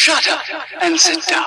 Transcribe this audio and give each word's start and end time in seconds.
Shut 0.00 0.28
up 0.28 0.44
and 0.80 0.96
sit 0.96 1.26
down. 1.26 1.44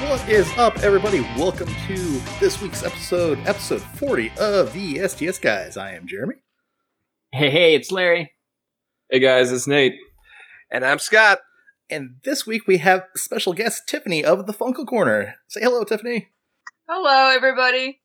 What 0.00 0.26
is 0.30 0.50
up, 0.56 0.78
everybody? 0.78 1.20
Welcome 1.36 1.68
to 1.88 2.22
this 2.40 2.62
week's 2.62 2.82
episode, 2.82 3.38
episode 3.46 3.82
40 3.82 4.32
of 4.40 4.72
the 4.72 5.06
STS 5.06 5.38
Guys. 5.38 5.76
I 5.76 5.92
am 5.92 6.06
Jeremy. 6.06 6.36
Hey, 7.36 7.50
hey, 7.50 7.74
it's 7.74 7.92
Larry. 7.92 8.32
Hey 9.10 9.18
guys, 9.18 9.52
it's 9.52 9.66
Nate. 9.66 9.92
And 10.70 10.86
I'm 10.86 10.98
Scott. 10.98 11.40
And 11.90 12.16
this 12.24 12.46
week 12.46 12.66
we 12.66 12.78
have 12.78 13.02
special 13.14 13.52
guest 13.52 13.82
Tiffany 13.86 14.24
of 14.24 14.46
the 14.46 14.54
Funko 14.54 14.86
Corner. 14.86 15.34
Say 15.46 15.60
hello, 15.60 15.84
Tiffany. 15.84 16.28
Hello, 16.88 17.28
everybody. 17.36 18.00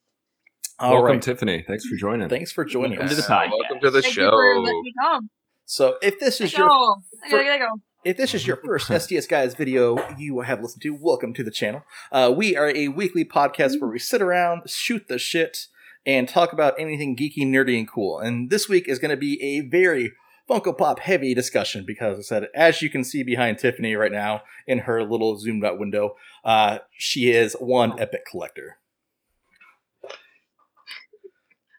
All 0.79 0.95
Welcome, 0.95 1.11
right. 1.13 1.21
Tiffany. 1.21 1.63
Thanks 1.65 1.85
for 1.85 1.95
joining. 1.95 2.27
Thanks 2.27 2.51
for 2.51 2.65
joining 2.65 2.99
Welcome 2.99 3.07
us. 3.07 3.15
to 3.15 3.21
the 3.21 3.27
podcast. 3.33 3.51
Welcome 3.51 3.79
to 3.83 3.91
the 3.91 4.01
Thank 4.01 4.13
show. 4.13 4.23
you 4.25 4.29
for 4.31 4.59
letting 4.59 4.81
me 4.81 4.93
come. 5.01 5.29
So, 5.65 5.95
if 6.01 6.19
this 6.19 6.35
is 6.35 6.41
Let's 6.41 6.57
your 6.57 6.67
go. 6.67 6.95
I 7.25 7.29
for- 7.29 7.37
gotta, 7.37 7.45
gotta 7.45 7.59
go. 7.59 7.81
if 8.03 8.17
this 8.17 8.33
is 8.33 8.45
your 8.45 8.57
first 8.57 8.87
STS 9.01 9.27
Guys 9.27 9.53
video 9.53 9.97
you 10.17 10.41
have 10.41 10.61
listened 10.61 10.81
to, 10.81 10.89
welcome 10.99 11.33
to 11.35 11.43
the 11.43 11.51
channel. 11.51 11.83
Uh, 12.11 12.33
we 12.35 12.57
are 12.57 12.75
a 12.75 12.89
weekly 12.89 13.23
podcast 13.23 13.79
where 13.79 13.89
we 13.89 13.97
sit 13.99 14.21
around, 14.21 14.69
shoot 14.69 15.07
the 15.07 15.17
shit, 15.17 15.67
and 16.05 16.27
talk 16.27 16.53
about 16.53 16.79
anything 16.79 17.15
geeky, 17.15 17.45
nerdy, 17.45 17.77
and 17.77 17.87
cool. 17.87 18.19
And 18.19 18.49
this 18.49 18.67
week 18.67 18.87
is 18.87 18.99
going 18.99 19.11
to 19.11 19.17
be 19.17 19.41
a 19.41 19.61
very 19.61 20.13
Funko 20.49 20.77
Pop 20.77 20.99
heavy 20.99 21.33
discussion 21.33 21.85
because 21.85 22.17
I 22.17 22.21
said, 22.21 22.47
as 22.55 22.81
you 22.81 22.89
can 22.89 23.03
see 23.03 23.23
behind 23.23 23.59
Tiffany 23.59 23.95
right 23.95 24.11
now 24.11 24.41
in 24.67 24.79
her 24.79 25.03
little 25.03 25.37
zoomed 25.37 25.63
out 25.63 25.79
window, 25.79 26.15
uh, 26.43 26.79
she 26.97 27.31
is 27.31 27.53
one 27.59 27.99
epic 27.99 28.25
collector. 28.29 28.77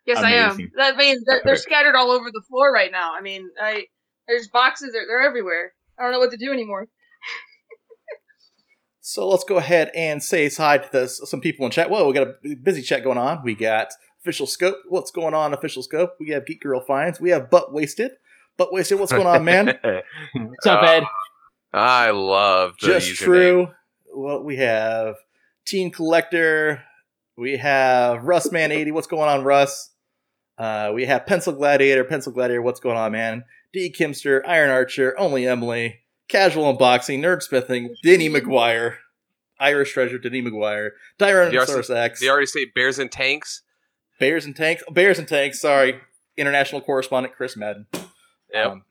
Yes, 0.07 0.19
I 0.19 0.33
am. 0.33 0.51
Amazing. 0.53 0.71
That 0.77 0.97
means 0.97 1.23
they're, 1.25 1.43
they're 1.45 1.57
scattered 1.57 1.95
all 1.95 2.11
over 2.11 2.31
the 2.33 2.43
floor 2.49 2.73
right 2.73 2.91
now. 2.91 3.15
I 3.15 3.21
mean, 3.21 3.49
I 3.61 3.85
there's 4.27 4.49
boxes. 4.49 4.93
They're, 4.93 5.07
they're 5.07 5.23
everywhere. 5.23 5.75
I 5.99 6.03
don't 6.03 6.13
know 6.13 6.19
what 6.19 6.33
to 6.33 6.37
do 6.37 6.53
anymore. 6.53 6.89
So 9.05 9.29
let's 9.29 9.45
go 9.45 9.57
ahead 9.57 9.91
and 9.97 10.23
say 10.23 10.49
hi 10.49 10.79
to 10.79 10.89
this, 10.93 11.21
some 11.25 11.41
people 11.41 11.67
in 11.67 11.73
chat. 11.73 11.91
Whoa, 11.91 12.07
we 12.07 12.15
got 12.15 12.29
a 12.29 12.55
busy 12.55 12.83
chat 12.83 13.03
going 13.03 13.19
on. 13.19 13.43
We 13.43 13.55
got 13.55 13.89
Official 14.23 14.47
Scope. 14.47 14.77
What's 14.89 15.11
going 15.11 15.35
on, 15.35 15.53
Official 15.53 15.83
Scope? 15.83 16.15
We 16.21 16.29
have 16.31 16.47
Geek 16.47 16.61
Girl 16.63 16.81
Finds. 16.81 17.21
We 17.21 17.31
have 17.31 17.51
Butt 17.51 17.73
Wasted. 17.73 18.13
Butt 18.57 18.73
Wasted, 18.73 19.01
what's 19.01 19.11
going 19.13 19.27
on, 19.27 19.45
man? 19.45 19.67
What's 20.35 20.67
up, 20.67 20.83
Uh, 20.83 20.87
Ed? 20.87 21.05
I 21.73 22.11
love 22.11 22.75
the 22.81 22.87
Just 22.87 23.09
username. 23.11 23.17
True. 23.25 23.69
Well, 24.15 24.43
we 24.45 24.57
have 24.59 25.17
Teen 25.65 25.91
Collector. 25.91 26.85
We 27.37 27.57
have 27.57 28.21
Russman80. 28.21 28.93
What's 28.93 29.07
going 29.09 29.29
on, 29.29 29.43
Russ? 29.43 29.91
Uh, 30.59 30.93
we 30.95 31.07
have 31.07 31.27
Pencil 31.27 31.55
Gladiator. 31.55 32.05
Pencil 32.05 32.31
Gladiator, 32.31 32.63
what's 32.63 32.79
going 32.79 32.99
on, 32.99 33.11
man? 33.13 33.45
D. 33.73 33.91
Kimster, 33.91 34.43
Iron 34.47 34.71
Archer, 34.71 35.19
Only 35.19 35.49
Emily, 35.49 36.01
Casual 36.29 36.77
Unboxing, 36.77 37.21
Nerdsmithing, 37.21 37.89
Denny 38.05 38.29
McGuire, 38.29 38.97
Irish 39.59 39.93
Treasure, 39.95 40.19
Denny 40.19 40.43
McGuire, 40.43 40.91
Tyrannosaurus 41.19 41.93
X, 41.93 42.21
They 42.21 42.29
already 42.29 42.47
say 42.47 42.67
bears 42.67 42.99
and 43.01 43.11
tanks. 43.11 43.63
Bears 44.23 44.45
and 44.45 44.55
Tanks, 44.55 44.85
Bears 44.89 45.19
and 45.19 45.27
Tanks, 45.27 45.61
sorry, 45.61 45.97
international 46.37 46.81
correspondent 46.81 47.35
Chris 47.35 47.57
Madden. 47.57 47.89
Yep. 48.55 48.67
Um, 48.67 48.85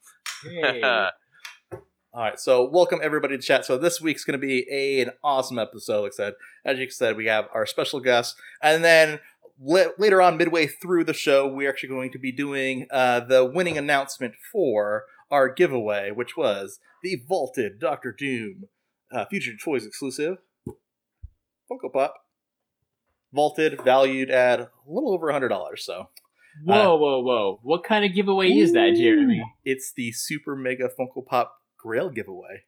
All 2.13 2.21
right, 2.21 2.37
so 2.37 2.69
welcome 2.69 2.99
everybody 3.01 3.37
to 3.37 3.41
chat. 3.41 3.63
So 3.63 3.77
this 3.77 4.01
week's 4.01 4.25
going 4.25 4.37
to 4.37 4.45
be 4.45 4.67
a, 4.69 4.99
an 4.99 5.11
awesome 5.23 5.57
episode. 5.57 6.01
Like 6.01 6.11
I 6.11 6.15
said, 6.15 6.33
as 6.65 6.79
you 6.79 6.89
said, 6.89 7.15
we 7.15 7.27
have 7.27 7.47
our 7.53 7.65
special 7.65 8.01
guest, 8.01 8.35
and 8.61 8.83
then 8.83 9.21
la- 9.57 9.93
later 9.97 10.21
on, 10.21 10.35
midway 10.35 10.67
through 10.67 11.05
the 11.05 11.13
show, 11.13 11.47
we're 11.47 11.69
actually 11.69 11.87
going 11.87 12.11
to 12.11 12.19
be 12.19 12.33
doing 12.33 12.87
uh, 12.91 13.21
the 13.21 13.45
winning 13.45 13.77
announcement 13.77 14.33
for 14.51 15.05
our 15.31 15.47
giveaway, 15.47 16.11
which 16.11 16.35
was 16.35 16.81
the 17.03 17.23
vaulted 17.25 17.79
Doctor 17.79 18.11
Doom 18.11 18.65
uh, 19.13 19.23
Future 19.27 19.53
Toys 19.55 19.85
exclusive 19.85 20.39
Funko 20.67 21.93
Pop, 21.93 22.15
vaulted, 23.33 23.81
valued 23.81 24.29
at 24.29 24.59
a 24.59 24.69
little 24.87 25.13
over 25.13 25.29
a 25.29 25.33
hundred 25.33 25.49
dollars. 25.49 25.83
So 25.85 26.09
whoa, 26.65 26.95
whoa, 26.97 27.19
whoa. 27.21 27.59
What 27.63 27.83
kind 27.83 28.05
of 28.05 28.13
giveaway 28.13 28.49
is 28.49 28.73
that, 28.73 28.95
Jeremy? 28.95 29.43
it's 29.65 29.93
the 29.95 30.11
Super 30.11 30.55
Mega 30.55 30.89
Funko 30.89 31.25
Pop 31.25 31.53
Grail 31.77 32.09
giveaway. 32.09 32.63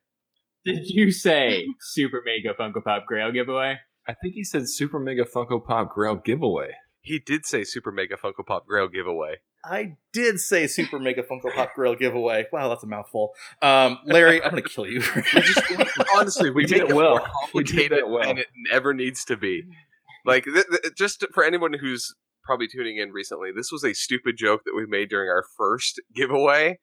Did 0.65 0.87
you 0.87 1.11
say 1.11 1.65
Super 1.79 2.21
Mega 2.25 2.53
Funko 2.53 2.83
Pop 2.83 3.05
Grail 3.05 3.31
giveaway? 3.31 3.79
I 4.07 4.13
think 4.13 4.33
he 4.35 4.43
said 4.43 4.67
Super 4.69 4.99
Mega 4.99 5.25
Funko 5.25 5.63
Pop 5.63 5.89
Grail 5.93 6.15
giveaway. 6.15 6.71
He 7.01 7.19
did 7.19 7.45
say 7.45 7.63
Super 7.65 7.91
Mega 7.91 8.15
Funko 8.15 8.45
Pop 8.45 8.65
Grail 8.65 8.87
giveaway. 8.87 9.35
I 9.65 9.95
did 10.13 10.39
say 10.39 10.67
Super 10.67 10.99
Mega 10.99 11.21
Funko 11.23 11.53
Pop 11.53 11.73
Grail 11.75 11.95
giveaway. 11.95 12.45
Wow, 12.51 12.69
that's 12.69 12.83
a 12.83 12.87
mouthful. 12.87 13.33
Um, 13.61 13.99
Larry, 14.05 14.41
I'm 14.43 14.49
gonna 14.51 14.61
kill 14.61 14.87
you. 14.87 15.01
Honestly, 16.15 16.49
we 16.49 16.63
We 16.63 16.65
did 16.65 16.79
make 16.81 16.89
it 16.89 16.91
it 16.91 16.95
well. 16.95 17.17
more 17.17 17.27
We 17.53 17.63
did 17.63 17.71
complicated 17.73 17.97
that 17.99 18.09
well. 18.09 18.23
than 18.23 18.37
it 18.39 18.47
never 18.71 18.93
needs 18.93 19.23
to 19.25 19.37
be. 19.37 19.63
Like, 20.25 20.45
th- 20.45 20.65
th- 20.69 20.93
just 20.97 21.25
for 21.33 21.43
anyone 21.43 21.73
who's 21.73 22.13
probably 22.43 22.67
tuning 22.67 22.97
in 22.97 23.11
recently, 23.11 23.51
this 23.55 23.71
was 23.71 23.83
a 23.83 23.93
stupid 23.93 24.35
joke 24.37 24.61
that 24.65 24.73
we 24.75 24.85
made 24.85 25.09
during 25.09 25.29
our 25.29 25.43
first 25.57 26.01
giveaway. 26.15 26.79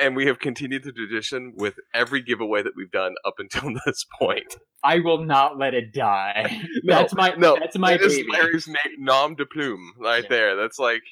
And 0.00 0.14
we 0.14 0.26
have 0.26 0.38
continued 0.38 0.84
the 0.84 0.92
tradition 0.92 1.54
with 1.56 1.74
every 1.92 2.22
giveaway 2.22 2.62
that 2.62 2.74
we've 2.76 2.90
done 2.90 3.14
up 3.24 3.34
until 3.38 3.74
this 3.86 4.04
point. 4.20 4.56
I 4.84 5.00
will 5.00 5.24
not 5.24 5.58
let 5.58 5.74
it 5.74 5.92
die. 5.92 6.62
No, 6.84 6.94
that's 6.94 7.14
my 7.14 7.34
no, 7.36 7.56
that's 7.58 7.76
my 7.76 7.96
That 7.96 8.02
is 8.02 8.14
baby. 8.16 8.28
Larry's 8.30 8.68
na- 8.68 8.76
nom 8.98 9.34
de 9.34 9.44
plume 9.44 9.94
right 9.98 10.22
Yeah. 10.22 10.28
there. 10.28 10.56
That's 10.56 10.78
like 10.78 11.02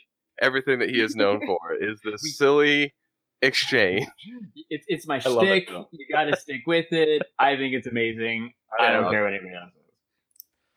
everything 0.40 0.78
that 0.78 0.90
he 0.90 1.00
is 1.00 1.16
known 1.16 1.40
for 1.46 1.58
is 1.80 1.98
this 2.04 2.36
silly 2.38 2.94
exchange. 3.42 4.06
It's 4.70 4.84
it's 4.88 5.06
my 5.08 5.20
I 5.24 5.28
love 5.30 5.44
it, 5.48 5.68
You 5.68 6.06
got 6.12 6.24
to 6.24 6.36
stick 6.36 6.62
with 6.68 6.86
it. 6.92 7.22
I 7.40 7.56
think 7.56 7.74
it's 7.74 7.88
amazing. 7.88 8.52
I 8.78 8.92
don't 8.92 9.02
know. 9.02 9.10
care 9.10 9.24
what 9.24 9.34
anyone 9.34 9.52
else 9.60 9.72
says. 9.74 9.75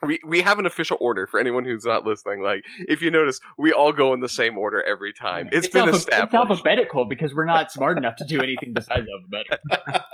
We 0.05 0.19
we 0.25 0.41
have 0.41 0.59
an 0.59 0.65
official 0.65 0.97
order 1.01 1.27
for 1.27 1.39
anyone 1.39 1.65
who's 1.65 1.83
not 1.85 2.05
listening. 2.05 2.41
Like 2.41 2.63
if 2.87 3.01
you 3.01 3.11
notice, 3.11 3.39
we 3.57 3.73
all 3.73 3.91
go 3.91 4.13
in 4.13 4.21
the 4.21 4.29
same 4.29 4.57
order 4.57 4.81
every 4.83 5.11
time. 5.13 5.49
it's 5.51 5.67
been 5.67 5.81
alpha- 5.89 5.97
established. 5.97 6.33
It's 6.33 6.51
alphabetical 6.51 7.05
because 7.05 7.33
we're 7.35 7.45
not 7.45 7.71
smart 7.71 7.97
enough 7.97 8.15
to 8.17 8.25
do 8.25 8.41
anything 8.41 8.73
besides 8.73 9.05
alphabetical. 9.11 10.05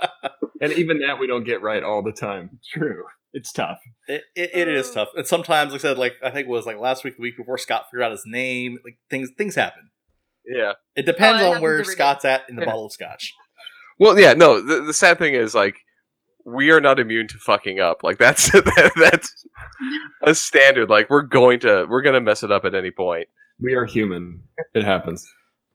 And 0.58 0.72
even 0.72 1.00
that 1.00 1.18
we 1.20 1.26
don't 1.26 1.44
get 1.44 1.60
right 1.60 1.82
all 1.82 2.02
the 2.02 2.12
time. 2.12 2.60
True. 2.72 3.04
It's 3.34 3.52
tough. 3.52 3.76
it, 4.08 4.22
it, 4.34 4.50
it 4.54 4.68
is 4.68 4.90
tough, 4.90 5.08
and 5.14 5.26
sometimes, 5.26 5.72
like 5.72 5.80
I 5.80 5.82
said, 5.82 5.98
like 5.98 6.14
I 6.24 6.30
think 6.30 6.46
it 6.48 6.50
was 6.50 6.64
like 6.64 6.78
last 6.78 7.04
week, 7.04 7.16
the 7.16 7.22
week 7.22 7.36
before, 7.36 7.58
Scott 7.58 7.84
figured 7.90 8.04
out 8.04 8.10
his 8.12 8.22
name. 8.24 8.78
Like 8.82 8.96
things, 9.10 9.28
things 9.36 9.54
happen. 9.54 9.90
yeah. 10.46 10.72
It 10.96 11.04
depends 11.04 11.42
Oh, 11.42 11.52
on 11.52 11.60
where 11.60 11.72
happens 11.72 11.88
every 11.88 11.94
Scott's 11.94 12.24
at 12.24 12.48
in 12.48 12.56
the 12.56 12.62
Yeah. 12.62 12.66
bottle 12.70 12.86
of 12.86 12.92
scotch. 12.92 13.34
Well, 13.98 14.18
yeah. 14.18 14.32
No. 14.32 14.62
The, 14.62 14.80
the 14.80 14.94
sad 14.94 15.18
thing 15.18 15.34
is 15.34 15.54
like 15.54 15.76
we 16.46 16.70
are 16.70 16.80
not 16.80 16.98
immune 17.00 17.26
to 17.28 17.38
fucking 17.38 17.80
up. 17.80 18.02
Like 18.02 18.18
that's 18.18 18.50
that's 18.96 19.46
a 20.22 20.34
standard. 20.34 20.88
Like 20.88 21.10
we're 21.10 21.22
going 21.22 21.60
to 21.60 21.86
we're 21.90 22.02
gonna 22.02 22.20
mess 22.20 22.42
it 22.42 22.52
up 22.52 22.64
at 22.64 22.74
any 22.74 22.90
point. 22.90 23.28
We 23.60 23.74
are 23.74 23.84
human. 23.84 24.42
It 24.74 24.84
happens. 24.84 25.26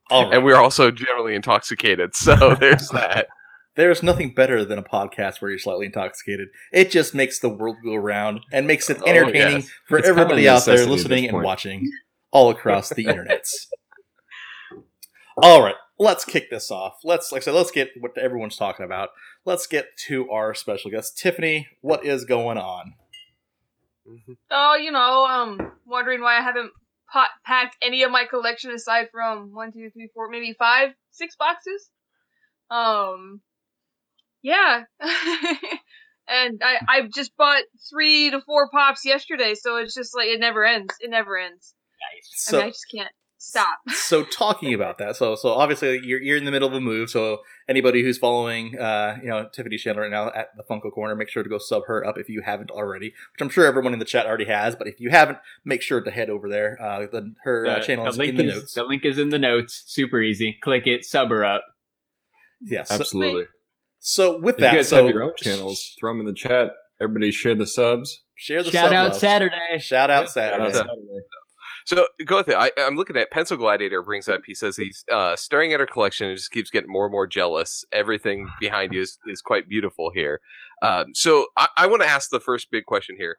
All 0.09 0.25
right. 0.25 0.33
and 0.35 0.43
we're 0.45 0.55
also 0.57 0.91
generally 0.91 1.35
intoxicated. 1.35 2.15
So 2.15 2.55
there's 2.59 2.89
that. 2.89 3.27
There's 3.75 4.03
nothing 4.03 4.33
better 4.33 4.65
than 4.65 4.77
a 4.77 4.83
podcast 4.83 5.41
where 5.41 5.49
you're 5.49 5.59
slightly 5.59 5.85
intoxicated. 5.85 6.49
It 6.73 6.91
just 6.91 7.15
makes 7.15 7.39
the 7.39 7.47
world 7.49 7.77
go 7.83 7.95
round 7.95 8.41
and 8.51 8.67
makes 8.67 8.89
it 8.89 8.97
Oh, 9.01 9.09
entertaining 9.09 9.61
yes. 9.61 9.69
for 9.87 9.97
It's 9.97 10.07
kind 10.07 10.19
of 10.19 10.23
everybody 10.25 10.49
out 10.49 10.65
there 10.65 10.85
listening 10.85 11.29
and 11.29 11.41
watching 11.41 11.89
all 12.31 12.49
across 12.49 12.89
the 12.89 13.05
internets. 13.05 13.49
All 15.37 15.63
right, 15.63 15.75
let's 16.01 16.25
kick 16.25 16.49
this 16.49 16.71
off. 16.71 16.97
Let's 17.03 17.31
like 17.31 17.43
I 17.43 17.45
said, 17.45 17.53
let's 17.53 17.71
get 17.71 17.91
what 17.99 18.17
everyone's 18.17 18.57
talking 18.57 18.85
about. 18.85 19.09
Let's 19.45 19.67
get 19.67 19.85
to 20.07 20.29
our 20.31 20.55
special 20.55 20.89
guest, 20.89 21.17
Tiffany. 21.17 21.67
What 21.81 22.03
is 22.03 22.25
going 22.25 22.57
on? 22.57 22.95
Oh, 24.49 24.75
you 24.75 24.91
know, 24.91 25.25
um, 25.25 25.73
wondering 25.85 26.21
why 26.21 26.39
I 26.39 26.41
haven't 26.41 26.71
pa- 27.13 27.29
packed 27.45 27.77
any 27.83 28.01
of 28.01 28.11
my 28.11 28.25
collection 28.25 28.71
aside 28.71 29.09
from 29.11 29.53
one, 29.53 29.71
two, 29.71 29.91
three, 29.91 30.09
four, 30.13 30.27
maybe 30.27 30.55
five, 30.57 30.89
six 31.11 31.35
boxes. 31.35 31.89
Um, 32.71 33.41
yeah. 34.41 34.83
and 36.27 36.61
I 36.63 36.79
I 36.87 37.01
just 37.13 37.37
bought 37.37 37.63
three 37.91 38.31
to 38.31 38.41
four 38.41 38.69
pops 38.71 39.05
yesterday, 39.05 39.53
so 39.53 39.77
it's 39.77 39.93
just 39.93 40.15
like 40.15 40.29
it 40.29 40.39
never 40.39 40.65
ends. 40.65 40.95
It 40.99 41.11
never 41.11 41.37
ends. 41.37 41.75
Nice. 42.15 42.53
I 42.53 42.57
mean, 42.57 42.65
I 42.65 42.69
just 42.69 42.85
can't. 42.91 43.11
Stop. 43.43 43.79
so 43.89 44.23
talking 44.23 44.71
about 44.71 44.99
that, 44.99 45.15
so 45.15 45.33
so 45.33 45.49
obviously 45.49 45.99
you're 46.03 46.21
you're 46.21 46.37
in 46.37 46.45
the 46.45 46.51
middle 46.51 46.67
of 46.67 46.75
a 46.75 46.79
move. 46.79 47.09
So 47.09 47.39
anybody 47.67 48.03
who's 48.03 48.19
following, 48.19 48.77
uh, 48.77 49.17
you 49.19 49.29
know, 49.29 49.49
Tiffany's 49.51 49.81
channel 49.81 50.03
right 50.03 50.11
now 50.11 50.27
at 50.27 50.49
the 50.55 50.63
Funko 50.69 50.91
Corner, 50.91 51.15
make 51.15 51.27
sure 51.27 51.41
to 51.41 51.49
go 51.49 51.57
sub 51.57 51.87
her 51.87 52.05
up 52.05 52.19
if 52.19 52.29
you 52.29 52.43
haven't 52.43 52.69
already. 52.69 53.07
Which 53.07 53.41
I'm 53.41 53.49
sure 53.49 53.65
everyone 53.65 53.93
in 53.93 53.99
the 53.99 54.05
chat 54.05 54.27
already 54.27 54.45
has, 54.45 54.75
but 54.75 54.87
if 54.87 54.99
you 54.99 55.09
haven't, 55.09 55.39
make 55.65 55.81
sure 55.81 55.99
to 56.01 56.11
head 56.11 56.29
over 56.29 56.47
there. 56.47 56.77
Uh, 56.79 56.99
the, 57.11 57.33
her 57.43 57.65
uh, 57.65 57.79
channel 57.79 58.03
the 58.05 58.11
is 58.11 58.17
link 58.19 58.29
in 58.29 58.35
the 58.37 58.43
is- 58.49 58.55
notes. 58.55 58.73
The 58.75 58.83
link 58.83 59.05
is 59.05 59.17
in 59.17 59.29
the 59.29 59.39
notes. 59.39 59.83
Super 59.87 60.21
easy. 60.21 60.57
Click 60.61 60.85
it. 60.85 61.03
Sub 61.03 61.29
her 61.29 61.43
up. 61.43 61.63
Yeah. 62.61 62.85
Absolutely. 62.87 63.45
so 63.99 64.39
with 64.39 64.55
If 64.55 64.59
you 64.59 64.65
that, 64.67 64.75
guys 64.75 64.89
so 64.89 64.97
have 65.05 65.13
your 65.15 65.23
own 65.23 65.33
channels, 65.35 65.95
throw 65.99 66.11
them 66.11 66.19
in 66.19 66.27
the 66.27 66.33
chat. 66.33 66.73
Everybody 67.01 67.31
share 67.31 67.55
the 67.55 67.65
subs. 67.65 68.21
share 68.35 68.61
the 68.61 68.69
Shout 68.69 68.89
sub 68.89 68.93
out 68.93 69.09
love. 69.13 69.19
Saturday. 69.19 69.79
Shout 69.79 70.11
out 70.11 70.29
Shout 70.29 70.61
out 70.61 70.73
Saturday. 70.73 70.87
Saturday. 71.85 72.07
So 72.19 72.25
go 72.25 72.37
with 72.37 72.49
it. 72.49 72.55
I, 72.55 72.71
I'm 72.77 72.95
looking 72.95 73.17
at 73.17 73.31
Pencil 73.31 73.57
Gladiator 73.57 74.01
brings 74.01 74.27
up. 74.29 74.41
He 74.45 74.53
says 74.53 74.77
he's 74.77 75.03
uh, 75.11 75.35
staring 75.35 75.73
at 75.73 75.79
her 75.79 75.85
collection 75.85 76.27
and 76.27 76.37
just 76.37 76.51
keeps 76.51 76.69
getting 76.69 76.91
more 76.91 77.05
and 77.05 77.11
more 77.11 77.27
jealous. 77.27 77.85
Everything 77.91 78.47
behind 78.59 78.93
you 78.93 79.01
is, 79.01 79.17
is 79.27 79.41
quite 79.41 79.67
beautiful 79.69 80.11
here. 80.13 80.39
Um, 80.81 81.13
so 81.13 81.47
I, 81.57 81.67
I 81.77 81.87
want 81.87 82.01
to 82.01 82.07
ask 82.07 82.29
the 82.29 82.39
first 82.39 82.71
big 82.71 82.85
question 82.85 83.15
here. 83.17 83.37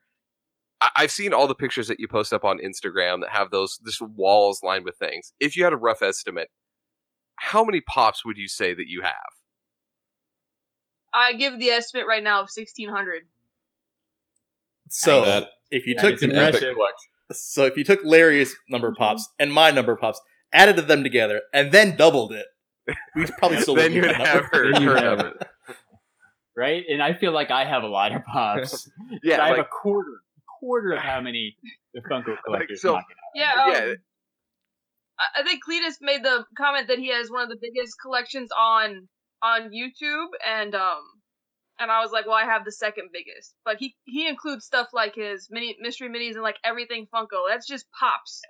I, 0.80 0.90
I've 0.96 1.10
seen 1.10 1.32
all 1.32 1.46
the 1.46 1.54
pictures 1.54 1.88
that 1.88 2.00
you 2.00 2.08
post 2.08 2.32
up 2.32 2.44
on 2.44 2.58
Instagram 2.58 3.20
that 3.20 3.30
have 3.30 3.50
those 3.50 3.78
just 3.84 4.00
walls 4.00 4.60
lined 4.62 4.84
with 4.84 4.96
things. 4.96 5.32
If 5.40 5.56
you 5.56 5.64
had 5.64 5.72
a 5.72 5.76
rough 5.78 6.02
estimate, 6.02 6.48
how 7.36 7.64
many 7.64 7.80
pops 7.80 8.24
would 8.24 8.36
you 8.36 8.48
say 8.48 8.74
that 8.74 8.86
you 8.88 9.02
have? 9.02 9.14
I 11.14 11.34
give 11.34 11.58
the 11.58 11.68
estimate 11.68 12.06
right 12.06 12.22
now 12.22 12.40
of 12.42 12.50
sixteen 12.50 12.88
hundred. 12.88 13.24
So 14.88 15.24
That- 15.24 15.48
if 15.70 15.86
you 15.86 15.94
that 15.94 16.02
took 16.02 16.14
is 16.14 16.22
It's 16.24 17.21
an 17.28 17.34
impressive. 17.34 17.34
epic 17.34 17.36
collection. 17.36 17.54
so 17.56 17.64
if 17.66 17.76
you 17.76 17.84
took 17.84 18.00
Larry's 18.04 18.54
number 18.68 18.88
of 18.88 18.94
pops 18.96 19.28
and 19.38 19.52
my 19.52 19.70
number 19.70 19.92
of 19.92 20.00
pops, 20.00 20.20
added 20.52 20.76
them 20.76 21.02
together, 21.02 21.42
and 21.52 21.72
then 21.72 21.96
doubled 21.96 22.32
it, 22.32 22.46
we'd 23.16 23.30
probably 23.38 23.60
still 23.60 23.74
then 23.74 23.92
wouldn't 23.92 24.06
you'd 24.06 24.16
have 24.16 24.42
number. 24.42 24.48
her, 24.52 24.72
Then 24.72 24.82
you'd 24.82 24.90
her 24.92 24.96
have 24.96 25.18
number. 25.18 25.38
Right? 26.56 26.84
And 26.88 27.02
I 27.02 27.14
feel 27.14 27.32
like 27.32 27.50
I 27.50 27.64
have 27.64 27.82
a 27.82 27.88
lot 27.88 28.12
of 28.14 28.24
pops. 28.24 28.88
Yeah, 29.22 29.42
I 29.42 29.48
have 29.48 29.58
a 29.58 29.64
quarter, 29.64 30.10
a 30.36 30.40
quarter 30.60 30.92
of 30.92 30.98
how 31.02 31.20
many 31.20 31.56
the 31.94 32.00
Funko 32.02 32.36
collectors 32.44 32.82
so- 32.82 32.98
Yeah, 33.34 33.52
um, 33.64 33.72
yeah. 33.72 33.94
I- 35.18 35.40
I 35.40 35.42
think 35.44 35.60
Cletus 35.64 35.96
made 36.00 36.22
the 36.24 36.44
comment 36.58 36.88
that 36.88 36.98
he 36.98 37.08
has 37.12 37.30
one 37.30 37.42
of 37.42 37.48
the 37.48 37.58
biggest 37.60 37.94
collections 38.02 38.50
on 38.58 39.08
on 39.42 39.70
YouTube, 39.70 40.28
and 40.46 40.74
um, 40.74 41.00
and 41.82 41.90
I 41.90 42.00
was 42.00 42.12
like, 42.12 42.26
well, 42.26 42.36
I 42.36 42.44
have 42.44 42.64
the 42.64 42.72
second 42.72 43.10
biggest, 43.12 43.54
but 43.64 43.76
he 43.78 43.94
he 44.04 44.26
includes 44.28 44.64
stuff 44.64 44.88
like 44.92 45.14
his 45.14 45.48
mini 45.50 45.76
mystery 45.80 46.08
minis 46.08 46.32
and 46.34 46.42
like 46.42 46.56
everything 46.64 47.06
Funko. 47.12 47.48
That's 47.48 47.66
just 47.66 47.86
pops, 47.98 48.40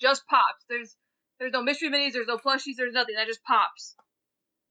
just 0.00 0.26
pops. 0.28 0.64
There's 0.68 0.96
there's 1.40 1.52
no 1.52 1.62
mystery 1.62 1.90
minis, 1.90 2.12
there's 2.12 2.28
no 2.28 2.36
plushies, 2.36 2.76
there's 2.76 2.92
nothing. 2.94 3.14
That 3.16 3.26
just 3.26 3.42
pops. 3.44 3.96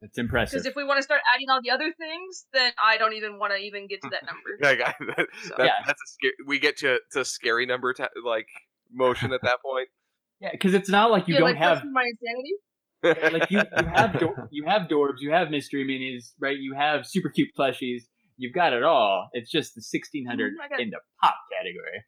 That's 0.01 0.17
impressive. 0.17 0.53
Because 0.57 0.65
if 0.65 0.75
we 0.75 0.83
want 0.83 0.97
to 0.97 1.03
start 1.03 1.21
adding 1.33 1.49
all 1.49 1.61
the 1.63 1.71
other 1.71 1.93
things, 1.97 2.45
then 2.53 2.73
I 2.81 2.97
don't 2.97 3.13
even 3.13 3.39
want 3.39 3.53
to 3.53 3.57
even 3.57 3.87
get 3.87 4.01
to 4.01 4.09
that 4.09 4.23
number. 4.25 4.49
Like, 4.61 4.81
I, 4.81 4.93
that, 5.15 5.27
So- 5.43 5.55
that- 5.57 5.65
Yeah. 5.65 5.71
that's 5.85 6.01
a 6.01 6.07
scary. 6.07 6.33
We 6.45 6.59
get 6.59 6.77
to 6.79 6.99
to 7.13 7.23
scary 7.25 7.65
number 7.65 7.93
ta- 7.93 8.09
like 8.23 8.47
motion 8.91 9.31
at 9.33 9.41
that 9.43 9.61
point. 9.61 9.87
yeah, 10.41 10.49
because 10.51 10.73
it's 10.73 10.89
not 10.89 11.09
like 11.11 11.27
you 11.29 11.35
yeah, 11.35 11.39
don't 11.39 11.49
like 11.51 11.57
have 11.57 11.83
my 11.85 12.03
insanity. 12.03 12.53
Like 13.03 13.51
you, 13.51 13.59
you 13.59 13.85
have 13.93 14.19
dor- 14.19 14.47
you 14.51 14.63
have 14.65 14.83
Dorbz, 14.83 15.19
you 15.19 15.31
have 15.31 15.49
mystery 15.49 15.85
minis, 15.85 16.31
right? 16.39 16.57
You 16.57 16.73
have 16.75 17.05
super 17.05 17.29
cute 17.29 17.49
plushies. 17.57 18.01
You've 18.37 18.53
got 18.53 18.73
it 18.73 18.83
all. 18.83 19.29
It's 19.33 19.51
just 19.51 19.75
the 19.75 19.81
sixteen 19.81 20.25
hundred 20.25 20.53
I 20.63 20.67
got- 20.69 20.79
in 20.79 20.89
the 20.89 20.99
pop 21.21 21.35
category. 21.51 22.03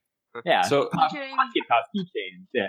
Yeah. 0.46 0.64
So, 0.64 0.90
pop, 0.92 1.12
pocket 1.12 1.64
pop 1.70 1.86
keychains. 1.96 2.46
Yeah. 2.54 2.68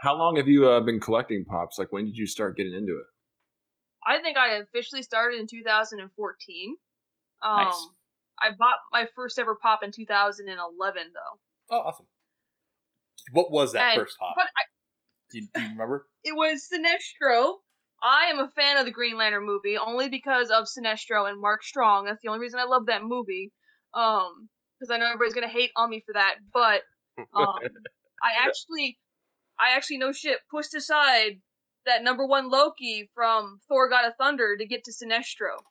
how 0.00 0.16
long 0.16 0.36
have 0.36 0.48
you 0.48 0.66
uh, 0.68 0.80
been 0.80 0.98
collecting 0.98 1.44
pops? 1.44 1.78
Like, 1.78 1.92
when 1.92 2.06
did 2.06 2.16
you 2.16 2.26
start 2.26 2.56
getting 2.56 2.72
into 2.72 2.92
it? 2.92 3.04
I 4.06 4.20
think 4.22 4.38
I 4.38 4.54
officially 4.56 5.02
started 5.02 5.38
in 5.38 5.46
2014. 5.46 6.76
Um, 7.42 7.56
Nice. 7.66 7.86
I 8.40 8.48
bought 8.58 8.76
my 8.92 9.06
first 9.14 9.38
ever 9.38 9.54
pop 9.60 9.80
in 9.82 9.92
2011, 9.92 11.02
though. 11.12 11.76
Oh, 11.76 11.80
awesome. 11.80 12.06
What 13.32 13.52
was 13.52 13.72
that 13.74 13.92
And- 13.92 14.00
first 14.00 14.16
pop? 14.18 14.32
But 14.36 14.46
I, 14.46 14.62
Do 15.32 15.38
you, 15.38 15.48
do 15.54 15.62
you 15.62 15.68
remember? 15.70 16.06
it 16.24 16.36
was 16.36 16.68
Sinestro. 16.72 17.54
I 18.02 18.26
am 18.26 18.38
a 18.40 18.48
fan 18.48 18.76
of 18.78 18.84
the 18.84 18.90
Green 18.90 19.16
Lantern 19.16 19.46
movie 19.46 19.78
only 19.78 20.08
because 20.08 20.50
of 20.50 20.64
Sinestro 20.64 21.28
and 21.30 21.40
Mark 21.40 21.62
Strong. 21.62 22.04
That's 22.04 22.20
the 22.22 22.28
only 22.28 22.40
reason 22.40 22.60
I 22.60 22.64
love 22.64 22.86
that 22.86 23.02
movie. 23.02 23.52
Um, 23.94 24.48
because 24.78 24.92
I 24.92 24.98
know 24.98 25.06
everybody's 25.06 25.34
gonna 25.34 25.48
hate 25.48 25.70
on 25.76 25.88
me 25.88 26.02
for 26.04 26.14
that, 26.14 26.36
but 26.52 26.82
um, 27.34 27.60
I 28.22 28.46
actually, 28.46 28.98
I 29.58 29.76
actually 29.76 29.98
no 29.98 30.12
shit 30.12 30.38
pushed 30.50 30.74
aside 30.74 31.40
that 31.86 32.02
number 32.02 32.26
one 32.26 32.50
Loki 32.50 33.08
from 33.14 33.60
Thor: 33.68 33.88
God 33.88 34.06
of 34.06 34.14
Thunder 34.16 34.56
to 34.56 34.66
get 34.66 34.84
to 34.84 34.92
Sinestro 34.92 35.62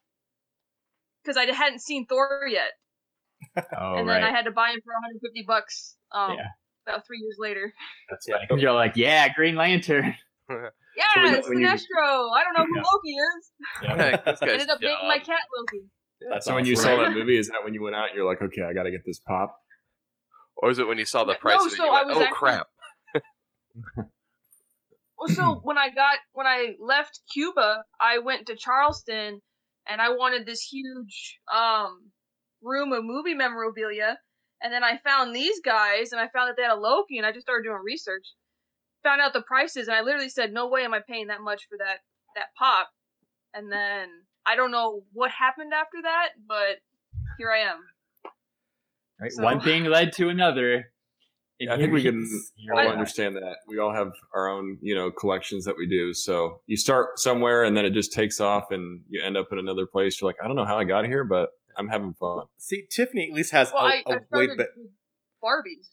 because 1.24 1.36
I 1.38 1.46
hadn't 1.54 1.82
seen 1.82 2.06
Thor 2.06 2.48
yet, 2.48 2.72
Oh 3.78 3.96
and 3.98 4.08
right. 4.08 4.22
then 4.22 4.24
I 4.24 4.30
had 4.32 4.46
to 4.46 4.52
buy 4.52 4.70
him 4.70 4.80
for 4.84 4.94
150 4.94 5.44
bucks. 5.46 5.98
Um, 6.14 6.38
Yeah. 6.38 6.48
About 6.88 7.06
three 7.06 7.20
years 7.20 7.38
later. 7.40 7.74
That's 8.10 8.28
Yeah. 8.28 8.36
funny. 8.36 8.48
'Cause 8.48 8.62
you're 8.62 8.74
like, 8.74 8.94
yeah, 8.96 9.32
Green 9.34 9.56
Lantern. 9.56 10.16
Yeah, 10.50 10.56
So 11.16 11.22
when- 11.24 11.36
it's 11.36 11.50
when 11.50 11.60
you- 11.60 11.68
Sinestro. 11.68 12.30
I 12.36 12.44
don't 12.44 12.54
know 12.58 12.66
who 12.66 12.76
Yeah. 12.78 12.84
Loki 12.94 13.16
is. 13.16 13.52
Like, 14.14 14.26
this 14.26 14.42
I 14.42 14.46
guy's 14.46 14.54
ended 14.54 14.70
up 14.70 14.82
naming 14.82 15.08
my 15.08 15.20
cat 15.20 15.40
Loki. 15.58 15.86
That's 16.30 16.46
so 16.46 16.54
when 16.54 16.66
you 16.66 16.76
saw 16.76 16.98
that 16.98 17.14
movie, 17.14 17.38
is 17.38 17.48
that 17.50 17.64
when 17.64 17.74
you 17.74 17.82
went 17.82 17.96
out 17.96 18.08
and 18.10 18.16
you're 18.16 18.28
like, 18.28 18.42
okay, 18.42 18.62
I 18.64 18.74
got 18.74 18.84
to 18.84 18.92
get 18.92 19.04
this 19.06 19.20
pop? 19.20 19.58
Or 20.58 20.70
is 20.70 20.78
it 20.78 20.88
when 20.88 21.00
you 21.00 21.06
saw 21.06 21.24
the 21.24 21.34
No, 21.34 21.40
price? 21.40 21.62
and 21.62 21.72
so 21.72 21.86
you 21.86 21.90
I 21.92 22.04
went, 22.04 22.08
was 22.10 22.18
oh 22.18 22.22
actually- 22.22 22.36
crap! 22.38 22.68
Well, 25.18 25.28
so 25.36 25.60
when 25.64 25.78
I 25.78 25.90
got 25.90 26.18
when 26.34 26.48
I 26.48 26.76
left 26.80 27.20
Cuba, 27.32 27.84
I 28.00 28.18
went 28.20 28.48
to 28.48 28.56
Charleston, 28.56 29.42
and 29.88 30.02
I 30.02 30.10
wanted 30.10 30.46
this 30.46 30.62
huge 30.62 31.40
um 31.54 32.12
room 32.62 32.92
of 32.94 33.04
movie 33.04 33.34
memorabilia. 33.36 34.18
And 34.64 34.72
then 34.72 34.84
I 34.84 34.98
found 35.04 35.36
these 35.36 35.60
guys, 35.62 36.12
and 36.12 36.22
I 36.22 36.28
found 36.28 36.50
that 36.50 36.56
they 36.58 36.64
had 36.64 36.72
a 36.74 36.76
Loki, 36.80 37.18
and 37.18 37.26
I 37.26 37.32
just 37.32 37.46
started 37.46 37.64
doing 37.64 37.82
research. 37.84 38.26
Found 39.04 39.20
out 39.22 39.34
the 39.34 39.42
prices, 39.42 39.88
and 39.88 39.98
I 39.98 40.02
literally 40.02 40.30
said, 40.30 40.54
"No 40.54 40.68
way 40.68 40.84
am 40.86 40.94
I 40.94 41.00
paying 41.00 41.28
that 41.28 41.42
much 41.42 41.68
for 41.68 41.78
that 41.80 42.00
that 42.36 42.54
pop." 42.58 42.90
And 43.54 43.72
then 43.72 44.08
I 44.46 44.56
don't 44.56 44.72
know 44.72 45.04
what 45.14 45.32
happened 45.32 45.74
after 45.74 46.02
that, 46.04 46.30
but 46.48 46.78
here 47.38 47.52
I 47.52 47.60
am. 47.60 47.80
Right. 49.20 49.32
So- 49.32 49.44
One 49.44 49.60
thing 49.60 49.86
led 49.86 50.14
to 50.14 50.30
another. 50.30 50.92
and 51.60 51.70
I 51.70 51.78
think 51.78 51.94
we 51.94 52.02
can 52.02 52.28
all 52.74 52.80
understand 52.88 53.36
that. 53.36 53.58
We 53.68 53.78
all 53.78 53.94
have 53.94 54.14
our 54.34 54.48
own, 54.50 54.80
you 54.82 54.96
know, 54.96 55.12
collections 55.12 55.66
that 55.66 55.78
we 55.78 55.86
do. 55.88 56.12
So 56.14 56.62
you 56.66 56.76
start 56.76 57.20
somewhere 57.20 57.64
and 57.64 57.78
then 57.78 57.86
it 57.86 57.94
just 57.94 58.14
takes 58.14 58.40
off 58.40 58.72
and 58.72 59.04
you 59.10 59.22
end 59.24 59.38
up 59.38 59.50
in 59.52 59.60
another 59.60 59.86
place. 59.86 60.20
You're 60.20 60.30
like, 60.30 60.38
I 60.44 60.48
don't 60.48 60.56
know 60.56 60.66
how 60.66 60.80
I 60.80 60.86
got 60.86 61.06
here, 61.06 61.24
but 61.24 61.50
I'm 61.78 61.88
having 61.90 62.14
fun. 62.14 62.46
See, 62.58 62.86
Tiffany 62.90 63.28
at 63.30 63.36
least 63.36 63.52
has 63.52 63.72
Well, 63.74 63.84
a, 63.84 63.88
I, 63.88 64.04
a 64.08 64.12
I 64.14 64.38
way 64.38 64.48
better. 64.48 64.70
with 64.78 64.92
Barbies. 65.44 65.88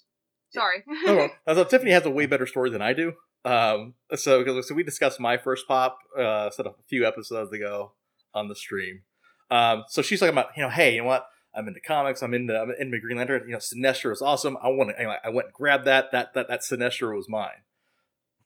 Sorry. 0.51 0.83
no, 0.87 1.29
no. 1.47 1.55
So 1.55 1.65
Tiffany 1.65 1.91
has 1.93 2.05
a 2.07 2.11
way 2.11 2.27
better 2.33 2.47
story 2.47 2.71
than 2.71 2.83
I 2.83 2.93
do. 2.93 3.13
Um, 3.45 3.95
so 4.15 4.61
so 4.63 4.75
we 4.75 4.83
discussed 4.83 5.21
my 5.21 5.37
first 5.37 5.67
pop, 5.69 5.99
uh, 6.19 6.51
sort 6.51 6.67
of 6.67 6.75
a 6.75 6.83
few 6.89 7.07
episodes 7.07 7.53
ago 7.53 7.93
on 8.35 8.49
the 8.49 8.55
stream. 8.57 9.03
Um, 9.51 9.85
so 9.89 10.03
she's 10.03 10.21
talking 10.21 10.35
about, 10.35 10.49
you 10.57 10.63
know, 10.63 10.69
hey, 10.71 10.95
you 10.97 11.01
know 11.03 11.07
what? 11.07 11.27
I'm 11.55 11.67
into 11.67 11.81
comics. 11.81 12.23
I'm 12.23 12.35
into 12.35 12.59
I'm 12.59 12.71
into 12.79 13.01
Green 13.01 13.17
Lantern. 13.17 13.45
You 13.47 13.53
know, 13.53 13.59
Sinestro 13.59 14.13
is 14.13 14.21
awesome. 14.21 14.57
I 14.63 14.69
want 14.69 14.91
to. 14.91 14.99
Anyway, 14.99 15.17
I 15.25 15.31
went 15.31 15.47
and 15.47 15.55
grabbed 15.55 15.87
that. 15.87 16.13
That 16.13 16.35
that 16.35 16.49
that 16.49 16.61
Sinestro 16.61 17.17
was 17.17 17.29
mine. 17.29 17.63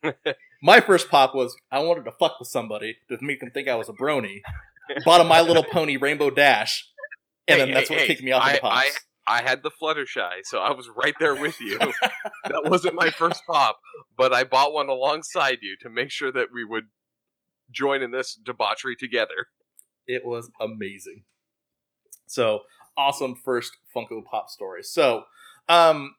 my 0.62 0.80
first 0.80 1.08
pop 1.10 1.34
was 1.34 1.56
I 1.70 1.80
wanted 1.80 2.04
to 2.04 2.12
fuck 2.12 2.38
with 2.38 2.48
somebody 2.48 2.96
to 3.08 3.18
make 3.20 3.40
them 3.40 3.50
think 3.50 3.68
I 3.68 3.74
was 3.74 3.88
a 3.88 3.92
brony. 3.92 4.40
Bought 5.04 5.20
a 5.20 5.24
My 5.24 5.40
Little 5.40 5.64
Pony 5.64 5.96
Rainbow 5.96 6.28
Dash, 6.30 6.88
and 7.48 7.58
Hey, 7.60 7.64
then 7.66 7.74
that's 7.74 7.88
hey, 7.88 7.94
what 7.94 8.00
hey, 8.02 8.06
kicked 8.08 8.22
me 8.22 8.32
off 8.32 8.42
of 8.42 8.48
I- 8.48 8.52
the 8.54 8.60
pops. 8.60 9.00
I 9.24 9.40
had 9.40 9.62
the 9.62 9.70
Fluttershy, 9.70 10.40
so 10.42 10.58
I 10.58 10.72
was 10.72 10.88
right 10.96 11.14
there 11.20 11.36
with 11.36 11.60
you. 11.60 11.78
that 12.44 12.64
wasn't 12.64 12.96
my 12.96 13.10
first 13.10 13.44
pop, 13.46 13.78
but 14.16 14.32
I 14.32 14.42
bought 14.42 14.72
one 14.72 14.88
alongside 14.88 15.58
you 15.62 15.76
to 15.82 15.88
make 15.88 16.10
sure 16.10 16.32
that 16.32 16.48
we 16.52 16.64
would 16.64 16.86
join 17.70 18.02
in 18.02 18.10
this 18.10 18.34
debauchery 18.34 18.96
together. 18.96 19.46
It 20.08 20.24
was 20.24 20.50
amazing. 20.60 21.22
So 22.26 22.62
awesome 22.96 23.36
first 23.44 23.76
Funko 23.94 24.24
Pop 24.24 24.48
story. 24.50 24.82
So, 24.82 25.22
um, 25.68 26.16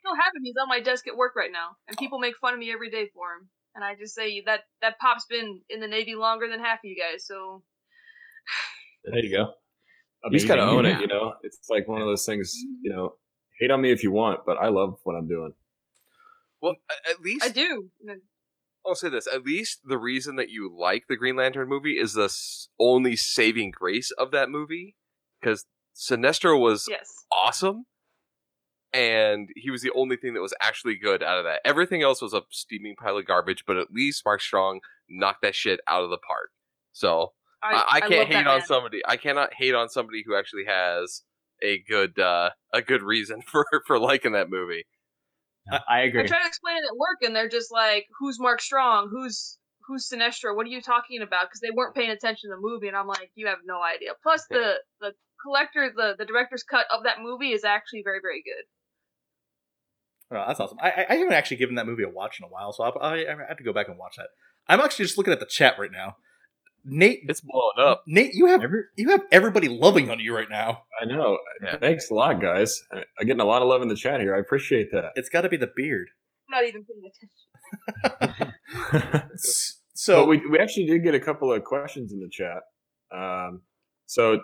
still 0.00 0.14
having 0.14 0.42
these 0.42 0.54
on 0.60 0.68
my 0.68 0.80
desk 0.80 1.08
at 1.08 1.16
work 1.16 1.34
right 1.34 1.50
now, 1.50 1.76
and 1.88 1.96
people 1.96 2.18
make 2.18 2.36
fun 2.36 2.52
of 2.52 2.58
me 2.60 2.70
every 2.70 2.90
day 2.90 3.08
for 3.14 3.28
them. 3.38 3.48
And 3.74 3.82
I 3.82 3.94
just 3.94 4.14
say 4.14 4.42
that 4.44 4.64
that 4.82 4.98
pop's 4.98 5.24
been 5.24 5.62
in 5.70 5.80
the 5.80 5.88
Navy 5.88 6.16
longer 6.16 6.46
than 6.48 6.60
half 6.60 6.80
of 6.80 6.84
you 6.84 6.96
guys, 7.00 7.24
so 7.26 7.62
There 9.04 9.24
you 9.24 9.30
go. 9.34 9.54
You 10.24 10.28
Amazing. 10.28 10.46
just 10.46 10.48
got 10.48 10.56
to 10.64 10.70
own 10.70 10.84
Yeah. 10.84 10.98
it, 10.98 11.00
you 11.00 11.06
know? 11.08 11.34
It's 11.42 11.68
like 11.68 11.88
one 11.88 12.00
of 12.00 12.06
those 12.06 12.24
things, 12.24 12.54
mm-hmm. 12.56 12.74
you 12.82 12.92
know, 12.92 13.14
hate 13.58 13.70
on 13.70 13.80
me 13.80 13.90
if 13.90 14.02
you 14.02 14.12
want, 14.12 14.40
but 14.46 14.56
I 14.56 14.68
love 14.68 14.98
what 15.04 15.14
I'm 15.14 15.26
doing. 15.28 15.52
Well, 16.60 16.76
at 17.10 17.20
least 17.20 17.44
I 17.44 17.48
do. 17.48 17.90
I'll 18.86 18.94
say 18.94 19.08
this: 19.08 19.26
at 19.26 19.44
least 19.44 19.80
the 19.84 19.98
reason 19.98 20.36
that 20.36 20.48
you 20.48 20.72
like 20.76 21.04
the 21.08 21.16
Green 21.16 21.34
Lantern 21.36 21.68
movie 21.68 21.98
is 21.98 22.14
the 22.14 22.32
only 22.78 23.16
saving 23.16 23.72
grace 23.72 24.12
of 24.12 24.30
that 24.30 24.48
movie, 24.48 24.94
because 25.40 25.66
Sinestro 25.94 26.60
was 26.60 26.86
Yes. 26.88 27.08
awesome, 27.32 27.86
and 28.92 29.48
he 29.56 29.70
was 29.70 29.82
the 29.82 29.90
only 29.94 30.16
thing 30.16 30.34
that 30.34 30.40
was 30.40 30.54
actually 30.60 30.94
good 30.96 31.22
out 31.22 31.38
of 31.38 31.44
that. 31.44 31.60
Everything 31.64 32.02
else 32.02 32.22
was 32.22 32.32
a 32.32 32.42
steaming 32.50 32.94
pile 32.96 33.16
of 33.18 33.26
garbage, 33.26 33.64
but 33.66 33.76
at 33.76 33.92
least 33.92 34.22
Mark 34.24 34.40
Strong 34.40 34.80
knocked 35.08 35.42
that 35.42 35.54
shit 35.56 35.80
out 35.88 36.04
of 36.04 36.10
the 36.10 36.18
park. 36.18 36.50
So 36.92 37.32
I, 37.62 37.84
I 37.88 38.00
can't 38.00 38.12
love 38.12 38.28
hate 38.28 38.46
on 38.46 38.58
man. 38.58 38.66
somebody. 38.66 39.00
I 39.06 39.16
cannot 39.16 39.54
hate 39.54 39.74
on 39.74 39.88
somebody 39.88 40.22
who 40.26 40.36
actually 40.36 40.64
has 40.66 41.22
a 41.62 41.82
good 41.88 42.18
uh, 42.18 42.50
a 42.72 42.82
good 42.82 43.02
reason 43.02 43.42
for 43.46 43.66
for 43.86 43.98
liking 43.98 44.32
that 44.32 44.50
movie. 44.50 44.84
I 45.70 45.76
agree. 45.76 45.86
I 45.88 46.00
agree. 46.02 46.28
try 46.28 46.42
to 46.42 46.48
explain 46.48 46.76
it 46.76 46.84
at 46.90 46.96
work, 46.96 47.18
and 47.22 47.36
they're 47.36 47.48
just 47.48 47.70
like, 47.70 48.06
"Who's 48.18 48.40
Mark 48.40 48.60
Strong? 48.60 49.10
Who's 49.12 49.58
who's 49.86 50.08
Sinestro? 50.08 50.56
What 50.56 50.66
are 50.66 50.70
you 50.70 50.82
talking 50.82 51.22
about?" 51.22 51.46
Because 51.46 51.60
they 51.60 51.70
weren't 51.70 51.94
paying 51.94 52.10
attention 52.10 52.50
to 52.50 52.56
the 52.56 52.60
movie, 52.60 52.88
and 52.88 52.96
I'm 52.96 53.06
like, 53.06 53.30
"You 53.36 53.46
have 53.46 53.58
no 53.64 53.80
idea." 53.80 54.10
Plus, 54.22 54.44
the 54.50 54.80
the 55.00 55.12
collector, 55.40 55.92
the 55.94 56.14
the 56.18 56.24
director's 56.24 56.64
cut 56.64 56.86
of 56.92 57.04
that 57.04 57.20
movie 57.20 57.52
is 57.52 57.62
actually 57.64 58.02
very 58.02 58.18
very 58.20 58.42
good. 58.42 58.64
Oh, 60.36 60.44
that's 60.46 60.58
awesome. 60.58 60.78
I, 60.80 60.90
I 60.90 61.06
I 61.10 61.14
haven't 61.16 61.34
actually 61.34 61.58
given 61.58 61.76
that 61.76 61.86
movie 61.86 62.02
a 62.02 62.08
watch 62.08 62.40
in 62.40 62.44
a 62.44 62.48
while, 62.48 62.72
so 62.72 62.82
I, 62.82 62.90
I, 62.98 63.14
I 63.32 63.36
have 63.48 63.58
to 63.58 63.64
go 63.64 63.72
back 63.72 63.88
and 63.88 63.98
watch 63.98 64.16
that. 64.16 64.28
I'm 64.66 64.80
actually 64.80 65.04
just 65.04 65.16
looking 65.16 65.32
at 65.32 65.40
the 65.40 65.46
chat 65.46 65.78
right 65.78 65.92
now. 65.92 66.16
Nate, 66.84 67.20
It's 67.28 67.40
blowing 67.40 67.78
up. 67.78 68.02
Nate, 68.06 68.34
you 68.34 68.46
have 68.46 68.62
Every- 68.62 68.84
you 68.96 69.10
have 69.10 69.22
everybody 69.30 69.68
loving 69.68 70.10
on 70.10 70.18
you 70.20 70.34
right 70.34 70.50
now. 70.50 70.82
I 71.00 71.04
know. 71.04 71.38
Yeah. 71.62 71.76
Thanks 71.78 72.10
a 72.10 72.14
lot, 72.14 72.40
guys. 72.40 72.82
I- 72.92 73.04
I'm 73.20 73.26
getting 73.26 73.40
a 73.40 73.44
lot 73.44 73.62
of 73.62 73.68
love 73.68 73.82
in 73.82 73.88
the 73.88 73.94
chat 73.96 74.20
here. 74.20 74.34
I 74.34 74.38
appreciate 74.40 74.90
that. 74.92 75.12
It's 75.14 75.28
got 75.28 75.42
to 75.42 75.48
be 75.48 75.56
the 75.56 75.70
beard. 75.76 76.08
I'm 76.52 76.60
not 76.60 76.68
even 76.68 76.84
paying 76.84 77.10
attention. 78.10 78.52
So 79.36 79.72
So 79.94 80.26
we 80.26 80.38
we 80.48 80.58
actually 80.58 80.86
did 80.86 81.04
get 81.04 81.14
a 81.14 81.20
couple 81.20 81.52
of 81.52 81.62
questions 81.64 82.12
in 82.12 82.18
the 82.20 82.28
chat. 82.28 82.62
Um, 83.16 83.62
so 84.06 84.40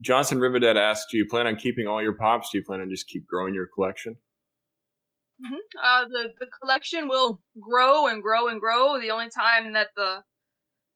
Johnson 0.00 0.38
Riverdad 0.38 0.76
asked, 0.76 1.08
"Do 1.10 1.16
you 1.18 1.26
plan 1.26 1.46
on 1.46 1.56
keeping 1.56 1.86
all 1.86 2.00
your 2.02 2.12
pops? 2.12 2.50
Do 2.50 2.58
you 2.58 2.64
plan 2.64 2.80
on 2.80 2.88
just 2.90 3.08
keep 3.08 3.26
growing 3.26 3.52
your 3.54 3.66
collection?" 3.74 4.16
Uh, 5.82 6.04
the 6.08 6.32
the 6.38 6.46
collection 6.60 7.08
will 7.08 7.40
grow 7.60 8.06
and 8.06 8.22
grow 8.22 8.48
and 8.48 8.60
grow. 8.60 9.00
The 9.00 9.10
only 9.10 9.30
time 9.30 9.72
that 9.72 9.88
the 9.96 10.22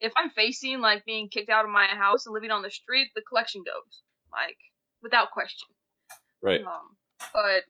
if 0.04 0.12
I'm 0.16 0.30
facing 0.30 0.80
like 0.80 1.04
being 1.04 1.28
kicked 1.28 1.50
out 1.50 1.64
of 1.64 1.70
my 1.70 1.86
house 1.86 2.26
and 2.26 2.34
living 2.34 2.50
on 2.50 2.62
the 2.62 2.70
street, 2.70 3.08
the 3.14 3.22
collection 3.28 3.62
goes 3.64 4.02
like 4.32 4.56
without 5.02 5.30
question. 5.30 5.68
Right. 6.42 6.60
Um, 6.60 6.96
but 7.32 7.62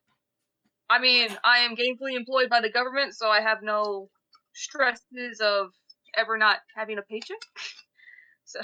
I 0.90 0.98
mean, 0.98 1.28
I 1.44 1.58
am 1.58 1.76
gainfully 1.76 2.16
employed 2.16 2.48
by 2.50 2.60
the 2.60 2.70
government, 2.70 3.14
so 3.16 3.28
I 3.28 3.40
have 3.40 3.62
no 3.62 4.10
stresses 4.54 5.40
of 5.40 5.70
ever 6.16 6.36
not 6.38 6.58
having 6.76 6.98
a 6.98 7.02
paycheck. 7.02 7.38
So 8.46 8.60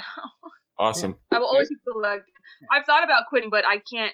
Awesome. 0.77 1.15
I 1.31 1.39
will 1.39 1.47
always 1.47 1.67
keep 1.67 1.79
collecting. 1.91 2.33
I've 2.71 2.85
thought 2.85 3.03
about 3.03 3.23
quitting, 3.29 3.49
but 3.49 3.65
I 3.65 3.77
can't, 3.91 4.13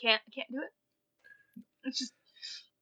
can't, 0.00 0.20
can't 0.34 0.46
do 0.52 0.58
it. 0.58 1.64
It's 1.84 1.98
just 1.98 2.12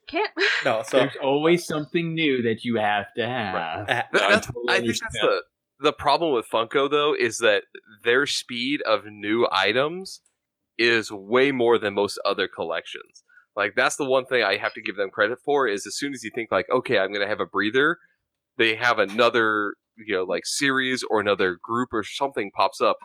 can't. 0.09 0.29
no, 0.65 0.83
so 0.87 0.99
There's 0.99 1.17
always 1.23 1.65
something 1.65 2.13
new 2.13 2.43
that 2.43 2.65
you 2.65 2.77
have 2.77 3.07
to 3.17 3.25
have. 3.27 3.55
uh, 3.55 3.85
Th- 3.87 4.05
I 4.15 4.19
that's- 4.19 4.47
totally 4.47 4.65
I 4.69 4.81
think 4.81 4.97
that's 5.01 5.15
the 5.21 5.43
the 5.81 5.93
problem 5.93 6.33
with 6.33 6.49
Funko 6.49 6.91
though 6.91 7.15
is 7.15 7.39
that 7.39 7.65
their 8.05 8.27
speed 8.27 8.83
of 8.83 9.05
new 9.07 9.47
items 9.51 10.21
is 10.79 11.11
way 11.11 11.53
more 11.53 11.79
than 11.79 11.95
most 11.95 12.19
other 12.25 12.49
collections. 12.49 13.25
Like 13.55 13.75
that's 13.75 13.97
the 13.97 14.05
one 14.05 14.27
thing 14.27 14.43
I 14.43 14.57
have 14.57 14.75
to 14.75 14.83
give 14.83 14.97
them 14.97 15.11
credit 15.11 15.39
for 15.45 15.67
is 15.67 15.87
as 15.87 15.97
soon 15.97 16.13
as 16.13 16.23
you 16.23 16.31
think 16.35 16.51
like 16.51 16.67
okay 16.71 16.99
I'm 16.99 17.13
gonna 17.13 17.27
have 17.29 17.41
a 17.41 17.47
breather, 17.47 17.99
they 18.59 18.75
have 18.77 18.99
another 18.99 19.75
you 19.97 20.15
know 20.15 20.25
like 20.25 20.45
series 20.47 21.03
or 21.09 21.21
another 21.21 21.59
group 21.63 21.91
or 21.93 22.05
something 22.05 22.51
pops 22.55 22.81
up 22.81 22.99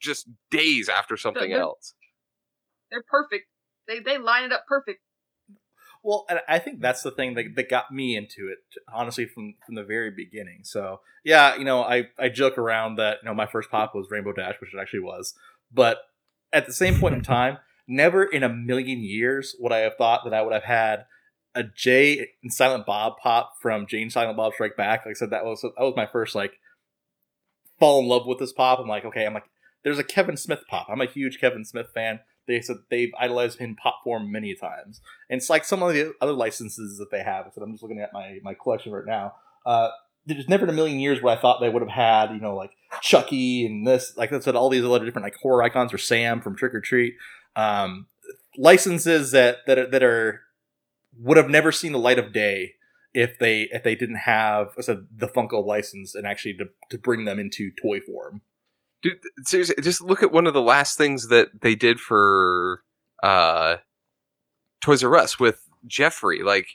just 0.00 0.28
days 0.50 0.88
after 0.88 1.16
something 1.16 1.50
they're- 1.50 1.60
else. 1.60 1.94
They're 2.90 3.04
perfect. 3.08 3.46
They 3.88 4.00
they 4.00 4.18
line 4.18 4.44
it 4.44 4.52
up 4.52 4.64
perfect. 4.68 5.00
Well, 6.02 6.24
and 6.28 6.40
I 6.48 6.58
think 6.58 6.80
that's 6.80 7.02
the 7.02 7.12
thing 7.12 7.34
that, 7.34 7.54
that 7.54 7.70
got 7.70 7.92
me 7.92 8.16
into 8.16 8.48
it, 8.48 8.58
honestly, 8.92 9.26
from 9.26 9.54
from 9.64 9.76
the 9.76 9.84
very 9.84 10.10
beginning. 10.10 10.60
So, 10.64 11.00
yeah, 11.24 11.56
you 11.56 11.64
know, 11.64 11.82
I, 11.82 12.08
I 12.18 12.28
joke 12.28 12.58
around 12.58 12.96
that 12.96 13.18
you 13.22 13.28
know 13.28 13.34
my 13.34 13.46
first 13.46 13.70
pop 13.70 13.94
was 13.94 14.08
Rainbow 14.10 14.32
Dash, 14.32 14.56
which 14.60 14.74
it 14.74 14.80
actually 14.80 15.00
was, 15.00 15.34
but 15.72 15.98
at 16.52 16.66
the 16.66 16.72
same 16.72 16.98
point 16.98 17.14
in 17.14 17.22
time, 17.22 17.58
never 17.86 18.24
in 18.24 18.42
a 18.42 18.48
million 18.48 19.02
years 19.02 19.54
would 19.60 19.72
I 19.72 19.78
have 19.78 19.96
thought 19.96 20.22
that 20.24 20.34
I 20.34 20.42
would 20.42 20.52
have 20.52 20.64
had 20.64 21.04
a 21.54 21.62
Jay 21.62 22.30
and 22.42 22.52
Silent 22.52 22.86
Bob 22.86 23.14
pop 23.22 23.54
from 23.60 23.86
Jay 23.86 24.02
and 24.02 24.12
Silent 24.12 24.36
Bob 24.36 24.54
Strike 24.54 24.76
Back. 24.76 25.04
Like 25.04 25.12
I 25.12 25.18
said, 25.18 25.30
that 25.30 25.44
was 25.44 25.62
that 25.62 25.72
was 25.78 25.94
my 25.96 26.06
first 26.06 26.34
like 26.34 26.54
fall 27.78 28.00
in 28.00 28.08
love 28.08 28.26
with 28.26 28.38
this 28.38 28.52
pop. 28.52 28.78
I'm 28.78 28.88
like, 28.88 29.04
okay, 29.04 29.26
I'm 29.26 29.34
like, 29.34 29.48
there's 29.84 29.98
a 29.98 30.04
Kevin 30.04 30.36
Smith 30.36 30.64
pop. 30.68 30.88
I'm 30.90 31.00
a 31.00 31.06
huge 31.06 31.38
Kevin 31.40 31.64
Smith 31.64 31.88
fan. 31.94 32.20
They 32.46 32.60
said 32.60 32.78
they've 32.90 33.12
idolized 33.18 33.58
him 33.58 33.70
in 33.70 33.76
pop 33.76 34.00
form 34.02 34.32
many 34.32 34.54
times. 34.54 35.00
And 35.30 35.38
it's 35.38 35.50
like 35.50 35.64
some 35.64 35.82
of 35.82 35.94
the 35.94 36.14
other 36.20 36.32
licenses 36.32 36.98
that 36.98 37.10
they 37.10 37.22
have. 37.22 37.50
So 37.54 37.62
I'm 37.62 37.72
just 37.72 37.82
looking 37.82 38.00
at 38.00 38.12
my, 38.12 38.38
my 38.42 38.54
collection 38.54 38.92
right 38.92 39.06
now. 39.06 39.34
Uh, 39.64 39.88
there's 40.26 40.48
never 40.48 40.64
in 40.64 40.70
a 40.70 40.74
million 40.74 41.00
years 41.00 41.22
where 41.22 41.36
I 41.36 41.40
thought 41.40 41.60
they 41.60 41.68
would 41.68 41.82
have 41.82 41.90
had, 41.90 42.32
you 42.32 42.40
know, 42.40 42.54
like 42.54 42.70
Chucky 43.00 43.66
and 43.66 43.86
this, 43.86 44.16
like 44.16 44.32
I 44.32 44.40
said, 44.40 44.54
all 44.54 44.68
these 44.68 44.84
other 44.84 45.04
different 45.04 45.24
like 45.24 45.36
horror 45.36 45.62
icons 45.62 45.92
or 45.92 45.98
Sam 45.98 46.40
from 46.40 46.56
Trick 46.56 46.74
or 46.74 46.80
Treat. 46.80 47.14
Um, 47.56 48.06
licenses 48.56 49.32
that 49.32 49.58
that 49.66 49.78
are, 49.78 49.90
that 49.90 50.02
are 50.02 50.42
would 51.18 51.36
have 51.36 51.50
never 51.50 51.72
seen 51.72 51.92
the 51.92 51.98
light 51.98 52.18
of 52.18 52.32
day 52.32 52.74
if 53.14 53.38
they 53.38 53.68
if 53.72 53.82
they 53.82 53.94
didn't 53.94 54.16
have 54.16 54.68
said, 54.80 55.06
the 55.14 55.28
Funko 55.28 55.64
license 55.64 56.14
and 56.14 56.26
actually 56.26 56.54
to, 56.54 56.66
to 56.90 56.98
bring 56.98 57.24
them 57.24 57.38
into 57.38 57.70
toy 57.82 58.00
form. 58.00 58.42
Dude, 59.02 59.18
seriously, 59.44 59.74
just 59.82 60.00
look 60.00 60.22
at 60.22 60.32
one 60.32 60.46
of 60.46 60.54
the 60.54 60.62
last 60.62 60.96
things 60.96 61.28
that 61.28 61.48
they 61.60 61.74
did 61.74 61.98
for 61.98 62.82
uh, 63.22 63.76
Toys 64.80 65.02
R 65.02 65.16
Us 65.16 65.40
with 65.40 65.60
Geoffrey. 65.86 66.42
Like, 66.42 66.66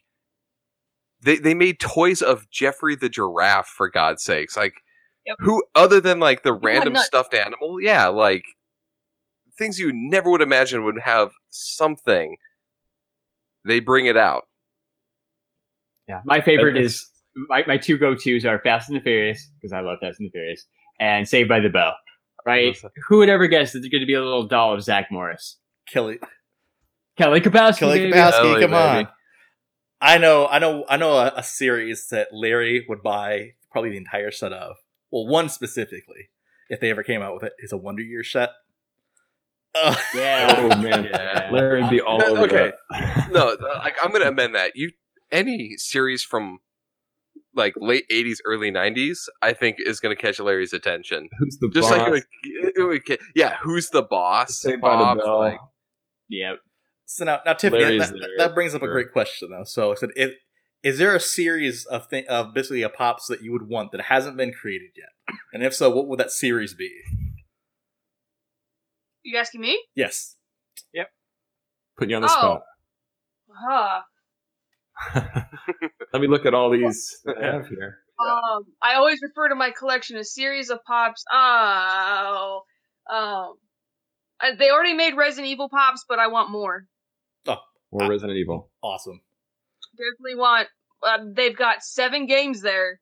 they 1.21 1.37
they 1.37 1.53
made 1.53 1.79
toys 1.79 2.21
of 2.21 2.49
Geoffrey 2.49 2.95
the 2.95 3.09
giraffe 3.09 3.67
for 3.67 3.89
God's 3.89 4.23
sakes. 4.23 4.57
Like, 4.57 4.73
Yep. 5.25 5.35
who 5.39 5.61
other 5.75 5.99
than 5.99 6.21
like 6.21 6.43
the 6.43 6.53
went 6.53 6.63
random 6.63 6.93
nuts. 6.93 7.07
stuffed 7.07 7.33
animal? 7.33 7.81
Yeah, 7.81 8.07
like 8.07 8.45
things 9.57 9.77
you 9.77 9.91
never 9.93 10.31
would 10.31 10.41
imagine 10.41 10.85
would 10.85 10.99
have 11.01 11.31
something. 11.49 12.37
They 13.65 13.81
bring 13.81 14.05
it 14.05 14.15
out. 14.15 14.43
Yeah, 16.07 16.21
my 16.23 16.39
favorite 16.39 16.77
is 16.77 17.05
my, 17.49 17.65
my 17.67 17.77
two 17.77 17.97
go 17.97 18.15
tos 18.15 18.45
are 18.45 18.59
Fast 18.59 18.89
and 18.89 18.97
the 18.97 19.01
Furious 19.01 19.49
because 19.59 19.73
I 19.73 19.81
love 19.81 19.97
Fast 19.99 20.21
and 20.21 20.27
the 20.27 20.31
Furious, 20.31 20.65
and 21.01 21.27
Saved 21.27 21.49
by 21.49 21.59
the 21.59 21.67
Bell. 21.69 21.93
Right? 22.47 22.77
Who 23.07 23.17
would 23.17 23.29
ever 23.29 23.47
guess 23.47 23.73
that 23.73 23.79
there's 23.79 23.89
going 23.91 24.01
to 24.01 24.07
be 24.07 24.13
a 24.13 24.23
little 24.23 24.47
doll 24.47 24.73
of 24.73 24.81
Zach 24.81 25.11
Morris? 25.11 25.57
Kelly 25.87 26.19
Kelly 27.17 27.41
Kapowski. 27.41 27.79
Kelly 27.79 27.99
baby. 27.99 28.13
Kapowski, 28.13 28.31
Kelly, 28.41 28.61
come 28.61 28.73
on. 28.73 29.07
I 29.99 30.17
know, 30.17 30.47
I 30.47 30.59
know, 30.59 30.85
I 30.87 30.97
know 30.97 31.13
a, 31.17 31.33
a 31.37 31.43
series 31.43 32.07
that 32.09 32.27
Larry 32.31 32.85
would 32.87 33.01
buy 33.03 33.53
probably 33.71 33.89
the 33.91 33.97
entire 33.97 34.31
set 34.31 34.53
of. 34.53 34.75
Well, 35.11 35.25
one 35.27 35.49
specifically, 35.49 36.29
if 36.69 36.79
they 36.79 36.89
ever 36.91 37.01
came 37.03 37.21
out 37.21 37.33
with 37.33 37.43
it, 37.43 37.53
is 37.59 37.71
a 37.71 37.77
Wonder 37.77 38.03
Year 38.03 38.23
set. 38.23 38.49
Ugh. 39.75 39.97
Yeah. 40.15 40.55
Oh 40.59 40.81
man, 40.81 41.03
Yeah. 41.05 41.49
Larry'd 41.51 41.89
be 41.89 42.01
all 42.01 42.23
over 42.25 42.43
Okay. 42.43 42.71
that. 42.91 43.31
No, 43.31 43.55
like 43.83 43.95
I'm 44.03 44.11
gonna 44.11 44.27
amend 44.27 44.55
that. 44.55 44.71
You 44.75 44.91
any 45.31 45.75
series 45.77 46.23
from 46.23 46.59
like 47.57 47.73
late 47.77 48.05
'80s, 48.11 48.37
early 48.45 48.71
'90s, 48.71 49.27
I 49.41 49.53
think 49.53 49.77
is 49.79 49.99
gonna 49.99 50.15
catch 50.15 50.39
Larry's 50.39 50.73
attention. 50.73 51.27
Who's 51.39 51.57
the 51.59 51.69
Just 51.69 51.89
boss? 51.89 51.97
like, 51.99 52.11
like 52.11 52.25
it- 52.43 52.73
it 52.77 52.83
would 52.83 53.01
yeah, 53.35 53.57
who's 53.61 53.89
the 53.89 54.03
boss? 54.03 54.59
Saved 54.59 54.81
by 54.81 54.95
the 55.15 55.23
like, 55.31 55.59
Yep. 56.29 56.59
So 57.05 57.25
now, 57.25 57.39
now 57.45 57.53
Tiffany, 57.53 57.83
Larry's 57.83 58.09
that, 58.11 58.29
that 58.37 58.53
brings 58.53 58.75
up 58.75 58.81
a 58.83 58.87
great 58.87 59.11
question 59.13 59.49
though. 59.51 59.63
So 59.63 59.91
I 59.91 59.95
said, 59.95 60.09
if, 60.15 60.31
is 60.83 60.97
there 60.97 61.15
a 61.15 61.19
series 61.19 61.85
of 61.85 62.09
th- 62.09 62.25
of 62.27 62.53
basically 62.53 62.81
a 62.81 62.89
pops 62.89 63.27
that 63.27 63.41
you 63.41 63.51
would 63.53 63.67
want 63.69 63.91
that 63.93 64.01
hasn't 64.01 64.35
been 64.37 64.51
created 64.53 64.89
yet? 64.95 65.09
And 65.53 65.63
if 65.63 65.73
so, 65.73 65.89
what 65.89 66.07
would 66.07 66.19
that 66.19 66.31
series 66.31 66.73
be? 66.73 66.91
You 69.23 69.37
asking 69.37 69.61
me? 69.61 69.81
Yes. 69.95 70.35
Yep. 70.93 71.07
Put 71.97 72.09
you 72.09 72.15
on 72.17 72.21
the 72.21 72.27
Oh. 72.27 72.31
spot. 72.31 72.61
Huh. 73.49 74.01
Let 76.13 76.21
me 76.21 76.27
look 76.27 76.45
at 76.45 76.53
all 76.53 76.69
these 76.69 77.17
I 77.27 77.45
have 77.45 77.67
here. 77.67 77.99
Um, 78.19 78.63
I 78.81 78.95
always 78.95 79.19
refer 79.21 79.49
to 79.49 79.55
my 79.55 79.71
collection 79.71 80.17
as 80.17 80.33
series 80.33 80.69
of 80.69 80.79
pops. 80.85 81.23
Oh, 81.31 82.61
um, 83.09 83.53
I, 84.39 84.55
they 84.57 84.69
already 84.69 84.93
made 84.93 85.15
Resident 85.15 85.47
Evil 85.47 85.69
pops, 85.69 86.03
but 86.09 86.19
I 86.19 86.27
want 86.27 86.49
more. 86.49 86.87
oh 87.47 87.57
Or 87.91 88.09
Resident 88.09 88.37
Evil. 88.37 88.71
Awesome. 88.81 89.21
Definitely 89.95 90.39
want. 90.39 90.67
Uh, 91.03 91.19
they've 91.35 91.55
got 91.55 91.83
seven 91.83 92.25
games 92.25 92.61
there. 92.61 92.99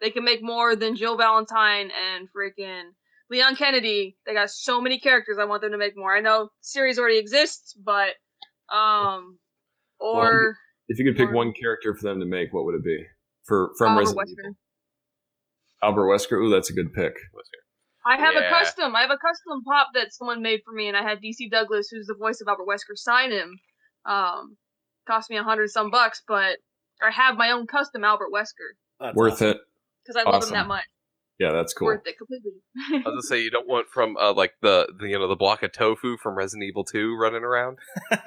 They 0.00 0.10
can 0.10 0.24
make 0.24 0.42
more 0.42 0.76
than 0.76 0.96
Jill 0.96 1.16
Valentine 1.16 1.90
and 1.90 2.28
freaking 2.36 2.90
Leon 3.30 3.56
Kennedy. 3.56 4.16
They 4.26 4.34
got 4.34 4.50
so 4.50 4.80
many 4.80 4.98
characters. 4.98 5.38
I 5.40 5.44
want 5.44 5.62
them 5.62 5.72
to 5.72 5.78
make 5.78 5.96
more. 5.96 6.14
I 6.14 6.20
know 6.20 6.50
series 6.60 6.98
already 6.98 7.18
exists, 7.18 7.74
but 7.74 8.14
um, 8.72 9.38
or 9.98 10.56
If 10.92 10.98
you 10.98 11.04
could 11.06 11.16
pick 11.16 11.30
Or- 11.30 11.32
one 11.34 11.52
character 11.52 11.94
for 11.94 12.02
them 12.02 12.20
to 12.20 12.26
make, 12.26 12.52
what 12.52 12.64
would 12.66 12.74
it 12.74 12.84
be? 12.84 13.06
For 13.44 13.72
from 13.78 13.92
Oliver 13.92 14.00
Resident 14.18 14.28
Wesker. 14.28 14.40
Evil. 14.44 14.56
Albert 15.82 16.06
Wesker. 16.06 16.32
Ooh, 16.44 16.50
that's 16.50 16.70
a 16.70 16.74
good 16.74 16.92
pick. 16.92 17.14
I 18.06 18.16
have 18.16 18.36
a 18.36 18.48
custom. 18.48 18.94
I 18.94 19.00
have 19.02 19.10
a 19.10 19.16
custom 19.18 19.62
pop 19.64 19.88
that 19.94 20.12
someone 20.12 20.42
made 20.42 20.60
for 20.64 20.72
me, 20.72 20.88
and 20.88 20.96
I 20.96 21.02
had 21.02 21.18
DC 21.22 21.50
Douglas, 21.50 21.88
who's 21.90 22.06
the 22.06 22.14
voice 22.14 22.40
of 22.40 22.48
Albert 22.48 22.66
Wesker, 22.68 22.96
sign 22.96 23.30
him. 23.30 23.58
Um, 24.04 24.56
cost 25.06 25.30
me 25.30 25.36
a 25.38 25.42
hundred 25.42 25.70
some 25.70 25.90
bucks, 25.90 26.22
but 26.26 26.58
I 27.02 27.10
have 27.10 27.36
my 27.36 27.50
own 27.52 27.66
custom 27.66 28.04
Albert 28.04 28.28
Wesker 28.34 28.74
That's 29.00 29.16
Worth 29.16 29.34
awesome. 29.34 29.48
it. 29.48 29.56
because 30.04 30.16
I 30.16 30.24
love 30.24 30.36
Awesome. 30.42 30.50
him 30.54 30.60
that 30.62 30.68
much. 30.68 30.84
Yeah, 31.38 31.50
that's 31.52 31.72
cool. 31.72 31.86
Worth 31.86 32.06
it 32.06 32.16
completely. 32.18 32.52
I 32.92 32.96
was 32.98 33.04
gonna 33.04 33.22
say 33.22 33.42
you 33.42 33.50
don't 33.50 33.66
want 33.68 33.88
from 33.88 34.16
uh, 34.16 34.32
like 34.34 34.52
the, 34.62 34.86
the 35.00 35.08
you 35.08 35.18
know 35.18 35.26
the 35.28 35.34
block 35.36 35.62
of 35.64 35.72
tofu 35.72 36.16
from 36.18 36.36
Resident 36.36 36.68
Evil 36.68 36.84
Two 36.84 37.16
running 37.16 37.42
around. 37.42 37.78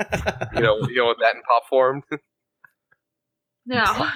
You 0.56 0.62
know 0.62 0.78
you 0.88 0.96
don't 0.96 1.06
want 1.08 1.20
that 1.22 1.36
in 1.36 1.42
pop 1.44 1.64
form. 1.70 2.04
no. 3.66 3.84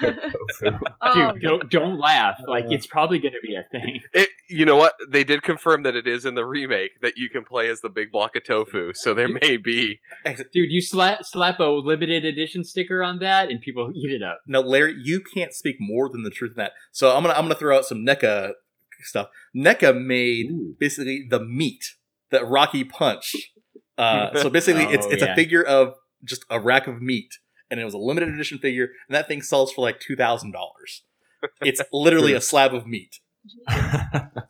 Dude, 0.60 0.74
um, 1.00 1.38
don't 1.40 1.70
don't 1.70 1.98
laugh. 1.98 2.40
Like 2.46 2.64
Uh. 2.66 2.70
it's 2.70 2.86
probably 2.86 3.18
going 3.18 3.32
to 3.34 3.40
be 3.42 3.54
a 3.56 3.64
thing. 3.70 4.00
It, 4.12 4.28
you 4.48 4.64
know 4.64 4.76
what? 4.76 4.94
They 5.08 5.22
did 5.24 5.42
confirm 5.42 5.82
that 5.84 5.94
it 5.94 6.06
is 6.06 6.24
in 6.26 6.34
the 6.34 6.44
remake 6.44 7.00
that 7.02 7.16
you 7.16 7.28
can 7.30 7.44
play 7.44 7.68
as 7.68 7.80
the 7.80 7.88
big 7.88 8.10
block 8.10 8.34
of 8.36 8.44
tofu. 8.44 8.92
So 8.94 9.14
there 9.14 9.28
may 9.28 9.56
be. 9.56 10.00
Dude, 10.24 10.70
you 10.70 10.80
slap 10.82 11.24
slap 11.24 11.60
a 11.60 11.64
limited 11.64 12.24
edition 12.24 12.64
sticker 12.64 13.02
on 13.02 13.18
that, 13.20 13.48
and 13.50 13.60
people 13.60 13.90
eat 13.94 14.10
it 14.10 14.22
up. 14.22 14.40
No, 14.46 14.60
Larry, 14.60 14.96
you 15.02 15.20
can't 15.20 15.52
speak 15.52 15.76
more 15.78 16.08
than 16.08 16.22
the 16.24 16.30
truth 16.30 16.52
in 16.52 16.56
that. 16.58 16.72
So 16.92 17.14
I'm 17.16 17.22
gonna 17.22 17.34
I'm 17.34 17.44
gonna 17.44 17.54
throw 17.54 17.76
out 17.76 17.84
some 17.86 18.04
NECA 18.04 18.52
stuff. 19.02 19.28
NECA 19.56 20.00
made 20.04 20.50
Ooh. 20.50 20.74
basically 20.78 21.26
the 21.28 21.40
meat 21.40 21.84
that 22.30 22.46
Rocky 22.46 22.84
Punch. 22.84 23.34
Uh, 23.96 24.34
so 24.40 24.48
basically, 24.50 24.84
it's 24.84 25.06
Oh, 25.06 25.10
it's 25.10 25.22
yeah. 25.22 25.32
a 25.32 25.36
figure 25.36 25.62
of 25.62 25.94
just 26.24 26.44
a 26.50 26.58
rack 26.58 26.86
of 26.86 27.00
meat, 27.02 27.34
and 27.70 27.80
it 27.80 27.84
was 27.84 27.94
a 27.94 27.98
limited 27.98 28.28
edition 28.30 28.58
figure, 28.58 28.88
and 29.08 29.14
that 29.14 29.28
thing 29.28 29.42
sells 29.42 29.72
for 29.72 29.82
like 29.82 30.00
two 30.00 30.16
thousand 30.16 30.52
dollars. 30.52 31.02
It's 31.62 31.80
literally 31.92 32.34
a 32.34 32.40
slab 32.40 32.74
of 32.74 32.86
meat. 32.86 33.20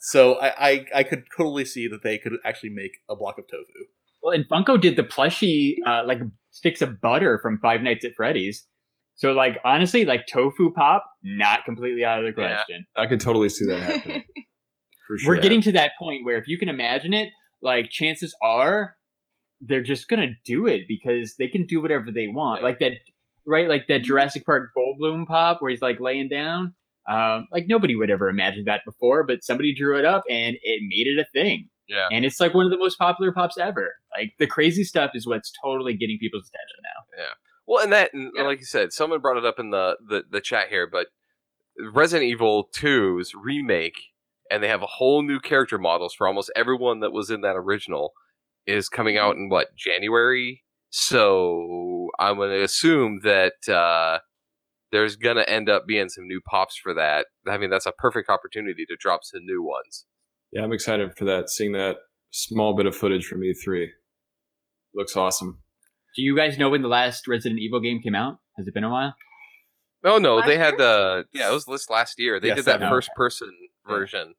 So 0.03 0.41
I, 0.41 0.71
I 0.71 0.87
I 0.97 1.03
could 1.03 1.25
totally 1.37 1.65
see 1.67 1.87
that 1.89 2.03
they 2.03 2.17
could 2.19 2.33
actually 2.45 2.71
make 2.71 2.93
a 3.09 3.15
block 3.15 3.39
of 3.39 3.45
tofu. 3.47 3.85
Well, 4.23 4.35
and 4.35 4.49
Funko 4.49 4.81
did 4.81 4.97
the 4.97 5.03
plushie 5.03 5.75
uh, 5.87 6.03
like 6.07 6.19
sticks 6.51 6.81
of 6.83 7.01
butter 7.01 7.39
from 7.43 7.59
Five 7.61 7.83
Nights 7.83 8.05
at 8.05 8.13
Freddy's. 8.17 8.67
So, 9.17 9.33
like 9.33 9.59
honestly, 9.65 10.05
like 10.07 10.27
tofu 10.27 10.73
pop, 10.73 11.05
not 11.23 11.65
completely 11.67 12.03
out 12.05 12.25
of 12.25 12.35
the 12.35 12.41
Yeah. 12.41 12.55
question. 12.57 12.87
I 12.97 13.07
could 13.07 13.21
totally 13.21 13.51
see 13.51 13.67
that 13.67 13.81
happening. 13.83 14.25
For 15.07 15.19
sure. 15.19 15.35
We're 15.35 15.41
getting 15.43 15.61
to 15.63 15.73
that 15.73 15.93
point 15.99 16.25
where 16.25 16.39
if 16.39 16.49
you 16.49 16.57
can 16.59 16.69
imagine 16.71 17.13
it, 17.13 17.29
like 17.61 17.91
chances 17.91 18.35
are 18.43 18.97
they're 19.61 19.83
just 19.83 20.09
gonna 20.09 20.31
do 20.45 20.67
it 20.67 20.83
because 20.89 21.37
they 21.37 21.49
can 21.49 21.67
do 21.67 21.81
whatever 21.83 22.11
they 22.11 22.29
want. 22.29 22.63
Like 22.63 22.79
that, 22.81 22.93
right? 23.47 23.69
Like 23.69 23.87
that 23.89 24.01
Jurassic 24.03 24.45
Park 24.47 24.71
Goldblum 24.77 25.27
pop 25.27 25.61
where 25.61 25.71
he's 25.71 25.83
like 25.83 26.01
laying 26.01 26.29
down. 26.29 26.75
Um, 27.09 27.49
like 27.51 27.67
nobody 27.69 27.97
would 27.97 28.11
ever 28.11 28.29
imagine 28.29 28.65
that 28.67 28.83
before, 28.85 29.25
but 29.25 29.43
somebody 29.43 29.75
drew 29.75 29.99
it 29.99 30.05
up 30.05 30.23
and 30.31 30.57
it 30.63 30.81
made 30.89 31.07
it 31.09 31.19
a 31.21 31.27
thing. 31.33 31.69
Yeah. 31.89 32.07
And 32.13 32.25
it's 32.25 32.39
like 32.39 32.55
one 32.55 32.67
of 32.67 32.71
the 32.71 32.79
most 32.79 32.99
popular 32.99 33.33
pops 33.33 33.59
ever. 33.59 33.95
Like 34.17 34.35
the 34.39 34.47
crazy 34.47 34.85
stuff 34.85 35.11
is 35.15 35.27
what's 35.27 35.53
totally 35.65 35.95
getting 35.95 36.19
people's 36.21 36.49
attention 36.49 36.77
now. 36.85 37.23
Yeah. 37.25 37.31
Well, 37.67 37.83
and 37.83 37.93
that, 37.93 38.15
and 38.15 38.31
Yeah. 38.37 38.43
like 38.43 38.61
you 38.61 38.65
said, 38.65 38.93
someone 38.93 39.21
brought 39.21 39.39
it 39.39 39.45
up 39.45 39.59
in 39.59 39.71
the, 39.71 39.97
the, 40.07 40.23
the 40.31 40.41
chat 40.41 40.69
here, 40.69 40.87
but 40.87 41.09
Resident 41.93 42.29
Evil 42.31 42.69
2's 42.77 43.33
remake, 43.35 43.99
and 44.51 44.63
they 44.63 44.69
have 44.69 44.83
a 44.83 44.87
whole 44.87 45.23
new 45.23 45.41
character 45.41 45.79
models 45.79 46.15
for 46.15 46.27
almost 46.29 46.53
everyone 46.55 47.01
that 47.01 47.13
was 47.13 47.31
in 47.31 47.41
that 47.41 47.57
original, 47.57 48.13
is 48.67 48.89
coming 48.89 49.17
out 49.19 49.37
in 49.37 49.49
what, 49.49 49.69
January? 49.77 50.63
So 50.91 52.09
I'm 52.19 52.37
going 52.37 52.51
to 52.51 52.63
assume 52.63 53.21
that 53.23 53.55
uh, 53.73 54.19
there's 54.93 55.17
going 55.17 55.37
to 55.37 55.49
end 55.49 55.69
up 55.69 55.87
being 55.87 56.09
some 56.09 56.27
new 56.27 56.41
pops 56.49 56.77
for 56.77 56.93
that. 56.95 57.27
I 57.49 57.59
mean, 57.59 57.71
that's 57.71 57.87
a 57.87 57.93
perfect 57.93 58.29
opportunity 58.29 58.85
to 58.89 58.97
drop 58.99 59.21
some 59.25 59.45
new 59.45 59.63
ones. 59.63 60.07
Yeah, 60.53 60.63
I'm 60.63 60.73
excited 60.73 61.17
for 61.17 61.25
that. 61.27 61.49
Seeing 61.49 61.73
that 61.73 61.97
small 62.31 62.77
bit 62.77 62.87
of 62.87 62.97
footage 62.97 63.27
from 63.27 63.41
E3 63.41 63.87
looks 64.95 65.17
awesome. 65.17 65.63
Do 66.17 66.23
you 66.23 66.37
guys 66.37 66.59
know 66.59 66.71
when 66.71 66.83
the 66.83 66.89
last 66.89 67.29
Resident 67.29 67.61
Evil 67.61 67.81
game 67.81 68.01
came 68.03 68.17
out? 68.17 68.39
Has 68.57 68.67
it 68.67 68.75
been 68.75 68.83
a 68.85 68.91
while? 68.91 69.15
Oh 70.03 70.19
no, 70.19 70.37
Last 70.37 70.47
they 70.47 70.57
had 70.59 70.71
year? 70.71 70.79
the 70.79 71.25
yeah, 71.33 71.51
it 71.51 71.53
was 71.53 71.67
this 71.67 71.89
last 71.91 72.19
year. 72.19 72.41
They 72.41 72.49
Yeah, 72.49 72.55
did 72.55 72.65
that 72.65 72.81
first 72.81 73.11
person 73.15 73.51
Yeah. 73.87 73.93
version 73.95 74.35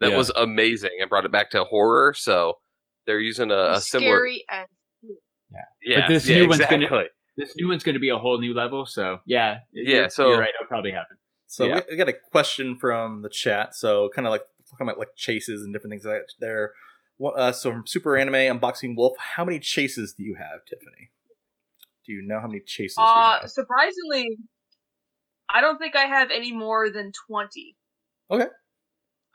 that 0.00 0.10
Yeah. 0.10 0.16
was 0.16 0.30
amazing 0.36 0.90
and 1.00 1.08
brought 1.10 1.24
it 1.24 1.32
back 1.32 1.50
to 1.50 1.64
horror. 1.64 2.14
So 2.14 2.58
they're 3.06 3.20
using 3.20 3.50
a, 3.50 3.72
a 3.72 3.80
similar. 3.80 4.16
Scary 4.16 4.44
as 4.48 4.66
Yeah, 5.82 6.00
But 6.00 6.08
this 6.08 6.28
yeah, 6.28 6.36
new 6.38 6.48
one's 6.48 6.60
exactly. 6.60 6.86
gonna 6.88 7.04
this 7.36 7.54
new 7.56 7.68
one's 7.68 7.82
going 7.84 7.94
to 7.94 8.00
be 8.00 8.08
a 8.08 8.18
whole 8.18 8.38
new 8.40 8.54
level. 8.54 8.86
So 8.86 9.18
yeah, 9.26 9.58
Yeah, 9.72 9.94
you're- 9.96 10.10
so- 10.10 10.28
you're 10.30 10.38
right. 10.40 10.50
It'll 10.58 10.66
probably 10.68 10.92
happen. 10.92 11.16
So 11.46 11.64
Yeah. 11.66 11.74
we, 11.88 11.92
we 11.92 11.96
got 11.96 12.08
a 12.08 12.14
question 12.32 12.76
from 12.78 13.22
the 13.22 13.28
chat. 13.28 13.74
So 13.74 14.08
kind 14.14 14.26
of 14.26 14.30
like 14.32 14.42
talking 14.70 14.86
about 14.88 14.98
like 14.98 15.14
chases 15.16 15.62
and 15.62 15.72
different 15.72 15.92
things 15.92 16.04
like 16.04 16.14
that 16.14 16.32
there. 16.40 16.72
Uh, 17.24 17.52
so 17.52 17.70
from 17.72 17.86
Super 17.86 18.16
Anime 18.16 18.34
Unboxing 18.58 18.94
Wolf, 18.96 19.16
how 19.18 19.44
many 19.44 19.58
chases 19.58 20.12
do 20.12 20.22
you 20.24 20.34
have, 20.34 20.64
Tiffany? 20.68 21.10
Do 22.04 22.12
you 22.12 22.22
know 22.22 22.40
how 22.40 22.46
many 22.46 22.60
chases 22.60 22.96
you 22.98 23.04
Uh, 23.04 23.40
have? 23.40 23.50
surprisingly, 23.50 24.36
I 25.48 25.60
don't 25.60 25.78
think 25.78 25.94
I 25.96 26.04
have 26.06 26.30
any 26.30 26.52
more 26.52 26.90
than 26.90 27.12
20. 27.28 27.76
Okay. 28.30 28.46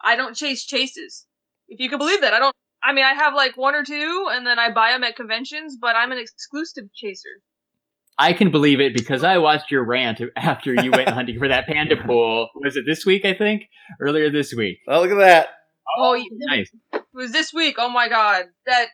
I 0.04 0.16
don't 0.16 0.36
chase 0.36 0.66
chases. 0.66 1.26
If 1.70 1.80
you 1.80 1.90
can 1.90 1.98
believe 1.98 2.22
that. 2.22 2.34
I 2.34 2.40
don't, 2.40 2.56
I 2.84 2.94
mean, 2.94 3.06
I 3.06 3.14
have 3.14 3.34
like 3.34 3.58
one 3.58 3.76
or 3.76 3.84
two 3.84 4.28
and 4.32 4.46
then 4.46 4.60
I 4.60 4.72
buy 4.72 4.92
them 4.92 5.04
at 5.04 5.16
conventions, 5.16 5.78
but 5.80 5.96
I'm 5.96 6.12
an 6.12 6.18
exclusive 6.18 6.86
chaser. 6.94 7.42
I 8.18 8.34
can 8.34 8.52
believe 8.52 8.80
it 8.80 8.94
because 8.96 9.24
I 9.24 9.38
watched 9.38 9.72
your 9.72 9.84
rant 9.86 10.22
after 10.36 10.74
you 10.74 10.92
went 10.92 11.10
hunting 11.18 11.40
for 11.40 11.48
that 11.48 11.68
panda 11.68 11.96
pool. 11.98 12.50
Was 12.56 12.76
it 12.76 12.84
this 12.86 13.06
week? 13.06 13.26
I 13.26 13.34
think 13.34 13.64
earlier 14.00 14.30
this 14.30 14.54
week. 14.54 14.80
Oh, 14.88 15.02
look 15.02 15.12
at 15.12 15.18
that. 15.18 15.48
Oh, 15.98 16.12
oh 16.12 16.14
yeah. 16.14 16.26
Nice. 16.32 16.72
It 16.94 17.04
was 17.14 17.32
this 17.32 17.54
week. 17.54 17.76
Oh 17.78 17.90
my 17.90 18.10
god. 18.10 18.46
That 18.66 18.88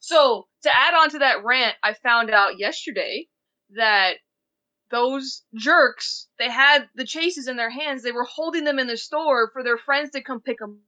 so 0.00 0.46
to 0.62 0.76
add 0.76 0.94
on 0.94 1.10
to 1.10 1.18
that 1.20 1.44
rant, 1.44 1.74
I 1.82 1.94
found 1.94 2.30
out 2.30 2.58
yesterday 2.58 3.26
that 3.76 4.14
those 4.90 5.42
jerks, 5.54 6.28
they 6.38 6.50
had 6.50 6.88
the 6.94 7.06
chases 7.06 7.48
in 7.48 7.56
their 7.56 7.70
hands. 7.70 8.02
They 8.02 8.12
were 8.12 8.24
holding 8.24 8.64
them 8.64 8.78
in 8.78 8.86
the 8.86 8.96
store 8.96 9.50
for 9.52 9.62
their 9.62 9.78
friends 9.78 10.10
to 10.10 10.22
come 10.22 10.40
pick 10.40 10.58
them. 10.58 10.80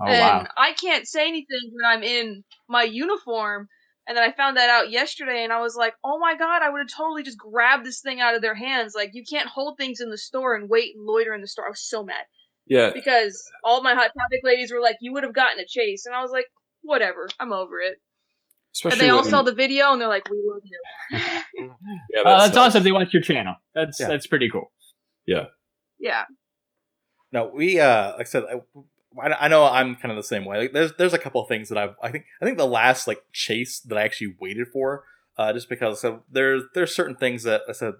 Oh 0.00 0.06
and 0.06 0.20
wow. 0.20 0.46
I 0.56 0.72
can't 0.72 1.06
say 1.06 1.26
anything 1.26 1.72
when 1.72 1.84
I'm 1.84 2.02
in 2.02 2.44
my 2.68 2.84
uniform. 2.84 3.68
And 4.06 4.16
then 4.16 4.24
I 4.24 4.32
found 4.32 4.56
that 4.56 4.70
out 4.70 4.90
yesterday, 4.90 5.44
and 5.44 5.52
I 5.52 5.60
was 5.60 5.76
like, 5.76 5.92
"Oh 6.02 6.18
my 6.18 6.34
god! 6.34 6.62
I 6.62 6.70
would 6.70 6.78
have 6.78 6.88
totally 6.88 7.22
just 7.22 7.36
grabbed 7.36 7.84
this 7.84 8.00
thing 8.00 8.22
out 8.22 8.34
of 8.34 8.40
their 8.40 8.54
hands. 8.54 8.94
Like 8.94 9.10
you 9.12 9.22
can't 9.28 9.46
hold 9.48 9.76
things 9.76 10.00
in 10.00 10.08
the 10.08 10.16
store 10.16 10.54
and 10.54 10.70
wait 10.70 10.94
and 10.96 11.04
loiter 11.04 11.34
in 11.34 11.42
the 11.42 11.46
store." 11.46 11.66
I 11.66 11.70
was 11.70 11.86
so 11.86 12.02
mad 12.02 12.24
Yeah, 12.66 12.90
because 12.94 13.44
all 13.62 13.82
my 13.82 13.92
hot 13.92 14.10
topic 14.18 14.40
ladies 14.44 14.72
were 14.72 14.80
like, 14.80 14.96
"You 15.02 15.12
would 15.12 15.24
have 15.24 15.34
gotten 15.34 15.60
a 15.60 15.66
chase," 15.66 16.06
and 16.06 16.14
I 16.14 16.22
was 16.22 16.30
like, 16.30 16.46
"Whatever, 16.80 17.28
I'm 17.38 17.52
over 17.52 17.80
it." 17.80 17.98
especially 18.74 18.94
and 18.94 19.00
they 19.00 19.10
all 19.10 19.24
saw 19.24 19.42
the 19.42 19.52
video, 19.52 19.92
and 19.92 20.00
they're 20.00 20.08
like, 20.08 20.28
"We 20.30 20.38
love 20.42 20.62
you." 20.64 20.80
Yeah, 22.10 22.20
Uh, 22.24 22.38
that's 22.38 22.56
awesome. 22.56 22.84
They 22.84 22.92
watch 22.92 23.12
your 23.12 23.22
channel. 23.22 23.56
That's 23.74 24.00
Yeah. 24.00 24.08
that's 24.08 24.26
pretty 24.26 24.48
cool. 24.50 24.72
Yeah. 25.26 25.46
Yeah, 25.98 26.24
No, 27.32 27.50
we 27.52 27.80
uh, 27.80 28.12
like 28.12 28.20
I 28.20 28.24
said, 28.24 28.44
I, 28.44 28.60
I 29.20 29.48
know 29.48 29.64
I'm 29.64 29.96
kind 29.96 30.12
of 30.12 30.16
the 30.16 30.22
same 30.22 30.44
way. 30.44 30.58
Like, 30.58 30.72
there's 30.72 30.92
there's 30.98 31.14
a 31.14 31.18
couple 31.18 31.40
of 31.40 31.48
things 31.48 31.68
that 31.70 31.78
I've 31.78 31.94
I 32.02 32.10
think 32.10 32.26
I 32.40 32.44
think 32.44 32.58
the 32.58 32.66
last 32.66 33.06
like 33.08 33.22
chase 33.32 33.80
that 33.80 33.96
I 33.98 34.02
actually 34.02 34.34
waited 34.40 34.68
for, 34.72 35.04
uh, 35.36 35.52
just 35.52 35.68
because 35.68 36.00
so 36.00 36.22
there's 36.30 36.62
there's 36.74 36.94
certain 36.94 37.16
things 37.16 37.42
that 37.44 37.62
I 37.68 37.72
said 37.72 37.94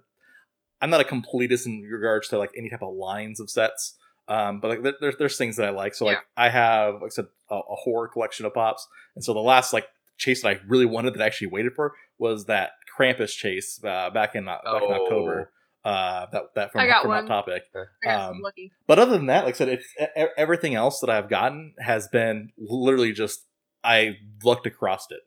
I'm 0.81 0.89
not 0.89 1.01
a 1.01 1.03
completist 1.03 1.65
in 1.65 1.81
regards 1.81 2.27
to 2.29 2.37
like 2.37 2.51
any 2.55 2.69
type 2.69 2.83
of 2.83 2.93
lines 2.93 3.39
of 3.39 3.49
sets. 3.49 3.95
Um, 4.27 4.59
but 4.59 4.69
like 4.69 4.83
there, 4.83 4.93
there's 5.01 5.17
there's 5.17 5.37
things 5.37 5.57
that 5.57 5.65
I 5.67 5.71
like. 5.71 5.95
So 5.95 6.05
like 6.05 6.19
I 6.37 6.49
have 6.49 6.95
like 7.01 7.05
I 7.05 7.09
said 7.09 7.27
a, 7.49 7.55
a 7.55 7.75
horror 7.75 8.07
collection 8.07 8.45
of 8.45 8.53
pops, 8.53 8.87
and 9.15 9.23
so 9.23 9.33
the 9.33 9.39
last 9.39 9.73
like 9.73 9.87
chase 10.17 10.43
that 10.43 10.49
I 10.49 10.59
really 10.67 10.85
wanted 10.85 11.15
that 11.15 11.21
I 11.21 11.25
actually 11.25 11.47
waited 11.47 11.73
for 11.73 11.93
was 12.19 12.45
that 12.45 12.71
Krampus 12.97 13.29
chase 13.31 13.79
uh, 13.83 14.09
back 14.11 14.35
in 14.35 14.47
uh, 14.47 14.57
back 14.63 14.83
in 14.83 14.89
Oh. 14.91 15.03
October. 15.03 15.51
Uh, 15.85 16.25
that 16.31 16.43
that 16.55 16.71
from 16.71 16.81
I 16.81 16.87
got 16.87 17.01
from 17.03 17.11
one. 17.11 17.27
Hot 17.27 17.45
topic. 17.45 17.63
I 17.73 17.85
got 18.07 18.29
Um, 18.31 18.41
lucky. 18.41 18.71
But 18.85 18.99
other 18.99 19.11
than 19.17 19.27
that, 19.27 19.45
like 19.45 19.55
I 19.55 19.57
said, 19.57 19.69
it's 19.69 19.87
e- 19.99 20.25
everything 20.37 20.75
else 20.75 20.99
that 20.99 21.09
I've 21.09 21.29
gotten 21.29 21.73
has 21.79 22.07
been 22.09 22.51
literally 22.57 23.13
just 23.13 23.45
I 23.83 24.17
looked 24.43 24.65
across 24.67 25.07
it. 25.09 25.21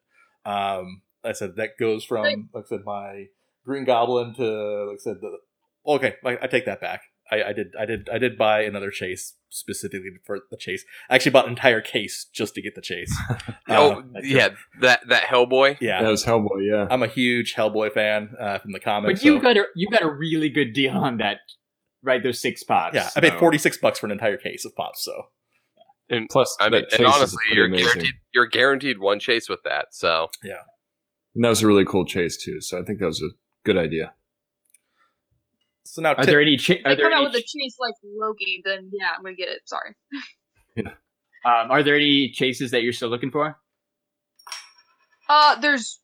Um, 0.48 1.02
like 1.24 1.30
I 1.30 1.32
said 1.32 1.56
that 1.56 1.70
goes 1.78 2.04
from 2.04 2.24
Right. 2.24 2.38
like 2.52 2.64
I 2.64 2.68
said 2.68 2.80
my 2.84 3.24
Green 3.64 3.84
Goblin 3.84 4.34
to 4.34 4.84
like 4.90 4.96
I 4.96 5.02
said 5.02 5.16
the 5.20 5.38
okay, 5.86 6.16
I, 6.24 6.38
I 6.42 6.46
take 6.48 6.66
that 6.66 6.80
back. 6.80 7.00
I, 7.30 7.42
I 7.44 7.52
did 7.54 7.68
I 7.78 7.86
did 7.86 8.08
I 8.12 8.18
did 8.18 8.36
buy 8.36 8.62
another 8.62 8.90
chase 8.90 9.34
specifically 9.52 10.10
for 10.24 10.40
the 10.50 10.56
chase. 10.56 10.84
I 11.10 11.14
actually 11.14 11.32
bought 11.32 11.44
an 11.44 11.50
entire 11.50 11.80
case 11.80 12.26
just 12.32 12.54
to 12.54 12.62
get 12.62 12.74
the 12.74 12.80
chase. 12.80 13.14
oh 13.68 14.00
Uh, 14.16 14.20
yeah, 14.22 14.48
that 14.80 15.00
that 15.08 15.24
Hellboy. 15.24 15.78
yeah. 15.80 16.02
that 16.02 16.08
was 16.08 16.24
Hellboy. 16.24 16.66
Yeah, 16.68 16.86
I'm 16.90 17.02
a 17.02 17.06
huge 17.08 17.54
Hellboy 17.54 17.92
fan 17.92 18.34
uh, 18.40 18.58
from 18.58 18.72
the 18.72 18.80
comics. 18.80 19.20
But 19.20 19.26
you 19.26 19.36
so- 19.36 19.42
got 19.42 19.56
a 19.56 19.64
you 19.76 19.88
got 19.90 20.02
a 20.02 20.10
really 20.10 20.48
good 20.48 20.72
deal 20.72 20.92
on 20.96 21.18
that, 21.18 21.38
right? 22.02 22.22
Those 22.22 22.40
six 22.40 22.62
pops. 22.62 22.94
yeah, 22.94 23.10
I 23.14 23.20
paid 23.20 23.34
46 23.34 23.78
bucks 23.78 23.98
for 23.98 24.06
an 24.06 24.12
entire 24.12 24.36
case 24.36 24.64
of 24.64 24.74
pops. 24.74 25.04
So 25.04 25.12
And 26.08 26.28
plus 26.30 26.56
I 26.60 26.64
mean, 26.70 26.72
that 26.82 26.84
and 26.84 26.90
chase 26.90 27.00
is 27.08 27.14
honestly, 27.14 27.38
pretty 27.46 27.56
you're 27.56 27.66
amazing. 27.66 27.86
guaranteed 27.86 28.12
you're 28.34 28.46
guaranteed 28.46 28.98
one 28.98 29.20
chase 29.20 29.48
with 29.48 29.60
that. 29.64 29.86
So 29.92 30.28
yeah, 30.42 30.62
and 31.34 31.44
that 31.44 31.48
was 31.50 31.62
a 31.62 31.66
really 31.66 31.84
cool 31.84 32.04
chase 32.04 32.36
too. 32.42 32.60
So 32.60 32.78
I 32.80 32.82
think 32.84 32.98
that 33.00 33.06
was 33.06 33.20
a 33.22 33.28
good 33.64 33.76
idea. 33.76 34.14
So 35.92 36.00
now 36.00 36.14
Are 36.14 36.24
Ti- 36.24 36.30
there 36.30 36.40
any? 36.40 36.56
Cha- 36.56 36.72
If 36.74 36.84
they 36.84 36.90
are 36.90 36.96
there 36.96 37.04
come 37.10 37.12
out 37.12 37.16
any? 37.18 37.26
with 37.26 37.34
a 37.34 37.42
chase 37.42 37.76
like 37.78 37.92
Loki, 38.02 38.62
then 38.64 38.90
yeah, 38.94 39.10
I'm 39.14 39.22
gonna 39.22 39.34
get 39.36 39.50
it. 39.50 39.60
Sorry. 39.66 39.94
um, 40.78 41.70
are 41.70 41.82
there 41.82 41.96
any 41.96 42.30
chases 42.30 42.70
that 42.70 42.82
you're 42.82 42.94
still 42.94 43.10
looking 43.10 43.30
for? 43.30 43.58
Uh, 45.28 45.60
there's 45.60 46.00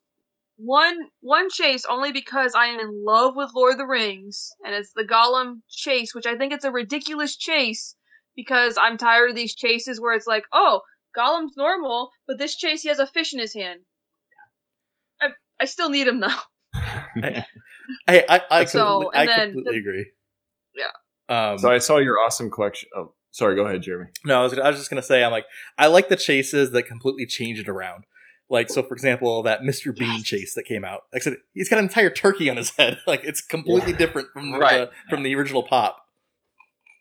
one 0.57 0.99
one 1.21 1.49
chase 1.49 1.87
only 1.89 2.13
because 2.13 2.55
I 2.55 2.67
am 2.67 2.81
in 2.81 3.03
love 3.03 3.35
with 3.35 3.51
Lord 3.55 3.73
of 3.73 3.79
the 3.79 3.87
Rings, 3.87 4.51
and 4.63 4.75
it's 4.75 4.93
the 4.95 5.05
Gollum 5.05 5.61
chase, 5.71 6.15
which 6.15 6.27
I 6.27 6.37
think 6.37 6.53
it's 6.53 6.65
a 6.67 6.71
ridiculous 6.71 7.35
chase 7.37 7.95
because 8.37 8.77
I'm 8.79 8.99
tired 8.99 9.31
of 9.31 9.37
these 9.37 9.55
chases 9.55 9.99
where 10.01 10.13
it's 10.15 10.27
like, 10.27 10.45
oh, 10.53 10.83
Gollum's 11.17 11.57
normal, 11.57 12.11
but 12.27 12.37
this 12.37 12.57
chase 12.57 12.83
he 12.83 12.89
has 12.91 12.99
a 12.99 13.07
fish 13.07 13.33
in 13.33 13.41
his 13.41 13.55
hand. 13.55 13.81
I 15.21 15.29
I 15.59 15.65
still 15.65 15.89
need 15.89 16.07
him 16.07 16.21
though. 16.21 16.29
I 16.75 17.45
I, 18.09 18.43
I, 18.51 18.65
So, 18.65 19.01
completely, 19.11 19.33
I 19.33 19.45
completely 19.45 19.73
the- 19.73 19.79
agree. 19.79 20.07
Yeah. 20.77 21.51
Um, 21.51 21.59
So 21.59 21.71
I 21.71 21.79
saw 21.79 21.99
your 21.99 22.17
awesome 22.19 22.51
collection. 22.51 22.89
Oh, 22.97 23.15
sorry. 23.31 23.57
Go 23.57 23.67
ahead, 23.67 23.83
Jeremy. 23.83 24.11
No, 24.25 24.41
I 24.41 24.43
was, 24.43 24.59
I 24.59 24.69
was 24.69 24.79
just 24.79 24.91
gonna 24.91 25.03
say, 25.03 25.23
I'm 25.25 25.33
like, 25.33 25.47
I 25.77 25.87
like 25.89 26.09
the 26.09 26.17
chases 26.17 26.71
that 26.73 26.85
completely 26.85 27.27
change 27.27 27.59
it 27.59 27.69
around. 27.69 28.05
Like, 28.51 28.71
so 28.71 28.83
for 28.83 28.95
example, 28.95 29.43
that 29.43 29.61
Mr. 29.61 29.95
Bean 29.95 30.23
chase 30.23 30.55
that 30.55 30.65
came 30.65 30.83
out. 30.85 31.03
Like 31.13 31.21
I 31.21 31.25
said, 31.25 31.37
he's 31.53 31.69
got 31.69 31.81
an 31.81 31.85
entire 31.85 32.09
turkey 32.11 32.49
on 32.49 32.57
his 32.57 32.71
head. 32.71 32.99
Like, 33.07 33.21
it's 33.25 33.43
completely 33.43 33.93
different 33.93 34.29
from 34.33 34.53
the, 34.53 34.59
Right. 34.59 34.89
from 35.11 35.23
the 35.23 35.35
original 35.35 35.63
pop. 35.63 35.99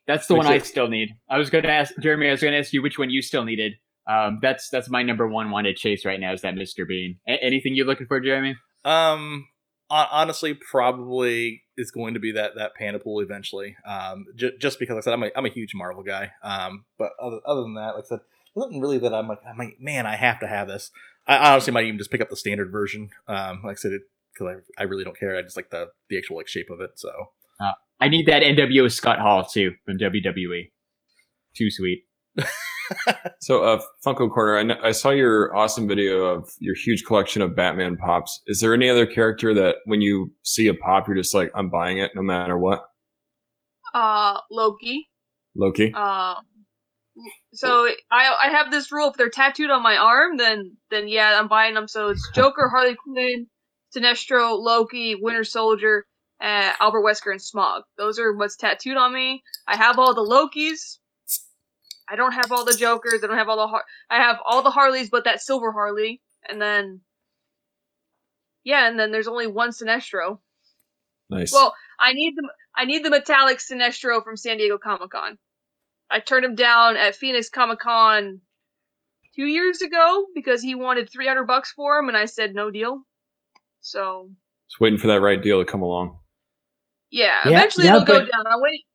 That's 0.08 0.28
the 0.28 0.36
one 0.36 0.46
I 0.48 0.58
still 0.60 0.88
need. 0.90 1.10
I 1.30 1.38
was 1.38 1.50
going 1.50 1.64
to 1.64 1.70
ask 1.72 1.94
Jeremy. 2.02 2.28
I 2.28 2.32
was 2.32 2.42
going 2.42 2.52
to 2.54 2.60
ask 2.60 2.74
you 2.74 2.82
which 2.82 2.98
one 3.00 3.10
you 3.10 3.22
still 3.22 3.44
needed. 3.46 3.74
Um, 4.10 4.40
that's 4.42 4.70
that's 4.70 4.90
my 4.90 5.04
number 5.04 5.28
one 5.28 5.50
wanted 5.52 5.76
chase 5.78 6.06
right 6.06 6.20
now 6.20 6.32
is 6.34 6.42
that 6.42 6.54
Mr. 6.56 6.86
Bean. 6.88 7.20
A- 7.28 7.42
anything 7.44 7.76
you're 7.76 7.86
looking 7.86 8.08
for, 8.08 8.20
Jeremy? 8.22 8.56
Um, 8.86 8.92
hon- 8.94 9.46
honestly, 9.90 10.54
probably 10.54 11.64
is 11.78 11.92
going 11.92 12.14
to 12.14 12.20
be 12.20 12.32
that 12.34 12.56
that 12.56 12.76
Panda 12.76 13.00
Pool 13.00 13.20
eventually. 13.20 13.76
Um, 13.86 14.26
j- 14.36 14.58
just 14.60 14.80
because 14.80 14.96
like 14.96 15.04
I 15.04 15.06
said, 15.06 15.14
I'm 15.14 15.24
a 15.24 15.32
I'm 15.36 15.46
a 15.46 15.50
huge 15.50 15.74
Marvel 15.76 16.04
guy. 16.04 16.32
Um, 16.44 16.86
but 16.98 17.12
other, 17.22 17.40
other 17.46 17.62
than 17.62 17.76
that, 17.76 17.96
like 17.96 18.06
I 18.06 18.08
said, 18.08 18.20
nothing 18.56 18.82
really 18.82 18.98
that 19.00 19.14
I'm 19.14 19.28
like, 19.28 19.40
I'm 19.48 19.58
like, 19.58 19.78
man, 19.80 20.06
I 20.06 20.16
have 20.16 20.40
to 20.40 20.48
have 20.48 20.68
this. 20.68 20.92
I 21.28 21.52
honestly 21.52 21.74
might 21.74 21.86
even 21.86 21.98
just 21.98 22.12
pick 22.12 22.22
up 22.22 22.30
the 22.30 22.36
standard 22.36 22.72
version. 22.72 23.10
Um, 23.28 23.62
like 23.64 23.78
I 23.78 23.80
said, 23.80 24.00
because 24.34 24.58
I, 24.78 24.82
I 24.82 24.86
really 24.86 25.04
don't 25.04 25.18
care. 25.18 25.38
I 25.38 25.42
just 25.42 25.58
like 25.58 25.70
the 25.70 25.90
the 26.10 26.18
actual 26.18 26.38
like 26.38 26.48
shape 26.48 26.70
of 26.70 26.82
it. 26.82 26.92
So 26.96 27.10
I 28.00 28.10
need 28.10 28.28
that 28.28 28.44
NWO 28.44 28.92
Scott 28.92 29.20
Hall 29.20 29.46
too 29.46 29.74
from 29.86 29.98
WWE. 29.98 30.72
Too 31.56 31.72
sweet. 31.72 32.04
So, 33.42 33.64
uh, 33.64 33.82
Funko 34.06 34.32
Corner, 34.32 34.78
I, 34.82 34.88
I 34.88 34.92
saw 34.92 35.10
your 35.10 35.56
awesome 35.56 35.88
video 35.88 36.24
of 36.24 36.50
your 36.60 36.74
huge 36.74 37.04
collection 37.06 37.42
of 37.42 37.56
Batman 37.56 37.98
pops. 37.98 38.42
Is 38.48 38.62
there 38.62 38.74
any 38.74 38.90
other 38.90 39.06
character 39.06 39.54
that 39.54 39.78
when 39.86 40.02
you 40.02 40.32
see 40.44 40.68
a 40.68 40.74
pop, 40.74 41.08
you're 41.08 41.18
just 41.18 41.34
like, 41.34 41.52
I'm 41.54 41.70
buying 41.70 41.98
it 41.98 42.12
no 42.16 42.22
matter 42.22 42.58
what? 42.58 42.86
Uh, 43.94 44.40
Loki. 44.50 45.10
Loki? 45.56 45.92
Uh, 45.94 46.36
so 47.54 47.88
I 48.12 48.36
I 48.44 48.50
have 48.50 48.72
this 48.72 48.92
rule: 48.92 49.10
if 49.10 49.18
they're 49.18 49.30
tattooed 49.30 49.70
on 49.70 49.82
my 49.82 49.98
arm, 49.98 50.38
then 50.38 50.78
then 50.92 51.08
yeah, 51.08 51.40
I'm 51.40 51.48
buying 51.48 51.74
them. 51.74 51.88
So 51.88 52.10
it's 52.10 52.30
Joker, 52.36 52.70
Harley 52.70 52.96
Quinn, 52.96 53.48
Sinestro, 53.96 54.60
Loki, 54.60 55.16
Winter 55.16 55.44
Soldier, 55.44 56.06
uh, 56.42 56.74
Albert 56.80 57.04
Wesker, 57.04 57.32
and 57.32 57.42
Smaug. 57.42 57.82
Those 57.98 58.20
are 58.20 58.36
what's 58.36 58.56
tattooed 58.56 58.98
on 58.98 59.14
me. 59.14 59.42
I 59.68 59.76
have 59.78 59.98
all 59.98 60.14
the 60.14 60.22
Lokis. 60.22 61.00
I 62.10 62.16
don't 62.16 62.34
have 62.34 62.52
all 62.52 62.66
the 62.66 62.74
Jokers. 62.74 63.24
I 63.24 63.28
don't 63.28 63.38
have 63.38 63.50
all 63.50 63.58
the 63.58 63.68
Har- 63.68 63.86
I 64.10 64.18
have 64.18 64.38
all 64.46 64.62
the 64.64 64.72
Harleys, 64.72 65.10
but 65.10 65.26
that 65.26 65.42
silver 65.42 65.72
Harley, 65.72 66.22
and 66.48 66.62
then 66.62 67.02
yeah, 68.64 68.88
and 68.88 69.00
then 69.00 69.12
there's 69.12 69.28
only 69.28 69.48
one 69.48 69.70
Sinestro. 69.70 70.40
Nice. 71.30 71.52
Well, 71.52 71.74
I 72.00 72.14
need 72.14 72.36
the 72.36 72.48
I 72.76 72.86
need 72.86 73.04
the 73.04 73.10
metallic 73.10 73.58
Sinestro 73.58 74.24
from 74.24 74.38
San 74.38 74.58
Diego 74.58 74.78
Comic 74.78 75.10
Con. 75.10 75.38
I 76.10 76.20
turned 76.20 76.46
him 76.46 76.56
down 76.56 76.96
at 76.96 77.16
Phoenix 77.16 77.50
Comic 77.50 77.80
Con 77.80 78.40
two 79.36 79.46
years 79.46 79.82
ago 79.82 80.26
because 80.34 80.62
he 80.62 80.76
wanted 80.76 81.10
three 81.10 81.28
hundred 81.28 81.46
bucks 81.46 81.72
for 81.74 81.98
him, 81.98 82.08
and 82.08 82.18
I 82.18 82.26
said 82.26 82.56
no 82.56 82.72
deal. 82.72 83.02
So 83.82 84.30
just 84.70 84.80
waiting 84.80 85.00
for 85.00 85.08
that 85.08 85.22
right 85.22 85.42
deal 85.42 85.60
to 85.60 85.70
come 85.70 85.82
along. 85.82 86.20
yeah, 87.10 87.42
Yeah, 87.46 87.58
eventually 87.58 87.86
yeah, 87.86 87.96
it'll 87.96 88.06
go 88.06 88.20
down. 88.20 88.48
I 88.48 88.58
wait. 88.58 88.86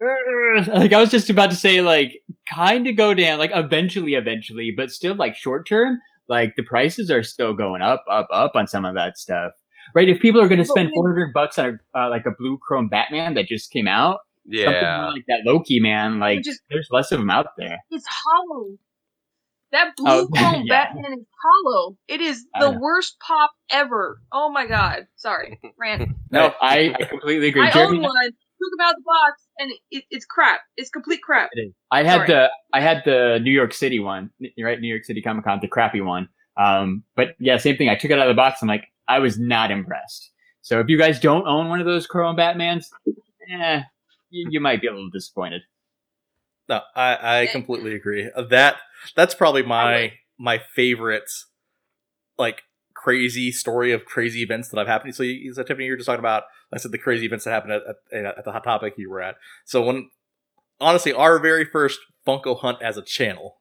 Like 0.68 0.92
I 0.92 1.00
was 1.00 1.10
just 1.10 1.30
about 1.30 1.50
to 1.50 1.56
say, 1.56 1.80
like 1.80 2.22
kind 2.52 2.86
of 2.86 2.96
go 2.96 3.14
down, 3.14 3.38
like 3.38 3.50
eventually, 3.54 4.14
eventually, 4.14 4.72
but 4.76 4.90
still, 4.90 5.14
like 5.14 5.34
short 5.36 5.66
term, 5.68 5.98
like 6.28 6.54
the 6.56 6.62
prices 6.62 7.10
are 7.10 7.22
still 7.22 7.54
going 7.54 7.82
up, 7.82 8.04
up, 8.10 8.28
up 8.32 8.52
on 8.54 8.66
some 8.66 8.84
of 8.84 8.94
that 8.94 9.18
stuff. 9.18 9.52
Right? 9.94 10.08
If 10.08 10.20
people 10.20 10.40
are 10.40 10.48
going 10.48 10.58
to 10.58 10.64
spend 10.66 10.90
four 10.94 11.08
hundred 11.08 11.32
bucks 11.32 11.58
on 11.58 11.78
a 11.94 11.98
uh, 11.98 12.10
like 12.10 12.26
a 12.26 12.30
blue 12.38 12.58
chrome 12.58 12.88
Batman 12.88 13.34
that 13.34 13.46
just 13.46 13.70
came 13.70 13.88
out, 13.88 14.18
something 14.44 14.64
Yeah. 14.72 15.08
like 15.08 15.24
that 15.28 15.40
Loki 15.44 15.80
man, 15.80 16.18
like 16.20 16.42
just- 16.42 16.60
there's 16.70 16.88
less 16.90 17.10
of 17.12 17.18
them 17.20 17.30
out 17.30 17.46
there. 17.56 17.78
It's 17.90 18.06
hollow. 18.06 18.76
That 19.72 19.96
blue 19.96 20.06
Oh, 20.10 20.28
chrome 20.34 20.62
yeah. 20.64 20.86
Batman 20.86 21.12
is 21.18 21.26
hollow. 21.42 21.96
It 22.08 22.20
is 22.20 22.44
the 22.58 22.70
worst 22.78 23.16
pop 23.26 23.50
ever. 23.70 24.20
Oh 24.32 24.50
my 24.50 24.66
god. 24.66 25.06
Sorry, 25.16 25.58
rant. 25.78 26.10
No, 26.30 26.52
I, 26.62 26.94
I 26.98 27.04
completely 27.04 27.48
agree. 27.48 27.66
I 27.66 27.70
Jeremy, 27.70 27.98
own 27.98 28.02
one. 28.04 28.30
Took 28.60 28.72
him 28.72 28.86
out 28.86 28.90
of 28.90 28.96
the 28.96 29.04
box, 29.04 29.42
and 29.58 29.72
it, 29.90 30.04
it's 30.10 30.24
crap. 30.24 30.60
It's 30.76 30.90
complete 30.90 31.22
crap. 31.22 31.50
It 31.52 31.68
is. 31.68 31.72
I 31.90 32.02
had 32.02 32.16
Sorry. 32.16 32.26
the 32.26 32.50
I 32.72 32.80
had 32.80 33.02
the 33.04 33.38
New 33.40 33.52
York 33.52 33.72
City 33.72 34.00
one, 34.00 34.30
right? 34.60 34.80
New 34.80 34.88
York 34.88 35.04
City 35.04 35.22
Comic 35.22 35.44
Con, 35.44 35.60
the 35.60 35.68
crappy 35.68 36.00
one. 36.00 36.28
Um, 36.56 37.04
but 37.14 37.36
yeah, 37.38 37.56
same 37.56 37.76
thing. 37.76 37.88
I 37.88 37.94
took 37.94 38.10
it 38.10 38.18
out 38.18 38.28
of 38.28 38.34
the 38.34 38.40
box. 38.40 38.60
I'm 38.62 38.68
like, 38.68 38.86
I 39.06 39.20
was 39.20 39.38
not 39.38 39.70
impressed. 39.70 40.32
So 40.62 40.80
if 40.80 40.88
you 40.88 40.98
guys 40.98 41.20
don't 41.20 41.46
own 41.46 41.68
one 41.68 41.80
of 41.80 41.86
those 41.86 42.06
Chrome 42.06 42.36
Batmans, 42.36 42.86
eh, 43.50 43.82
you, 44.30 44.48
you 44.50 44.60
might 44.60 44.80
be 44.80 44.88
a 44.88 44.90
little 44.90 45.10
disappointed. 45.10 45.62
No, 46.68 46.80
I, 46.94 47.42
I 47.42 47.46
completely 47.46 47.94
agree. 47.94 48.28
That 48.50 48.76
that's 49.16 49.34
probably 49.34 49.62
my 49.62 50.12
my 50.38 50.60
favorite 50.74 51.30
like 52.36 52.62
crazy 53.02 53.52
story 53.52 53.92
of 53.92 54.04
crazy 54.04 54.42
events 54.42 54.68
that 54.68 54.78
I've 54.78 54.88
happened. 54.88 55.14
So 55.14 55.22
you, 55.22 55.54
so 55.54 55.62
Tiffany, 55.62 55.86
you're 55.86 55.96
just 55.96 56.06
talking 56.06 56.18
about 56.18 56.44
I 56.72 56.78
said 56.78 56.92
the 56.92 56.98
crazy 56.98 57.26
events 57.26 57.44
that 57.44 57.52
happened 57.52 57.72
at, 57.72 57.82
at, 58.12 58.38
at 58.38 58.44
the 58.44 58.52
hot 58.52 58.64
topic 58.64 58.94
you 58.96 59.10
were 59.10 59.22
at. 59.22 59.36
So 59.64 59.82
when 59.82 60.10
honestly, 60.80 61.12
our 61.12 61.38
very 61.38 61.64
first 61.64 62.00
Funko 62.26 62.58
hunt 62.60 62.82
as 62.82 62.96
a 62.96 63.02
channel 63.02 63.58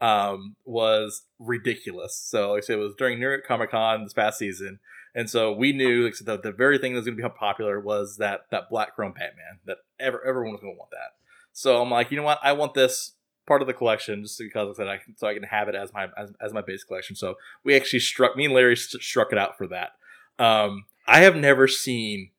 um, 0.00 0.56
was 0.64 1.24
ridiculous. 1.38 2.18
So 2.18 2.52
like 2.52 2.64
I 2.64 2.66
said, 2.66 2.74
it 2.74 2.82
was 2.82 2.94
during 2.96 3.18
New 3.18 3.28
York 3.28 3.46
Comic 3.46 3.70
Con 3.70 4.04
this 4.04 4.12
past 4.12 4.38
season. 4.38 4.80
And 5.14 5.28
so 5.28 5.52
we 5.52 5.72
knew 5.72 6.04
like, 6.04 6.14
the, 6.20 6.38
the 6.38 6.52
very 6.52 6.78
thing 6.78 6.92
that 6.92 6.98
was 6.98 7.06
going 7.06 7.16
to 7.16 7.22
be 7.22 7.28
popular 7.28 7.80
was 7.80 8.16
that 8.18 8.42
that 8.50 8.70
black 8.70 8.94
chrome 8.94 9.12
Batman 9.12 9.60
that 9.66 9.78
ever 10.00 10.24
everyone 10.26 10.52
was 10.52 10.60
going 10.60 10.74
to 10.74 10.78
want 10.78 10.90
that. 10.92 11.12
So 11.52 11.82
I'm 11.82 11.90
like, 11.90 12.10
you 12.10 12.16
know 12.16 12.22
what? 12.22 12.38
I 12.42 12.52
want 12.52 12.74
this 12.74 13.12
part 13.48 13.62
of 13.62 13.66
the 13.66 13.74
collection 13.74 14.22
just 14.22 14.38
because 14.38 14.68
I 14.68 14.82
said 14.82 14.88
I 14.88 14.98
can, 14.98 15.16
so 15.16 15.26
I 15.26 15.34
can 15.34 15.42
have 15.42 15.68
it 15.68 15.74
as 15.74 15.92
my 15.92 16.08
as, 16.16 16.32
as 16.40 16.52
my 16.52 16.62
base 16.62 16.84
collection. 16.84 17.16
So 17.16 17.34
we 17.64 17.74
actually 17.74 18.00
struck 18.00 18.36
me 18.36 18.44
and 18.44 18.54
Larry 18.54 18.76
st- 18.76 19.02
struck 19.02 19.32
it 19.32 19.38
out 19.38 19.58
for 19.58 19.66
that. 19.68 19.90
Um, 20.38 20.84
I 21.06 21.20
have 21.20 21.34
never 21.34 21.66
seen 21.66 22.30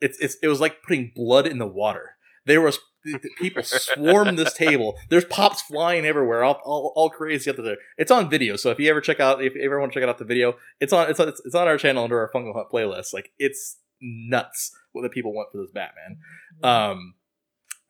it's 0.00 0.18
it's 0.18 0.36
it 0.42 0.48
was 0.48 0.60
like 0.60 0.82
putting 0.82 1.12
blood 1.14 1.46
in 1.46 1.58
the 1.58 1.66
water. 1.66 2.16
There 2.44 2.60
was 2.60 2.78
people 3.38 3.62
swarmed 3.62 4.38
this 4.38 4.52
table. 4.56 4.96
There's 5.10 5.24
pops 5.24 5.62
flying 5.62 6.04
everywhere, 6.04 6.44
all, 6.44 6.60
all, 6.64 6.92
all 6.96 7.10
crazy 7.10 7.50
up 7.50 7.56
there. 7.56 7.76
It's 7.98 8.10
on 8.10 8.28
video, 8.28 8.56
so 8.56 8.70
if 8.70 8.78
you 8.78 8.88
ever 8.90 9.00
check 9.00 9.20
out, 9.20 9.42
if 9.42 9.54
you 9.54 9.62
ever 9.62 9.80
want 9.80 9.92
to 9.92 10.00
check 10.00 10.08
out 10.08 10.18
the 10.18 10.24
video, 10.24 10.56
it's 10.80 10.92
on 10.92 11.10
it's 11.10 11.20
on, 11.20 11.28
it's, 11.28 11.40
it's 11.44 11.54
on 11.54 11.68
our 11.68 11.78
channel 11.78 12.04
under 12.04 12.18
our 12.18 12.30
Funko 12.30 12.54
Hunt 12.54 12.68
playlist. 12.72 13.12
Like 13.12 13.32
it's 13.38 13.78
nuts 14.00 14.72
what 14.92 15.02
the 15.02 15.08
people 15.08 15.32
want 15.32 15.48
for 15.52 15.58
this 15.58 15.70
Batman. 15.70 16.18
Um, 16.62 17.14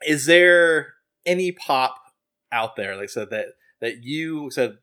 is 0.06 0.26
there 0.26 0.94
any 1.24 1.52
pop 1.52 1.96
out 2.52 2.76
there, 2.76 2.96
like 2.96 3.10
said, 3.10 3.30
that 3.30 3.46
that 3.80 4.02
you 4.02 4.50
said, 4.50 4.78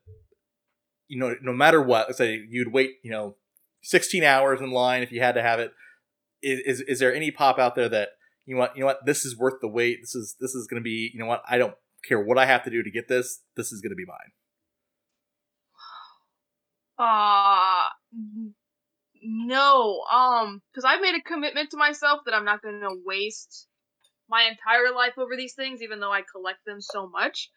you 1.07 1.19
know, 1.19 1.35
no 1.41 1.53
matter 1.53 1.81
what, 1.81 2.15
say 2.15 2.39
you'd 2.49 2.71
wait, 2.71 2.95
you 3.03 3.11
know, 3.11 3.35
16 3.83 4.23
hours 4.23 4.61
in 4.61 4.71
line 4.71 5.03
if 5.03 5.11
you 5.11 5.21
had 5.21 5.35
to 5.35 5.41
have 5.41 5.59
it. 5.59 5.71
Is 6.41 6.59
is, 6.59 6.81
is 6.81 6.99
there 6.99 7.13
any 7.13 7.31
pop 7.31 7.59
out 7.59 7.75
there 7.75 7.89
that 7.89 8.09
you 8.45 8.57
want? 8.57 8.75
You 8.75 8.81
know 8.81 8.87
what? 8.87 9.05
This 9.05 9.25
is 9.25 9.37
worth 9.37 9.61
the 9.61 9.67
wait. 9.67 9.99
This 10.01 10.15
is 10.15 10.35
this 10.39 10.53
is 10.55 10.67
going 10.67 10.81
to 10.81 10.83
be. 10.83 11.11
You 11.13 11.19
know 11.19 11.25
what? 11.25 11.41
I 11.47 11.57
don't 11.57 11.75
care 12.07 12.21
what 12.21 12.37
I 12.37 12.45
have 12.45 12.63
to 12.63 12.69
do 12.69 12.83
to 12.83 12.91
get 12.91 13.07
this. 13.07 13.41
This 13.55 13.71
is 13.71 13.81
going 13.81 13.91
to 13.91 13.95
be 13.95 14.05
mine. 14.05 14.31
Uh 16.99 17.89
no. 19.23 20.03
Um, 20.11 20.61
because 20.71 20.85
I've 20.85 21.01
made 21.01 21.15
a 21.15 21.21
commitment 21.21 21.71
to 21.71 21.77
myself 21.77 22.21
that 22.25 22.33
I'm 22.33 22.45
not 22.45 22.61
going 22.61 22.81
to 22.81 23.01
waste 23.05 23.67
my 24.29 24.43
entire 24.43 24.93
life 24.93 25.17
over 25.17 25.35
these 25.35 25.53
things, 25.53 25.81
even 25.81 25.99
though 25.99 26.11
I 26.11 26.21
collect 26.21 26.65
them 26.65 26.81
so 26.81 27.07
much. 27.07 27.49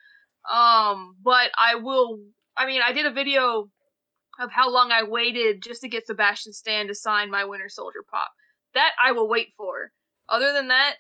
Um, 0.52 1.16
but 1.22 1.50
I 1.59 1.76
will. 1.76 2.18
I 2.57 2.66
mean, 2.66 2.81
I 2.85 2.92
did 2.92 3.07
a 3.07 3.12
video 3.12 3.68
of 4.38 4.50
how 4.50 4.70
long 4.70 4.90
I 4.92 5.02
waited 5.05 5.62
just 5.62 5.81
to 5.83 5.88
get 5.88 6.07
Sebastian 6.07 6.52
Stan 6.52 6.88
to 6.88 6.94
sign 6.94 7.31
my 7.31 7.44
Winter 7.44 7.68
Soldier 7.68 8.05
pop. 8.11 8.31
That 8.74 8.92
I 9.02 9.12
will 9.12 9.29
wait 9.29 9.48
for. 9.57 9.90
Other 10.29 10.52
than 10.52 10.68
that, 10.68 10.96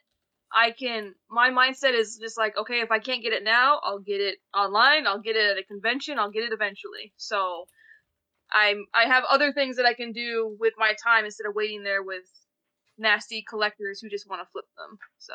I 0.52 0.70
can. 0.70 1.14
My 1.30 1.50
mindset 1.50 1.92
is 1.92 2.18
just 2.20 2.38
like, 2.38 2.56
okay, 2.56 2.80
if 2.80 2.90
I 2.90 2.98
can't 2.98 3.22
get 3.22 3.32
it 3.32 3.44
now, 3.44 3.80
I'll 3.82 3.98
get 3.98 4.20
it 4.20 4.38
online. 4.54 5.06
I'll 5.06 5.20
get 5.20 5.36
it 5.36 5.50
at 5.50 5.58
a 5.58 5.64
convention. 5.64 6.18
I'll 6.18 6.30
get 6.30 6.44
it 6.44 6.52
eventually. 6.52 7.12
So, 7.16 7.66
I'm. 8.52 8.86
I 8.94 9.06
have 9.06 9.24
other 9.28 9.52
things 9.52 9.76
that 9.76 9.86
I 9.86 9.94
can 9.94 10.12
do 10.12 10.56
with 10.58 10.74
my 10.78 10.94
time 11.02 11.24
instead 11.24 11.46
of 11.46 11.54
waiting 11.54 11.82
there 11.82 12.02
with 12.02 12.24
nasty 12.98 13.44
collectors 13.48 14.00
who 14.00 14.08
just 14.08 14.28
want 14.28 14.42
to 14.42 14.48
flip 14.52 14.64
them. 14.76 14.98
So, 15.18 15.34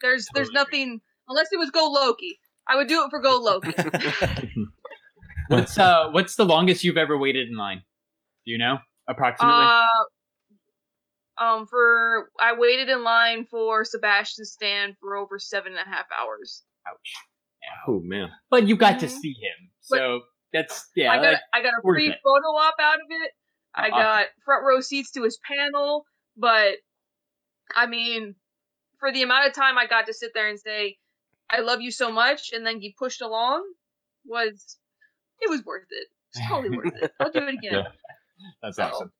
there's 0.00 0.26
there's 0.34 0.48
Totally 0.48 0.62
agree. 0.62 0.78
nothing 0.84 1.00
unless 1.28 1.48
it 1.52 1.58
was 1.58 1.70
Go 1.70 1.88
Loki. 1.90 2.38
I 2.68 2.76
would 2.76 2.88
do 2.88 3.02
it 3.04 3.10
for 3.10 3.20
Go 3.20 3.38
Loki. 3.40 3.72
What's 5.48 5.78
uh 5.78 6.08
what's 6.10 6.34
the 6.34 6.44
longest 6.44 6.82
you've 6.82 6.96
ever 6.96 7.16
waited 7.16 7.48
in 7.48 7.56
line? 7.56 7.82
Do 8.44 8.50
you 8.52 8.58
know 8.58 8.78
approximately? 9.08 9.64
Uh, 9.64 9.86
um, 11.38 11.66
for 11.66 12.30
I 12.40 12.54
waited 12.58 12.88
in 12.88 13.04
line 13.04 13.46
for 13.48 13.84
Sebastian 13.84 14.44
Stan 14.44 14.96
for 15.00 15.16
over 15.16 15.38
seven 15.38 15.72
and 15.72 15.80
a 15.86 15.88
half 15.88 16.06
hours. 16.18 16.64
Ouch. 16.88 17.12
Oh 17.86 18.00
man. 18.02 18.30
But 18.50 18.66
you 18.66 18.76
got 18.76 18.98
to 19.00 19.06
Mhm. 19.06 19.10
see 19.10 19.34
him, 19.40 19.70
But- 19.90 19.98
so 19.98 20.20
that's 20.52 20.88
yeah. 20.96 21.12
I 21.12 21.16
got 21.16 21.22
that- 21.22 21.42
I 21.52 21.62
got 21.62 21.74
a 21.78 21.82
free 21.82 22.08
photo 22.24 22.48
op 22.56 22.74
out 22.80 22.94
of 22.96 23.06
it. 23.10 23.32
I 23.74 23.88
Uh-uh. 23.90 24.02
got 24.02 24.26
front 24.44 24.64
row 24.64 24.80
seats 24.80 25.10
to 25.12 25.22
his 25.22 25.38
panel, 25.46 26.06
but 26.36 26.76
I 27.74 27.86
mean, 27.86 28.34
for 28.98 29.12
the 29.12 29.22
amount 29.22 29.46
of 29.48 29.54
time 29.54 29.78
I 29.78 29.86
got 29.86 30.06
to 30.06 30.14
sit 30.14 30.32
there 30.34 30.48
and 30.48 30.58
say, 30.58 30.98
"I 31.50 31.60
love 31.60 31.80
you 31.80 31.90
so 31.90 32.10
much," 32.12 32.52
and 32.52 32.64
then 32.66 32.78
get 32.80 32.96
pushed 32.96 33.20
along, 33.22 33.64
was 34.24 34.78
it 35.40 35.50
was 35.50 35.64
worth 35.64 35.86
it. 35.90 36.08
It's 36.34 36.48
totally 36.48 36.76
worth 36.76 36.94
it. 37.02 37.12
I'll 37.20 37.30
do 37.30 37.40
it 37.40 37.54
again. 37.58 37.72
Yeah. 37.72 37.82
that's 38.62 38.76
So- 38.76 38.82
awesome. 38.84 39.12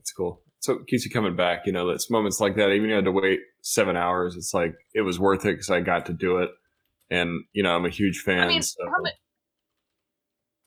It's 0.00 0.12
cool. 0.12 0.42
So 0.60 0.74
it 0.74 0.86
keeps 0.86 1.04
you 1.04 1.10
coming 1.10 1.36
back. 1.36 1.66
You 1.66 1.72
know, 1.72 1.90
it's 1.90 2.10
moments 2.10 2.40
like 2.40 2.56
that. 2.56 2.70
Even 2.70 2.84
if 2.86 2.88
you 2.90 2.94
had 2.96 3.04
to 3.04 3.12
wait 3.12 3.40
seven 3.62 3.96
hours, 3.96 4.34
it's 4.36 4.54
like 4.54 4.74
it 4.94 5.02
was 5.02 5.18
worth 5.18 5.44
it 5.44 5.52
because 5.52 5.70
I 5.70 5.80
got 5.80 6.06
to 6.06 6.12
do 6.12 6.38
it. 6.38 6.50
And 7.10 7.44
you 7.52 7.62
know, 7.62 7.74
I'm 7.74 7.84
a 7.84 7.90
huge 7.90 8.20
fan. 8.20 8.40
I 8.40 8.48
mean, 8.48 8.62
so 8.62 8.78
how, 8.86 9.02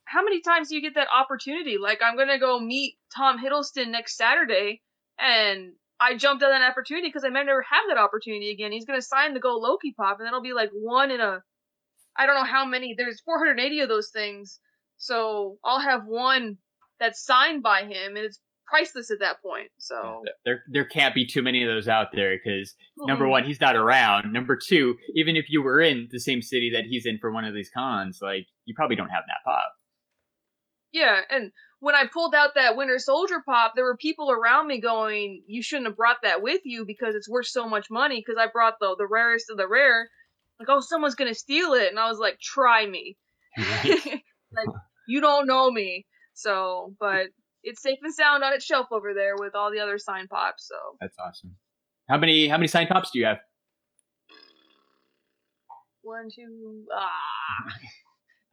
how 0.08 0.24
many 0.24 0.42
times 0.42 0.70
do 0.70 0.76
you 0.76 0.82
get 0.82 0.96
that 0.96 1.08
opportunity? 1.14 1.78
Like, 1.78 2.02
I'm 2.02 2.18
gonna 2.18 2.40
go 2.40 2.60
meet 2.60 2.98
Tom 3.16 3.38
Hiddleston 3.44 3.90
next 3.90 4.16
Saturday, 4.16 4.82
and 5.20 5.74
I 6.00 6.16
jumped 6.16 6.44
at 6.44 6.50
that 6.50 6.62
opportunity 6.62 7.08
because 7.10 7.26
I 7.26 7.30
might 7.30 7.46
never 7.46 7.62
have 7.64 7.84
that 7.90 7.98
opportunity 7.98 8.52
again. 8.52 8.72
He's 8.72 8.86
gonna 8.86 9.02
sign 9.02 9.34
the 9.34 9.40
Go 9.40 9.58
Loki 9.58 9.94
pop, 9.94 10.18
and 10.20 10.26
then 10.26 10.28
it'll 10.28 10.42
be 10.42 10.54
like 10.54 10.70
one 10.72 11.12
in 11.12 11.20
a, 11.20 11.42
I 12.16 12.26
don't 12.26 12.36
know 12.36 12.44
how 12.46 12.66
many. 12.66 12.96
There's 12.98 13.20
480 13.22 13.82
of 13.82 13.90
those 13.90 14.10
things, 14.10 14.60
so 14.98 15.58
I'll 15.64 15.80
have 15.82 16.06
one 16.06 16.58
that's 17.00 17.24
signed 17.24 17.62
by 17.62 17.84
him, 17.84 18.16
and 18.16 18.20
it's 18.26 18.40
priceless 18.66 19.12
at 19.12 19.20
that 19.20 19.42
point. 19.42 19.70
So 19.78 20.24
There 20.46 20.64
there 20.68 20.86
can't 20.86 21.16
be 21.16 21.26
too 21.26 21.42
many 21.42 21.64
of 21.64 21.70
those 21.70 21.88
out 21.88 22.08
there 22.14 22.38
because 22.38 22.76
number 22.98 23.26
Mhm. 23.26 23.30
one, 23.32 23.44
he's 23.46 23.62
not 23.62 23.76
around. 23.76 24.32
Number 24.34 24.58
two, 24.58 24.98
even 25.16 25.36
if 25.36 25.50
you 25.50 25.62
were 25.62 25.80
in 25.82 26.08
the 26.12 26.20
same 26.20 26.42
city 26.42 26.70
that 26.72 26.86
he's 26.86 27.06
in 27.06 27.18
for 27.18 27.32
one 27.32 27.46
of 27.46 27.54
these 27.54 27.70
cons, 27.70 28.20
like 28.22 28.48
you 28.66 28.74
probably 28.76 28.96
don't 28.96 29.10
have 29.10 29.24
that 29.28 29.40
pop. 29.46 29.74
Yeah, 30.92 31.22
and 31.30 31.52
when 31.80 31.96
I 31.96 32.06
pulled 32.06 32.34
out 32.34 32.56
that 32.56 32.76
Winter 32.76 32.98
Soldier 32.98 33.44
pop, 33.46 33.74
there 33.76 33.84
were 33.84 33.98
people 33.98 34.32
around 34.32 34.68
me 34.68 34.80
going, 34.80 35.44
"You 35.48 35.62
shouldn't 35.62 35.88
have 35.88 35.98
brought 35.98 36.22
that 36.24 36.42
with 36.42 36.62
you 36.64 36.86
because 36.86 37.16
it's 37.16 37.30
worth 37.30 37.48
so 37.48 37.68
much 37.68 37.90
money." 37.90 38.24
Because 38.26 38.38
I 38.40 38.48
brought 38.48 38.80
the 38.80 38.96
the 38.98 39.08
rarest 39.08 39.50
of 39.50 39.58
the 39.58 39.68
rare. 39.68 40.10
Like, 40.60 40.70
oh, 40.70 40.80
someone's 40.80 41.16
gonna 41.16 41.36
steal 41.36 41.74
it, 41.74 41.90
and 41.90 42.00
I 42.00 42.10
was 42.10 42.20
like, 42.20 42.40
"Try 42.40 42.86
me." 42.86 43.18
like, 43.58 44.70
you 45.08 45.22
don't 45.22 45.48
know 45.48 45.70
me. 45.70 46.06
So, 46.34 46.96
but 47.00 47.28
it's 47.64 47.82
safe 47.82 48.00
and 48.02 48.14
sound 48.14 48.44
on 48.44 48.54
its 48.54 48.66
shelf 48.66 48.88
over 48.92 49.14
there 49.14 49.36
with 49.38 49.56
all 49.56 49.72
the 49.72 49.80
other 49.80 49.98
sign 49.98 50.28
pops. 50.28 50.68
So, 50.68 50.76
That's 51.02 51.18
awesome. 51.20 51.56
How 52.10 52.18
many 52.18 52.48
how 52.48 52.58
many 52.58 52.68
sign 52.68 52.88
pops 52.88 53.12
do 53.12 53.20
you 53.20 53.26
have? 53.26 53.40
one, 56.08 56.30
two, 56.34 56.86
ah, 56.96 57.74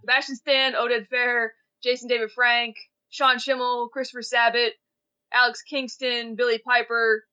Sebastian 0.01 0.35
Stan, 0.37 0.73
Oded 0.75 1.09
Fehr, 1.09 1.51
Jason 1.85 2.09
David 2.09 2.31
Frank, 2.33 2.77
Sean 3.11 3.37
Schemmel, 3.37 3.91
Christopher 3.91 4.23
Sabat, 4.23 4.73
Alex 5.33 5.63
Kingston, 5.63 6.35
Billie 6.35 6.59
Piper, 6.67 7.25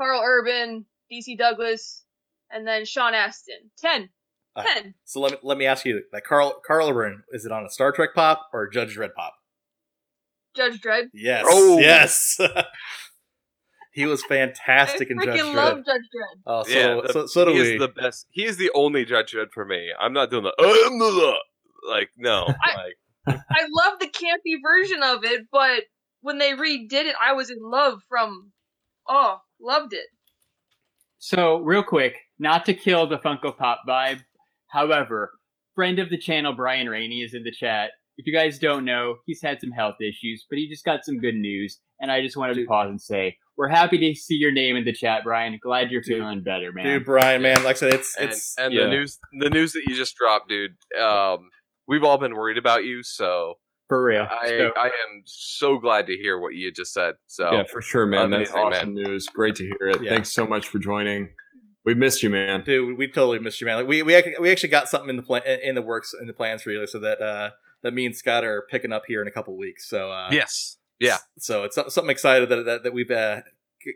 Karl 0.00 0.22
Urban, 0.24 0.86
DC 1.12 1.36
Douglas, 1.38 2.04
and 2.50 2.66
then 2.66 2.84
Sean 2.86 3.12
Astin. 3.14 3.70
Ten. 3.78 4.08
Uh, 4.56 4.64
Ten. 4.64 4.94
So 5.04 5.20
let 5.20 5.32
me 5.32 5.38
let 5.42 5.58
me 5.58 5.66
ask 5.66 5.84
you 5.84 6.02
that 6.12 6.24
Carl 6.24 6.60
Karl 6.66 6.88
Urban 6.88 7.22
is 7.32 7.44
it 7.44 7.52
on 7.52 7.64
a 7.64 7.70
Star 7.70 7.92
Trek 7.92 8.10
pop 8.14 8.48
or 8.52 8.64
a 8.64 8.70
Judge 8.70 8.96
Dredd 8.96 9.14
pop? 9.14 9.34
Judge 10.56 10.80
Dredd. 10.80 11.04
Yes. 11.12 11.44
Oh. 11.48 11.78
Yes. 11.78 12.40
he 13.92 14.06
was 14.06 14.24
I 14.24 14.28
fantastic 14.28 15.10
in 15.10 15.18
Judge 15.18 15.38
freaking 15.40 15.52
Dredd. 15.52 15.56
love 15.56 15.76
Judge 15.86 15.86
Dredd. 15.86 16.40
Oh, 16.46 16.62
so, 16.64 16.70
yeah, 16.70 17.00
the- 17.06 17.12
so, 17.12 17.26
so 17.26 17.44
do 17.44 17.52
he 17.52 17.60
we. 17.60 17.72
is 17.74 17.78
the 17.80 17.88
best. 17.88 18.26
He 18.30 18.44
is 18.44 18.56
the 18.56 18.70
only 18.74 19.04
Judge 19.04 19.32
Dredd 19.32 19.52
for 19.52 19.64
me. 19.64 19.90
I'm 19.98 20.12
not 20.12 20.30
doing 20.30 20.44
the 20.44 20.54
I'm 20.58 20.98
the 20.98 21.34
like 21.88 22.10
no 22.16 22.46
I- 22.48 22.74
like 22.76 22.96
I 23.28 23.66
love 23.70 23.98
the 24.00 24.08
campy 24.08 24.56
version 24.62 25.02
of 25.02 25.24
it, 25.24 25.46
but 25.52 25.82
when 26.22 26.38
they 26.38 26.52
redid 26.52 26.92
it, 26.92 27.16
I 27.22 27.32
was 27.32 27.50
in 27.50 27.58
love 27.60 28.00
from. 28.08 28.52
Oh, 29.08 29.38
loved 29.60 29.92
it. 29.92 30.06
So 31.18 31.58
real 31.58 31.82
quick, 31.82 32.14
not 32.38 32.64
to 32.66 32.74
kill 32.74 33.06
the 33.06 33.18
Funko 33.18 33.56
Pop 33.56 33.80
vibe. 33.88 34.20
However, 34.68 35.32
friend 35.74 35.98
of 35.98 36.10
the 36.10 36.18
channel 36.18 36.54
Brian 36.54 36.88
Rainey 36.88 37.22
is 37.22 37.34
in 37.34 37.42
the 37.42 37.52
chat. 37.52 37.90
If 38.16 38.26
you 38.26 38.32
guys 38.32 38.58
don't 38.58 38.84
know, 38.84 39.16
he's 39.26 39.42
had 39.42 39.60
some 39.60 39.70
health 39.70 39.96
issues, 40.00 40.44
but 40.48 40.58
he 40.58 40.68
just 40.68 40.84
got 40.84 41.04
some 41.04 41.18
good 41.18 41.34
news. 41.34 41.80
And 42.00 42.10
I 42.10 42.22
just 42.22 42.36
wanted 42.36 42.54
to 42.54 42.66
pause 42.66 42.88
and 42.88 43.00
say, 43.00 43.36
we're 43.56 43.68
happy 43.68 43.98
to 43.98 44.18
see 44.18 44.36
your 44.36 44.52
name 44.52 44.76
in 44.76 44.84
the 44.84 44.92
chat, 44.92 45.22
Brian. 45.24 45.58
Glad 45.62 45.90
you're 45.90 46.00
Dude. 46.00 46.18
feeling 46.18 46.42
better, 46.42 46.72
man. 46.72 46.86
Dude, 46.86 47.04
Brian, 47.04 47.42
man, 47.42 47.62
like 47.62 47.76
I 47.76 47.78
said, 47.78 47.94
it's 47.94 48.16
and, 48.16 48.30
it's 48.30 48.54
and 48.58 48.72
yeah. 48.72 48.84
the 48.84 48.88
news 48.88 49.18
the 49.38 49.50
news 49.50 49.72
that 49.72 49.82
you 49.86 49.94
just 49.94 50.16
dropped, 50.16 50.48
dude. 50.48 50.76
Um, 50.98 51.50
we've 51.90 52.04
all 52.04 52.16
been 52.16 52.34
worried 52.34 52.56
about 52.56 52.84
you, 52.84 53.02
so 53.02 53.54
For 53.88 54.02
real. 54.04 54.26
I 54.30 54.46
So- 54.46 54.72
I 54.76 54.86
am 54.86 55.22
so 55.26 55.76
glad 55.78 56.06
to 56.06 56.16
hear 56.16 56.38
what 56.38 56.54
you 56.54 56.70
just 56.72 56.92
said. 56.94 57.14
So 57.26 57.52
yeah, 57.52 57.64
for 57.64 57.82
sure, 57.82 58.06
man. 58.06 58.30
That's 58.30 58.50
Amazing, 58.50 58.72
awesome 58.72 58.94
news. 58.94 59.26
Great 59.26 59.56
to 59.56 59.64
hear 59.64 59.88
it. 59.90 60.02
Yeah. 60.02 60.10
Thanks 60.10 60.30
so 60.32 60.46
much 60.46 60.68
for 60.68 60.78
joining. 60.78 61.30
We 61.84 61.94
missed 61.94 62.22
you, 62.22 62.30
man. 62.30 62.62
dude, 62.62 62.96
we 62.96 63.08
totally 63.08 63.38
missed 63.40 63.60
you, 63.60 63.66
man. 63.66 63.76
Like, 63.78 63.88
we 63.88 64.02
we 64.02 64.14
actually, 64.14 64.36
we 64.40 64.50
actually 64.52 64.68
got 64.68 64.88
something 64.88 65.10
in 65.10 65.16
the 65.16 65.22
plan 65.22 65.42
in 65.44 65.74
the 65.74 65.82
works 65.82 66.14
in 66.18 66.26
the 66.28 66.32
plans 66.32 66.62
for 66.62 66.70
you, 66.70 66.86
so 66.86 66.98
that 67.00 67.20
uh 67.20 67.50
that 67.82 67.92
me 67.94 68.06
and 68.06 68.14
Scott 68.14 68.44
are 68.44 68.66
picking 68.70 68.92
up 68.92 69.02
here 69.08 69.22
in 69.22 69.26
a 69.28 69.30
couple 69.30 69.56
weeks. 69.56 69.88
So 69.88 70.10
uh, 70.12 70.28
yes, 70.30 70.76
yeah. 71.00 71.16
So 71.38 71.64
it's 71.64 71.74
something 71.76 72.10
excited 72.10 72.48
that 72.50 72.64
that, 72.66 72.82
that 72.84 72.92
we've 72.92 73.10
uh, 73.10 73.40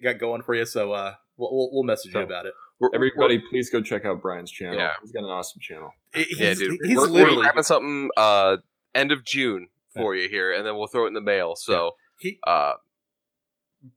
got 0.03 0.19
going 0.19 0.43
for 0.43 0.55
you. 0.55 0.65
So 0.65 0.93
uh, 0.93 1.15
we'll 1.37 1.55
we'll, 1.55 1.69
we'll 1.73 1.83
message 1.85 2.13
So- 2.13 2.21
you 2.21 2.25
about 2.25 2.47
it. 2.47 2.55
We're, 2.81 2.91
Everybody, 2.95 3.41
please 3.51 3.71
go 3.71 3.81
check 3.81 4.05
out 4.05 4.21
Brian's 4.21 4.51
channel. 4.51 4.77
Yeah. 4.79 4.91
He's 5.03 5.13
got 5.13 5.21
an 5.25 5.31
awesome 5.31 5.61
channel. 5.61 5.91
He's, 6.13 6.39
yeah, 6.39 6.55
dude. 6.55 6.79
He's 6.85 6.97
we're, 6.97 7.03
we're 7.03 7.13
literally 7.13 7.43
grabbing 7.43 7.63
something 7.63 8.11
uh 8.17 8.57
end 8.95 9.13
of 9.13 9.25
June 9.25 9.69
for 9.95 10.15
you 10.17 10.29
here, 10.29 10.53
and 10.53 10.67
then 10.67 10.77
we'll 10.77 10.89
throw 10.89 11.05
it 11.05 11.09
in 11.09 11.15
the 11.15 11.21
mail. 11.21 11.55
So 11.57 11.93
he, 12.19 12.39
uh, 12.47 12.73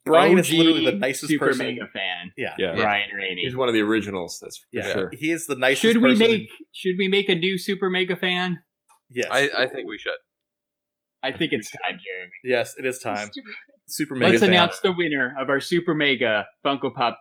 Brian 0.06 0.38
is 0.38 0.52
literally 0.52 0.86
the 0.86 0.92
nicest 0.92 1.28
super 1.30 1.48
person. 1.48 1.66
mega 1.66 1.88
fan. 1.92 2.32
Yeah. 2.38 2.54
Yeah. 2.58 2.76
Brian 2.76 3.10
Rainey. 3.16 3.42
He's 3.44 3.56
one 3.56 3.68
of 3.68 3.74
the 3.74 3.82
originals. 3.82 4.40
That's 4.42 4.58
for 4.58 4.66
Yeah, 4.72 4.94
sure. 4.94 5.12
he 5.14 5.32
is 5.32 5.48
the 5.48 5.56
nicest. 5.56 5.82
should 5.82 5.98
we 5.98 6.12
person. 6.12 6.28
make 6.28 6.50
should 6.74 6.96
we 6.98 7.08
make 7.08 7.30
a 7.30 7.36
new 7.36 7.58
super 7.58 7.90
mega 7.90 8.16
fan? 8.16 8.60
Yes, 9.10 9.28
I 9.32 9.50
I 9.58 9.68
think 9.68 9.88
we 9.88 9.98
should. 9.98 10.12
I 11.24 11.32
think 11.32 11.52
it's 11.52 11.72
time, 11.72 12.00
Jeremy. 12.06 12.32
yes, 12.44 12.76
it 12.78 12.86
is 12.86 13.00
time. 13.00 13.30
Super 13.88 14.16
mega. 14.16 14.32
Let's 14.34 14.42
fan. 14.42 14.50
announce 14.50 14.80
the 14.82 14.92
winner 14.92 15.34
of 15.40 15.50
our 15.50 15.60
super 15.60 15.96
mega 15.96 16.46
Funko 16.66 16.94
Pop 16.94 17.18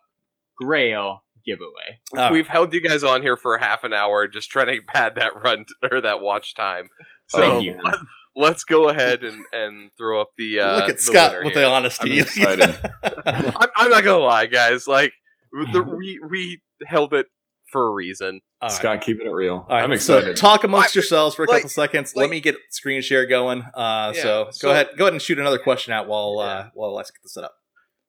Grail 0.59 1.23
giveaway. 1.47 2.01
All 2.13 2.19
right. 2.19 2.33
We've 2.33 2.49
held 2.49 2.73
you 2.75 2.81
guys 2.81 3.05
on 3.05 3.23
here 3.23 3.37
for 3.37 3.57
half 3.59 3.85
an 3.85 3.93
hour 3.93 4.27
just 4.29 4.51
trying 4.51 4.67
to 4.67 4.83
pad 4.83 5.15
that 5.17 5.33
run 5.43 5.65
or 5.91 6.01
that 6.01 6.21
watch 6.21 6.55
time. 6.55 6.89
So 7.29 7.39
Thank 7.41 7.65
you. 7.65 7.79
let- 7.83 7.99
let's 8.35 8.65
go 8.65 8.89
ahead 8.91 9.25
and, 9.25 9.45
and 9.53 9.91
throw 9.97 10.21
up 10.21 10.31
the 10.37 10.61
uh, 10.61 10.77
Look 10.81 10.91
at 10.91 10.97
the 10.97 11.03
Scott 11.03 11.35
with 11.43 11.55
here. 11.55 11.63
the 11.63 11.69
honesty. 11.69 12.13
I'm 12.13 12.19
excited. 12.25 12.79
I'm, 13.25 13.69
I'm 13.77 13.91
not 13.91 14.05
gonna 14.05 14.19
lie, 14.23 14.47
guys. 14.47 14.87
Like 14.87 15.13
the, 15.73 15.83
we 15.97 16.21
we 16.29 16.61
held 16.87 17.15
it 17.15 17.27
for 17.73 17.87
a 17.89 17.91
reason. 17.91 18.41
All 18.61 18.69
right. 18.69 18.77
Scott, 18.77 19.01
keeping 19.03 19.27
it 19.27 19.31
real. 19.31 19.67
All 19.69 19.77
right, 19.77 19.83
I'm 19.85 19.93
excited. 19.93 20.37
So 20.39 20.41
talk 20.49 20.65
amongst 20.65 20.97
I- 20.97 20.99
yourselves 20.99 21.35
for 21.35 21.45
a 21.45 21.49
like- 21.49 21.59
couple 21.63 21.71
seconds. 21.71 22.15
like- 22.15 22.23
Let 22.25 22.31
me 22.31 22.41
get 22.41 22.57
screen 22.71 23.01
share 23.03 23.27
going. 23.27 23.63
Uh, 23.75 24.13
Yeah, 24.15 24.23
so 24.23 24.45
go 24.45 24.51
so- 24.53 24.71
ahead, 24.71 24.89
go 24.97 25.05
ahead 25.05 25.13
and 25.15 25.21
shoot 25.23 25.39
another 25.39 25.59
question 25.59 25.93
out 25.93 26.07
while 26.09 26.39
uh, 26.39 26.45
Yeah. 26.47 26.69
while 26.75 26.91
Alexa 26.91 27.13
get 27.13 27.23
this 27.23 27.35
set 27.35 27.45
up. 27.45 27.55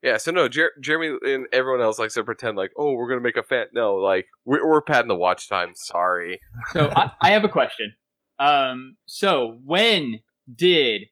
Yeah. 0.04 0.18
So 0.18 0.32
no, 0.32 0.48
Jer- 0.48 0.74
Jeremy 0.82 1.18
and 1.26 1.48
everyone 1.52 1.82
else 1.82 2.00
likes 2.00 2.14
to 2.16 2.24
pretend 2.24 2.58
like, 2.58 2.72
oh, 2.78 2.94
we're 2.94 3.10
gonna 3.10 3.22
make 3.22 3.38
a 3.38 3.44
fan. 3.44 3.68
No, 3.74 3.96
like 3.96 4.26
we're, 4.46 4.68
we're 4.68 4.82
padding 4.82 5.08
the 5.08 5.16
watch 5.16 5.50
time. 5.50 5.72
Sorry. 5.76 6.40
So 6.72 6.92
I, 6.96 7.12
I 7.22 7.32
have 7.32 7.44
a 7.44 7.50
question. 7.50 7.94
Um, 8.40 8.98
so 9.06 9.58
when 9.66 10.20
did 10.54 11.04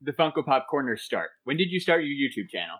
the 0.00 0.12
Funko 0.12 0.44
Pop 0.44 0.66
Corner 0.68 0.96
start? 0.96 1.30
When 1.44 1.56
did 1.56 1.68
you 1.70 1.80
start 1.80 2.04
your 2.04 2.12
YouTube 2.12 2.48
channel? 2.50 2.76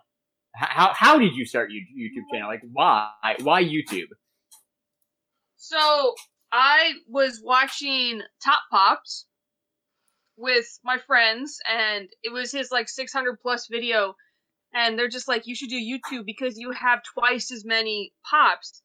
How 0.53 0.93
how 0.93 1.17
did 1.19 1.35
you 1.35 1.45
start 1.45 1.69
your 1.71 1.81
YouTube 1.81 2.31
channel? 2.31 2.47
Like 2.49 2.61
why 2.71 3.09
why 3.41 3.63
YouTube? 3.63 4.07
So 5.57 6.13
I 6.51 6.93
was 7.09 7.41
watching 7.43 8.21
Top 8.43 8.59
Pops 8.71 9.25
with 10.37 10.79
my 10.83 10.97
friends, 11.07 11.59
and 11.69 12.07
it 12.23 12.31
was 12.31 12.51
his 12.51 12.71
like 12.71 12.87
600 12.87 13.39
plus 13.41 13.67
video, 13.69 14.15
and 14.75 14.99
they're 14.99 15.07
just 15.07 15.27
like, 15.27 15.47
"You 15.47 15.55
should 15.55 15.69
do 15.69 15.79
YouTube 15.79 16.25
because 16.25 16.59
you 16.59 16.71
have 16.71 17.01
twice 17.03 17.51
as 17.51 17.65
many 17.65 18.13
pops." 18.29 18.83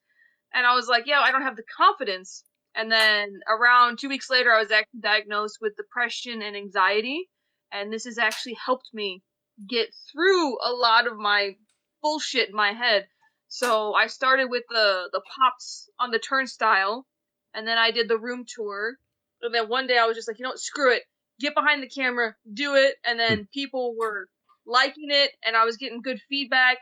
And 0.54 0.66
I 0.66 0.74
was 0.74 0.88
like, 0.88 1.06
"Yeah, 1.06 1.20
I 1.20 1.32
don't 1.32 1.42
have 1.42 1.56
the 1.56 1.64
confidence." 1.76 2.44
And 2.74 2.90
then 2.90 3.40
around 3.48 3.98
two 3.98 4.08
weeks 4.08 4.30
later, 4.30 4.52
I 4.52 4.60
was 4.60 4.70
actually 4.70 5.00
diagnosed 5.00 5.58
with 5.60 5.76
depression 5.76 6.42
and 6.42 6.56
anxiety, 6.56 7.28
and 7.72 7.92
this 7.92 8.04
has 8.04 8.18
actually 8.18 8.54
helped 8.54 8.88
me 8.94 9.22
get 9.68 9.92
through 10.10 10.58
a 10.60 10.72
lot 10.72 11.06
of 11.06 11.18
my 11.18 11.56
bullshit 12.02 12.48
in 12.48 12.54
my 12.54 12.72
head. 12.72 13.08
So 13.48 13.92
I 13.94 14.06
started 14.06 14.46
with 14.48 14.64
the 14.70 15.08
the 15.12 15.22
pops 15.36 15.90
on 15.98 16.12
the 16.12 16.20
turnstile, 16.20 17.06
and 17.52 17.66
then 17.66 17.78
I 17.78 17.90
did 17.90 18.08
the 18.08 18.18
room 18.18 18.44
tour. 18.46 18.96
And 19.42 19.54
then 19.54 19.68
one 19.68 19.88
day 19.88 19.98
I 19.98 20.06
was 20.06 20.16
just 20.16 20.28
like, 20.28 20.38
you 20.38 20.44
know 20.44 20.50
what, 20.50 20.60
screw 20.60 20.94
it. 20.94 21.02
get 21.40 21.54
behind 21.54 21.82
the 21.82 21.88
camera, 21.88 22.36
do 22.52 22.74
it, 22.76 22.96
and 23.04 23.18
then 23.18 23.38
hmm. 23.38 23.44
people 23.52 23.96
were 23.98 24.28
liking 24.70 25.08
it, 25.10 25.32
and 25.44 25.56
I 25.56 25.64
was 25.64 25.76
getting 25.76 26.00
good 26.00 26.20
feedback, 26.28 26.78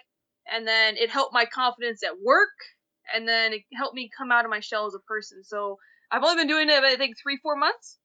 and 0.53 0.67
then 0.67 0.97
it 0.97 1.11
helped 1.11 1.33
my 1.35 1.47
confidence 1.47 2.03
at 2.05 2.13
work, 2.23 2.51
and 3.15 3.27
then 3.27 3.53
it 3.53 3.63
helped 3.75 3.95
me 3.95 4.11
come 4.17 4.31
out 4.31 4.45
of 4.45 4.51
my 4.51 4.61
shell 4.61 4.87
as 4.87 4.95
a 4.95 5.01
person. 5.01 5.43
So 5.43 5.77
I've 6.13 6.23
only 6.23 6.37
been 6.37 6.49
doing 6.49 6.69
it, 6.69 6.85
I 6.85 6.97
think, 6.97 7.17
three, 7.23 7.39
four 7.43 7.57
months. 7.57 7.99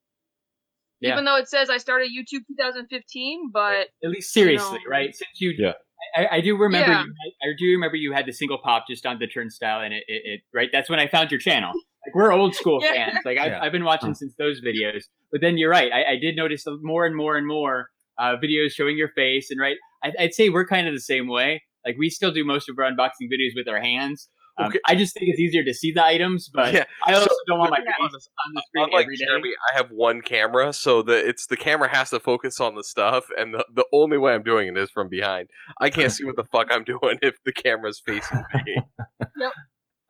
Yeah. 1.01 1.13
Even 1.13 1.25
though 1.25 1.35
it 1.35 1.49
says 1.49 1.69
I 1.69 1.77
started 1.77 2.09
YouTube 2.17 2.41
2015, 2.47 3.49
but 3.53 3.87
At 4.03 4.09
least 4.09 4.31
seriously, 4.31 4.77
know. 4.85 4.89
right? 4.89 5.13
Since 5.13 5.41
you, 5.41 5.53
Yeah. 5.57 5.73
I, 6.15 6.37
I 6.37 6.41
do 6.41 6.55
remember. 6.57 6.91
Yeah. 6.91 7.03
You 7.03 7.07
had, 7.23 7.49
I 7.49 7.53
do 7.57 7.65
remember 7.71 7.95
you 7.97 8.13
had 8.13 8.25
the 8.25 8.31
single 8.33 8.57
pop 8.57 8.85
just 8.89 9.05
on 9.05 9.19
the 9.19 9.27
turnstile, 9.27 9.81
and 9.81 9.93
it, 9.93 10.03
it, 10.07 10.21
it 10.25 10.41
right. 10.53 10.69
That's 10.71 10.89
when 10.89 10.99
I 10.99 11.07
found 11.07 11.31
your 11.31 11.39
channel. 11.39 11.71
Like 12.05 12.13
we're 12.15 12.31
old 12.31 12.55
school 12.55 12.79
Yeah. 12.83 12.93
fans. 13.11 13.19
Like 13.25 13.37
I've, 13.37 13.51
Yeah. 13.51 13.59
I've 13.61 13.71
been 13.71 13.83
watching 13.85 14.13
since 14.13 14.33
those 14.37 14.61
videos. 14.61 15.03
But 15.31 15.41
then 15.41 15.57
you're 15.57 15.69
right. 15.69 15.91
I, 15.91 16.13
I 16.13 16.15
did 16.21 16.35
notice 16.35 16.65
more 16.81 17.05
and 17.05 17.15
more 17.15 17.35
and 17.37 17.47
more 17.47 17.89
uh, 18.17 18.35
videos 18.43 18.71
showing 18.71 18.97
your 18.97 19.09
face, 19.09 19.49
and 19.51 19.59
right. 19.59 19.77
I, 20.03 20.11
I'd 20.19 20.33
say 20.33 20.49
we're 20.49 20.65
kind 20.67 20.87
of 20.87 20.93
the 20.93 20.99
same 21.01 21.27
way. 21.27 21.63
Like 21.85 21.95
we 21.97 22.09
still 22.09 22.31
do 22.31 22.43
most 22.45 22.69
of 22.69 22.77
our 22.79 22.85
unboxing 22.89 23.27
videos 23.31 23.51
with 23.55 23.67
our 23.67 23.79
hands. 23.81 24.29
Um, 24.57 24.67
Okay. 24.67 24.79
I 24.85 24.93
just 24.93 25.15
think 25.15 25.29
it's 25.29 25.39
easier 25.39 25.63
to 25.63 25.73
see 25.73 25.91
the 25.91 26.05
items, 26.05 26.47
but 26.53 26.73
Yeah, 26.75 26.83
I 27.07 27.13
also 27.15 27.25
so- 27.27 27.35
don't 27.47 27.57
want 27.57 27.71
my 27.71 27.77
but 27.77 27.85
to 27.85 27.85
be 27.87 27.91
face 27.91 27.99
honest, 28.01 28.29
on 28.45 28.53
the 28.53 28.61
screen 28.67 28.85
Unlike 28.85 29.03
every 29.05 29.17
day. 29.17 29.25
Jeremy, 29.25 29.49
I 29.73 29.77
have 29.77 29.89
one 29.89 30.21
camera, 30.21 30.73
so 30.73 31.01
the 31.01 31.27
it's 31.27 31.47
the 31.47 31.57
camera 31.57 31.89
has 31.89 32.11
to 32.11 32.19
focus 32.19 32.59
on 32.59 32.75
the 32.75 32.83
stuff, 32.83 33.25
and 33.35 33.55
the, 33.55 33.65
the 33.73 33.85
only 33.91 34.19
way 34.19 34.33
I'm 34.35 34.43
doing 34.43 34.67
it 34.67 34.77
is 34.77 34.91
from 34.91 35.09
behind. 35.09 35.49
I 35.81 35.89
can't 35.89 36.11
see 36.11 36.23
what 36.23 36.35
the 36.35 36.43
fuck 36.43 36.67
I'm 36.69 36.83
doing 36.83 37.17
if 37.23 37.35
the 37.45 37.51
camera's 37.51 37.99
facing 38.05 38.43
me. 38.65 38.77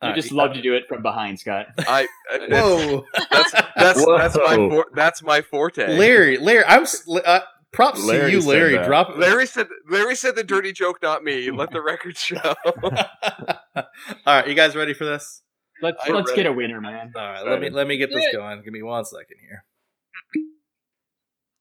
I 0.02 0.08
Alright, 0.08 0.16
just 0.20 0.32
love 0.32 0.52
to 0.52 0.60
do 0.60 0.74
it 0.74 0.84
from 0.88 1.00
behind, 1.02 1.38
Scott. 1.40 1.68
I 1.78 2.06
I- 2.30 2.38
Whoa, 2.50 3.04
that's 3.30 3.52
that's 3.52 4.04
that's 4.06 4.36
my 4.36 4.56
for, 4.56 4.86
that's 4.94 5.22
my 5.22 5.40
forte. 5.40 5.96
Larry, 5.96 6.36
Larry, 6.36 6.64
I'm 6.66 6.84
uh, 7.24 7.40
props 7.74 8.04
Larry 8.04 8.32
to 8.32 8.38
you, 8.40 8.46
Larry. 8.48 8.76
that. 8.76 8.86
Drop 8.86 9.16
Larry 9.16 9.46
said 9.46 9.68
Larry 9.88 10.14
said 10.16 10.36
the 10.36 10.44
dirty 10.44 10.72
joke, 10.72 10.98
not 11.02 11.22
me. 11.24 11.50
Let 11.50 11.70
the 11.70 11.82
record 11.82 12.16
show. 12.16 12.38
All 12.76 13.84
right, 14.26 14.46
you 14.48 14.54
guys 14.54 14.74
ready 14.76 14.94
for 14.94 15.04
this? 15.04 15.42
Let's 15.82 15.98
I'm 16.06 16.14
let's 16.14 16.30
ready. 16.30 16.42
get 16.42 16.50
a 16.50 16.52
winner, 16.52 16.80
man. 16.80 17.12
All 17.16 17.22
right, 17.22 17.44
let 17.46 17.60
me 17.60 17.70
let 17.70 17.86
me 17.86 17.96
get 17.96 18.10
this 18.10 18.24
going. 18.32 18.62
Give 18.62 18.72
me 18.72 18.82
one 18.82 19.04
second 19.04 19.36
here. 19.40 19.64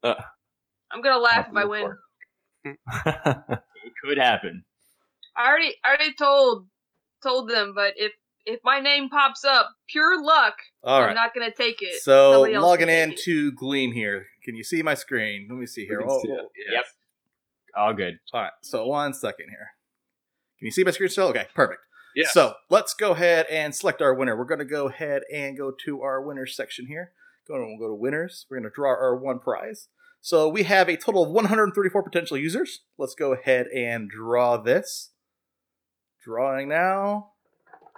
Uh, 0.03 0.15
I'm 0.91 1.01
gonna 1.01 1.19
laugh 1.19 1.47
if 1.49 1.55
I 1.55 1.65
win. 1.65 1.93
It 3.85 3.91
could 4.01 4.17
happen. 4.17 4.63
I 5.35 5.47
already 5.49 5.75
I 5.83 5.89
already 5.89 6.13
told 6.13 6.67
told 7.21 7.49
them, 7.49 7.73
but 7.75 7.93
if 7.97 8.11
if 8.45 8.59
my 8.63 8.79
name 8.79 9.09
pops 9.09 9.43
up, 9.43 9.69
pure 9.89 10.21
luck, 10.23 10.55
All 10.83 10.99
I'm 10.99 11.07
right. 11.07 11.13
not 11.15 11.33
gonna 11.33 11.51
take 11.53 11.81
it. 11.81 12.01
So 12.01 12.33
Somebody 12.33 12.53
else 12.55 12.63
logging 12.63 12.89
in 12.89 13.15
to 13.23 13.51
Gleam 13.53 13.91
here. 13.91 14.27
Can 14.43 14.55
you 14.55 14.63
see 14.63 14.81
my 14.81 14.93
screen? 14.93 15.47
Let 15.49 15.57
me 15.57 15.65
see 15.65 15.85
here. 15.85 16.01
Oh, 16.05 16.21
see 16.21 16.29
it. 16.29 16.45
Yep. 16.71 16.85
All 17.75 17.93
good. 17.93 18.19
All 18.33 18.41
right. 18.41 18.51
So 18.61 18.85
one 18.85 19.13
second 19.13 19.47
here. 19.49 19.69
Can 20.59 20.65
you 20.65 20.71
see 20.71 20.83
my 20.83 20.91
screen 20.91 21.09
still? 21.09 21.27
Okay, 21.27 21.47
perfect. 21.55 21.81
Yeah. 22.15 22.27
So 22.29 22.53
let's 22.69 22.93
go 22.93 23.11
ahead 23.11 23.47
and 23.49 23.73
select 23.73 24.01
our 24.01 24.13
winner. 24.13 24.37
We're 24.37 24.45
going 24.45 24.59
to 24.59 24.65
go 24.65 24.87
ahead 24.87 25.23
and 25.33 25.57
go 25.57 25.73
to 25.85 26.01
our 26.01 26.21
winners 26.21 26.55
section 26.55 26.87
here. 26.87 27.11
Go 27.47 27.55
and 27.55 27.65
we'll 27.65 27.89
go 27.89 27.93
to 27.93 27.99
winners. 27.99 28.45
We're 28.49 28.57
going 28.57 28.69
to 28.69 28.75
draw 28.75 28.89
our 28.89 29.15
one 29.15 29.39
prize. 29.39 29.87
So 30.21 30.47
we 30.47 30.63
have 30.63 30.87
a 30.87 30.95
total 30.95 31.23
of 31.23 31.31
134 31.31 32.03
potential 32.03 32.37
users. 32.37 32.81
Let's 32.97 33.15
go 33.15 33.33
ahead 33.33 33.67
and 33.67 34.09
draw 34.09 34.57
this. 34.57 35.09
Drawing 36.23 36.69
now. 36.69 37.31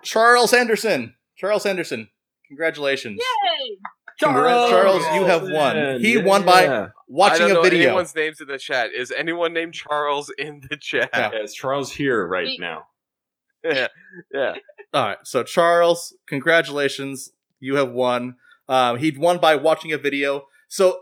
Charles 0.02 0.54
Anderson. 0.54 1.16
Charles 1.36 1.66
Anderson. 1.66 2.10
Congratulations. 2.48 3.20
Yay! 3.20 3.78
Congrats, 4.20 4.70
Charles, 4.70 5.04
you 5.14 5.26
have 5.26 5.44
won. 5.44 6.00
He 6.00 6.18
won 6.18 6.46
by 6.46 6.64
Yeah. 6.64 6.84
I 6.86 6.90
watching 7.08 7.40
don't 7.48 7.52
a 7.52 7.54
know 7.56 7.62
video. 7.64 7.88
anyone's 7.90 8.16
names 8.16 8.40
in 8.42 8.48
the 8.48 8.58
chat. 8.58 8.92
Is 8.94 9.12
anyone 9.12 9.54
named 9.54 9.74
Charles 9.74 10.32
in 10.38 10.62
the 10.70 10.78
chat? 10.78 11.10
Yeah. 11.14 11.32
Yeah, 11.34 11.40
it's 11.44 11.54
Charles 11.54 11.92
here 11.92 12.26
right 12.28 12.46
Me- 12.46 12.58
now. 12.60 12.88
Yeah, 13.66 13.88
yeah. 14.32 14.54
All 14.94 15.06
right, 15.08 15.18
so 15.24 15.42
Charles, 15.44 16.16
congratulations, 16.28 17.32
you 17.60 17.76
have 17.78 17.92
won. 17.92 18.36
Um, 18.70 19.00
he 19.00 19.10
won 19.18 19.40
by 19.40 19.56
watching 19.56 19.92
a 19.92 19.98
video. 19.98 20.44
So 20.68 21.00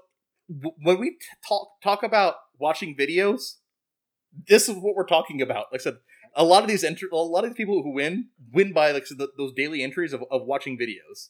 w- 0.50 0.74
when 0.82 0.98
we 0.98 1.10
t- 1.12 1.18
talk 1.48 1.68
talk 1.84 2.04
about 2.04 2.36
watching 2.58 2.96
videos, 2.96 3.56
this 4.48 4.70
is 4.70 4.76
what 4.78 4.96
we're 4.96 5.06
talking 5.06 5.42
about. 5.42 5.66
Like 5.74 5.82
I 5.82 5.84
said, 5.84 5.98
a 6.36 6.44
lot 6.46 6.64
of 6.64 6.70
these 6.70 6.86
enter- 6.86 7.10
a 7.12 7.18
lot 7.18 7.44
of 7.44 7.50
these 7.52 7.58
people 7.58 7.84
who 7.84 7.94
win 7.94 8.30
win 8.54 8.72
by 8.72 8.92
like 8.92 9.04
I 9.04 9.06
said, 9.08 9.18
th 9.20 9.30
those 9.38 9.52
daily 9.54 9.84
entries 9.84 10.14
of, 10.14 10.24
of 10.32 10.44
watching 10.46 10.78
videos. 10.78 11.30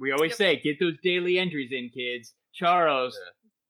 We 0.00 0.10
always 0.12 0.30
Yep. 0.32 0.36
say, 0.38 0.56
get 0.56 0.80
those 0.80 0.96
daily 1.02 1.38
entries 1.38 1.70
in, 1.72 1.90
kids. 1.90 2.34
Charles, 2.54 3.16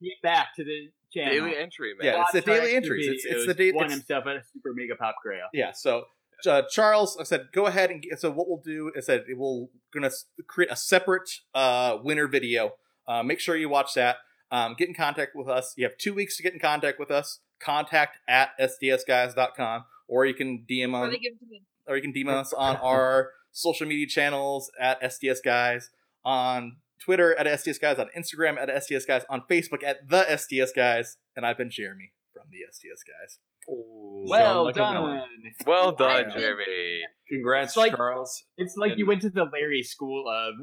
get 0.01 0.23
back 0.23 0.55
to 0.57 0.65
the 0.65 0.91
channel. 1.13 1.33
Daily 1.35 1.57
entry, 1.57 1.93
man. 1.95 2.07
Yeah, 2.07 2.23
it's 2.23 2.33
the 2.33 2.41
daily 2.41 2.59
our 2.61 2.65
extra 2.65 2.77
entries. 2.77 3.07
It's- 3.09 3.25
it's 3.37 3.47
the 3.47 3.55
daily. 3.55 3.73
da- 3.73 3.77
Won 3.77 3.85
it's- 3.87 3.99
himself 3.99 4.27
a 4.27 4.43
super 4.53 4.73
mega 4.75 4.95
pop 4.97 5.17
grail. 5.23 5.49
Yeah, 5.53 5.73
so 5.73 6.07
uh, 6.47 6.63
Charles, 6.71 7.19
I 7.21 7.25
said, 7.25 7.49
go 7.53 7.67
ahead 7.67 7.91
and 7.91 8.01
get, 8.01 8.19
so 8.19 8.31
what 8.31 8.49
we'll 8.49 8.63
do 8.65 8.91
is 8.97 9.05
that 9.07 9.25
we'll 9.29 9.69
gonna 9.93 10.11
create 10.47 10.71
a 10.71 10.77
separate 10.77 11.29
uh, 11.55 11.99
winner 12.03 12.27
video. 12.29 12.77
Uh, 13.07 13.23
make 13.23 13.41
sure 13.41 13.57
you 13.57 13.69
watch 13.69 13.93
that. 13.95 14.19
Um, 14.51 14.75
get 14.79 14.89
in 14.89 14.95
contact 14.95 15.37
with 15.37 15.49
us. 15.49 15.75
You 15.77 15.85
have 15.85 15.99
two 15.99 16.15
weeks 16.15 16.37
to 16.39 16.43
get 16.43 16.55
in 16.55 16.59
contact 16.61 16.99
with 16.99 17.11
us. 17.11 17.41
Contact 17.59 18.19
at 18.27 18.53
stsguys.com 18.59 19.85
or 20.09 20.25
you 20.27 20.33
can 20.35 20.65
DM 20.69 20.95
Or 20.95 21.05
on 21.05 21.11
they 21.11 21.19
give 21.19 21.35
it 21.35 21.41
to 21.41 21.47
me. 21.47 21.63
or 21.87 21.97
you 21.97 22.03
can 22.03 22.13
DM 22.13 22.29
us 22.41 22.53
on 22.55 22.77
our 22.77 23.33
social 23.53 23.87
media 23.87 24.07
channels 24.07 24.71
at 24.81 24.99
STS 25.13 25.41
Guys, 25.41 25.91
on 26.25 26.77
Twitter 27.05 27.35
at 27.39 27.61
STS 27.61 27.79
Guys, 27.79 27.99
on 27.99 28.09
Instagram 28.17 28.59
at 28.59 28.83
STS 28.83 29.05
Guys, 29.07 29.23
on 29.31 29.43
Facebook 29.51 29.83
at 29.85 30.09
the 30.09 30.25
STS 30.37 30.73
Guys, 30.75 31.17
and 31.37 31.47
I've 31.47 31.57
been 31.59 31.71
Jeremy 31.71 32.13
from 32.33 32.45
the 32.51 32.59
STS 32.71 33.03
Guys. 33.03 33.39
Well 33.69 34.65
like 34.65 34.75
done. 34.75 34.95
villain. 34.95 35.23
Well 35.67 35.93
done, 35.93 36.31
Jeremy. 36.31 37.03
Congrats, 37.29 37.71
It's 37.71 37.77
like- 37.77 37.97
Charles. 37.97 38.45
It's 38.57 38.77
like 38.77 38.97
you 38.99 39.07
went 39.07 39.23
to 39.23 39.31
the 39.31 39.45
Larry 39.45 39.83
School 39.83 40.25
of 40.29 40.55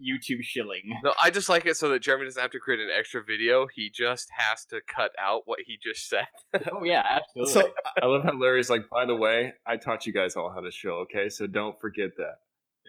YouTube 0.00 0.42
shilling. 0.42 0.82
No, 1.02 1.14
I 1.22 1.30
just 1.30 1.48
like 1.48 1.64
it 1.64 1.76
so 1.76 1.88
that 1.90 2.00
Jeremy 2.02 2.24
doesn't 2.26 2.40
have 2.42 2.50
to 2.50 2.58
create 2.58 2.80
an 2.80 2.88
extra 2.96 3.22
video. 3.24 3.66
He 3.74 3.90
just 3.94 4.28
has 4.36 4.64
to 4.66 4.80
cut 4.86 5.12
out 5.18 5.42
what 5.46 5.60
he 5.66 5.78
just 5.82 6.08
said. 6.08 6.26
Oh 6.72 6.82
yeah, 6.84 7.02
absolutely. 7.08 7.52
So 7.52 7.70
I 8.02 8.06
love 8.06 8.24
how 8.24 8.36
Larry's 8.38 8.68
like, 8.68 8.88
by 8.90 9.06
the 9.06 9.14
way, 9.16 9.54
I 9.66 9.76
taught 9.76 10.06
you 10.06 10.12
guys 10.12 10.36
all 10.36 10.50
how 10.52 10.60
to 10.60 10.70
show, 10.70 11.04
okay? 11.04 11.28
So 11.28 11.46
don't 11.46 11.78
forget 11.80 12.10
that. 12.18 12.36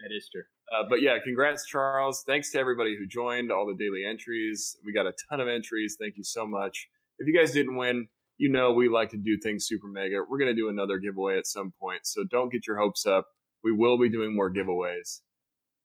That 0.02 0.14
is 0.14 0.28
true. 0.32 0.42
Uh, 0.72 0.84
but 0.88 1.00
yeah, 1.02 1.16
congrats, 1.22 1.66
Charles. 1.66 2.22
Thanks 2.26 2.50
to 2.52 2.58
everybody 2.58 2.96
who 2.98 3.06
joined, 3.06 3.50
all 3.50 3.66
the 3.66 3.74
daily 3.74 4.04
entries. 4.04 4.76
We 4.84 4.92
got 4.92 5.06
a 5.06 5.12
ton 5.28 5.40
of 5.40 5.48
entries. 5.48 5.96
Thank 6.00 6.16
you 6.16 6.24
so 6.24 6.46
much. 6.46 6.88
If 7.18 7.26
you 7.26 7.36
guys 7.38 7.52
didn't 7.52 7.76
win, 7.76 8.08
you 8.36 8.50
know 8.50 8.72
we 8.72 8.88
like 8.88 9.10
to 9.10 9.16
do 9.16 9.36
things 9.42 9.66
super 9.66 9.88
mega. 9.88 10.18
We're 10.28 10.38
going 10.38 10.54
to 10.54 10.60
do 10.60 10.68
another 10.68 10.98
giveaway 10.98 11.38
at 11.38 11.46
some 11.46 11.72
point. 11.80 12.00
So 12.04 12.24
don't 12.30 12.52
get 12.52 12.66
your 12.66 12.78
hopes 12.78 13.06
up. 13.06 13.26
We 13.64 13.72
will 13.72 13.98
be 13.98 14.08
doing 14.08 14.34
more 14.36 14.52
giveaways. 14.52 15.20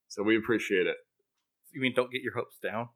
So 0.08 0.22
we 0.22 0.36
appreciate 0.36 0.86
it. 0.86 0.96
You 1.72 1.80
mean 1.80 1.92
don't 1.96 2.12
get 2.12 2.22
your 2.22 2.34
hopes 2.34 2.56
down? 2.62 2.90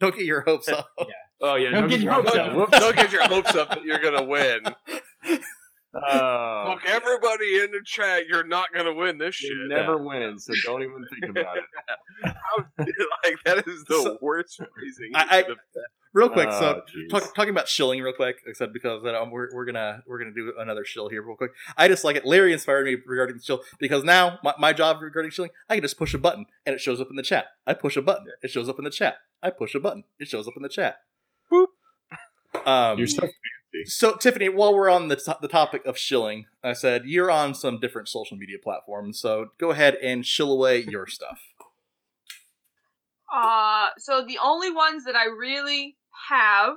Don't 0.00 0.16
get 0.16 0.24
your 0.24 0.40
hopes 0.40 0.68
up. 0.70 0.88
yeah. 1.00 1.06
Oh, 1.42 1.56
yeah. 1.56 1.70
Don't 1.70 1.88
get 1.88 2.00
your 2.00 2.12
hopes 2.12 2.34
up. 2.34 2.54
Whoops. 2.54 2.78
Don't 2.78 2.96
get 2.96 3.12
your 3.12 3.26
hopes 3.28 3.54
up 3.54 3.68
that 3.70 3.84
you're 3.84 3.98
gonna 3.98 4.24
win. 4.24 4.60
Oh, 5.96 6.64
Look, 6.70 6.84
everybody 6.86 7.60
in 7.60 7.70
the 7.70 7.80
chat, 7.84 8.26
you're 8.28 8.46
not 8.46 8.72
gonna 8.74 8.92
win 8.94 9.18
this 9.18 9.34
shit. 9.36 9.50
you 9.50 9.68
never 9.68 9.96
win, 9.98 10.38
so 10.38 10.52
don't 10.64 10.82
even 10.82 11.04
think 11.10 11.30
about 11.38 11.56
it. 11.58 11.64
How- 12.24 12.64
like 13.24 13.36
that 13.44 13.66
is 13.68 13.84
the 13.84 13.94
So- 14.02 14.18
worst 14.20 14.56
phrasing. 14.56 15.12
I- 15.14 15.38
I- 15.40 15.44
real 16.12 16.28
quick, 16.28 16.50
so 16.52 16.82
Oh, 16.82 16.82
jeez. 16.96 17.08
talk, 17.10 17.34
talking 17.34 17.50
about 17.50 17.68
shilling 17.68 18.00
real 18.00 18.12
quick, 18.12 18.36
like 18.46 18.48
I 18.48 18.52
said 18.52 18.72
because 18.72 19.04
um, 19.04 19.30
we're, 19.30 19.48
we're 19.54 19.64
gonna 19.64 20.02
we're 20.06 20.18
gonna 20.18 20.32
do 20.34 20.52
another 20.58 20.84
shill 20.84 21.08
here 21.08 21.22
real 21.22 21.36
quick. 21.36 21.50
I 21.76 21.88
just 21.88 22.04
like 22.04 22.16
it. 22.16 22.24
Larry 22.24 22.52
inspired 22.52 22.86
me 22.86 22.96
regarding 23.06 23.36
the 23.36 23.42
shill 23.42 23.62
because 23.78 24.04
now 24.04 24.38
my, 24.42 24.54
my 24.58 24.72
job 24.72 25.00
regarding 25.02 25.30
shilling, 25.30 25.50
I 25.68 25.74
can 25.76 25.82
just 25.82 25.98
push 25.98 26.14
a 26.14 26.18
button 26.18 26.46
and 26.66 26.74
it 26.74 26.80
shows 26.80 27.00
up 27.00 27.08
in 27.10 27.16
the 27.16 27.22
chat. 27.22 27.46
I 27.66 27.74
push 27.74 27.96
a 27.96 28.02
button, 28.02 28.26
it 28.42 28.50
shows 28.50 28.68
up 28.68 28.78
in 28.78 28.84
the 28.84 28.90
chat. 28.90 29.16
I 29.42 29.50
push 29.50 29.74
a 29.74 29.80
button, 29.80 30.04
it 30.18 30.28
shows 30.28 30.46
up 30.48 30.54
in 30.56 30.62
the 30.62 30.68
chat. 30.68 30.98
Boop. 31.52 31.66
Um, 32.64 32.98
You're 32.98 33.08
so 33.08 33.28
fancy. 33.74 33.90
So, 33.90 34.16
Tiffany, 34.16 34.48
while 34.48 34.74
we're 34.74 34.90
on 34.90 35.08
the, 35.08 35.16
to- 35.16 35.38
the 35.40 35.48
topic 35.48 35.84
of 35.86 35.98
shilling, 35.98 36.46
I 36.62 36.72
said 36.72 37.04
you're 37.06 37.30
on 37.30 37.54
some 37.54 37.80
different 37.80 38.08
social 38.08 38.36
media 38.36 38.58
platforms, 38.62 39.18
so 39.18 39.48
go 39.58 39.70
ahead 39.70 39.96
and 39.96 40.24
shill 40.24 40.52
away 40.52 40.84
your 40.88 41.06
stuff. 41.06 41.40
Uh, 43.34 43.88
so 43.98 44.24
the 44.26 44.38
only 44.42 44.70
ones 44.70 45.04
that 45.04 45.16
I 45.16 45.24
really 45.24 45.96
have, 46.28 46.70
uh, 46.70 46.74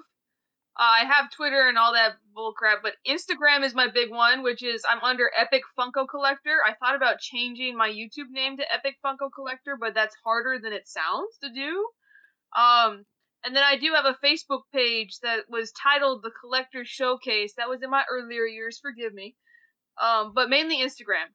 I 0.77 1.05
have 1.05 1.31
Twitter 1.31 1.67
and 1.67 1.77
all 1.77 1.93
that 1.93 2.13
bullcrap, 2.35 2.77
but 2.81 2.93
Instagram 3.07 3.63
is 3.63 3.75
my 3.75 3.87
big 3.93 4.09
one, 4.09 4.43
which 4.43 4.63
is 4.63 4.83
I'm 4.89 5.01
under 5.03 5.29
Epic 5.37 5.61
Funko 5.77 6.07
Collector. 6.09 6.57
I 6.65 6.73
thought 6.73 6.95
about 6.95 7.19
changing 7.19 7.77
my 7.77 7.89
YouTube 7.89 8.31
name 8.31 8.57
to 8.57 8.73
Epic 8.73 8.95
Funko 9.05 9.29
Collector, 9.33 9.77
but 9.79 9.93
that's 9.93 10.15
harder 10.23 10.59
than 10.61 10.73
it 10.73 10.87
sounds 10.87 11.37
to 11.43 11.49
do. 11.51 11.87
Um, 12.59 13.05
and 13.43 13.55
then 13.55 13.63
I 13.63 13.77
do 13.77 13.93
have 13.93 14.05
a 14.05 14.25
Facebook 14.25 14.61
page 14.73 15.19
that 15.21 15.49
was 15.49 15.71
titled 15.71 16.23
The 16.23 16.31
Collector 16.41 16.83
Showcase. 16.85 17.53
That 17.57 17.69
was 17.69 17.81
in 17.83 17.89
my 17.89 18.03
earlier 18.09 18.45
years, 18.45 18.79
forgive 18.81 19.13
me. 19.13 19.35
Um, 20.01 20.31
but 20.33 20.49
mainly 20.49 20.77
Instagram. 20.77 21.27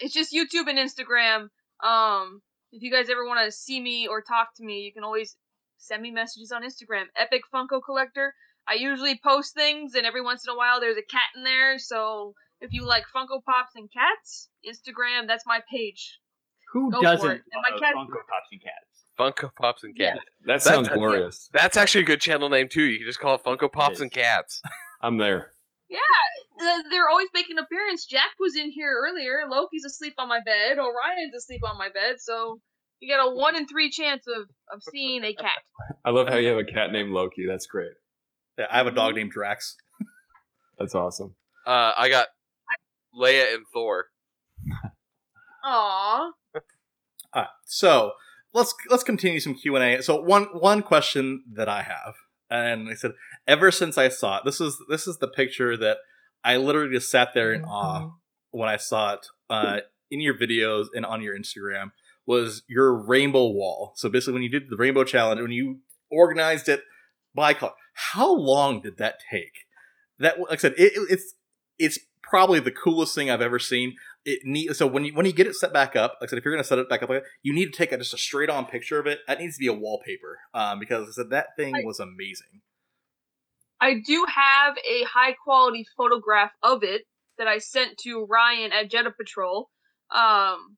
It's 0.00 0.14
just 0.14 0.32
YouTube 0.32 0.68
and 0.68 0.78
Instagram. 0.78 1.48
Um, 1.84 2.42
if 2.72 2.82
you 2.82 2.92
guys 2.92 3.08
ever 3.10 3.26
want 3.26 3.44
to 3.44 3.52
see 3.52 3.80
me 3.80 4.08
or 4.08 4.22
talk 4.22 4.48
to 4.56 4.64
me, 4.64 4.80
you 4.80 4.92
can 4.92 5.04
always 5.04 5.36
send 5.78 6.02
me 6.02 6.10
messages 6.10 6.52
on 6.52 6.62
Instagram. 6.62 7.04
Epic 7.16 7.42
Funko 7.52 7.80
Collector. 7.84 8.34
I 8.66 8.74
usually 8.74 9.18
post 9.24 9.54
things, 9.54 9.94
and 9.94 10.04
every 10.04 10.20
once 10.20 10.46
in 10.46 10.52
a 10.52 10.56
while 10.56 10.80
there's 10.80 10.98
a 10.98 11.02
cat 11.02 11.30
in 11.34 11.42
there. 11.44 11.78
So 11.78 12.34
if 12.60 12.72
you 12.72 12.84
like 12.84 13.04
Funko 13.14 13.42
Pops 13.42 13.74
and 13.76 13.88
cats, 13.90 14.48
Instagram, 14.66 15.26
that's 15.26 15.46
my 15.46 15.60
page. 15.70 16.18
Who 16.72 16.90
Go 16.90 17.00
doesn't. 17.00 17.30
And 17.30 17.62
my 17.62 17.78
cat- 17.78 17.94
Funko 17.94 18.20
Pops 18.28 18.48
and 18.52 18.60
cats? 18.60 19.07
Funko 19.18 19.50
Pops 19.54 19.84
and 19.84 19.94
Yeah. 19.96 20.14
Cats. 20.14 20.24
That 20.46 20.62
sounds 20.62 20.88
That's- 20.88 20.98
glorious. 20.98 21.50
That's 21.52 21.76
actually 21.76 22.02
a 22.02 22.06
good 22.06 22.20
channel 22.20 22.48
name 22.48 22.68
too. 22.68 22.82
You 22.82 22.98
can 22.98 23.06
just 23.06 23.20
call 23.20 23.34
it 23.34 23.42
Funko 23.44 23.70
Pops 23.72 23.96
is. 23.96 24.00
and 24.02 24.10
Cats. 24.12 24.62
I'm 25.02 25.16
there. 25.18 25.52
Yeah, 25.90 25.98
They're 26.90 27.08
always 27.08 27.28
making 27.32 27.56
an 27.56 27.64
appearance. 27.64 28.04
Jack 28.04 28.30
was 28.38 28.54
in 28.56 28.70
here 28.70 28.94
earlier. 29.08 29.42
Loki's 29.48 29.84
asleep 29.84 30.14
on 30.18 30.28
my 30.28 30.40
bed. 30.44 30.78
Orion's 30.78 31.34
asleep 31.34 31.62
on 31.64 31.78
my 31.78 31.88
bed. 31.88 32.16
So 32.18 32.60
you 33.00 33.14
got 33.14 33.24
a 33.26 33.30
one 33.34 33.56
in 33.56 33.66
three 33.66 33.90
chance 33.90 34.24
of, 34.26 34.48
of 34.72 34.82
seeing 34.92 35.24
a 35.24 35.32
cat. 35.34 35.62
I 36.04 36.10
love 36.10 36.28
how 36.28 36.36
you 36.36 36.48
have 36.48 36.58
a 36.58 36.64
cat 36.64 36.92
named 36.92 37.10
Loki. 37.12 37.46
That's 37.46 37.66
great. 37.66 37.92
Yeah, 38.58 38.66
I 38.70 38.76
have 38.78 38.86
a 38.86 38.90
dog 38.90 39.14
named 39.14 39.30
Drax. 39.30 39.76
That's 40.78 40.94
awesome. 40.94 41.34
Uh, 41.66 41.92
I 41.96 42.08
got 42.08 42.26
Leia 43.18 43.54
and 43.54 43.64
Thor. 43.72 44.06
Aww. 45.64 45.70
All 45.74 46.32
right, 47.34 47.46
so 47.66 48.12
let's 48.54 48.74
let's 48.90 49.02
continue 49.04 49.40
some 49.40 49.54
Q 49.54 49.76
and 49.76 49.84
A. 49.84 50.02
So 50.02 50.20
one 50.20 50.44
one 50.52 50.82
question 50.82 51.44
that 51.52 51.68
I 51.68 51.82
have, 51.82 52.14
and 52.50 52.88
I 52.88 52.94
said 52.94 53.12
ever 53.46 53.70
since 53.70 53.96
I 53.98 54.08
saw 54.08 54.38
it, 54.38 54.44
this 54.44 54.60
is 54.60 54.76
this 54.88 55.06
is 55.06 55.18
the 55.18 55.28
picture 55.28 55.76
that 55.76 55.98
I 56.44 56.56
literally 56.56 56.94
just 56.94 57.10
sat 57.10 57.34
there 57.34 57.52
in 57.52 57.64
awe 57.64 58.10
when 58.50 58.68
I 58.68 58.76
saw 58.76 59.14
it 59.14 59.26
uh, 59.50 59.80
in 60.10 60.20
your 60.20 60.34
videos 60.34 60.86
and 60.94 61.04
on 61.04 61.20
your 61.22 61.36
Instagram 61.38 61.90
was 62.26 62.62
your 62.68 62.94
rainbow 62.94 63.46
wall. 63.48 63.92
So 63.96 64.08
basically, 64.08 64.34
when 64.34 64.42
you 64.42 64.50
did 64.50 64.70
the 64.70 64.76
rainbow 64.76 65.04
challenge, 65.04 65.40
when 65.40 65.50
you 65.50 65.80
organized 66.10 66.68
it 66.68 66.82
by 67.34 67.54
color, 67.54 67.72
how 67.92 68.34
long 68.34 68.80
did 68.80 68.98
that 68.98 69.16
take? 69.30 69.52
That 70.18 70.38
like 70.40 70.52
I 70.52 70.56
said, 70.56 70.74
it- 70.78 70.92
it's 71.10 71.34
it's 71.78 71.98
probably 72.22 72.60
the 72.60 72.70
coolest 72.70 73.14
thing 73.14 73.30
I've 73.30 73.40
ever 73.40 73.58
seen. 73.58 73.94
It 74.28 74.40
need 74.44 74.76
so 74.76 74.86
when 74.86 75.06
you 75.06 75.14
when 75.14 75.24
you 75.24 75.32
get 75.32 75.46
it 75.46 75.54
set 75.54 75.72
back 75.72 75.96
up, 75.96 76.16
like 76.20 76.28
I 76.28 76.30
said, 76.30 76.38
if 76.38 76.44
you're 76.44 76.52
gonna 76.52 76.62
set 76.62 76.78
it 76.78 76.88
back 76.88 77.02
up, 77.02 77.08
like 77.08 77.22
that, 77.22 77.28
you 77.42 77.54
need 77.54 77.72
to 77.72 77.78
take 77.78 77.92
a, 77.92 77.96
just 77.96 78.12
a 78.12 78.18
straight 78.18 78.50
on 78.50 78.66
picture 78.66 78.98
of 78.98 79.06
it. 79.06 79.20
That 79.26 79.38
needs 79.38 79.56
to 79.56 79.60
be 79.60 79.68
a 79.68 79.72
wallpaper, 79.72 80.38
um, 80.52 80.78
because 80.78 81.00
like 81.00 81.08
I 81.08 81.12
said 81.12 81.30
that 81.30 81.46
thing 81.56 81.74
I- 81.74 81.84
was 81.84 81.98
amazing. 81.98 82.60
I 83.80 83.94
do 84.04 84.26
have 84.28 84.76
a 84.76 85.04
high 85.04 85.32
quality 85.32 85.86
photograph 85.96 86.50
of 86.62 86.82
it 86.82 87.02
that 87.38 87.46
I 87.46 87.58
sent 87.58 87.96
to 87.98 88.26
Ryan 88.28 88.72
at 88.72 88.90
Jetta 88.90 89.12
Patrol. 89.16 89.70
Um, 90.10 90.76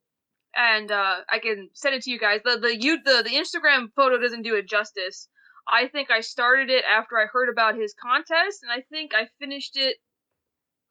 and 0.55 0.91
uh, 0.91 1.15
I 1.29 1.39
can 1.39 1.69
send 1.73 1.95
it 1.95 2.03
to 2.03 2.11
you 2.11 2.19
guys. 2.19 2.41
The 2.45 2.57
the 2.57 2.79
you 2.79 2.99
the, 3.03 3.23
the 3.23 3.35
Instagram 3.35 3.87
photo 3.95 4.17
doesn't 4.17 4.43
do 4.43 4.55
it 4.55 4.67
justice. 4.69 5.27
I 5.67 5.87
think 5.87 6.09
I 6.11 6.21
started 6.21 6.69
it 6.69 6.83
after 6.85 7.17
I 7.17 7.25
heard 7.25 7.49
about 7.49 7.75
his 7.75 7.93
contest, 8.01 8.63
and 8.63 8.71
I 8.71 8.83
think 8.89 9.13
I 9.13 9.27
finished 9.39 9.75
it 9.75 9.97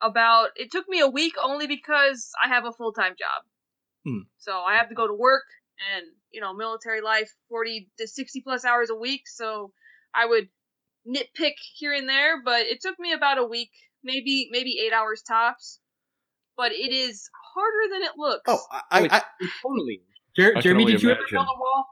about. 0.03 0.51
It 0.57 0.71
took 0.71 0.89
me 0.89 1.01
a 1.01 1.09
week 1.09 1.35
only 1.43 1.67
because 1.67 2.31
I 2.43 2.49
have 2.49 2.65
a 2.65 2.73
full 2.73 2.93
time 2.93 3.15
job, 3.19 3.43
Hmm. 4.07 4.23
so 4.39 4.53
I 4.61 4.77
have 4.77 4.89
to 4.89 4.95
go 4.95 5.07
to 5.07 5.15
work 5.15 5.45
and 5.95 6.07
you 6.31 6.41
know 6.41 6.55
military 6.55 7.01
life, 7.01 7.31
forty 7.49 7.91
to 7.99 8.07
sixty 8.07 8.41
plus 8.41 8.65
hours 8.65 8.91
a 8.91 8.95
week. 8.97 9.23
So 9.27 9.73
I 10.15 10.27
would 10.27 10.49
nitpick 11.07 11.55
here 11.77 11.93
and 11.93 12.09
there, 12.09 12.43
but 12.43 12.63
it 12.67 12.81
took 12.81 12.99
me 12.99 13.13
about 13.13 13.39
a 13.39 13.45
week, 13.45 13.71
maybe 14.05 14.49
maybe 14.51 14.79
eight 14.85 14.93
hours 14.93 15.23
tops. 15.23 15.81
But 16.57 16.73
it 16.73 16.93
is 16.93 17.29
harder 17.55 17.95
than 17.95 18.03
it 18.03 18.13
looks. 18.19 18.43
Oh, 18.47 18.59
I, 18.71 18.81
I, 18.91 19.09
I 19.17 19.23
Totally. 19.63 20.03
Jer- 20.37 20.53
I 20.57 20.61
Jeremy, 20.61 20.83
only 20.83 20.93
did 20.93 21.03
you 21.03 21.11
ever 21.11 21.21
build 21.31 21.47
a 21.47 21.59
wall? 21.59 21.87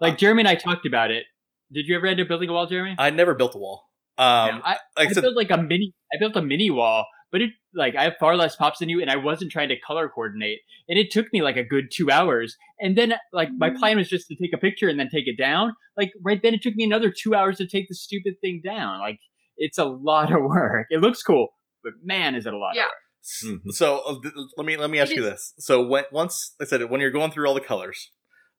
Like 0.00 0.16
Jeremy 0.16 0.42
and 0.42 0.48
I 0.48 0.54
talked 0.54 0.86
about 0.86 1.10
it. 1.10 1.24
Did 1.72 1.88
you 1.88 1.96
ever 1.96 2.06
end 2.06 2.20
up 2.20 2.28
building 2.28 2.48
a 2.48 2.52
wall, 2.52 2.66
Jeremy? 2.66 2.94
I 2.98 3.10
never 3.10 3.34
built 3.34 3.54
a 3.54 3.58
wall. 3.58 3.82
Um, 4.18 4.24
Yeah, 4.48 4.60
I, 4.64 4.70
like 4.70 4.78
I 4.96 5.02
I 5.10 5.12
said, 5.12 5.22
built 5.22 5.36
like 5.36 5.50
a 5.50 5.56
mini. 5.56 5.92
I 6.14 6.18
built 6.20 6.36
a 6.36 6.42
mini 6.42 6.70
wall, 6.70 7.04
but 7.32 7.40
it 7.42 7.50
like 7.74 7.96
I 7.96 8.04
have 8.04 8.14
far 8.20 8.36
less 8.36 8.54
pops 8.54 8.78
than 8.78 8.88
you, 8.88 9.00
and 9.00 9.10
I 9.10 9.16
wasn't 9.16 9.50
trying 9.50 9.70
to 9.70 9.80
color 9.80 10.08
coordinate, 10.08 10.60
and 10.88 10.98
it 10.98 11.10
took 11.10 11.26
me 11.32 11.42
like 11.42 11.56
a 11.56 11.64
good 11.64 11.86
two 11.92 12.10
hours. 12.10 12.56
And 12.80 12.96
then 12.96 13.14
like 13.32 13.48
my 13.56 13.70
plan 13.70 13.96
was 13.96 14.08
just 14.08 14.28
to 14.28 14.36
take 14.36 14.52
a 14.54 14.58
picture 14.58 14.88
and 14.88 15.00
then 15.00 15.08
take 15.08 15.26
it 15.26 15.36
down. 15.38 15.72
Like 15.96 16.12
right 16.22 16.40
then, 16.42 16.54
it 16.54 16.62
took 16.62 16.74
me 16.76 16.84
another 16.84 17.10
two 17.10 17.34
hours 17.34 17.56
to 17.58 17.66
take 17.66 17.88
the 17.88 17.94
stupid 17.94 18.34
thing 18.40 18.60
down. 18.64 19.00
Like 19.00 19.18
it's 19.56 19.78
a 19.78 19.84
lot 19.84 20.32
of 20.32 20.42
work. 20.42 20.86
It 20.90 21.00
looks 21.00 21.22
cool, 21.22 21.48
but 21.82 21.94
man, 22.04 22.34
is 22.34 22.46
it 22.46 22.52
a 22.54 22.58
lot. 22.58 22.74
Yeah. 22.76 22.82
Of 22.82 22.86
work. 22.86 22.94
S- 23.24 23.44
Mhm. 23.46 23.72
So 23.72 23.98
uh, 24.00 24.14
th- 24.22 24.34
let 24.56 24.66
me 24.66 24.76
let 24.76 24.90
me 24.90 24.98
ask 24.98 25.10
It 25.12 25.16
you 25.16 25.24
is- 25.24 25.30
this. 25.30 25.54
So 25.58 25.86
when 25.86 26.04
once 26.12 26.54
I 26.60 26.64
said 26.64 26.80
it, 26.80 26.90
when 26.90 27.00
you're 27.00 27.10
going 27.10 27.30
through 27.30 27.46
all 27.46 27.54
the 27.54 27.60
colors, 27.60 28.10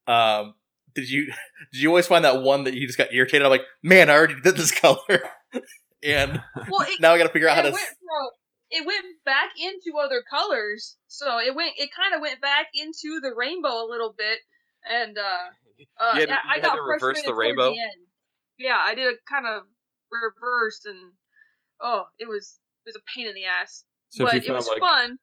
um, 0.08 0.54
did 0.96 1.10
you 1.10 1.26
did 1.74 1.82
you 1.82 1.90
always 1.90 2.08
find 2.08 2.24
that 2.26 2.42
one 2.42 2.64
that 2.64 2.74
you 2.74 2.88
just 2.88 2.98
got 2.98 3.14
irritated? 3.14 3.44
I'm 3.46 3.50
like, 3.52 3.64
man, 3.84 4.10
I 4.10 4.14
already 4.14 4.36
did 4.42 4.56
this 4.56 4.72
color, 4.80 4.98
and 6.04 6.42
well, 6.70 6.88
it, 6.88 7.00
now 7.02 7.14
I 7.14 7.18
got 7.18 7.26
to 7.28 7.34
figure 7.34 7.50
out 7.50 7.56
how 7.58 7.62
to. 7.64 7.72
went 7.72 7.78
from 7.88 8.30
it 8.76 8.86
went 8.86 9.06
back 9.24 9.52
into 9.58 9.98
other 10.00 10.24
colors, 10.28 10.98
so 11.08 11.38
it 11.40 11.54
went 11.56 11.74
it 11.78 11.90
kind 11.96 12.14
of 12.16 12.22
went 12.22 12.42
back 12.42 12.68
into 12.74 13.20
the 13.22 13.34
rainbow 13.36 13.86
a 13.86 13.88
little 13.90 14.14
bit, 14.18 14.40
and 14.90 15.18
uh, 15.18 15.22
uh 16.04 16.16
had 16.16 16.30
yeah, 16.30 16.38
I 16.50 16.56
you 16.58 16.62
got 16.62 16.76
to 16.76 16.82
reverse 16.82 17.00
frustrated 17.02 17.24
the 17.30 17.34
towards 17.34 17.40
rainbow? 17.40 17.70
end. 17.70 18.08
Yeah, 18.58 18.78
I 18.82 18.96
did 18.96 19.08
a 19.08 19.18
kind 19.30 19.46
of 19.48 19.64
reverse, 20.12 20.82
and 20.86 21.14
oh, 21.82 22.06
it 22.20 22.28
was 22.28 22.60
it 22.86 22.90
was 22.90 22.96
a 22.96 23.04
pain 23.16 23.28
in 23.28 23.34
the 23.36 23.46
ass, 23.46 23.84
So 24.10 24.26
but 24.26 24.36
it 24.36 24.50
was 24.52 24.68
like 24.68 24.80
fun. 24.80 25.18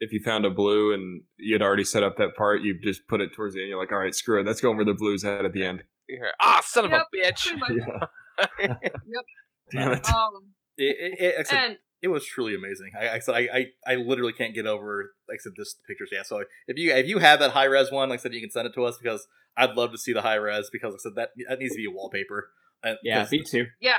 if 0.00 0.12
you 0.12 0.20
found 0.24 0.44
a 0.46 0.50
blue 0.50 0.92
and 0.94 1.22
you 1.38 1.54
had 1.54 1.62
already 1.62 1.84
set 1.84 2.02
up 2.02 2.16
that 2.18 2.34
part, 2.36 2.62
you 2.62 2.78
just 2.82 3.06
put 3.08 3.20
it 3.20 3.30
towards 3.34 3.54
the 3.54 3.60
end. 3.60 3.68
You're 3.70 3.78
like, 3.80 3.92
all 3.92 3.98
right, 3.98 4.14
screw 4.14 4.40
it. 4.40 4.46
Let's 4.46 4.60
go 4.60 4.72
where 4.72 4.84
the 4.84 4.94
blue's 4.94 5.24
at 5.24 5.44
at 5.44 5.52
the 5.52 5.64
end. 5.64 5.82
You're 6.08 6.26
like, 6.26 6.34
Ah, 6.40 6.62
son 6.64 6.86
of 6.86 6.92
a 6.92 7.04
bitch! 7.14 7.46
Pretty 7.58 7.58
much. 7.58 8.08
Yeah. 8.58 8.74
Damn 9.70 9.92
it. 9.92 10.08
Um, 10.08 10.54
It, 10.80 10.96
it, 11.20 11.34
it, 11.40 11.46
said, 11.46 11.56
and 11.64 11.76
it 12.02 12.08
was 12.08 12.24
truly 12.24 12.54
amazing. 12.54 12.92
I, 12.98 13.10
I 13.10 13.18
said 13.18 13.34
I, 13.34 13.48
I 13.52 13.66
I 13.92 13.94
literally 13.96 14.32
can't 14.32 14.54
get 14.54 14.66
over 14.66 15.12
like 15.28 15.36
I 15.40 15.42
said 15.42 15.52
this 15.56 15.76
pictures. 15.86 16.08
Yeah, 16.12 16.22
so 16.22 16.42
if 16.66 16.78
you 16.78 16.92
if 16.94 17.06
you 17.06 17.18
have 17.18 17.38
that 17.40 17.50
high 17.50 17.64
res 17.64 17.90
one, 17.92 18.08
like 18.08 18.20
I 18.20 18.22
said, 18.22 18.32
you 18.34 18.40
can 18.40 18.50
send 18.50 18.66
it 18.66 18.74
to 18.74 18.84
us 18.84 18.98
because 18.98 19.26
I'd 19.56 19.74
love 19.76 19.92
to 19.92 19.98
see 19.98 20.12
the 20.12 20.22
high 20.22 20.36
res 20.36 20.70
because 20.72 20.92
like 20.92 21.00
I 21.00 21.02
said 21.02 21.14
that 21.16 21.30
that 21.48 21.58
needs 21.58 21.74
to 21.74 21.78
be 21.78 21.86
a 21.86 21.90
wallpaper. 21.90 22.50
And, 22.82 22.96
Yeah, 23.02 23.20
'cause- 23.22 23.30
me 23.32 23.42
too. 23.48 23.66
Yeah. 23.80 23.98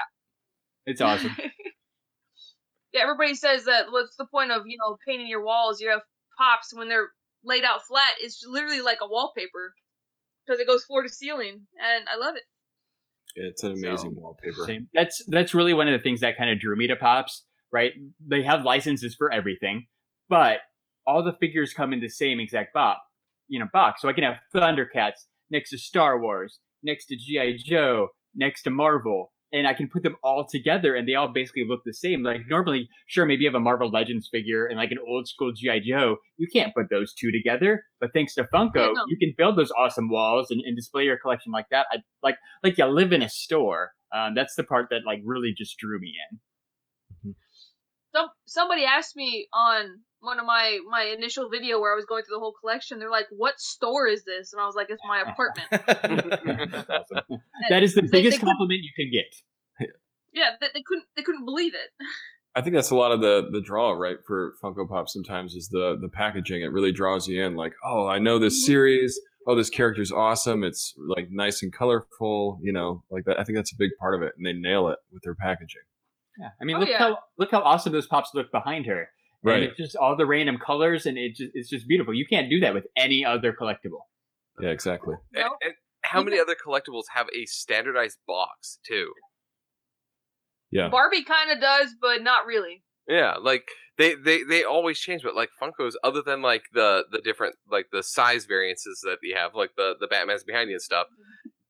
it's 0.88 1.02
awesome. 1.02 1.36
yeah, 2.94 3.02
everybody 3.04 3.36
says 3.36 3.66
that. 3.66 3.92
What's 3.92 4.16
the 4.18 4.26
point 4.26 4.52
of 4.52 4.64
you 4.66 4.78
know 4.78 4.98
painting 5.08 5.28
your 5.28 5.44
walls? 5.44 5.80
You 5.80 5.90
have 5.92 6.02
pops 6.38 6.74
when 6.74 6.90
they're 6.90 7.10
laid 7.44 7.64
out 7.64 7.84
flat. 7.88 8.14
It's 8.20 8.44
literally 8.48 8.82
like 8.82 9.00
a 9.02 9.08
wallpaper 9.08 9.74
because 10.46 10.60
it 10.60 10.68
goes 10.68 10.84
floor 10.84 11.04
to 11.04 11.10
ceiling, 11.10 11.68
and 11.80 12.06
I 12.10 12.18
love 12.18 12.36
it. 12.36 12.44
It's 13.36 13.64
an 13.64 13.74
amazing 13.74 14.16
wallpaper. 14.16 14.66
Same. 14.66 14.88
That's 14.94 15.24
that's 15.28 15.54
really 15.54 15.74
one 15.74 15.88
of 15.88 15.94
the 15.94 16.04
things 16.04 16.22
that 16.22 16.38
kind 16.38 16.50
of 16.50 16.60
drew 16.60 16.76
me 16.76 16.88
to 16.88 16.96
Pops. 16.96 17.46
Right? 17.72 17.94
They 18.26 18.44
have 18.44 18.64
licenses 18.64 19.16
for 19.16 19.32
everything, 19.32 19.88
but 20.28 20.60
all 21.08 21.24
the 21.24 21.34
figures 21.34 21.74
come 21.74 21.94
in 21.94 22.02
the 22.02 22.10
same 22.10 22.40
exact 22.40 22.74
box. 22.74 23.00
You 23.48 23.60
know, 23.60 23.68
box. 23.72 24.02
So 24.02 24.10
I 24.10 24.14
can 24.14 24.24
have 24.24 24.38
Thundercats 24.54 25.26
next 25.50 25.70
to 25.72 25.78
Star 25.78 26.20
Wars, 26.20 26.60
next 26.84 27.06
to 27.08 27.16
GI 27.16 27.64
Joe, 27.66 28.10
next 28.36 28.64
to 28.64 28.70
Marvel, 28.70 29.32
and 29.54 29.68
I 29.68 29.74
can 29.74 29.90
put 29.90 30.04
them 30.04 30.16
all 30.24 30.46
together, 30.48 30.96
and 30.96 31.08
they 31.08 31.16
all 31.16 31.28
basically 31.28 31.66
look 31.68 31.82
the 31.86 31.94
same. 31.94 32.24
Like 32.24 32.42
normally, 32.50 32.90
sure, 33.08 33.26
maybe 33.26 33.44
you 33.44 33.50
have 33.50 33.56
a 33.56 33.60
Marvel 33.60 33.90
Legends 33.90 34.30
figure 34.32 34.66
and 34.66 34.78
like 34.78 34.92
an 34.92 35.00
old 35.08 35.28
school 35.28 35.52
GI 35.52 35.82
Joe. 35.82 36.18
You 36.38 36.48
can't 36.52 36.74
put 36.74 36.90
those 36.90 37.14
two 37.14 37.32
together, 37.32 37.84
but 38.00 38.12
thanks 38.14 38.34
to 38.36 38.44
Funko, 38.54 38.76
Yeah, 38.76 38.92
no. 38.94 39.04
you 39.08 39.18
can 39.20 39.34
build 39.38 39.58
those 39.58 39.72
awesome 39.78 40.10
walls 40.10 40.48
and, 40.52 40.62
and 40.66 40.76
display 40.76 41.04
your 41.04 41.18
collection 41.18 41.52
like 41.52 41.68
that. 41.72 41.88
I, 41.92 41.98
like 42.24 42.38
like 42.64 42.78
you 42.78 42.86
live 42.86 43.12
in 43.14 43.22
a 43.22 43.30
store. 43.30 43.92
Um, 44.14 44.36
that's 44.36 44.56
the 44.56 44.64
part 44.64 44.88
that 44.90 45.02
like 45.06 45.20
really 45.24 45.54
just 45.58 45.78
drew 45.78 46.00
me 46.00 46.14
in. 46.32 46.40
Some 48.14 48.28
somebody 48.46 48.84
asked 48.86 49.16
me 49.16 49.48
on 49.54 50.00
one 50.20 50.40
of 50.40 50.46
my 50.46 50.80
my 50.90 51.04
initial 51.04 51.50
video 51.50 51.80
where 51.80 51.94
I 51.94 51.96
was 51.96 52.06
going 52.06 52.24
through 52.24 52.36
the 52.36 52.40
whole 52.40 52.54
collection. 52.60 53.00
They're 53.00 53.10
like, 53.10 53.28
"What 53.32 53.60
store 53.60 54.08
is 54.08 54.24
this?" 54.26 54.54
And 54.54 54.62
I 54.62 54.66
was 54.66 54.76
like, 54.76 54.88
"It's 54.90 55.02
my 55.08 55.22
apartment." 55.22 55.68
That's 56.72 56.90
awesome. 56.90 57.40
That 57.70 57.84
is 57.84 57.94
the 57.96 58.02
They- 58.02 58.08
biggest 58.10 58.40
they 58.42 58.46
compliment 58.46 58.82
you 58.84 58.92
can 58.96 59.12
get. 59.12 59.90
yeah, 60.34 60.52
they, 60.60 60.68
they 60.74 60.84
couldn't 60.86 61.06
they 61.16 61.24
couldn't 61.24 61.46
believe 61.46 61.74
it. 61.74 61.90
I 62.54 62.60
think 62.62 62.76
that's 62.76 62.90
a 62.92 62.96
lot 62.96 63.14
of 63.14 63.22
the 63.22 63.48
the 63.50 63.62
draw, 63.62 63.92
right, 63.94 64.18
for 64.28 64.56
Funko 64.62 64.88
Pop. 64.90 65.08
Sometimes 65.08 65.54
is 65.56 65.70
the 65.70 65.98
the 66.02 66.10
packaging. 66.10 66.62
It 66.62 66.72
really 66.74 66.92
draws 66.92 67.28
you 67.28 67.42
in. 67.44 67.56
Like, 67.56 67.74
oh, 67.86 68.08
I 68.08 68.20
know 68.20 68.40
this 68.40 68.62
Mhm. 68.62 68.66
series. 68.66 69.20
Oh, 69.48 69.56
this 69.56 69.70
character's 69.70 70.12
awesome. 70.12 70.64
It's 70.64 70.94
like 70.98 71.30
nice 71.32 71.64
and 71.64 71.72
colorful. 71.72 72.60
You 72.62 72.74
know, 72.74 73.04
like 73.10 73.24
that. 73.26 73.40
I 73.40 73.46
think 73.46 73.58
that's 73.58 73.72
a 73.72 73.78
big 73.78 73.92
part 74.00 74.16
of 74.16 74.22
it, 74.22 74.34
and 74.38 74.46
they 74.46 74.52
nail 74.54 74.90
it 74.90 75.00
with 75.14 75.24
their 75.24 75.34
packaging. 75.36 75.82
Yeah, 76.42 76.50
I 76.60 76.66
mean, 76.66 76.76
Oh, 76.76 76.80
look 76.80 76.90
yeah. 76.90 76.98
how 76.98 77.20
look 77.38 77.52
how 77.52 77.62
awesome 77.62 77.94
those 77.94 78.08
pops 78.08 78.32
look 78.34 78.52
behind 78.52 78.86
her. 78.88 79.10
Right, 79.44 79.54
And 79.56 79.62
Right. 79.64 79.70
it's 79.70 79.78
just 79.78 79.96
all 79.96 80.16
the 80.16 80.26
random 80.26 80.58
colors, 80.58 81.06
and 81.06 81.18
it 81.18 81.36
just 81.36 81.52
it's 81.54 81.70
just 81.70 81.88
beautiful. 81.88 82.14
You 82.14 82.26
can't 82.28 82.50
do 82.50 82.60
that 82.62 82.74
with 82.74 82.88
any 82.98 83.24
other 83.24 83.54
collectible. 83.54 84.02
Yeah. 84.60 84.70
Exactly. 84.70 85.16
And, 85.34 85.46
and 85.62 85.74
how 86.02 86.22
many 86.24 86.40
other 86.40 86.56
collectibles 86.56 87.04
have 87.14 87.28
a 87.36 87.46
standardized 87.46 88.18
box 88.28 88.80
too? 88.86 89.14
Yeah. 90.72 90.90
Barbie 90.90 91.24
kind 91.24 91.52
of 91.52 91.60
does, 91.62 91.96
but 92.02 92.22
not 92.24 92.46
really. 92.46 92.84
Yeah, 93.08 93.36
like 93.42 93.68
they, 93.98 94.16
they 94.16 94.44
they 94.44 94.64
always 94.64 95.00
change, 95.00 95.22
but 95.24 95.36
like 95.36 95.50
Funkos, 95.62 95.94
other 96.04 96.22
than 96.22 96.42
like 96.42 96.64
the 96.74 97.04
the 97.12 97.20
different 97.20 97.56
like 97.70 97.88
the 97.92 98.04
size 98.04 98.46
variances 98.46 99.02
that 99.04 99.18
you 99.22 99.36
have, 99.36 99.54
like 99.56 99.72
the 99.76 99.96
the 100.00 100.08
Batman's 100.08 100.44
behind 100.44 100.70
you 100.70 100.76
and 100.76 100.82
stuff, 100.82 101.08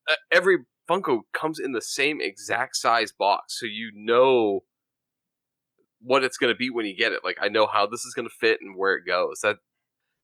uh, 0.10 0.16
every 0.32 0.58
Funko 0.92 1.22
comes 1.34 1.60
in 1.60 1.72
the 1.72 1.82
same 1.82 2.20
exact 2.20 2.76
size 2.76 3.12
box, 3.12 3.60
so 3.60 3.66
you 3.66 3.92
know 3.94 4.64
what 6.02 6.24
it's 6.24 6.38
going 6.38 6.54
to 6.54 6.58
be 6.58 6.70
when 6.70 6.86
you 6.86 6.96
get 6.96 7.14
it. 7.14 7.24
Like 7.24 7.38
I 7.42 7.48
know 7.48 7.68
how 7.68 7.86
this 7.86 8.04
is 8.04 8.14
going 8.14 8.28
to 8.28 8.36
fit 8.40 8.60
and 8.62 8.76
where 8.76 8.96
it 8.96 9.06
goes. 9.06 9.40
That 9.42 9.58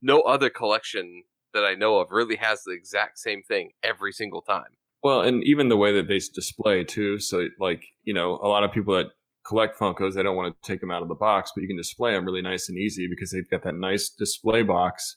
no 0.02 0.22
other 0.22 0.50
collection 0.50 1.24
that 1.54 1.64
I 1.64 1.76
know 1.76 2.00
of 2.00 2.12
really 2.12 2.36
has 2.36 2.64
the 2.64 2.74
exact 2.74 3.20
same 3.20 3.44
thing 3.44 3.72
every 3.82 4.12
single 4.12 4.42
time. 4.42 4.78
Well, 5.04 5.22
and 5.22 5.44
even 5.44 5.70
the 5.70 5.78
way 5.78 5.94
that 5.94 6.08
they 6.08 6.20
display 6.20 6.84
too. 6.84 7.20
So, 7.20 7.48
like 7.60 7.84
you 8.04 8.14
know, 8.14 8.40
a 8.44 8.48
lot 8.48 8.64
of 8.64 8.72
people 8.72 8.96
that 8.96 9.08
collect 9.48 9.80
Funkos, 9.80 10.16
they 10.16 10.24
don't 10.24 10.36
want 10.36 10.54
to 10.62 10.68
take 10.68 10.82
them 10.82 10.92
out 10.92 11.02
of 11.02 11.08
the 11.08 11.16
box, 11.16 11.52
but 11.56 11.62
you 11.62 11.68
can 11.68 11.78
display 11.78 12.12
them 12.12 12.26
really 12.26 12.42
nice 12.42 12.68
and 12.68 12.78
easy 12.78 13.08
because 13.08 13.32
they've 13.32 13.50
got 13.50 13.64
that 13.64 13.76
nice 13.76 14.10
display 14.10 14.64
box. 14.64 15.16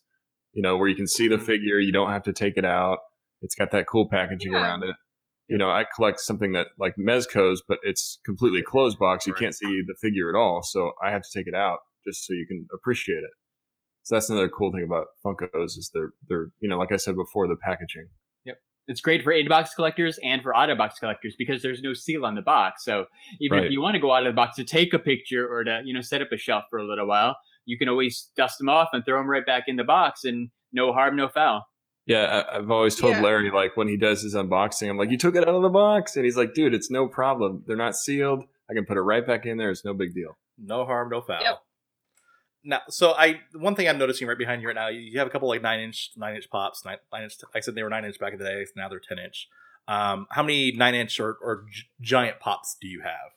You 0.52 0.62
know, 0.62 0.76
where 0.76 0.88
you 0.88 0.96
can 0.96 1.08
see 1.08 1.28
the 1.28 1.36
mm-hmm. 1.36 1.44
figure, 1.44 1.78
you 1.78 1.92
don't 1.92 2.10
have 2.10 2.24
to 2.24 2.32
take 2.32 2.56
it 2.56 2.64
out. 2.64 2.98
It's 3.42 3.54
got 3.54 3.70
that 3.72 3.86
cool 3.86 4.08
packaging 4.08 4.52
Yeah. 4.52 4.62
around 4.62 4.82
it. 4.84 4.94
You 5.50 5.58
know, 5.58 5.70
I 5.70 5.84
collect 5.96 6.20
something 6.20 6.52
that 6.52 6.68
like 6.78 6.94
Mezco's, 6.96 7.62
but 7.66 7.78
it's 7.82 8.18
completely 8.24 8.62
closed 8.62 8.98
box. 8.98 9.26
You 9.26 9.32
Right. 9.34 9.40
can't 9.40 9.54
see 9.54 9.82
the 9.86 9.94
figure 10.00 10.28
at 10.30 10.36
all, 10.38 10.62
so 10.62 10.92
I 11.04 11.10
have 11.10 11.22
to 11.22 11.28
take 11.34 11.46
it 11.46 11.54
out 11.54 11.80
just 12.06 12.24
so 12.26 12.32
you 12.34 12.46
can 12.46 12.66
appreciate 12.72 13.18
it. 13.18 13.30
So 14.02 14.14
that's 14.14 14.30
another 14.30 14.48
cool 14.48 14.72
thing 14.72 14.84
about 14.84 15.06
Funkos 15.24 15.76
is 15.76 15.90
they're 15.92 16.12
they're 16.28 16.46
you 16.60 16.68
know 16.68 16.78
like 16.78 16.92
I 16.92 16.96
said 16.96 17.16
before 17.16 17.48
the 17.48 17.56
packaging. 17.56 18.08
Yep. 18.44 18.56
It's 18.88 19.00
great 19.00 19.22
for 19.22 19.32
in 19.32 19.48
box 19.48 19.74
collectors 19.74 20.18
and 20.22 20.42
for 20.42 20.56
out-of-box 20.56 20.98
collectors 20.98 21.34
because 21.36 21.62
there's 21.62 21.82
no 21.82 21.92
seal 21.94 22.24
on 22.24 22.34
the 22.34 22.42
box. 22.42 22.84
So 22.84 23.06
even 23.40 23.58
Right. 23.58 23.66
if 23.66 23.72
you 23.72 23.80
want 23.82 23.94
to 23.94 24.00
go 24.00 24.12
out 24.12 24.26
of 24.26 24.32
the 24.32 24.36
box 24.36 24.56
to 24.56 24.64
take 24.64 24.94
a 24.94 24.98
picture 24.98 25.46
or 25.46 25.64
to 25.64 25.82
you 25.84 25.92
know 25.92 26.00
set 26.00 26.22
up 26.22 26.28
a 26.32 26.36
shelf 26.38 26.64
for 26.70 26.78
a 26.78 26.86
little 26.86 27.06
while, 27.06 27.36
you 27.66 27.76
can 27.76 27.88
always 27.88 28.30
dust 28.36 28.58
them 28.58 28.68
off 28.68 28.88
and 28.92 29.04
throw 29.04 29.18
them 29.18 29.28
right 29.28 29.44
back 29.44 29.64
in 29.66 29.76
the 29.76 29.84
box, 29.84 30.24
and 30.24 30.50
no 30.72 30.92
harm, 30.92 31.16
no 31.16 31.28
foul. 31.28 31.66
Yeah, 32.06 32.44
I, 32.50 32.58
I've 32.58 32.70
always 32.70 32.96
told 32.96 33.14
Yeah. 33.14 33.22
Larry 33.22 33.50
like 33.50 33.76
when 33.76 33.88
he 33.88 33.96
does 33.96 34.22
his 34.22 34.34
unboxing, 34.34 34.88
I'm 34.90 34.96
like, 34.96 35.10
"You 35.10 35.18
took 35.18 35.36
it 35.36 35.46
out 35.46 35.54
of 35.54 35.62
the 35.62 35.68
box," 35.68 36.16
and 36.16 36.24
he's 36.24 36.36
like, 36.36 36.54
"Dude, 36.54 36.74
it's 36.74 36.90
no 36.90 37.06
problem. 37.06 37.62
They're 37.66 37.76
not 37.76 37.96
sealed. 37.96 38.44
I 38.68 38.74
can 38.74 38.84
put 38.84 38.96
it 38.96 39.02
right 39.02 39.26
back 39.26 39.46
in 39.46 39.58
there. 39.58 39.70
It's 39.70 39.84
no 39.84 39.94
big 39.94 40.14
deal." 40.14 40.36
No 40.58 40.84
harm, 40.84 41.10
no 41.10 41.20
foul. 41.20 41.42
Yep. 41.42 41.62
Now, 42.62 42.80
so 42.88 43.12
I 43.12 43.40
one 43.54 43.74
thing 43.74 43.88
I'm 43.88 43.98
noticing 43.98 44.28
right 44.28 44.36
behind 44.36 44.60
you 44.60 44.68
right 44.68 44.74
now, 44.74 44.88
you 44.88 45.00
you 45.00 45.18
have 45.18 45.26
a 45.26 45.30
couple 45.30 45.48
like 45.48 45.62
nine 45.62 45.80
inch 45.80 46.10
nine 46.16 46.36
inch 46.36 46.50
pops. 46.50 46.84
Nine, 46.84 46.98
nine 47.12 47.24
inch. 47.24 47.34
I 47.54 47.60
said 47.60 47.74
they 47.74 47.82
were 47.82 47.88
nine 47.88 48.04
inch 48.04 48.18
back 48.18 48.32
in 48.32 48.38
the 48.38 48.44
day. 48.44 48.66
Now 48.76 48.88
they're 48.88 49.00
ten 49.00 49.18
inch. 49.18 49.48
Um, 49.88 50.26
how 50.30 50.42
many 50.42 50.72
nine 50.72 50.94
inch 50.94 51.18
or, 51.18 51.38
or 51.42 51.64
gi- 51.70 51.88
giant 52.00 52.38
pops 52.38 52.76
do 52.80 52.86
you 52.86 53.00
have? 53.00 53.32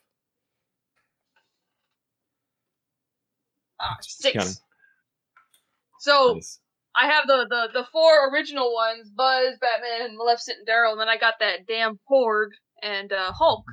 Ah, 3.80 3.96
six. 4.02 4.34
Counting. 4.34 4.54
So 6.00 6.34
Nice. 6.34 6.60
I 6.96 7.06
have 7.06 7.26
the, 7.26 7.46
the 7.48 7.80
the 7.80 7.86
four 7.92 8.30
original 8.32 8.72
ones: 8.72 9.10
Buzz, 9.10 9.56
Batman, 9.60 10.16
Maleficent, 10.16 10.58
and 10.58 10.68
Daryl. 10.68 10.92
And 10.92 11.00
then 11.00 11.08
I 11.08 11.16
got 11.16 11.34
that 11.40 11.66
damn 11.66 11.98
Porg 12.10 12.48
and 12.82 13.12
uh, 13.12 13.32
Hulk. 13.32 13.64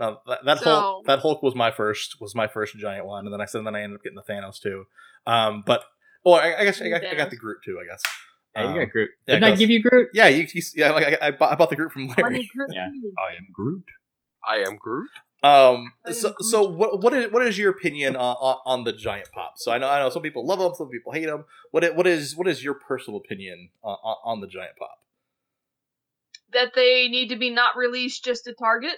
Uh, 0.00 0.14
that 0.26 0.44
that 0.44 0.58
So- 0.60 0.64
Hulk 0.80 1.06
that 1.06 1.18
Hulk 1.20 1.42
was 1.42 1.54
my 1.54 1.70
first 1.70 2.16
was 2.20 2.34
my 2.34 2.48
first 2.48 2.76
giant 2.76 3.06
one, 3.06 3.26
and 3.26 3.32
then 3.32 3.40
I 3.40 3.44
said 3.44 3.64
then 3.64 3.76
I 3.76 3.82
ended 3.82 3.98
up 3.98 4.02
getting 4.02 4.16
the 4.16 4.32
Thanos 4.32 4.58
too. 4.60 4.84
Um, 5.26 5.62
but 5.66 5.84
oh, 6.24 6.32
I, 6.32 6.60
I 6.60 6.64
guess 6.64 6.80
I, 6.80 6.88
got- 6.88 7.04
I 7.04 7.14
got 7.14 7.30
the 7.30 7.36
Groot 7.36 7.58
too. 7.64 7.78
I 7.80 7.86
guess. 7.90 8.02
Yeah, 8.56 8.64
Um, 8.64 8.74
you 8.74 8.80
got 8.84 8.92
Groot. 8.92 9.10
yeah, 9.26 9.34
Didn't 9.36 9.52
I 9.52 9.56
give 9.56 9.70
you 9.70 9.82
Groot? 9.82 10.08
Yeah, 10.12 10.28
you, 10.28 10.46
you 10.52 10.62
yeah 10.74 10.90
like 10.90 11.06
I, 11.22 11.28
I, 11.28 11.30
bought, 11.30 11.52
I 11.52 11.54
bought 11.54 11.70
the 11.70 11.76
Groot 11.76 11.92
from 11.92 12.08
Larry. 12.08 12.50
Yeah. 12.70 12.88
I 13.18 13.36
am 13.36 13.46
Groot. 13.52 13.84
I 14.46 14.56
am 14.58 14.76
Groot. 14.76 15.08
Um. 15.42 15.92
So, 16.12 16.34
so 16.38 16.62
what 16.62 17.02
what 17.02 17.12
is 17.12 17.32
what 17.32 17.44
is 17.46 17.58
your 17.58 17.70
opinion 17.70 18.14
on, 18.14 18.36
on, 18.36 18.56
on 18.64 18.84
the 18.84 18.92
giant 18.92 19.28
pops? 19.32 19.64
So 19.64 19.72
I 19.72 19.78
know 19.78 19.88
I 19.88 19.98
know 19.98 20.08
some 20.08 20.22
people 20.22 20.46
love 20.46 20.60
them, 20.60 20.72
some 20.74 20.88
people 20.88 21.12
hate 21.12 21.26
them. 21.26 21.44
What 21.72 21.96
what 21.96 22.06
is 22.06 22.36
what 22.36 22.46
is 22.46 22.62
your 22.62 22.74
personal 22.74 23.18
opinion 23.18 23.70
on, 23.82 23.96
on, 24.04 24.16
on 24.24 24.40
the 24.40 24.46
giant 24.46 24.76
pop? 24.78 24.98
That 26.52 26.72
they 26.76 27.08
need 27.08 27.28
to 27.30 27.36
be 27.36 27.50
not 27.50 27.76
released 27.76 28.24
just 28.24 28.44
to 28.44 28.54
Target. 28.54 28.96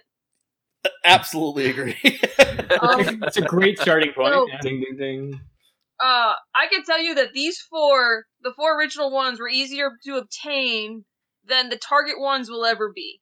Absolutely 1.05 1.66
agree. 1.70 1.97
Um, 2.80 3.20
That's 3.20 3.36
a 3.36 3.42
great 3.42 3.78
starting 3.78 4.12
point. 4.12 4.32
So- 4.32 4.47
yeah. 4.49 4.59
Ding 4.61 4.80
ding 4.80 4.97
ding. 4.97 5.40
uh, 6.01 6.34
I 6.55 6.66
can 6.70 6.82
tell 6.84 7.01
you 7.01 7.14
that 7.14 7.32
these 7.32 7.59
four, 7.59 8.24
the 8.42 8.53
four 8.57 8.76
original 8.78 9.11
ones, 9.12 9.38
were 9.38 9.49
easier 9.49 9.90
to 10.05 10.16
obtain 10.16 11.05
than 11.47 11.68
the 11.68 11.76
Target 11.76 12.18
ones 12.18 12.49
will 12.51 12.64
ever 12.64 12.90
be. 12.95 13.20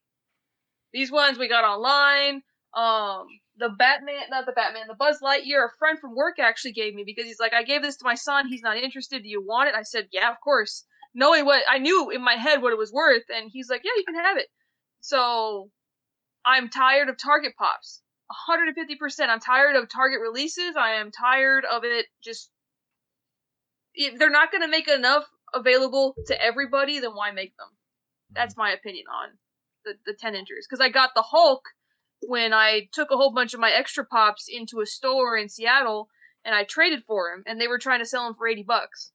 These 0.92 1.10
ones 1.12 1.38
we 1.38 1.48
got 1.48 1.64
online. 1.64 2.42
Um, 2.74 3.26
the 3.58 3.68
Batman, 3.68 4.22
not 4.30 4.46
the 4.46 4.52
Batman, 4.52 4.86
the 4.88 4.94
Buzz 4.94 5.20
Lightyear, 5.22 5.66
a 5.66 5.76
friend 5.78 5.98
from 5.98 6.14
work 6.14 6.38
actually 6.38 6.72
gave 6.72 6.94
me 6.94 7.04
because 7.04 7.26
he's 7.26 7.40
like, 7.40 7.52
I 7.52 7.62
gave 7.62 7.82
this 7.82 7.96
to 7.98 8.04
my 8.04 8.14
son. 8.14 8.48
He's 8.48 8.62
not 8.62 8.78
interested. 8.78 9.22
Do 9.22 9.28
you 9.28 9.44
want 9.44 9.68
it? 9.68 9.74
I 9.74 9.82
said, 9.82 10.08
Yeah, 10.10 10.30
of 10.30 10.40
course. 10.42 10.84
Knowing 11.14 11.44
what 11.44 11.62
I 11.68 11.78
knew 11.78 12.10
in 12.10 12.22
my 12.22 12.34
head 12.34 12.62
what 12.62 12.72
it 12.72 12.78
was 12.78 12.92
worth, 12.92 13.24
and 13.28 13.50
he's 13.52 13.68
like, 13.68 13.82
Yeah, 13.84 13.92
you 13.96 14.04
can 14.04 14.14
have 14.14 14.38
it. 14.38 14.48
So 15.00 15.70
I'm 16.44 16.70
tired 16.70 17.08
of 17.08 17.18
Target 17.18 17.54
pops. 17.58 18.02
150%. 18.48 19.28
I'm 19.28 19.40
tired 19.40 19.76
of 19.76 19.90
Target 19.90 20.20
releases. 20.20 20.74
I 20.74 20.92
am 20.94 21.10
tired 21.10 21.64
of 21.64 21.84
it 21.84 22.06
just 22.24 22.50
they're 24.16 24.30
not 24.30 24.50
going 24.50 24.62
to 24.62 24.68
make 24.68 24.88
enough 24.88 25.24
available 25.54 26.14
to 26.26 26.42
everybody, 26.42 27.00
then 27.00 27.10
why 27.10 27.30
make 27.30 27.54
them? 27.56 27.68
That's 28.30 28.56
my 28.56 28.70
opinion 28.70 29.04
on 29.12 29.28
the, 29.84 29.94
the 30.06 30.16
10 30.18 30.34
inchers. 30.34 30.66
Because 30.68 30.80
I 30.80 30.88
got 30.88 31.10
the 31.14 31.22
Hulk 31.22 31.62
when 32.26 32.52
I 32.52 32.88
took 32.92 33.10
a 33.10 33.16
whole 33.16 33.32
bunch 33.32 33.54
of 33.54 33.60
my 33.60 33.70
extra 33.70 34.04
pops 34.04 34.46
into 34.48 34.80
a 34.80 34.86
store 34.86 35.36
in 35.36 35.48
Seattle 35.48 36.08
and 36.44 36.54
I 36.54 36.64
traded 36.64 37.04
for 37.06 37.32
him, 37.32 37.42
and 37.46 37.60
they 37.60 37.68
were 37.68 37.78
trying 37.78 38.00
to 38.00 38.06
sell 38.06 38.26
him 38.26 38.34
for 38.34 38.48
80 38.48 38.64
bucks. 38.64 39.12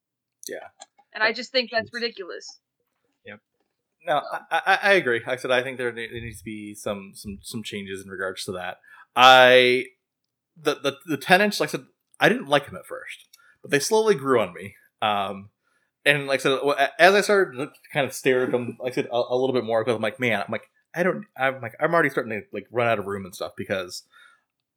Yeah. 0.48 0.68
And 1.14 1.24
I 1.24 1.34
just 1.34 1.52
think 1.52 1.72
that's 1.72 1.94
ridiculous. 1.94 2.60
Yeah. 3.26 3.36
No, 4.06 4.22
I, 4.52 4.62
I, 4.66 4.80
I 4.84 4.94
agree. 4.94 5.22
I 5.26 5.36
said 5.36 5.52
I 5.52 5.62
think 5.64 5.78
there, 5.78 5.92
there 5.92 6.08
needs 6.10 6.40
to 6.40 6.46
be 6.46 6.74
some 6.74 7.12
some 7.16 7.40
some 7.42 7.64
changes 7.64 8.04
in 8.04 8.10
regards 8.10 8.46
to 8.46 8.52
that. 8.54 8.78
I 9.16 9.86
the 10.56 10.76
the 10.76 10.98
the 11.06 11.18
ten 11.18 11.42
inch, 11.42 11.60
like 11.60 11.70
I 11.70 11.72
said, 11.72 11.86
I 12.20 12.30
didn't 12.30 12.48
like 12.48 12.68
them 12.68 12.76
at 12.76 12.86
first, 12.86 13.28
but 13.62 13.72
they 13.72 13.80
slowly 13.80 14.16
grew 14.16 14.40
on 14.40 14.54
me. 14.54 14.76
Um, 15.02 15.50
and 16.06 16.28
like 16.28 16.40
I 16.40 16.44
said, 16.44 16.60
as 17.00 17.16
I 17.16 17.22
started 17.22 17.58
to 17.58 17.72
kind 17.92 18.06
of 18.06 18.14
stare 18.14 18.44
at 18.44 18.52
them, 18.52 18.78
like 18.80 18.94
I 18.94 18.96
said, 18.96 19.08
a, 19.12 19.16
a 19.16 19.36
little 19.36 19.54
bit 19.54 19.66
more 19.66 19.84
because 19.84 19.96
I'm 19.96 20.02
like, 20.02 20.20
man, 20.20 20.42
I'm 20.42 20.52
like, 20.52 20.70
I 20.98 21.04
don't, 21.04 21.26
I'm 21.38 21.62
like, 21.62 21.76
I'm 21.80 21.94
already 21.94 22.10
starting 22.10 22.32
to 22.32 22.42
like 22.52 22.68
run 22.72 22.88
out 22.88 23.00
of 23.00 23.06
room 23.06 23.26
and 23.26 23.34
stuff 23.36 23.54
because. 23.56 24.04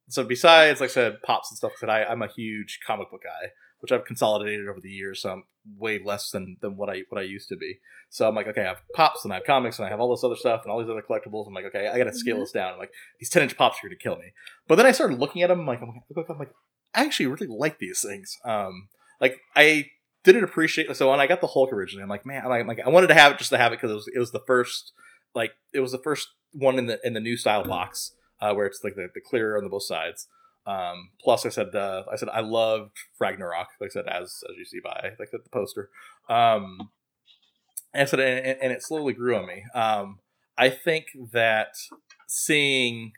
So 0.08 0.24
besides, 0.24 0.80
like 0.80 0.90
I 0.90 0.92
said, 0.92 1.22
pops 1.22 1.50
and 1.52 1.56
stuff, 1.58 1.72
that 1.80 1.88
I 1.88 2.04
I'm 2.04 2.20
a 2.22 2.26
huge 2.26 2.80
comic 2.84 3.12
book 3.12 3.22
guy, 3.22 3.50
which 3.78 3.92
I've 3.92 4.04
consolidated 4.04 4.68
over 4.68 4.80
the 4.80 4.90
years. 4.90 5.22
So 5.22 5.30
I'm 5.30 5.44
way 5.78 6.00
less 6.04 6.30
than 6.30 6.56
than 6.60 6.76
what 6.76 6.90
I 6.90 7.02
what 7.10 7.20
I 7.20 7.24
used 7.24 7.48
to 7.50 7.56
be. 7.56 7.78
So 8.08 8.26
I'm 8.26 8.34
like, 8.34 8.48
okay, 8.48 8.62
I 8.62 8.68
have 8.68 8.82
pops 8.92 9.22
and 9.24 9.32
I 9.32 9.36
have 9.36 9.44
comics 9.44 9.78
and 9.78 9.86
I 9.86 9.88
have 9.88 10.00
all 10.00 10.10
this 10.10 10.24
other 10.24 10.34
stuff 10.34 10.62
and 10.64 10.72
all 10.72 10.80
these 10.80 10.90
other 10.90 11.02
collectibles. 11.08 11.46
I'm 11.46 11.54
like, 11.54 11.66
okay, 11.66 11.86
I 11.86 11.96
gotta 11.96 12.12
scale 12.12 12.38
Mhm. 12.38 12.40
this 12.40 12.50
down. 12.50 12.72
I'm 12.72 12.78
like, 12.80 12.92
these 13.20 13.30
10 13.30 13.44
inch 13.44 13.56
pops 13.56 13.78
are 13.78 13.86
gonna 13.86 13.94
kill 13.96 14.16
me. 14.16 14.32
But 14.66 14.76
then 14.76 14.86
I 14.86 14.90
started 14.90 15.20
looking 15.20 15.42
at 15.42 15.46
them, 15.48 15.64
like, 15.64 15.80
I'm 15.80 16.02
like, 16.16 16.28
I'm 16.28 16.38
like, 16.38 16.52
I 16.92 17.04
actually 17.04 17.26
really 17.26 17.46
like 17.46 17.78
these 17.78 18.02
things. 18.02 18.36
Um, 18.44 18.88
like 19.20 19.38
I 19.54 19.90
didn't 20.24 20.42
appreciate. 20.42 20.94
So 20.96 21.08
when 21.08 21.20
I 21.20 21.28
got 21.28 21.40
the 21.40 21.46
Hulk 21.46 21.72
originally, 21.72 22.02
I'm 22.02 22.08
like, 22.08 22.26
man, 22.26 22.42
I'm 22.42 22.50
like, 22.50 22.60
I'm 22.62 22.66
like, 22.66 22.80
I 22.84 22.88
wanted 22.88 23.06
to 23.08 23.14
have 23.14 23.30
it 23.30 23.38
just 23.38 23.50
to 23.50 23.58
have 23.58 23.72
it 23.72 23.76
because 23.76 23.92
it 23.92 23.94
was 23.94 24.08
it 24.16 24.18
was 24.18 24.32
the 24.32 24.42
first, 24.44 24.92
like, 25.34 25.52
it 25.72 25.80
was 25.80 25.92
the 25.92 25.98
first 25.98 26.28
one 26.52 26.78
in 26.78 26.86
the 26.86 26.98
in 27.04 27.14
the 27.14 27.20
new 27.20 27.36
style 27.36 27.64
box 27.64 28.12
uh, 28.40 28.52
where 28.52 28.66
it's 28.66 28.82
like 28.82 28.94
the, 28.94 29.08
the 29.14 29.20
clear 29.20 29.56
on 29.56 29.64
the 29.64 29.70
both 29.70 29.84
sides. 29.84 30.26
Um, 30.66 31.10
plus, 31.22 31.46
I 31.46 31.48
said, 31.48 31.74
uh, 31.74 32.04
I 32.12 32.16
said 32.16 32.28
I 32.28 32.40
loved 32.40 32.96
Ragnarok. 33.18 33.68
Like 33.80 33.90
I 33.90 33.92
said, 33.92 34.06
as 34.06 34.42
as 34.50 34.56
you 34.56 34.64
see 34.64 34.80
by 34.82 35.12
like 35.18 35.30
the, 35.30 35.38
the 35.38 35.50
poster. 35.50 35.90
Um, 36.28 36.90
and 37.92 38.02
I 38.02 38.04
said, 38.04 38.20
and, 38.20 38.58
and 38.62 38.72
it 38.72 38.82
slowly 38.82 39.12
grew 39.12 39.36
on 39.36 39.46
me. 39.46 39.64
Um, 39.74 40.20
I 40.56 40.68
think 40.70 41.06
that 41.32 41.74
seeing 42.28 43.12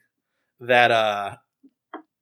that, 0.61 0.91
uh, 0.91 1.37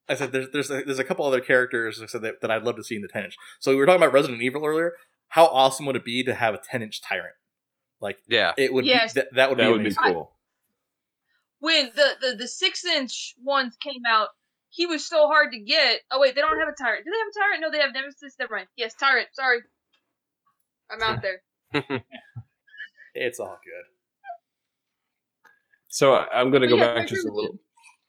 I 0.08 0.14
said, 0.14 0.32
there's 0.32 0.48
there's 0.50 0.70
a, 0.70 0.82
there's 0.82 0.98
a 0.98 1.04
couple 1.04 1.24
other 1.24 1.40
characters 1.40 2.02
I 2.02 2.06
said 2.06 2.22
that, 2.22 2.40
that 2.40 2.50
I'd 2.50 2.64
love 2.64 2.76
to 2.76 2.84
see 2.84 2.96
in 2.96 3.02
the 3.02 3.08
10 3.08 3.24
inch. 3.24 3.36
So 3.60 3.70
we 3.70 3.76
were 3.76 3.86
talking 3.86 4.02
about 4.02 4.12
Resident 4.12 4.42
Evil 4.42 4.64
earlier. 4.64 4.94
How 5.28 5.46
awesome 5.46 5.86
would 5.86 5.94
it 5.94 6.04
be 6.04 6.24
to 6.24 6.34
have 6.34 6.54
a 6.54 6.58
10 6.58 6.82
inch 6.82 7.00
tyrant? 7.00 7.34
Like 8.00 8.18
Yeah. 8.28 8.52
it 8.56 8.72
would. 8.72 8.84
Yes. 8.86 9.12
Be, 9.14 9.20
that, 9.20 9.28
that 9.34 9.48
would 9.50 9.58
That 9.58 9.66
be 9.66 9.70
would 9.72 9.78
be 9.78 9.94
amazing. 9.96 10.02
cool. 10.14 10.32
When 11.60 11.90
the, 11.94 12.08
the, 12.20 12.36
the 12.36 12.48
six 12.48 12.84
inch 12.84 13.34
ones 13.42 13.76
came 13.82 14.02
out, 14.08 14.28
he 14.70 14.86
was 14.86 15.06
so 15.06 15.26
hard 15.26 15.52
to 15.52 15.58
get. 15.60 16.00
Oh, 16.10 16.18
wait, 16.20 16.34
they 16.34 16.40
don't 16.40 16.58
have 16.58 16.68
a 16.68 16.82
tyrant. 16.82 17.04
Do 17.04 17.10
they 17.10 17.18
have 17.18 17.26
a 17.28 17.38
tyrant? 17.38 17.60
No, 17.60 17.70
they 17.70 17.80
have 17.84 17.92
Nemesis. 17.92 18.36
Never 18.38 18.54
mind. 18.56 18.68
Yes, 18.76 18.94
tyrant. 18.94 19.28
Sorry. 19.32 19.58
I'm 20.90 21.02
out 21.02 21.22
there. 21.22 21.42
It's 23.12 23.40
all 23.40 23.58
good. 23.64 23.84
So 25.88 26.14
I- 26.14 26.28
I'm 26.32 26.50
going 26.50 26.62
to 26.62 26.68
go 26.68 26.76
yeah, 26.76 26.94
back 26.94 27.08
just 27.08 27.26
a 27.26 27.32
little. 27.32 27.58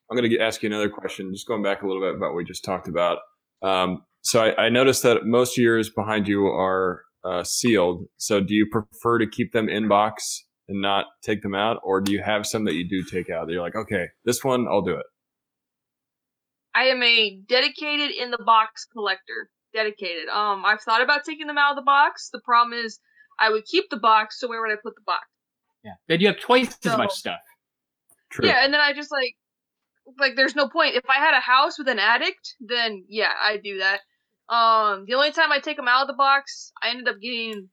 I'm 0.10 0.18
going 0.18 0.30
to 0.30 0.40
ask 0.40 0.62
you 0.62 0.68
another 0.68 0.90
question, 0.90 1.32
just 1.34 1.48
going 1.48 1.64
back 1.64 1.82
a 1.82 1.88
little 1.88 2.02
bit 2.02 2.14
about 2.16 2.28
what 2.30 2.36
we 2.36 2.44
just 2.44 2.64
talked 2.64 2.88
about. 2.88 3.20
Um, 3.64 4.04
so 4.22 4.44
I, 4.44 4.66
I 4.66 4.70
noticed 4.70 5.04
that 5.04 5.26
most 5.26 5.58
years 5.58 5.90
behind 5.90 6.28
you 6.28 6.46
are 6.48 7.02
uh, 7.24 7.44
sealed. 7.44 8.06
So 8.18 8.42
do 8.42 8.54
you 8.54 8.68
prefer 8.72 9.20
to 9.20 9.28
keep 9.28 9.52
them 9.52 9.70
in 9.70 9.88
box 9.88 10.46
and 10.68 10.82
not 10.82 11.06
take 11.22 11.42
them 11.42 11.56
out, 11.56 11.78
or 11.84 12.02
do 12.02 12.12
you 12.12 12.22
have 12.22 12.46
some 12.46 12.66
that 12.66 12.74
you 12.74 12.88
do 12.88 13.04
take 13.04 13.30
out? 13.30 13.48
That 13.48 13.54
you're 13.54 13.62
like, 13.62 13.76
okay, 13.76 14.08
this 14.26 14.44
one 14.44 14.68
I'll 14.70 14.82
do 14.82 14.96
it. 14.96 15.06
I 16.74 16.86
am 16.86 17.04
a 17.04 17.40
dedicated 17.48 18.12
in 18.12 18.32
the 18.32 18.42
box 18.46 18.88
collector. 18.92 19.50
Dedicated. 19.74 20.28
Um, 20.28 20.64
I've 20.66 20.82
thought 20.82 21.02
about 21.02 21.24
taking 21.26 21.48
them 21.48 21.58
out 21.58 21.72
of 21.72 21.76
the 21.78 21.82
box. 21.82 22.30
The 22.32 22.42
problem 22.44 22.78
is, 22.78 23.00
I 23.40 23.50
would 23.50 23.66
keep 23.66 23.90
the 23.90 23.98
box. 23.98 24.40
So 24.40 24.48
where 24.50 24.62
would 24.62 24.72
I 24.72 24.76
put 24.82 24.96
the 24.96 25.02
box? 25.06 25.28
Yeah. 25.84 25.94
Then 26.08 26.20
you 26.20 26.28
have 26.28 26.40
twice 26.40 26.78
as 26.86 26.98
much 26.98 27.14
stuff. 27.14 27.40
True. 28.30 28.48
Yeah, 28.48 28.64
and 28.64 28.74
then 28.74 28.82
I 28.82 28.94
just 28.94 29.12
like 29.12 29.36
like 30.20 30.36
there's 30.36 30.56
no 30.56 30.68
point. 30.68 30.96
If 30.96 31.04
I 31.10 31.20
had 31.20 31.34
a 31.34 31.42
house 31.42 31.78
with 31.78 31.88
an 31.88 32.00
addict, 32.00 32.56
then 32.60 33.06
yeah, 33.08 33.32
I'd 33.42 33.64
do 33.64 33.80
that. 33.80 34.02
Um 34.52 35.06
the 35.08 35.16
only 35.16 35.32
time 35.32 35.52
I 35.52 35.60
take 35.60 35.78
them 35.78 35.88
out 35.88 36.02
of 36.02 36.08
the 36.08 36.14
box, 36.14 36.72
I 36.84 36.90
ended 36.90 37.08
up 37.08 37.20
getting 37.22 37.70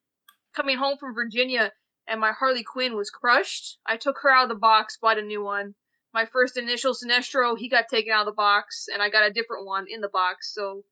coming 0.54 0.78
home 0.78 0.96
from 0.98 1.14
Virginia 1.14 1.72
and 2.06 2.20
my 2.20 2.32
Harley 2.32 2.62
Quinn 2.64 2.96
was 2.96 3.10
crushed. 3.10 3.78
I 3.86 3.96
took 3.96 4.16
her 4.22 4.30
out 4.30 4.44
of 4.44 4.48
the 4.48 4.54
box, 4.54 4.96
bought 5.00 5.18
a 5.18 5.22
new 5.22 5.44
one. 5.44 5.74
My 6.14 6.24
first 6.24 6.56
initial 6.56 6.94
Sinestro, 6.94 7.56
he 7.58 7.68
got 7.68 7.84
taken 7.90 8.12
out 8.12 8.26
of 8.26 8.32
the 8.32 8.36
box 8.36 8.86
and 8.92 9.02
I 9.02 9.10
got 9.10 9.28
a 9.28 9.32
different 9.32 9.66
one 9.66 9.84
in 9.88 10.00
the 10.00 10.08
box. 10.08 10.54
So 10.54 10.84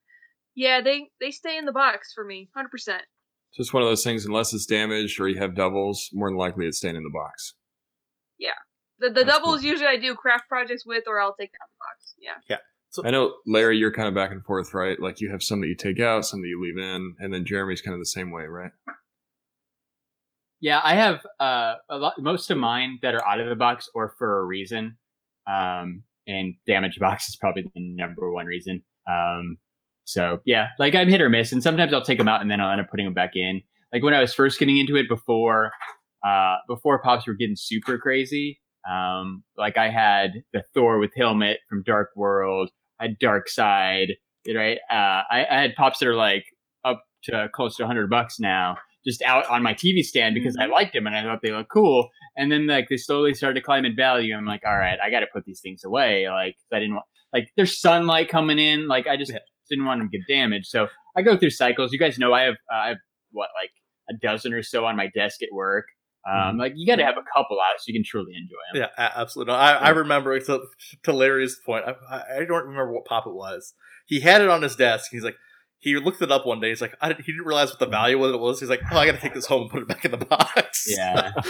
yeah, 0.54 0.80
they 0.80 1.08
they 1.20 1.30
stay 1.30 1.56
in 1.56 1.66
the 1.66 1.72
box 1.72 2.12
for 2.14 2.24
me, 2.24 2.48
100%. 2.56 2.98
Just 3.56 3.72
one 3.72 3.82
of 3.82 3.88
those 3.88 4.04
things. 4.04 4.26
Unless 4.26 4.52
it's 4.52 4.66
damaged 4.66 5.20
or 5.20 5.28
you 5.28 5.38
have 5.38 5.54
doubles, 5.54 6.10
more 6.12 6.28
than 6.28 6.36
likely 6.36 6.66
it's 6.66 6.78
staying 6.78 6.96
in 6.96 7.04
the 7.04 7.10
box. 7.10 7.54
Yeah, 8.38 8.50
the 8.98 9.08
the 9.08 9.24
That's 9.24 9.38
doubles 9.38 9.60
cool. 9.60 9.70
usually 9.70 9.88
I 9.88 9.96
do 9.96 10.14
craft 10.14 10.48
projects 10.48 10.84
with 10.84 11.04
or 11.06 11.20
I'll 11.20 11.34
take 11.34 11.50
out 11.62 11.68
the 11.68 11.78
box. 11.78 12.14
Yeah. 12.18 12.34
Yeah. 12.48 12.62
I 13.04 13.10
know, 13.10 13.34
Larry, 13.46 13.76
you're 13.78 13.92
kind 13.92 14.08
of 14.08 14.14
back 14.14 14.30
and 14.30 14.44
forth, 14.44 14.72
right? 14.72 14.98
Like 14.98 15.20
you 15.20 15.30
have 15.30 15.42
some 15.42 15.60
that 15.60 15.66
you 15.66 15.74
take 15.74 16.00
out, 16.00 16.24
some 16.24 16.40
that 16.40 16.48
you 16.48 16.60
leave 16.62 16.78
in, 16.78 17.14
and 17.18 17.32
then 17.32 17.44
Jeremy's 17.44 17.82
kind 17.82 17.94
of 17.94 18.00
the 18.00 18.06
same 18.06 18.30
way, 18.30 18.44
right? 18.44 18.70
Yeah, 20.60 20.80
I 20.82 20.94
have 20.94 21.26
uh, 21.38 21.74
a 21.90 21.98
lot. 21.98 22.14
Most 22.18 22.50
of 22.50 22.56
mine 22.56 22.98
that 23.02 23.14
are 23.14 23.26
out 23.26 23.40
of 23.40 23.48
the 23.48 23.56
box 23.56 23.90
or 23.94 24.14
for 24.18 24.40
a 24.40 24.44
reason, 24.44 24.96
um, 25.46 26.02
and 26.26 26.54
damage 26.66 26.98
box 26.98 27.28
is 27.28 27.36
probably 27.36 27.62
the 27.62 27.70
number 27.76 28.32
one 28.32 28.46
reason. 28.46 28.82
Um, 29.08 29.58
so 30.04 30.40
yeah, 30.44 30.68
like 30.78 30.94
I'm 30.94 31.08
hit 31.08 31.20
or 31.20 31.28
miss, 31.28 31.52
and 31.52 31.62
sometimes 31.62 31.92
I'll 31.92 32.02
take 32.02 32.18
them 32.18 32.28
out 32.28 32.40
and 32.40 32.50
then 32.50 32.60
I'll 32.60 32.70
end 32.70 32.80
up 32.80 32.88
putting 32.90 33.06
them 33.06 33.14
back 33.14 33.36
in. 33.36 33.60
Like 33.92 34.02
when 34.02 34.14
I 34.14 34.20
was 34.20 34.32
first 34.32 34.58
getting 34.58 34.78
into 34.78 34.96
it 34.96 35.08
before, 35.08 35.72
uh, 36.26 36.56
before 36.66 37.00
pops 37.02 37.26
were 37.26 37.34
getting 37.34 37.56
super 37.56 37.98
crazy. 37.98 38.60
Um, 38.90 39.42
like 39.56 39.76
I 39.76 39.90
had 39.90 40.42
the 40.52 40.62
Thor 40.74 40.98
with 40.98 41.12
helmet 41.16 41.58
from 41.68 41.82
Dark 41.82 42.10
World, 42.16 42.70
I 43.00 43.04
had 43.04 43.18
Darkseid, 43.18 44.10
right? 44.54 44.78
Uh, 44.90 45.22
I, 45.30 45.46
I 45.50 45.60
had 45.60 45.74
pops 45.74 45.98
that 45.98 46.08
are 46.08 46.14
like 46.14 46.44
up 46.84 47.02
to 47.24 47.48
close 47.54 47.76
to 47.76 47.82
100 47.82 48.08
bucks 48.08 48.38
now 48.38 48.76
just 49.06 49.22
out 49.22 49.48
on 49.48 49.62
my 49.62 49.72
TV 49.72 50.02
stand 50.02 50.34
because 50.34 50.56
I 50.60 50.66
liked 50.66 50.92
them 50.92 51.06
and 51.06 51.16
I 51.16 51.22
thought 51.22 51.40
they 51.42 51.52
looked 51.52 51.70
cool. 51.70 52.08
And 52.36 52.50
then 52.50 52.66
like 52.66 52.88
they 52.88 52.96
slowly 52.96 53.34
started 53.34 53.60
to 53.60 53.64
climb 53.64 53.84
in 53.84 53.94
value. 53.94 54.34
I'm 54.34 54.44
like, 54.44 54.62
all 54.66 54.76
right, 54.76 54.98
I 55.02 55.10
got 55.10 55.20
to 55.20 55.26
put 55.32 55.44
these 55.44 55.60
things 55.60 55.84
away. 55.84 56.28
Like 56.28 56.56
I 56.72 56.80
didn't 56.80 56.94
want 56.94 57.06
like 57.32 57.48
there's 57.56 57.80
sunlight 57.80 58.28
coming 58.28 58.58
in. 58.58 58.88
Like 58.88 59.06
I 59.06 59.16
just 59.16 59.32
didn't 59.70 59.84
want 59.84 60.00
them 60.00 60.10
to 60.10 60.18
get 60.18 60.26
damaged. 60.28 60.66
So 60.66 60.88
I 61.16 61.22
go 61.22 61.36
through 61.36 61.50
cycles. 61.50 61.92
You 61.92 61.98
guys 61.98 62.18
know 62.18 62.32
I 62.32 62.42
have 62.42 62.56
uh, 62.72 62.76
I 62.76 62.88
have 62.88 62.98
what 63.30 63.48
like 63.60 63.70
a 64.10 64.14
dozen 64.20 64.52
or 64.52 64.62
so 64.62 64.84
on 64.84 64.96
my 64.96 65.08
desk 65.14 65.42
at 65.42 65.48
work. 65.52 65.86
Um, 66.28 66.58
like 66.58 66.72
you 66.76 66.86
got 66.86 66.96
to 66.96 67.04
have 67.04 67.16
a 67.16 67.24
couple 67.34 67.58
out 67.60 67.74
so 67.78 67.84
you 67.86 67.94
can 67.94 68.02
truly 68.04 68.32
enjoy 68.36 68.80
them. 68.80 68.90
Yeah, 68.98 69.10
absolutely. 69.16 69.52
No, 69.52 69.58
I, 69.58 69.72
I 69.74 69.88
remember 69.90 70.38
to, 70.40 70.60
to 71.04 71.12
Larry's 71.12 71.56
point. 71.64 71.84
I, 71.86 72.22
I 72.38 72.44
don't 72.44 72.66
remember 72.66 72.92
what 72.92 73.04
pop 73.04 73.26
it 73.26 73.34
was. 73.34 73.74
He 74.06 74.20
had 74.20 74.40
it 74.40 74.48
on 74.48 74.62
his 74.62 74.74
desk. 74.76 75.08
He's 75.12 75.22
like, 75.24 75.36
he 75.78 75.94
looked 75.96 76.20
it 76.22 76.32
up 76.32 76.44
one 76.46 76.58
day. 76.60 76.70
He's 76.70 76.80
like, 76.80 76.96
I, 77.00 77.08
didn't- 77.08 77.24
he 77.26 77.32
didn't 77.32 77.46
realize 77.46 77.70
what 77.70 77.78
the 77.78 77.86
value 77.86 78.22
of 78.24 78.34
it 78.34 78.40
was. 78.40 78.58
He's 78.60 78.68
like, 78.70 78.80
oh, 78.90 78.96
I 78.96 79.06
got 79.06 79.12
to 79.12 79.20
take 79.20 79.34
this 79.34 79.46
home 79.46 79.62
and 79.62 79.70
put 79.70 79.82
it 79.82 79.88
back 79.88 80.04
in 80.04 80.10
the 80.10 80.16
box. 80.18 80.86
Yeah. 80.88 81.32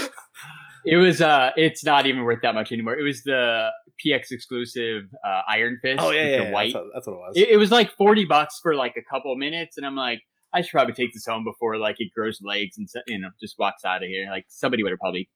It 0.88 0.98
was 0.98 1.20
uh 1.20 1.50
it's 1.56 1.84
not 1.84 2.06
even 2.06 2.22
worth 2.22 2.42
that 2.42 2.54
much 2.54 2.70
anymore. 2.70 2.96
It 2.96 3.02
was 3.02 3.24
the 3.24 3.70
PX 4.06 4.26
exclusive 4.30 5.02
uh 5.26 5.40
Iron 5.48 5.80
Fist. 5.82 6.00
oh 6.00 6.12
yeah, 6.12 6.22
yeah, 6.28 6.38
the 6.38 6.44
yeah. 6.44 6.50
white 6.52 6.72
That's, 6.72 6.74
what, 6.74 6.84
that's 6.94 7.06
what 7.08 7.12
it 7.14 7.16
was. 7.18 7.32
it, 7.36 7.48
it 7.48 7.56
was 7.56 7.70
like 7.72 7.90
40 7.96 8.24
bucks 8.26 8.60
for 8.62 8.72
like 8.76 8.94
a 8.96 9.02
couple 9.12 9.34
minutes 9.34 9.76
and 9.78 9.84
i'm 9.84 9.96
like 9.96 10.20
i 10.52 10.60
should 10.60 10.70
probably 10.72 10.94
take 10.94 11.12
this 11.12 11.26
home 11.26 11.44
before 11.44 11.76
like 11.78 11.96
it 11.98 12.12
grows 12.14 12.40
legs 12.42 12.76
and 12.78 12.88
you 13.06 13.18
know 13.18 13.28
just 13.40 13.58
walks 13.58 13.84
out 13.84 14.02
of 14.02 14.08
here 14.08 14.28
like 14.30 14.44
somebody 14.48 14.82
would 14.82 14.90
have 14.92 14.98
probably 14.98 15.28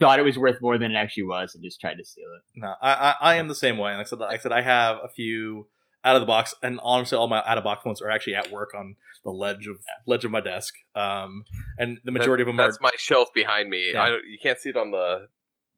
thought 0.00 0.18
it 0.18 0.22
was 0.22 0.36
worth 0.38 0.60
more 0.60 0.78
than 0.78 0.90
it 0.90 0.96
actually 0.96 1.22
was 1.22 1.54
and 1.54 1.62
just 1.62 1.80
tried 1.80 1.94
to 1.94 2.04
steal 2.04 2.28
it 2.36 2.42
No, 2.60 2.74
I, 2.82 2.92
I 2.92 3.14
I 3.20 3.34
am 3.36 3.46
the 3.48 3.54
same 3.54 3.78
way. 3.78 3.92
Like 3.92 4.06
I 4.06 4.08
said, 4.08 4.18
like 4.18 4.40
I 4.40 4.42
said, 4.42 4.50
I 4.52 4.62
have 4.62 4.96
a 5.04 5.08
few 5.08 5.68
out 6.04 6.16
of 6.16 6.22
the 6.22 6.26
box, 6.26 6.54
and 6.60 6.80
honestly, 6.82 7.16
all 7.16 7.28
my 7.28 7.40
out 7.46 7.56
of 7.58 7.62
box 7.62 7.84
ones 7.84 8.02
are 8.02 8.10
actually 8.10 8.34
at 8.34 8.50
work 8.50 8.74
on 8.74 8.96
the 9.22 9.30
ledge 9.30 9.68
of 9.68 9.76
ledge 10.08 10.24
of 10.24 10.32
my 10.32 10.40
desk. 10.40 10.74
Um, 10.96 11.44
and 11.78 11.98
the 12.04 12.10
majority 12.10 12.42
of 12.42 12.48
them 12.48 12.58
are 12.58 12.66
That's 12.66 12.80
my 12.80 12.90
shelf 12.96 13.28
behind 13.32 13.70
me. 13.70 13.92
Yeah. 13.92 14.02
I 14.02 14.08
don't, 14.08 14.24
you 14.26 14.38
can't 14.42 14.58
see 14.58 14.70
it 14.70 14.76
on 14.76 14.90
the 14.90 15.28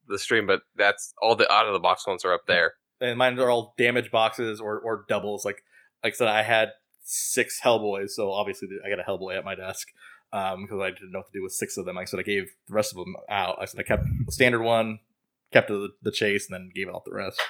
the 0.08 0.18
stream, 0.18 0.46
but 0.46 0.62
that's 0.74 1.12
all 1.20 1.36
the 1.36 1.50
out 1.52 1.66
of 1.66 1.74
the 1.74 1.78
box 1.78 2.06
ones 2.06 2.24
are 2.24 2.32
up 2.32 2.46
there. 2.46 2.72
and 3.02 3.18
mine 3.18 3.38
are 3.38 3.50
all 3.50 3.74
damaged 3.76 4.10
boxes 4.10 4.58
or, 4.58 4.78
or 4.80 5.04
doubles. 5.06 5.44
Like 5.44 5.62
like 6.02 6.14
I 6.14 6.16
said, 6.16 6.28
I 6.28 6.42
had 6.42 6.70
six 7.04 7.60
Hellboys, 7.62 8.10
so 8.10 8.32
obviously 8.32 8.68
I 8.84 8.88
got 8.88 8.98
a 8.98 9.02
Hellboy 9.02 9.36
at 9.38 9.44
my 9.44 9.54
desk 9.54 9.88
because 10.32 10.80
I 10.80 10.90
didn't 10.90 11.12
know 11.12 11.20
what 11.20 11.26
to 11.32 11.38
do 11.38 11.42
with 11.42 11.52
six 11.52 11.76
of 11.76 11.84
them. 11.84 11.96
I 11.96 12.04
said, 12.04 12.18
I 12.18 12.24
gave 12.24 12.44
the 12.66 12.74
rest 12.74 12.92
of 12.92 12.96
them 12.96 13.14
out. 13.28 13.56
I 13.60 13.66
said 13.66 13.78
I 13.78 13.84
kept 13.84 14.04
the 14.26 14.32
standard 14.32 14.62
one, 14.62 14.98
kept 15.52 15.68
the, 15.68 15.90
the 16.02 16.10
chase, 16.10 16.48
and 16.50 16.54
then 16.54 16.70
gave 16.74 16.88
out 16.88 17.04
the 17.04 17.12
rest. 17.14 17.40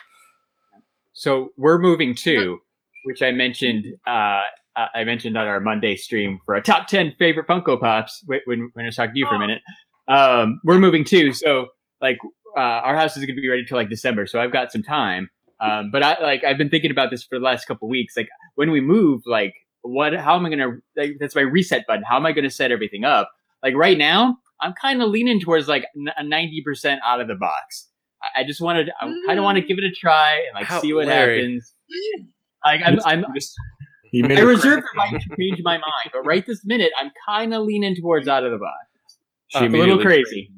so 1.12 1.50
we're 1.56 1.78
moving 1.78 2.14
to 2.14 2.58
which 3.06 3.22
i 3.22 3.30
mentioned 3.30 3.86
uh 4.06 4.42
I 4.76 5.04
mentioned 5.04 5.36
on 5.38 5.46
our 5.46 5.60
Monday 5.60 5.94
stream 5.94 6.40
for 6.44 6.56
a 6.56 6.60
top 6.60 6.88
10 6.88 7.14
favorite 7.16 7.46
Funko 7.46 7.78
Pops 7.78 8.24
when, 8.26 8.40
when 8.72 8.84
I 8.84 8.88
was 8.88 8.96
talking 8.96 9.12
to 9.14 9.18
you 9.20 9.26
for 9.26 9.34
a 9.34 9.36
Oh. 9.36 9.38
minute. 9.38 9.62
Um, 10.08 10.60
we're 10.64 10.80
moving 10.80 11.04
too. 11.04 11.32
So, 11.32 11.68
like, 12.00 12.18
uh, 12.56 12.60
our 12.60 12.96
house 12.96 13.16
is 13.16 13.24
going 13.24 13.36
to 13.36 13.40
be 13.40 13.48
ready 13.48 13.64
till 13.64 13.76
like 13.78 13.88
December. 13.88 14.26
So, 14.26 14.40
I've 14.40 14.50
got 14.52 14.72
some 14.72 14.82
time. 14.82 15.30
Um, 15.64 15.90
but 15.90 16.02
I 16.02 16.20
like, 16.22 16.44
I've 16.44 16.58
been 16.58 16.68
thinking 16.70 16.90
about 16.90 17.10
this 17.10 17.22
for 17.24 17.38
the 17.38 17.44
last 17.44 17.66
couple 17.66 17.88
weeks. 17.88 18.16
Like, 18.16 18.28
when 18.56 18.70
we 18.70 18.80
move, 18.80 19.22
like, 19.26 19.54
what, 19.82 20.14
how 20.14 20.36
am 20.36 20.44
I 20.46 20.48
going 20.48 20.58
to, 20.58 20.72
like, 20.96 21.16
that's 21.20 21.34
my 21.34 21.42
reset 21.42 21.86
button. 21.86 22.04
How 22.08 22.16
am 22.16 22.26
I 22.26 22.32
going 22.32 22.44
to 22.44 22.50
set 22.50 22.70
everything 22.72 23.04
up? 23.04 23.30
Like, 23.62 23.74
right 23.74 23.96
now, 23.98 24.36
I'm 24.60 24.72
kind 24.80 25.02
of 25.02 25.10
leaning 25.10 25.40
towards 25.40 25.68
like 25.68 25.84
n- 25.96 26.12
a 26.16 26.22
90% 26.22 26.98
out 27.04 27.20
of 27.20 27.28
the 27.28 27.34
box. 27.34 27.88
I, 28.22 28.40
I 28.40 28.44
just 28.44 28.60
wanted, 28.60 28.90
I 29.00 29.06
kind 29.26 29.38
of 29.38 29.44
want 29.44 29.56
to 29.58 29.62
give 29.64 29.78
it 29.78 29.84
a 29.84 29.90
try 29.90 30.36
and 30.46 30.54
like 30.54 30.66
How- 30.66 30.80
see 30.80 30.92
what 30.92 31.06
Larry. 31.06 31.38
happens. 31.40 31.74
Like, 32.64 32.80
I'm, 32.84 32.98
I'm, 33.04 33.24
He 34.10 34.22
made 34.22 34.38
I 34.38 34.42
a- 34.42 34.46
reserve 34.46 34.80
the 34.80 34.88
right 34.98 35.12
to 35.20 35.36
change 35.38 35.60
my 35.64 35.74
mind, 35.74 36.10
but 36.12 36.24
right 36.24 36.44
this 36.46 36.62
minute, 36.64 36.92
I'm 37.00 37.10
kind 37.26 37.52
of 37.54 37.64
leaning 37.64 37.94
towards 37.96 38.28
out 38.28 38.44
of 38.44 38.52
the 38.52 38.58
box. 38.58 39.18
she 39.48 39.58
a 39.58 39.62
little 39.62 39.98
immediately 40.00 40.04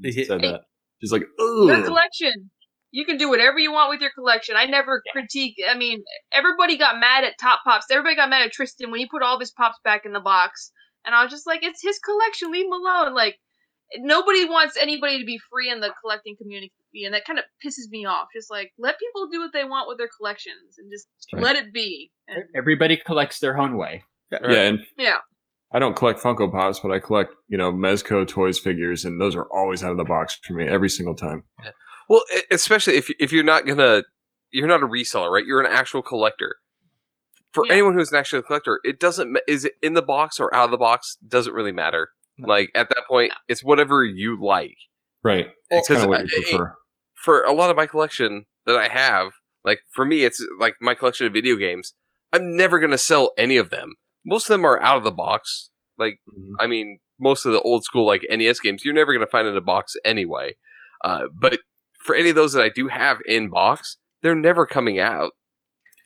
crazy. 0.02 0.24
Said 0.26 0.40
that. 0.42 0.60
She's 1.00 1.12
like, 1.12 1.22
Your 1.38 1.72
ugh. 1.72 1.84
collection. 1.84 2.50
You 2.96 3.04
can 3.04 3.18
do 3.18 3.28
whatever 3.28 3.58
you 3.58 3.72
want 3.72 3.90
with 3.90 4.00
your 4.00 4.10
collection. 4.10 4.56
I 4.56 4.64
never 4.64 5.02
critique. 5.12 5.56
I 5.68 5.76
mean, 5.76 6.02
everybody 6.32 6.78
got 6.78 6.98
mad 6.98 7.24
at 7.24 7.34
Top 7.38 7.60
Pops. 7.62 7.84
Everybody 7.90 8.16
got 8.16 8.30
mad 8.30 8.40
at 8.40 8.52
Tristan 8.52 8.90
when 8.90 9.00
he 9.00 9.06
put 9.06 9.20
all 9.22 9.34
of 9.34 9.40
his 9.40 9.50
pops 9.50 9.78
back 9.84 10.06
in 10.06 10.14
the 10.14 10.20
box. 10.20 10.72
And 11.04 11.14
I 11.14 11.22
was 11.22 11.30
just 11.30 11.46
like, 11.46 11.62
it's 11.62 11.82
his 11.82 11.98
collection. 11.98 12.50
Leave 12.50 12.64
him 12.64 12.72
alone. 12.72 13.14
Like, 13.14 13.36
nobody 13.98 14.46
wants 14.46 14.78
anybody 14.80 15.18
to 15.18 15.26
be 15.26 15.38
free 15.52 15.70
in 15.70 15.80
the 15.80 15.92
collecting 16.00 16.36
community. 16.40 16.72
And 17.04 17.12
that 17.12 17.26
kind 17.26 17.38
of 17.38 17.44
pisses 17.62 17.90
me 17.90 18.06
off. 18.06 18.28
Just 18.34 18.50
like, 18.50 18.72
let 18.78 18.98
people 18.98 19.28
do 19.30 19.40
what 19.40 19.52
they 19.52 19.64
want 19.64 19.88
with 19.88 19.98
their 19.98 20.08
collections 20.16 20.78
and 20.78 20.90
just 20.90 21.06
Right. 21.34 21.42
let 21.42 21.56
it 21.56 21.74
be. 21.74 22.10
And, 22.28 22.44
Everybody 22.56 22.96
collects 22.96 23.40
their 23.40 23.58
own 23.58 23.76
way. 23.76 24.04
Yeah, 24.32 24.38
and 24.42 24.78
yeah. 24.96 25.18
I 25.70 25.80
don't 25.80 25.94
collect 25.96 26.22
Funko 26.22 26.50
Pops, 26.50 26.80
but 26.80 26.92
I 26.92 27.00
collect, 27.00 27.34
you 27.48 27.58
know, 27.58 27.72
Mezco 27.72 28.26
toys 28.26 28.58
figures, 28.58 29.04
and 29.04 29.20
those 29.20 29.36
are 29.36 29.46
always 29.52 29.84
out 29.84 29.90
of 29.90 29.98
the 29.98 30.04
box 30.04 30.38
for 30.42 30.54
me 30.54 30.66
every 30.66 30.88
single 30.88 31.14
time. 31.14 31.44
Well, 32.08 32.22
especially 32.50 32.94
if 32.96 33.10
if 33.18 33.32
you're 33.32 33.44
not 33.44 33.66
gonna, 33.66 34.04
you're 34.50 34.68
not 34.68 34.82
a 34.82 34.86
reseller, 34.86 35.30
right? 35.30 35.44
You're 35.46 35.60
an 35.60 35.72
actual 35.72 36.02
collector. 36.02 36.56
For 37.52 37.66
Yeah. 37.66 37.72
anyone 37.74 37.94
who's 37.94 38.12
an 38.12 38.18
actual 38.18 38.42
collector, 38.42 38.80
it 38.84 39.00
doesn't 39.00 39.32
ma- 39.32 39.40
is 39.48 39.64
it 39.64 39.74
in 39.82 39.94
the 39.94 40.02
box 40.02 40.38
or 40.38 40.54
out 40.54 40.66
of 40.66 40.70
the 40.70 40.76
box 40.78 41.16
doesn't 41.26 41.52
really 41.54 41.72
matter. 41.72 42.10
No. 42.38 42.48
Like 42.48 42.70
at 42.74 42.88
that 42.90 43.04
point, 43.08 43.32
it's 43.48 43.64
whatever 43.64 44.04
you 44.04 44.38
like. 44.40 44.76
Right. 45.22 45.46
Well, 45.70 45.80
It's 45.80 45.88
kind 45.88 46.02
of 46.02 46.08
what 46.08 46.20
you 46.30 46.38
it- 46.38 46.48
prefer. 46.50 46.76
For 47.14 47.42
a 47.42 47.52
lot 47.52 47.70
of 47.70 47.76
my 47.76 47.86
collection 47.86 48.44
that 48.66 48.76
I 48.76 48.88
have, 48.88 49.32
like 49.64 49.80
for 49.92 50.04
me, 50.04 50.24
it's 50.24 50.44
like 50.60 50.76
my 50.80 50.94
collection 50.94 51.26
of 51.26 51.32
video 51.32 51.56
games. 51.56 51.94
I'm 52.32 52.56
never 52.56 52.78
gonna 52.78 52.98
sell 52.98 53.32
any 53.38 53.56
of 53.56 53.70
them. 53.70 53.94
Most 54.24 54.44
of 54.44 54.54
them 54.54 54.64
are 54.66 54.80
out 54.82 54.98
of 54.98 55.04
the 55.04 55.10
box. 55.10 55.70
Like 55.98 56.20
Mhm. 56.28 56.52
I 56.60 56.66
mean, 56.66 56.98
most 57.18 57.46
of 57.46 57.52
the 57.52 57.60
old 57.62 57.82
school 57.84 58.04
like 58.06 58.26
NES 58.30 58.60
games, 58.60 58.84
you're 58.84 58.92
never 58.94 59.12
going 59.14 59.24
to 59.24 59.30
find 59.30 59.48
in 59.48 59.56
a 59.56 59.60
box 59.62 59.96
anyway. 60.04 60.54
Uh, 61.02 61.28
but 61.32 61.60
for 62.06 62.14
any 62.14 62.30
of 62.30 62.36
those 62.36 62.52
that 62.54 62.62
I 62.62 62.68
do 62.68 62.88
have 62.88 63.18
in 63.26 63.48
box, 63.50 63.98
they're 64.22 64.34
never 64.34 64.64
coming 64.66 64.98
out. 64.98 65.32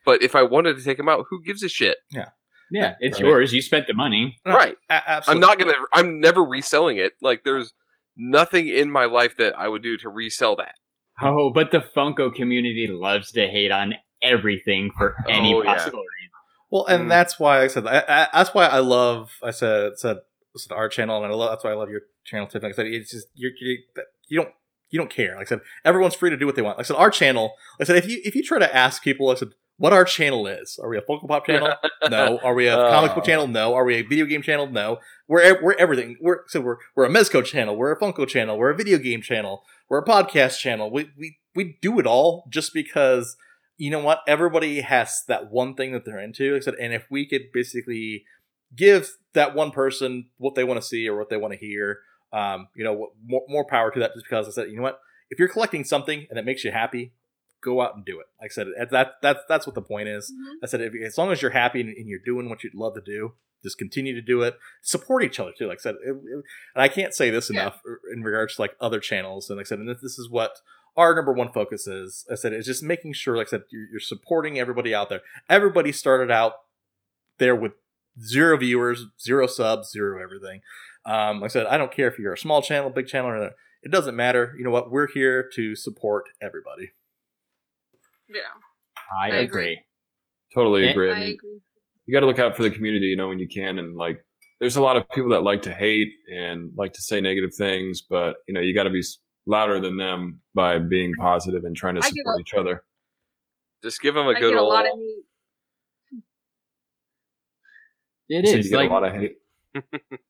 But 0.05 0.22
if 0.22 0.34
I 0.34 0.42
wanted 0.42 0.76
to 0.78 0.82
take 0.82 0.96
them 0.96 1.09
out, 1.09 1.26
who 1.30 1.42
gives 1.42 1.62
a 1.62 1.68
shit? 1.68 1.98
Yeah, 2.11 2.30
Yeah, 2.72 2.94
it's 3.01 3.18
Right. 3.20 3.26
yours. 3.28 3.53
You 3.53 3.62
spent 3.62 3.86
the 3.86 3.94
money. 3.94 4.38
No, 4.46 4.55
Right. 4.55 4.76
I'm 4.88 5.40
not 5.40 5.59
gonna. 5.59 5.74
I'm 5.92 6.20
never 6.20 6.42
reselling 6.42 6.96
it. 6.96 7.12
Like 7.20 7.44
there's 7.44 7.72
nothing 8.16 8.68
in 8.68 8.90
my 8.90 9.05
life 9.05 9.36
that 9.36 9.59
I 9.59 9.68
would 9.68 9.82
do 9.82 9.96
to 9.98 10.09
resell 10.09 10.57
that. 10.57 10.74
Oh, 11.22 11.51
but 11.51 11.70
the 11.70 11.80
Funko 11.80 12.34
community 12.34 12.86
loves 12.88 13.30
to 13.32 13.46
hate 13.46 13.70
on 13.70 13.94
everything 14.22 14.90
for 14.96 15.16
any 15.28 15.53
Oh, 15.55 15.62
yeah. 15.62 15.74
possible 15.74 15.98
reason. 15.98 16.30
Well, 16.70 16.86
and 16.86 17.05
Mm. 17.07 17.09
that's 17.09 17.38
why 17.40 17.62
I 17.62 17.66
said 17.66 17.86
I, 17.86 17.98
I, 18.09 18.28
that's 18.32 18.55
why 18.55 18.66
I 18.66 18.78
love 18.78 19.32
I 19.42 19.51
said 19.51 19.98
said, 19.98 20.18
said 20.57 20.72
our 20.72 20.88
channel, 20.88 21.22
and 21.22 21.32
I 21.32 21.36
love 21.36 21.51
that's 21.51 21.64
why 21.64 21.70
I 21.72 21.74
love 21.74 21.90
your 21.90 22.03
channel 22.24 22.46
too. 22.46 22.59
Like 22.61 22.72
I 22.72 22.76
said, 22.76 22.86
it's 22.86 23.11
just 23.11 23.26
you're, 23.34 23.51
you 23.61 23.78
you 24.28 24.40
don't 24.40 24.55
you 24.91 24.99
don't 24.99 25.11
care. 25.11 25.36
Like 25.36 25.47
I 25.47 25.51
said, 25.51 25.61
everyone's 25.84 26.14
free 26.14 26.30
to 26.30 26.36
do 26.36 26.47
what 26.47 26.57
they 26.57 26.62
want. 26.62 26.78
Like 26.78 26.86
I 26.86 26.88
said, 26.88 26.97
our 26.97 27.11
channel. 27.11 27.55
Like 27.78 27.88
I 27.88 27.93
said, 27.93 27.97
if 27.97 28.09
you 28.09 28.20
if 28.24 28.34
you 28.34 28.43
try 28.43 28.59
to 28.59 28.74
ask 28.76 29.03
people, 29.03 29.28
like 29.28 29.38
I 29.38 29.41
said, 29.41 29.51
what 29.76 29.95
our 29.95 30.05
channel 30.05 30.47
is. 30.47 30.78
Are 30.82 30.91
we 30.91 30.99
a 30.99 31.03
Funko 31.03 31.26
Pop 31.26 31.47
channel? 31.47 31.72
No. 32.11 32.38
Are 32.38 32.55
we 32.55 32.66
a 32.66 32.76
uh. 32.76 32.91
comic 32.91 33.14
book 33.14 33.22
Oh. 33.24 33.26
channel? 33.26 33.47
No. 33.47 33.74
Are 33.74 33.84
we 33.84 33.97
a 33.97 34.03
video 34.03 34.24
game 34.26 34.43
channel? 34.43 34.66
No. 34.66 34.99
We're 35.28 35.62
we're 35.62 35.74
everything. 35.74 36.16
We're 36.20 36.41
so 36.49 36.61
we're 36.61 36.76
we're 36.97 37.05
a 37.05 37.09
Mezco 37.09 37.45
channel. 37.45 37.76
We're 37.76 37.93
a 37.93 37.99
Funko 37.99 38.26
channel. 38.26 38.59
We're 38.59 38.70
a 38.70 38.76
video 38.76 38.99
game 38.99 39.22
channel. 39.22 39.62
We're 39.88 39.99
a 40.01 40.05
podcast 40.05 40.59
channel. 40.59 40.91
We 40.91 41.11
we 41.18 41.38
we 41.55 41.78
do 41.80 41.99
it 41.99 42.07
all 42.07 42.47
just 42.51 42.74
because 42.74 43.36
you 43.76 43.91
know 43.91 44.01
what? 44.01 44.20
Everybody 44.26 44.80
has 44.82 45.22
that 45.28 45.51
one 45.51 45.74
thing 45.74 45.93
that 45.93 46.05
they're 46.05 46.20
into. 46.20 46.53
Like 46.53 46.62
I 46.62 46.64
said, 46.64 46.74
and 46.80 46.93
if 46.93 47.07
we 47.11 47.26
could 47.26 47.53
basically 47.53 48.24
give 48.76 49.16
that 49.32 49.55
one 49.55 49.70
person 49.70 50.26
what 50.36 50.55
they 50.55 50.64
want 50.64 50.80
to 50.80 50.86
see 50.86 51.09
or 51.09 51.16
what 51.16 51.30
they 51.30 51.36
want 51.36 51.53
to 51.53 51.59
hear, 51.59 52.01
um, 52.33 52.68
you 52.74 52.85
know, 52.85 53.11
more, 53.24 53.43
more 53.49 53.64
power 53.64 53.91
to 53.91 53.99
that. 54.01 54.12
Just 54.14 54.26
because 54.26 54.47
I 54.49 54.51
said, 54.51 54.70
you 54.70 54.76
know 54.76 54.83
what? 54.83 55.01
If 55.31 55.39
you're 55.39 55.49
collecting 55.49 55.85
something 55.85 56.26
and 56.31 56.39
it 56.39 56.45
makes 56.45 56.64
you 56.64 56.70
happy, 56.72 57.12
go 57.62 57.81
out 57.83 57.95
and 57.95 58.05
do 58.05 58.20
it. 58.20 58.26
Like 58.41 58.51
I 58.51 58.55
said, 58.55 58.66
that 58.78 58.91
that 58.91 59.09
that's 59.22 59.41
that's 59.49 59.66
what 59.66 59.74
the 59.74 59.83
point 59.83 60.09
is. 60.09 60.33
Mhm. 60.33 60.55
I 60.62 60.66
said, 60.66 60.81
if, 60.81 60.95
as 61.07 61.18
long 61.18 61.31
as 61.33 61.43
you're 61.43 61.51
happy 61.53 61.81
and, 61.81 61.91
and 61.91 62.09
you're 62.09 62.18
doing 62.24 62.49
what 62.49 62.64
you'd 62.64 62.74
love 62.74 62.95
to 62.95 63.01
do, 63.01 63.35
just 63.62 63.78
continue 63.78 64.14
to 64.14 64.22
do 64.22 64.43
it. 64.43 64.57
Support 64.83 65.22
each 65.24 65.39
other 65.39 65.53
too. 65.57 65.66
Like 65.66 65.78
I 65.81 65.83
said, 65.83 65.95
it, 66.05 66.11
it- 66.11 66.45
and 66.74 66.83
I 66.83 66.89
can't 66.89 67.14
say 67.14 67.31
this 67.31 67.51
Yeah. 67.51 67.62
enough 67.62 67.81
in 68.14 68.22
regards 68.22 68.57
to 68.57 68.62
like 68.62 68.74
other 68.81 68.99
channels. 69.01 69.51
And 69.51 69.59
like 69.59 69.66
I 69.66 69.68
said, 69.68 69.78
and 69.78 69.89
this, 69.89 70.01
this 70.01 70.18
is 70.18 70.28
what 70.31 70.57
our 70.97 71.14
number 71.14 71.33
one 71.33 71.53
focus 71.53 71.87
is. 71.87 72.26
I 72.31 72.35
said, 72.35 72.53
it's 72.53 72.66
just 72.66 72.83
making 72.83 73.12
sure, 73.12 73.37
like 73.37 73.47
I 73.49 73.51
said, 73.51 73.62
you're, 73.70 73.87
you're 73.93 74.01
supporting 74.01 74.59
everybody 74.59 74.93
out 74.95 75.09
there. 75.09 75.20
Everybody 75.49 75.93
started 75.93 76.31
out 76.33 76.55
there 77.39 77.55
with 77.55 77.72
zero 78.20 78.57
viewers, 78.57 79.07
zero 79.20 79.47
subs, 79.47 79.91
zero 79.93 80.20
everything. 80.22 80.62
Um, 81.11 81.40
like 81.40 81.50
I 81.50 81.52
said, 81.52 81.66
I 81.66 81.76
don't 81.76 81.90
care 81.90 82.06
if 82.08 82.18
you're 82.18 82.32
a 82.34 82.38
small 82.38 82.62
channel, 82.62 82.88
big 82.90 83.06
channel, 83.08 83.30
or 83.30 83.50
it 83.82 83.90
doesn't 83.90 84.14
matter. 84.14 84.54
You 84.56 84.64
know 84.64 84.70
what? 84.70 84.90
We're 84.90 85.08
here 85.08 85.48
to 85.54 85.74
support 85.74 86.24
everybody. 86.40 86.90
Yeah, 88.28 88.40
I, 89.20 89.24
I 89.24 89.28
agree. 89.28 89.44
agree. 89.44 89.80
Totally 90.54 90.84
Yeah. 90.84 90.90
agree. 90.90 91.11
I 91.11 91.14
I 91.14 91.20
mean, 91.20 91.34
agree. 91.34 91.61
you 92.06 92.12
got 92.14 92.20
to 92.20 92.26
look 92.26 92.38
out 92.38 92.56
for 92.56 92.62
the 92.62 92.70
community, 92.70 93.06
you 93.06 93.16
know, 93.16 93.28
when 93.28 93.38
you 93.40 93.48
can. 93.48 93.78
And 93.80 93.96
like, 93.96 94.24
there's 94.61 94.76
a 94.76 94.82
lot 94.82 94.96
of 94.96 95.08
people 95.11 95.30
that 95.30 95.42
like 95.42 95.62
to 95.62 95.74
hate 95.74 96.12
and 96.32 96.70
like 96.76 96.92
to 96.92 97.02
say 97.02 97.20
negative 97.20 97.54
things, 97.54 98.02
but 98.02 98.36
you 98.46 98.54
know, 98.54 98.61
you 98.61 98.72
got 98.74 98.84
to 98.84 98.90
be 98.90 99.02
louder 99.46 99.80
than 99.80 99.96
them 99.96 100.40
by 100.54 100.78
being 100.78 101.12
positive 101.18 101.64
and 101.64 101.74
trying 101.76 101.96
to 101.96 102.02
support 102.02 102.38
a- 102.38 102.40
each 102.40 102.54
other. 102.54 102.84
Just 103.82 104.00
give 104.00 104.14
them 104.14 104.26
a 104.26 104.30
I 104.30 104.34
good 104.40 104.50
get 104.50 104.58
a 104.58 104.61
old. 104.61 104.72
lot 104.72 104.84
of 104.84 104.92
hate. 104.92 105.24
It 108.28 108.44
You 108.44 108.46
said 108.46 108.58
is 108.61 108.66
you 108.66 108.70
get 108.72 108.76
like 108.76 108.90
a 108.90 108.92
lot 108.92 109.04
of 109.04 109.12
hate. 109.14 109.36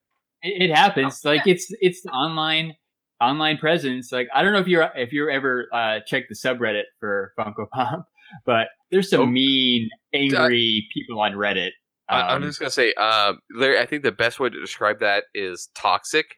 it, 0.43 0.71
it 0.71 0.75
happens. 0.75 1.25
Like 1.25 1.47
it's 1.47 1.67
it's 1.81 2.03
the 2.03 2.11
online 2.11 2.75
online 3.21 3.59
presence. 3.59 4.11
Like 4.13 4.29
I 4.35 4.43
don't 4.43 4.53
know 4.53 4.59
if 4.61 4.69
you're 4.69 4.91
if 4.95 5.13
you're 5.13 5.31
ever 5.31 5.69
uh 5.73 6.01
checked 6.07 6.29
the 6.29 6.35
subreddit 6.35 6.85
for 6.99 7.33
Funko 7.39 7.69
Pop, 7.73 8.07
but 8.47 8.69
there's 8.91 9.11
some 9.11 9.21
Oh. 9.21 9.27
mean, 9.27 9.89
angry 10.15 10.87
people 10.93 11.21
on 11.21 11.33
Reddit. 11.33 11.71
I, 12.09 12.23
I'm 12.35 12.43
Um, 12.43 12.49
just 12.49 12.59
gonna 12.59 12.71
say, 12.71 12.93
um, 12.95 13.39
Larry. 13.55 13.79
I 13.79 13.87
think 13.87 14.03
the 14.03 14.11
best 14.13 14.41
way 14.41 14.49
to 14.49 14.61
describe 14.61 14.99
that 15.01 15.25
is 15.35 15.69
toxic. 15.75 16.37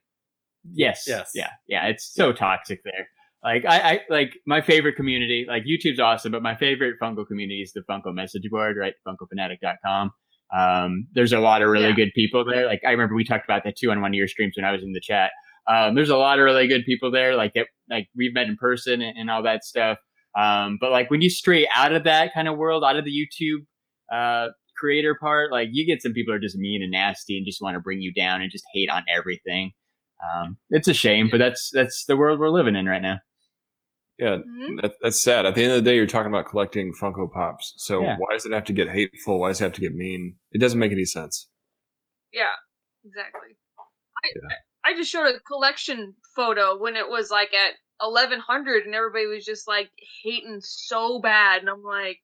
Yes. 0.71 1.05
Yes. 1.07 1.31
Yeah. 1.35 1.49
Yeah. 1.67 1.87
It's 1.87 2.13
so 2.13 2.33
toxic 2.33 2.81
there. 2.85 3.09
Like 3.43 3.65
I, 3.65 3.93
I 3.95 4.01
like 4.11 4.35
my 4.47 4.61
favorite 4.61 4.95
community. 4.97 5.45
Like 5.49 5.65
YouTube's 5.65 5.99
awesome, 5.99 6.31
but 6.31 6.43
my 6.43 6.55
favorite 6.55 6.97
Funko 7.03 7.27
community 7.27 7.63
is 7.63 7.73
the 7.73 7.81
Funko 7.91 8.15
message 8.15 8.45
board, 8.51 8.77
right? 8.77 8.95
FunkoFanatic.com. 9.09 10.13
Um, 10.57 11.07
there's 11.15 11.33
a 11.33 11.41
lot 11.41 11.63
of 11.63 11.69
really 11.71 11.89
Yeah. 11.89 11.95
good 11.95 12.13
people 12.15 12.45
there. 12.45 12.67
Like 12.67 12.83
I 12.87 12.91
remember 12.91 13.15
we 13.15 13.25
talked 13.25 13.45
about 13.45 13.65
that 13.65 13.77
too 13.77 13.91
on 13.91 14.01
one 14.01 14.11
of 14.11 14.15
your 14.15 14.29
streams 14.29 14.55
when 14.57 14.65
I 14.65 14.73
was 14.73 14.83
in 14.83 14.93
the 14.93 15.01
chat. 15.01 15.31
Um, 15.69 15.95
there's 15.95 16.11
a 16.11 16.17
lot 16.17 16.39
of 16.39 16.45
really 16.45 16.67
good 16.67 16.85
people 16.85 17.11
there, 17.11 17.37
like 17.37 17.55
that, 17.55 17.69
like 17.89 18.09
we've 18.17 18.35
met 18.35 18.49
in 18.49 18.57
person 18.57 19.01
and, 19.01 19.17
and 19.17 19.31
all 19.31 19.43
that 19.45 19.65
stuff. 19.65 19.99
Um, 20.39 20.79
but 20.81 20.91
like 20.91 21.11
when 21.11 21.23
you 21.23 21.31
stray 21.31 21.69
out 21.75 21.93
of 21.93 22.05
that 22.05 22.35
kind 22.35 22.49
of 22.49 22.57
world, 22.59 22.85
out 22.85 22.97
of 22.97 23.05
the 23.05 23.13
YouTube 23.13 23.65
uh, 24.13 24.49
creator 24.77 25.15
part, 25.19 25.53
like 25.53 25.69
you 25.73 25.87
get 25.87 26.03
some 26.03 26.13
people 26.13 26.33
who 26.33 26.37
are 26.37 26.41
just 26.41 26.57
mean 26.57 26.83
and 26.83 26.91
nasty 26.91 27.37
and 27.37 27.47
just 27.47 27.63
want 27.63 27.75
to 27.75 27.81
bring 27.81 28.01
you 28.01 28.13
down 28.13 28.43
and 28.43 28.51
just 28.51 28.65
hate 28.75 28.91
on 28.91 29.05
everything. 29.15 29.73
Um, 30.23 30.57
it's 30.71 30.89
a 30.89 30.95
shame, 30.95 31.29
but 31.31 31.39
that's 31.39 31.71
that's 31.73 32.05
the 32.07 32.17
world 32.17 32.39
we're 32.39 32.49
living 32.49 32.77
in 32.77 32.87
right 32.87 33.03
now. 33.03 33.19
Yeah, 34.23 34.37
Mhm. 34.39 34.81
that, 34.83 34.95
that's 35.03 35.21
sad. 35.21 35.47
At 35.47 35.55
the 35.57 35.63
end 35.65 35.73
of 35.73 35.83
the 35.83 35.91
day, 35.91 35.97
you're 35.97 36.07
talking 36.07 36.31
about 36.31 36.47
collecting 36.47 36.93
Funko 36.95 37.33
Pops. 37.33 37.75
So 37.79 38.03
Yeah. 38.03 38.17
why 38.19 38.33
does 38.33 38.47
it 38.47 38.53
have 38.53 38.65
to 38.67 38.73
get 38.73 38.89
hateful? 38.89 39.41
Why 39.41 39.49
does 39.49 39.61
it 39.61 39.65
have 39.65 39.73
to 39.73 39.81
get 39.81 39.95
mean? 39.95 40.39
It 40.53 40.59
doesn't 40.59 40.79
make 40.79 40.93
any 40.93 41.05
sense. 41.05 41.49
Yeah, 42.33 42.55
exactly. 43.05 43.57
I 44.25 44.29
Yeah. 44.35 44.57
I 44.85 44.95
just 44.95 45.11
showed 45.11 45.27
a 45.35 45.41
collection 45.41 46.15
photo 46.37 46.77
when 46.79 46.95
it 46.97 47.09
was 47.09 47.31
like 47.31 47.53
at 47.55 47.75
eleven 48.01 48.39
hundred, 48.41 48.85
and 48.87 48.95
everybody 48.95 49.27
was 49.27 49.45
just 49.45 49.67
like 49.69 49.91
hating 50.23 50.61
so 50.61 51.21
bad, 51.21 51.61
and 51.63 51.69
I'm 51.71 51.83
like, 51.83 52.21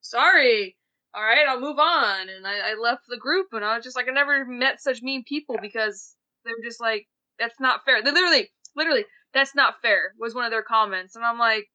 sorry. 0.00 0.76
All 1.14 1.22
right, 1.22 1.46
I'll 1.46 1.60
move 1.60 1.78
on, 1.78 2.28
and 2.28 2.44
I, 2.44 2.70
I 2.70 2.74
left 2.74 3.02
the 3.08 3.16
group, 3.16 3.48
and 3.52 3.64
I 3.64 3.76
was 3.76 3.84
just 3.84 3.94
like, 3.96 4.08
I 4.08 4.12
never 4.12 4.44
met 4.44 4.80
such 4.82 5.00
mean 5.00 5.22
people 5.22 5.56
because 5.62 6.16
they 6.44 6.50
were 6.50 6.64
just 6.64 6.80
like, 6.80 7.06
that's 7.38 7.60
not 7.60 7.84
fair. 7.84 8.02
They 8.02 8.10
literally, 8.10 8.50
literally, 8.74 9.04
that's 9.34 9.54
not 9.54 9.74
fair 9.82 10.12
was 10.18 10.34
one 10.34 10.44
of 10.44 10.50
their 10.50 10.62
comments, 10.62 11.16
and 11.16 11.24
I'm 11.24 11.38
like, 11.38 11.66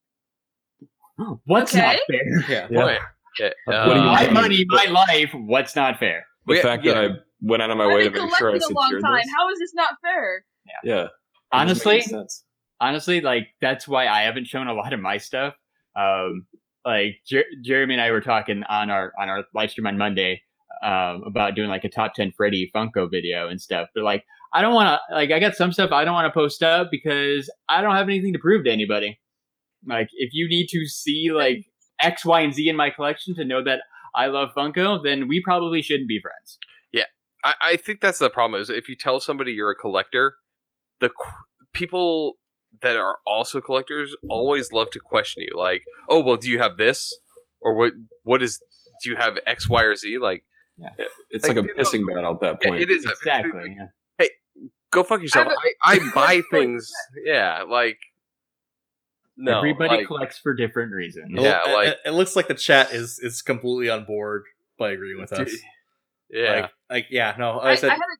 What's 1.44 1.74
not 1.74 1.96
fair? 2.08 2.44
Yeah. 2.48 2.66
Yeah. 2.70 2.82
Boy, 2.82 2.98
yeah, 3.38 3.50
What 3.66 3.76
uh, 3.76 4.04
My 4.06 4.24
mean? 4.24 4.34
money, 4.34 4.64
my 4.68 4.84
life. 4.86 5.30
What's 5.34 5.76
not 5.76 5.98
fair? 5.98 6.24
The 6.46 6.54
Yeah, 6.56 6.62
fact 6.62 6.84
yeah. 6.84 6.94
that 6.94 7.04
I 7.04 7.14
went 7.42 7.62
out 7.62 7.70
of 7.70 7.76
my 7.76 7.84
I've 7.84 7.94
way 7.94 8.04
to 8.04 8.10
make 8.10 8.36
sure 8.36 8.48
I 8.48 8.58
collecting 8.58 8.76
a 8.76 8.78
long 8.80 8.86
secured 8.86 9.02
time. 9.02 9.16
this. 9.22 9.32
How 9.36 9.50
is 9.50 9.58
this 9.58 9.74
not 9.74 9.90
fair? 10.02 10.44
Yeah. 10.84 11.04
It 11.04 11.10
Honestly, 11.52 12.02
honestly, 12.80 13.20
like 13.20 13.48
that's 13.60 13.86
why 13.86 14.06
I 14.06 14.22
haven't 14.22 14.46
shown 14.46 14.68
a 14.68 14.72
lot 14.74 14.92
of 14.92 15.00
my 15.00 15.18
stuff. 15.18 15.54
Um, 15.96 16.46
like 16.86 17.16
Jer- 17.26 17.44
Jeremy 17.62 17.94
and 17.94 18.00
I 18.00 18.10
were 18.12 18.20
talking 18.22 18.62
on 18.68 18.88
our 18.90 19.12
on 19.20 19.28
our 19.28 19.44
live 19.54 19.70
stream 19.70 19.86
on 19.86 19.98
Monday 19.98 20.40
um, 20.82 21.22
about 21.26 21.54
doing 21.54 21.68
like 21.68 21.84
a 21.84 21.88
top 21.90 22.14
ten 22.14 22.32
Freddy 22.36 22.70
Funko 22.74 23.10
video 23.10 23.48
and 23.48 23.60
stuff. 23.60 23.88
But 23.94 24.04
like, 24.04 24.24
I 24.52 24.62
don't 24.62 24.74
want 24.74 24.98
to 25.08 25.14
like 25.14 25.30
I 25.30 25.38
got 25.38 25.54
some 25.54 25.72
stuff 25.72 25.92
I 25.92 26.04
don't 26.04 26.14
want 26.14 26.26
to 26.32 26.38
post 26.38 26.62
up 26.62 26.88
because 26.90 27.50
I 27.68 27.82
don't 27.82 27.94
have 27.94 28.08
anything 28.08 28.32
to 28.32 28.38
prove 28.38 28.64
to 28.64 28.70
anybody. 28.70 29.20
Like, 29.86 30.08
if 30.12 30.30
you 30.32 30.48
need 30.48 30.66
to 30.68 30.86
see 30.86 31.30
like 31.32 31.64
X, 32.00 32.24
Y, 32.24 32.40
and 32.40 32.52
Z 32.54 32.68
in 32.68 32.76
my 32.76 32.90
collection 32.90 33.34
to 33.36 33.44
know 33.44 33.62
that 33.64 33.80
I 34.14 34.26
love 34.26 34.50
Funko, 34.56 35.02
then 35.02 35.28
we 35.28 35.40
probably 35.42 35.82
shouldn't 35.82 36.08
be 36.08 36.20
friends. 36.20 36.58
I, 37.42 37.54
I 37.62 37.76
think 37.76 38.02
that's 38.02 38.18
the 38.18 38.28
problem. 38.28 38.60
Is 38.60 38.68
if 38.68 38.86
you 38.86 38.94
tell 38.96 39.18
somebody 39.18 39.52
you're 39.52 39.70
a 39.70 39.74
collector, 39.74 40.34
the 41.00 41.08
qu- 41.08 41.32
people 41.72 42.34
that 42.82 42.96
are 42.96 43.16
also 43.26 43.60
collectors 43.62 44.14
always 44.28 44.72
love 44.72 44.90
to 44.90 45.00
question 45.00 45.44
you. 45.44 45.58
Like, 45.58 45.84
oh 46.08 46.20
well, 46.20 46.36
do 46.36 46.50
you 46.50 46.58
have 46.58 46.76
this, 46.76 47.18
or 47.60 47.74
what? 47.74 47.92
What 48.24 48.42
is? 48.42 48.60
Do 49.02 49.08
you 49.08 49.16
have 49.16 49.38
X, 49.46 49.70
Y, 49.70 49.82
or 49.82 49.96
Z? 49.96 50.18
Like, 50.18 50.44
It's 51.30 51.48
like, 51.48 51.56
Like, 51.56 51.64
a 51.64 51.68
pissing 51.80 52.02
match 52.04 52.22
at 52.24 52.40
that 52.40 52.58
yeah, 52.60 52.68
point. 52.68 52.82
it 52.82 52.90
is 52.90 53.06
Exactly. 53.06 53.74
yeah. 53.78 53.86
Go 54.90 55.04
fuck 55.04 55.22
yourself. 55.22 55.48
I 55.48 55.50
have 55.50 55.58
I, 55.84 55.94
a- 55.94 56.08
I 56.10 56.12
buy 56.14 56.42
things. 56.50 56.90
Yeah, 57.24 57.62
like 57.68 57.98
no. 59.36 59.58
Everybody 59.58 59.98
like, 59.98 60.06
collects 60.06 60.38
for 60.38 60.54
different 60.54 60.92
reasons. 60.92 61.30
Yeah, 61.32 61.60
it- 61.66 61.72
like- 61.74 61.88
it, 61.88 61.98
it 62.06 62.10
looks 62.10 62.36
like 62.36 62.48
the 62.48 62.54
chat 62.54 62.92
is 62.92 63.18
is 63.22 63.42
completely 63.42 63.90
on 63.90 64.04
board 64.04 64.44
by 64.78 64.90
agreeing 64.90 65.20
with 65.20 65.32
us. 65.32 65.52
yeah. 66.30 66.52
Like, 66.52 66.70
like 66.90 67.06
yeah, 67.10 67.34
no, 67.38 67.58
I, 67.58 67.72
I 67.72 67.74
said 67.76 67.90
I 67.90 67.94
had 67.94 68.00
a 68.00 68.18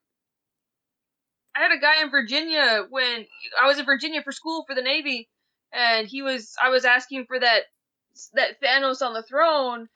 I 1.57 1.63
had 1.63 1.73
a 1.73 1.81
guy 1.81 2.03
in 2.03 2.11
Virginia 2.11 2.87
when 2.89 3.27
I 3.61 3.67
was 3.67 3.79
in 3.79 3.85
Virginia 3.85 4.23
for 4.23 4.33
school 4.33 4.65
for 4.67 4.75
the 4.75 4.83
Navy, 4.83 5.29
and 5.73 6.07
he 6.07 6.23
was 6.23 6.55
I 6.63 6.69
was 6.71 6.85
asking 6.85 7.27
for 7.27 7.39
that 7.41 7.63
that 8.35 8.61
Thanos 8.63 9.03
on 9.03 9.15
the 9.15 9.23
throne, 9.23 9.89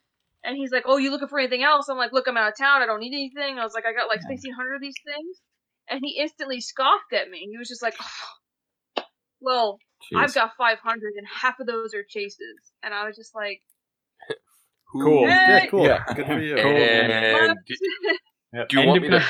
and 0.43 0.57
he's 0.57 0.71
like, 0.71 0.83
"Oh, 0.85 0.97
you 0.97 1.11
looking 1.11 1.27
for 1.27 1.39
anything 1.39 1.63
else?" 1.63 1.87
I'm 1.87 1.97
like, 1.97 2.11
"Look, 2.11 2.27
I'm 2.27 2.37
out 2.37 2.49
of 2.49 2.57
town. 2.57 2.81
I 2.81 2.85
don't 2.85 2.99
need 2.99 3.13
anything." 3.13 3.57
I 3.57 3.63
was 3.63 3.73
like, 3.73 3.85
"I 3.85 3.93
got 3.93 4.07
like 4.09 4.19
Yeah. 4.23 4.35
1,600 4.35 4.75
of 4.75 4.81
these 4.81 4.95
things," 5.05 5.41
and 5.89 6.01
he 6.03 6.19
instantly 6.19 6.61
scoffed 6.61 7.13
at 7.13 7.29
me. 7.29 7.47
He 7.51 7.57
was 7.57 7.67
just 7.67 7.81
like, 7.81 7.95
oh, 8.01 9.03
"Well, 9.39 9.79
I've 10.15 10.33
got 10.33 10.51
500, 10.57 11.13
and 11.17 11.27
half 11.27 11.59
of 11.59 11.67
those 11.67 11.93
are 11.93 12.03
chases," 12.03 12.71
and 12.83 12.93
I 12.93 13.05
was 13.05 13.15
just 13.15 13.35
like, 13.35 13.61
Cool. 14.91 15.27
yeah, 15.27 15.65
cool, 15.67 15.85
Yeah. 15.85 16.03
good 16.13 16.27
for 16.27 16.39
you. 16.39 16.57
And 16.57 17.57
do, 17.65 17.75
do 18.69 18.81
you 18.81 18.87
want 18.87 19.01
me 19.01 19.09
to? 19.09 19.23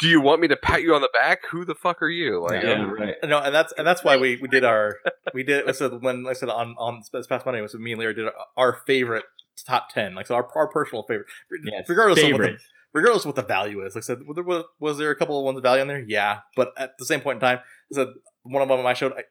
Do 0.00 0.08
you 0.08 0.20
want 0.20 0.40
me 0.40 0.48
to 0.48 0.56
pat 0.56 0.82
you 0.82 0.94
on 0.94 1.02
the 1.02 1.10
back? 1.12 1.46
Who 1.50 1.64
the 1.64 1.74
fuck 1.74 2.02
are 2.02 2.08
you? 2.08 2.40
Like, 2.42 2.62
yeah, 2.62 2.72
um, 2.72 2.90
right. 2.92 3.14
No, 3.22 3.38
and 3.38 3.54
that's 3.54 3.72
and 3.78 3.86
that's 3.86 4.02
why 4.02 4.16
we, 4.16 4.36
we 4.36 4.48
did 4.48 4.64
our 4.64 4.96
we 5.32 5.44
did 5.44 5.68
I 5.68 5.72
said 5.72 6.02
when 6.02 6.26
I 6.26 6.32
said 6.32 6.48
on 6.48 6.74
on 6.78 7.02
this 7.12 7.26
past 7.26 7.46
Monday 7.46 7.60
was 7.60 7.74
me 7.74 7.92
and 7.92 8.00
Larry 8.00 8.14
did 8.14 8.26
our, 8.26 8.34
our 8.56 8.72
favorite 8.86 9.24
top 9.64 9.88
ten 9.90 10.14
like 10.14 10.26
so 10.26 10.34
our, 10.34 10.48
our 10.56 10.66
personal 10.66 11.04
favorite 11.04 11.26
Yes, 11.64 11.88
regardless 11.88 12.18
of 12.18 12.24
what 12.24 12.38
the, 12.38 12.42
favorite. 12.48 12.60
Regardless 12.94 13.24
of 13.24 13.26
what 13.26 13.36
the 13.36 13.42
value 13.42 13.84
is 13.84 13.94
like 13.94 14.02
I 14.02 14.06
said 14.06 14.18
was 14.26 14.36
there, 14.36 14.44
was, 14.44 14.64
was 14.80 14.96
there 14.98 15.10
a 15.10 15.16
couple 15.16 15.38
of 15.38 15.44
ones 15.44 15.56
of 15.58 15.62
value 15.62 15.82
on 15.82 15.88
there 15.88 16.04
yeah 16.06 16.40
but 16.56 16.72
at 16.78 16.92
the 16.98 17.04
same 17.04 17.20
point 17.20 17.36
in 17.36 17.40
time 17.40 17.58
I 17.58 17.94
said 17.94 18.08
one 18.44 18.62
of 18.62 18.68
them 18.68 18.86
I 18.86 18.94
showed 18.94 19.12
I, 19.12 19.24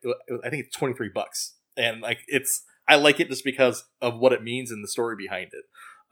I 0.45 0.49
think 0.49 0.65
it's 0.65 0.75
twenty 0.77 0.93
three 0.93 1.09
bucks 1.09 1.55
and 1.77 2.01
like 2.01 2.19
it's 2.27 2.63
I 2.87 2.95
like 2.97 3.19
it 3.19 3.29
just 3.29 3.43
because 3.45 3.85
of 4.01 4.19
what 4.19 4.33
it 4.33 4.43
means 4.43 4.69
and 4.71 4.83
the 4.83 4.87
story 4.89 5.15
behind 5.15 5.51
it 5.53 5.63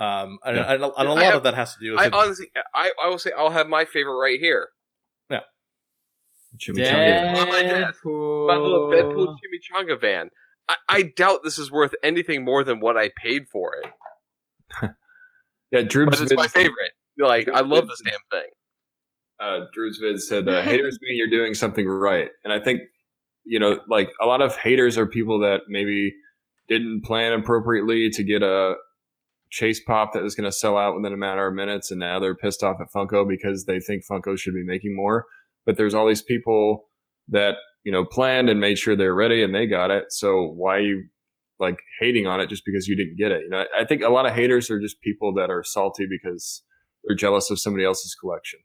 um 0.04 0.40
and, 0.46 0.56
Yeah. 0.58 0.74
and, 0.74 0.84
a- 0.84 0.94
and 0.98 1.08
a 1.08 1.12
I 1.12 1.14
lot 1.14 1.24
have- 1.24 1.36
of 1.36 1.44
that 1.44 1.54
has 1.56 1.74
to 1.76 1.80
do 1.84 1.92
with 1.92 2.00
I 2.00 2.10
honestly, 2.10 2.48
I, 2.74 2.92
I 3.04 3.10
will 3.10 3.20
say, 3.20 3.32
I'll 3.38 3.52
have 3.52 3.68
my 3.68 3.86
favorite 3.86 4.16
right 4.20 4.40
here. 4.40 4.70
Yeah. 5.30 5.42
Chimichanga. 6.58 7.36
On 7.42 7.48
my 7.50 7.62
desk. 7.62 8.00
My 8.06 8.56
little 8.56 8.90
Deadpool 8.90 9.36
chimichanga 9.38 10.00
van. 10.00 10.30
I, 10.68 10.76
I 10.90 11.02
doubt 11.04 11.42
this 11.44 11.58
is 11.60 11.72
worth 11.72 11.94
anything 12.04 12.44
more 12.44 12.64
than 12.64 12.80
what 12.80 12.98
I 12.98 13.10
paid 13.22 13.48
for 13.52 13.76
it. 13.76 14.92
Yeah, 15.72 15.84
Drew's 15.84 16.10
but 16.10 16.20
it's 16.22 16.34
my 16.34 16.48
favorite. 16.48 16.92
Like 17.22 17.50
I 17.50 17.62
love 17.62 17.88
this 17.88 18.02
damn 18.04 18.20
thing. 18.32 18.50
uh, 19.40 19.66
Drew's 19.74 19.98
vid 19.98 20.22
said, 20.22 20.48
uh, 20.48 20.62
"Haters 20.62 21.00
mean 21.02 21.18
you're 21.18 21.30
doing 21.30 21.54
something 21.54 21.88
right," 21.88 22.30
and 22.44 22.54
I 22.54 22.60
think 22.60 22.82
you 23.44 23.60
know, 23.60 23.80
like 23.90 24.12
a 24.22 24.26
lot 24.26 24.42
of 24.42 24.56
haters 24.58 24.98
are 24.98 25.08
people 25.08 25.40
that 25.40 25.62
maybe 25.68 26.14
didn't 26.70 27.04
plan 27.04 27.34
appropriately 27.34 28.10
to 28.12 28.24
get 28.24 28.44
a 28.44 28.76
chase 29.50 29.82
pop 29.84 30.14
that 30.14 30.24
was 30.24 30.36
going 30.36 30.50
to 30.50 30.52
sell 30.56 30.78
out 30.78 30.96
within 30.96 31.14
a 31.14 31.18
matter 31.18 31.48
of 31.48 31.54
minutes, 31.54 31.92
and 31.92 32.00
now 32.00 32.20
they're 32.20 32.36
pissed 32.36 32.64
off 32.64 32.78
at 32.80 32.88
Funko 32.96 33.28
because 33.28 33.66
they 33.66 33.80
think 33.80 34.04
Funko 34.10 34.38
should 34.38 34.54
be 34.54 34.64
making 34.64 34.96
more. 34.96 35.26
But 35.66 35.78
there's 35.78 35.94
all 35.94 36.08
these 36.08 36.22
people 36.22 36.86
that 37.30 37.56
you 37.84 37.92
know 37.92 38.06
planned 38.06 38.50
and 38.50 38.60
made 38.60 38.78
sure 38.78 38.96
they're 38.96 39.16
ready 39.16 39.44
and 39.44 39.54
they 39.54 39.66
got 39.68 39.92
it. 39.92 40.06
So 40.10 40.44
why 40.56 40.78
are 40.78 40.82
you 40.82 41.06
like 41.60 41.80
hating 42.00 42.28
on 42.28 42.40
it 42.42 42.50
just 42.50 42.64
because 42.66 42.88
you 42.88 42.96
didn't 42.96 43.18
get 43.18 43.32
it? 43.32 43.42
You 43.44 43.50
know, 43.50 43.66
I 43.78 43.86
think 43.86 44.02
a 44.04 44.10
lot 44.10 44.26
of 44.26 44.34
haters 44.34 44.70
are 44.70 44.80
just 44.80 45.02
people 45.02 45.34
that 45.36 45.50
are 45.50 45.64
salty 45.64 46.06
because 46.10 46.64
they're 47.04 47.16
jealous 47.16 47.50
of 47.52 47.60
somebody 47.60 47.86
else's 47.86 48.16
collection. 48.16 48.60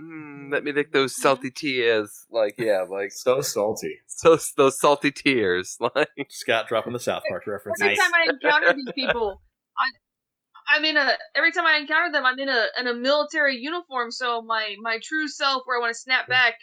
Mm, 0.00 0.50
let 0.52 0.64
me 0.64 0.72
lick 0.72 0.92
those 0.92 1.14
salty 1.14 1.50
tears. 1.50 2.24
Like 2.30 2.54
yeah, 2.58 2.86
like 2.88 3.12
So 3.12 3.40
salty. 3.42 3.98
so 4.06 4.38
those 4.56 4.78
salty 4.78 5.10
tears. 5.10 5.76
Like 5.94 6.08
Scott 6.30 6.68
dropping 6.68 6.92
the 6.92 6.98
South 6.98 7.22
Park 7.28 7.46
reference. 7.46 7.80
Every 7.80 7.94
Nice. 7.96 7.98
time 8.04 8.12
I 8.14 8.26
encounter 8.32 8.72
these 8.74 8.92
people, 8.94 9.42
I, 9.78 10.76
I'm 10.76 10.84
in 10.84 10.96
a. 10.96 11.12
Every 11.34 11.52
time 11.52 11.66
I 11.66 11.76
encounter 11.76 12.12
them, 12.12 12.24
I'm 12.24 12.38
in 12.38 12.48
a 12.48 12.66
in 12.78 12.86
a 12.86 12.94
military 12.94 13.56
uniform. 13.56 14.10
So 14.10 14.40
my 14.42 14.76
my 14.80 14.98
true 15.02 15.28
self, 15.28 15.62
where 15.66 15.76
I 15.76 15.80
want 15.80 15.92
to 15.94 15.98
snap 16.00 16.28
back, 16.28 16.54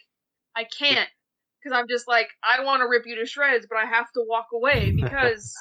I 0.56 0.64
can't 0.64 1.10
because 1.62 1.78
I'm 1.78 1.88
just 1.88 2.08
like 2.08 2.30
I 2.44 2.64
want 2.64 2.82
to 2.82 2.88
rip 2.88 3.04
you 3.06 3.16
to 3.18 3.26
shreds, 3.26 3.68
but 3.70 3.78
I 3.78 3.86
have 3.86 4.06
to 4.14 4.24
walk 4.28 4.48
away 4.54 4.92
because 4.96 5.54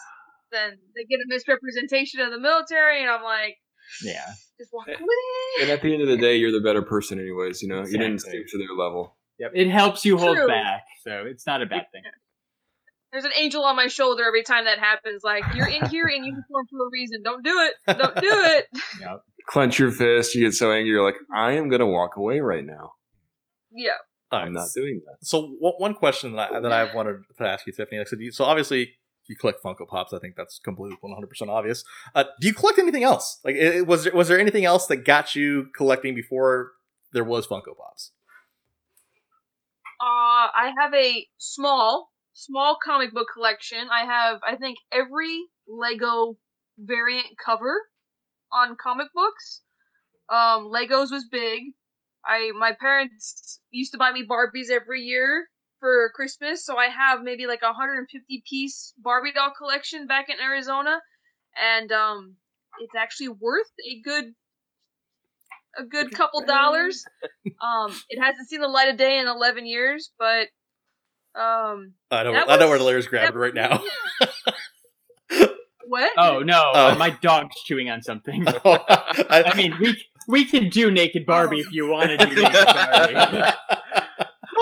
then 0.53 0.79
they 0.95 1.05
get 1.05 1.17
a 1.17 1.27
misrepresentation 1.27 2.21
of 2.21 2.31
the 2.31 2.39
military, 2.41 3.03
and 3.03 3.11
I'm 3.11 3.23
like, 3.23 3.57
Yeah. 4.05 4.25
just 4.59 4.71
walk 4.73 4.89
Eh, 4.89 4.93
away. 4.95 5.63
And 5.63 5.71
at 5.71 5.83
the 5.83 5.93
end 5.93 6.03
of 6.03 6.09
the 6.09 6.17
day, 6.17 6.37
you're 6.37 6.53
the 6.53 6.61
better 6.61 6.83
person, 6.83 7.19
anyways. 7.21 7.63
You 7.63 7.69
know, 7.69 7.81
you 7.85 7.93
didn't 7.99 8.15
Exactly. 8.15 8.41
stoop 8.41 8.47
to 8.53 8.59
their 8.59 8.77
level. 8.77 9.17
Yep. 9.39 9.53
It 9.55 9.69
helps 9.69 10.05
you 10.05 10.17
hold 10.19 10.37
True. 10.37 10.47
back, 10.49 10.83
so 11.05 11.25
it's 11.27 11.47
not 11.47 11.63
a 11.63 11.67
bad 11.67 11.87
thing. 11.93 12.03
There's 13.13 13.25
an 13.25 13.33
angel 13.37 13.65
on 13.65 13.77
my 13.77 13.87
shoulder 13.87 14.25
every 14.25 14.43
time 14.43 14.65
that 14.65 14.79
happens. 14.79 15.23
Like 15.25 15.45
you're 15.55 15.69
in 15.69 15.87
here 15.87 16.07
in 16.07 16.25
uniform 16.25 16.67
for 16.71 16.87
a 16.87 16.91
reason. 16.93 17.23
Don't 17.23 17.43
do 17.45 17.55
it. 17.61 17.99
Don't 17.99 18.15
do 18.17 18.29
it. 18.31 18.67
Yep. 19.01 19.23
Clench 19.47 19.79
your 19.79 19.93
fist. 19.93 20.35
You 20.35 20.45
get 20.45 20.55
so 20.55 20.73
angry. 20.73 20.91
You're 20.91 21.05
like, 21.05 21.15
I 21.35 21.53
am 21.53 21.69
gonna 21.69 21.87
walk 21.87 22.17
away 22.17 22.41
right 22.41 22.65
now. 22.65 22.93
Yeah. 23.73 23.91
I'm 24.33 24.53
not 24.53 24.69
doing 24.75 25.01
that. 25.07 25.25
So 25.25 25.47
one 25.61 25.75
one 25.79 25.95
question 25.95 26.35
that 26.35 26.51
I, 26.53 26.61
that 26.61 26.73
I 26.73 26.93
wanted 26.95 27.19
to 27.39 27.45
ask 27.47 27.65
you, 27.67 27.73
Tiffany. 27.73 27.99
Like 27.99 28.09
I 28.09 28.11
said, 28.11 28.21
you- 28.21 28.33
so 28.33 28.45
obviously 28.45 28.95
you 29.29 29.37
collect 29.37 29.63
Funko 29.63 29.87
Pops. 29.87 30.13
I 30.13 30.19
think 30.19 30.37
that's 30.37 30.59
completely 30.59 30.97
100 31.01 31.27
percent 31.27 31.51
obvious. 31.51 31.85
Uh, 32.15 32.25
do 32.41 32.47
you 32.47 32.55
collect 32.55 32.79
anything 32.79 33.05
else? 33.05 33.41
Like, 33.45 33.57
it- 33.57 33.87
was 33.87 34.05
there 34.05 34.13
was 34.15 34.29
there 34.29 34.39
anything 34.39 34.65
else 34.65 34.87
that 34.87 34.99
got 34.99 35.35
you 35.35 35.69
collecting 35.77 36.15
before 36.15 36.73
there 37.13 37.25
was 37.25 37.47
Funko 37.47 37.77
Pops? 37.77 38.13
Uh, 40.01 40.53
I 40.53 40.73
have 40.79 40.93
a 40.95 41.27
small, 41.39 42.11
small 42.35 42.77
comic 42.85 43.13
book 43.15 43.29
collection. 43.33 43.89
I 43.91 44.05
have, 44.05 44.41
I 44.47 44.57
think, 44.57 44.77
every 44.93 45.45
Lego 45.67 46.37
variant 46.79 47.29
cover 47.43 47.75
on 48.53 48.77
comic 48.77 49.09
books. 49.15 49.63
Um, 50.29 50.71
Legos 50.71 51.11
was 51.11 51.27
big. 51.31 51.63
I 52.25 52.51
my 52.59 52.73
parents 52.79 53.61
used 53.71 53.93
to 53.93 53.99
buy 53.99 54.13
me 54.13 54.27
Barbies 54.29 54.71
every 54.71 55.03
year 55.03 55.47
for 55.81 56.11
Christmas, 56.15 56.65
so 56.65 56.77
I 56.77 56.87
have 56.87 57.23
maybe 57.23 57.47
like 57.47 57.61
a 57.63 57.67
150 57.67 58.43
piece 58.49 58.95
Barbie 58.99 59.33
doll 59.33 59.53
collection 59.57 60.07
back 60.07 60.29
in 60.29 60.37
Arizona, 60.43 61.01
and 61.61 61.91
um, 61.93 62.37
it's 62.81 62.95
actually 62.97 63.29
worth 63.29 63.71
a 63.91 64.01
good 64.03 64.35
a 65.79 65.85
good 65.85 66.11
couple 66.13 66.43
dollars. 66.47 67.05
Um, 67.61 67.93
it 68.09 68.19
hasn't 68.19 68.49
seen 68.49 68.61
the 68.61 68.69
light 68.69 68.89
of 68.89 68.97
day 68.97 69.19
in 69.19 69.27
11 69.29 69.67
years, 69.67 70.11
but 70.19 70.49
um, 71.39 71.93
I 72.11 72.23
know 72.23 72.33
That 72.33 72.49
I 72.49 72.57
don't 72.57 72.61
know 72.61 72.71
was- 72.71 72.71
where 72.71 72.79
Larry's 72.81 73.07
grabbing 73.07 73.33
that 73.33 73.39
right 73.39 73.55
now. 73.55 73.83
what? 75.87 76.13
Oh 76.17 76.41
no, 76.41 76.71
Oh. 76.75 76.89
uh, 76.93 76.97
my 76.99 77.11
dog's 77.11 77.55
chewing 77.65 77.91
on 77.91 78.03
something. 78.03 78.45
I, 78.65 79.45
I 79.47 79.55
mean, 79.57 79.75
we 79.81 80.03
we 80.29 80.45
can 80.45 80.69
do 80.69 80.91
naked 80.91 81.27
Barbie 81.27 81.61
if 81.61 81.71
you 81.73 81.89
want 81.89 82.09
to 82.11 82.17
do 82.17 82.35
naked 82.35 82.65
Barbie. 82.65 83.56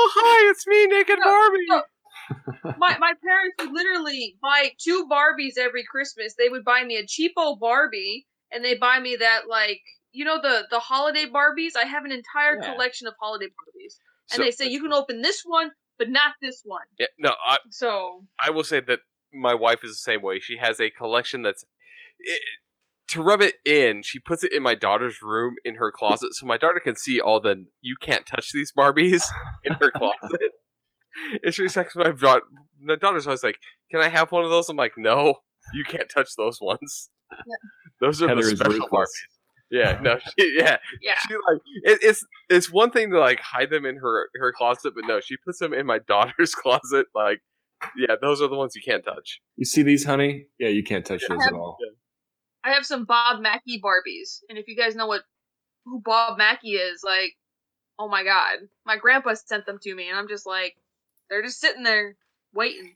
Oh 0.05 0.11
hi, 0.15 0.51
it's 0.51 0.67
me, 0.67 0.87
Naked 0.87 1.19
No, 1.19 1.25
Barbie. 1.25 1.67
no. 1.69 1.83
my 2.79 2.97
my 2.99 3.13
parents 3.25 3.57
would 3.61 3.73
literally 3.73 4.37
buy 4.41 4.71
two 4.79 5.07
Barbies 5.11 5.59
every 5.59 5.85
Christmas. 5.85 6.35
They 6.39 6.49
would 6.49 6.65
buy 6.65 6.85
me 6.85 6.97
a 6.97 7.03
cheapo 7.05 7.59
Barbie, 7.59 8.27
and 8.51 8.65
they 8.65 8.77
buy 8.77 8.99
me 9.01 9.17
that 9.17 9.43
like 9.49 9.81
you 10.13 10.25
know 10.25 10.41
the 10.41 10.65
the 10.71 10.79
holiday 10.79 11.27
Barbies. 11.27 11.77
I 11.77 11.85
have 11.85 12.05
an 12.05 12.13
entire 12.13 12.57
Yeah. 12.57 12.73
collection 12.73 13.07
of 13.07 13.15
holiday 13.21 13.47
Barbies, 13.47 13.95
and 14.33 14.39
So- 14.39 14.43
they 14.45 14.51
say 14.51 14.67
you 14.69 14.81
can 14.83 14.93
open 14.93 15.23
this 15.23 15.43
one, 15.45 15.73
but 15.99 16.09
not 16.09 16.35
this 16.41 16.63
one. 16.65 16.87
yeah, 16.99 17.07
no, 17.19 17.35
I, 17.45 17.59
So 17.71 18.25
I 18.43 18.51
will 18.51 18.65
say 18.65 18.81
that 18.81 19.01
my 19.33 19.55
wife 19.55 19.83
is 19.85 19.91
the 19.93 19.97
same 20.13 20.23
way. 20.23 20.39
She 20.41 20.57
has 20.59 20.81
a 20.81 20.91
collection 20.91 21.43
that's 21.43 21.65
it, 22.21 22.41
to 23.09 23.23
rub 23.23 23.41
it 23.43 23.55
in. 23.65 24.03
She 24.03 24.19
puts 24.19 24.43
it 24.45 24.53
in 24.53 24.63
my 24.63 24.75
daughter's 24.75 25.21
room 25.23 25.55
in 25.65 25.77
her 25.77 25.93
closet, 25.93 26.35
so 26.35 26.47
my 26.47 26.57
daughter 26.57 26.81
can 26.81 26.97
see 26.97 27.21
all 27.21 27.41
the 27.41 27.67
"you 27.81 27.97
can't 28.01 28.27
touch 28.27 28.53
these 28.53 28.73
Barbies" 28.77 29.23
in 29.65 29.75
her 29.75 29.91
closet. 29.91 30.53
and 31.43 31.55
she's 31.55 31.77
like, 31.77 31.95
my, 31.95 32.11
da- 32.13 32.41
my 32.81 32.97
daughter's 32.97 33.27
always 33.27 33.45
like, 33.45 33.59
"Can 33.91 34.01
I 34.01 34.09
have 34.09 34.33
one 34.33 34.45
of 34.45 34.51
those?" 34.51 34.69
I'm 34.69 34.77
like, 34.77 34.95
"No, 34.97 35.37
you 35.75 35.85
can't 35.85 36.09
touch 36.09 36.31
those 36.37 36.61
ones. 36.61 37.11
Those 38.01 38.23
are 38.23 38.29
Heather 38.29 38.43
the 38.43 38.57
special 38.57 38.73
ruthless. 38.73 38.91
Barbies." 38.91 39.11
Yeah, 39.71 39.99
no, 40.03 40.19
she, 40.39 40.55
yeah, 40.59 40.77
yeah, 41.03 41.15
she 41.27 41.35
like 41.35 41.61
it, 41.85 41.99
it's 42.03 42.25
it's 42.49 42.71
one 42.71 42.91
thing 42.91 43.11
to 43.11 43.19
like 43.19 43.41
hide 43.41 43.71
them 43.71 43.85
in 43.87 43.97
her 43.97 44.29
her 44.37 44.53
closet, 44.53 44.93
but 44.95 45.05
no, 45.07 45.21
she 45.21 45.37
puts 45.45 45.59
them 45.59 45.73
in 45.73 45.87
my 45.87 45.99
daughter's 45.99 46.55
closet. 46.55 47.07
Like, 47.15 47.41
yeah, 47.97 48.15
those 48.21 48.41
are 48.43 48.49
the 48.49 48.57
ones 48.57 48.75
you 48.77 48.83
can't 48.85 49.05
touch. 49.05 49.41
You 49.57 49.65
see 49.65 49.83
these, 49.83 50.05
honey? 50.05 50.47
Yeah, 50.59 50.69
you 50.69 50.83
can't 50.85 51.05
touch 51.05 51.23
those 51.29 51.39
I 51.39 51.45
at 51.47 51.51
have- 51.53 51.55
all. 51.55 51.77
I 52.65 52.73
have 52.73 52.87
some 52.87 53.05
Bob 53.05 53.41
Mackie 53.43 53.81
Barbies, 53.81 54.41
and 54.49 54.57
if 54.59 54.69
you 54.69 54.77
guys 54.77 54.95
know 54.95 55.07
what 55.07 55.23
who 55.85 56.01
Bob 56.01 56.39
Mackie 56.39 56.77
is, 56.77 57.03
like, 57.05 57.35
oh 57.99 58.09
my 58.09 58.25
god, 58.25 58.59
my 58.87 58.97
grandpa 58.97 59.35
sent 59.35 59.67
them 59.67 59.79
to 59.83 59.95
me, 59.95 60.09
and 60.09 60.19
I'm 60.19 60.29
just 60.29 60.47
like, 60.47 60.75
they're 61.29 61.43
just 61.43 61.61
sitting 61.61 61.83
there 61.83 62.17
waiting. 62.55 62.95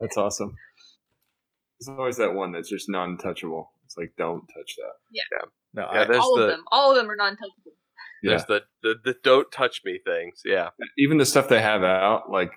That's 0.00 0.16
awesome. 0.16 0.56
There's 1.78 1.96
always 1.96 2.16
that 2.18 2.34
one 2.34 2.52
that's 2.52 2.68
just 2.68 2.88
non-touchable. 2.88 3.66
It's 3.84 3.96
like, 3.96 4.12
don't 4.18 4.42
touch 4.48 4.76
that. 4.76 4.92
Yeah. 5.10 5.22
no, 5.74 5.88
Yeah, 5.92 6.02
I, 6.02 6.04
there's 6.04 6.18
all 6.18 6.36
the 6.36 6.42
of 6.42 6.50
them, 6.50 6.64
all 6.70 6.90
of 6.90 6.96
them 6.96 7.10
are 7.10 7.16
non-touchable. 7.16 7.72
there's 8.22 8.44
the, 8.46 8.62
the 8.82 8.94
the 9.04 9.14
don't 9.22 9.50
touch 9.52 9.82
me 9.84 10.00
things. 10.04 10.42
Yeah, 10.44 10.70
Even 10.98 11.18
the 11.18 11.26
stuff 11.26 11.48
they 11.48 11.60
have 11.62 11.82
out, 11.82 12.30
like, 12.30 12.50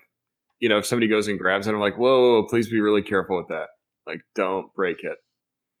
you 0.58 0.68
know, 0.68 0.78
if 0.78 0.86
somebody 0.86 1.08
goes 1.08 1.28
and 1.28 1.38
grabs 1.38 1.66
it, 1.66 1.72
I'm 1.72 1.80
like, 1.80 1.96
whoa, 1.96 2.20
whoa, 2.20 2.40
whoa, 2.40 2.48
please 2.48 2.68
be 2.68 2.80
really 2.80 3.02
careful 3.02 3.36
with 3.36 3.48
that. 3.48 3.68
Like, 4.06 4.20
don't 4.34 4.72
break 4.74 5.02
it. 5.04 5.16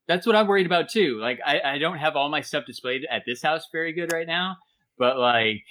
That's 0.08 0.26
what 0.26 0.36
I'm 0.36 0.46
worried 0.46 0.66
about 0.66 0.88
too. 0.90 1.18
Like, 1.20 1.40
I, 1.44 1.60
I 1.64 1.78
don't 1.78 1.98
have 1.98 2.16
all 2.16 2.28
my 2.28 2.40
stuff 2.42 2.64
displayed 2.66 3.06
at 3.10 3.22
this 3.26 3.42
house 3.42 3.66
very 3.72 3.92
good 3.92 4.12
right 4.12 4.26
now, 4.26 4.56
but 4.98 5.18
like, 5.18 5.62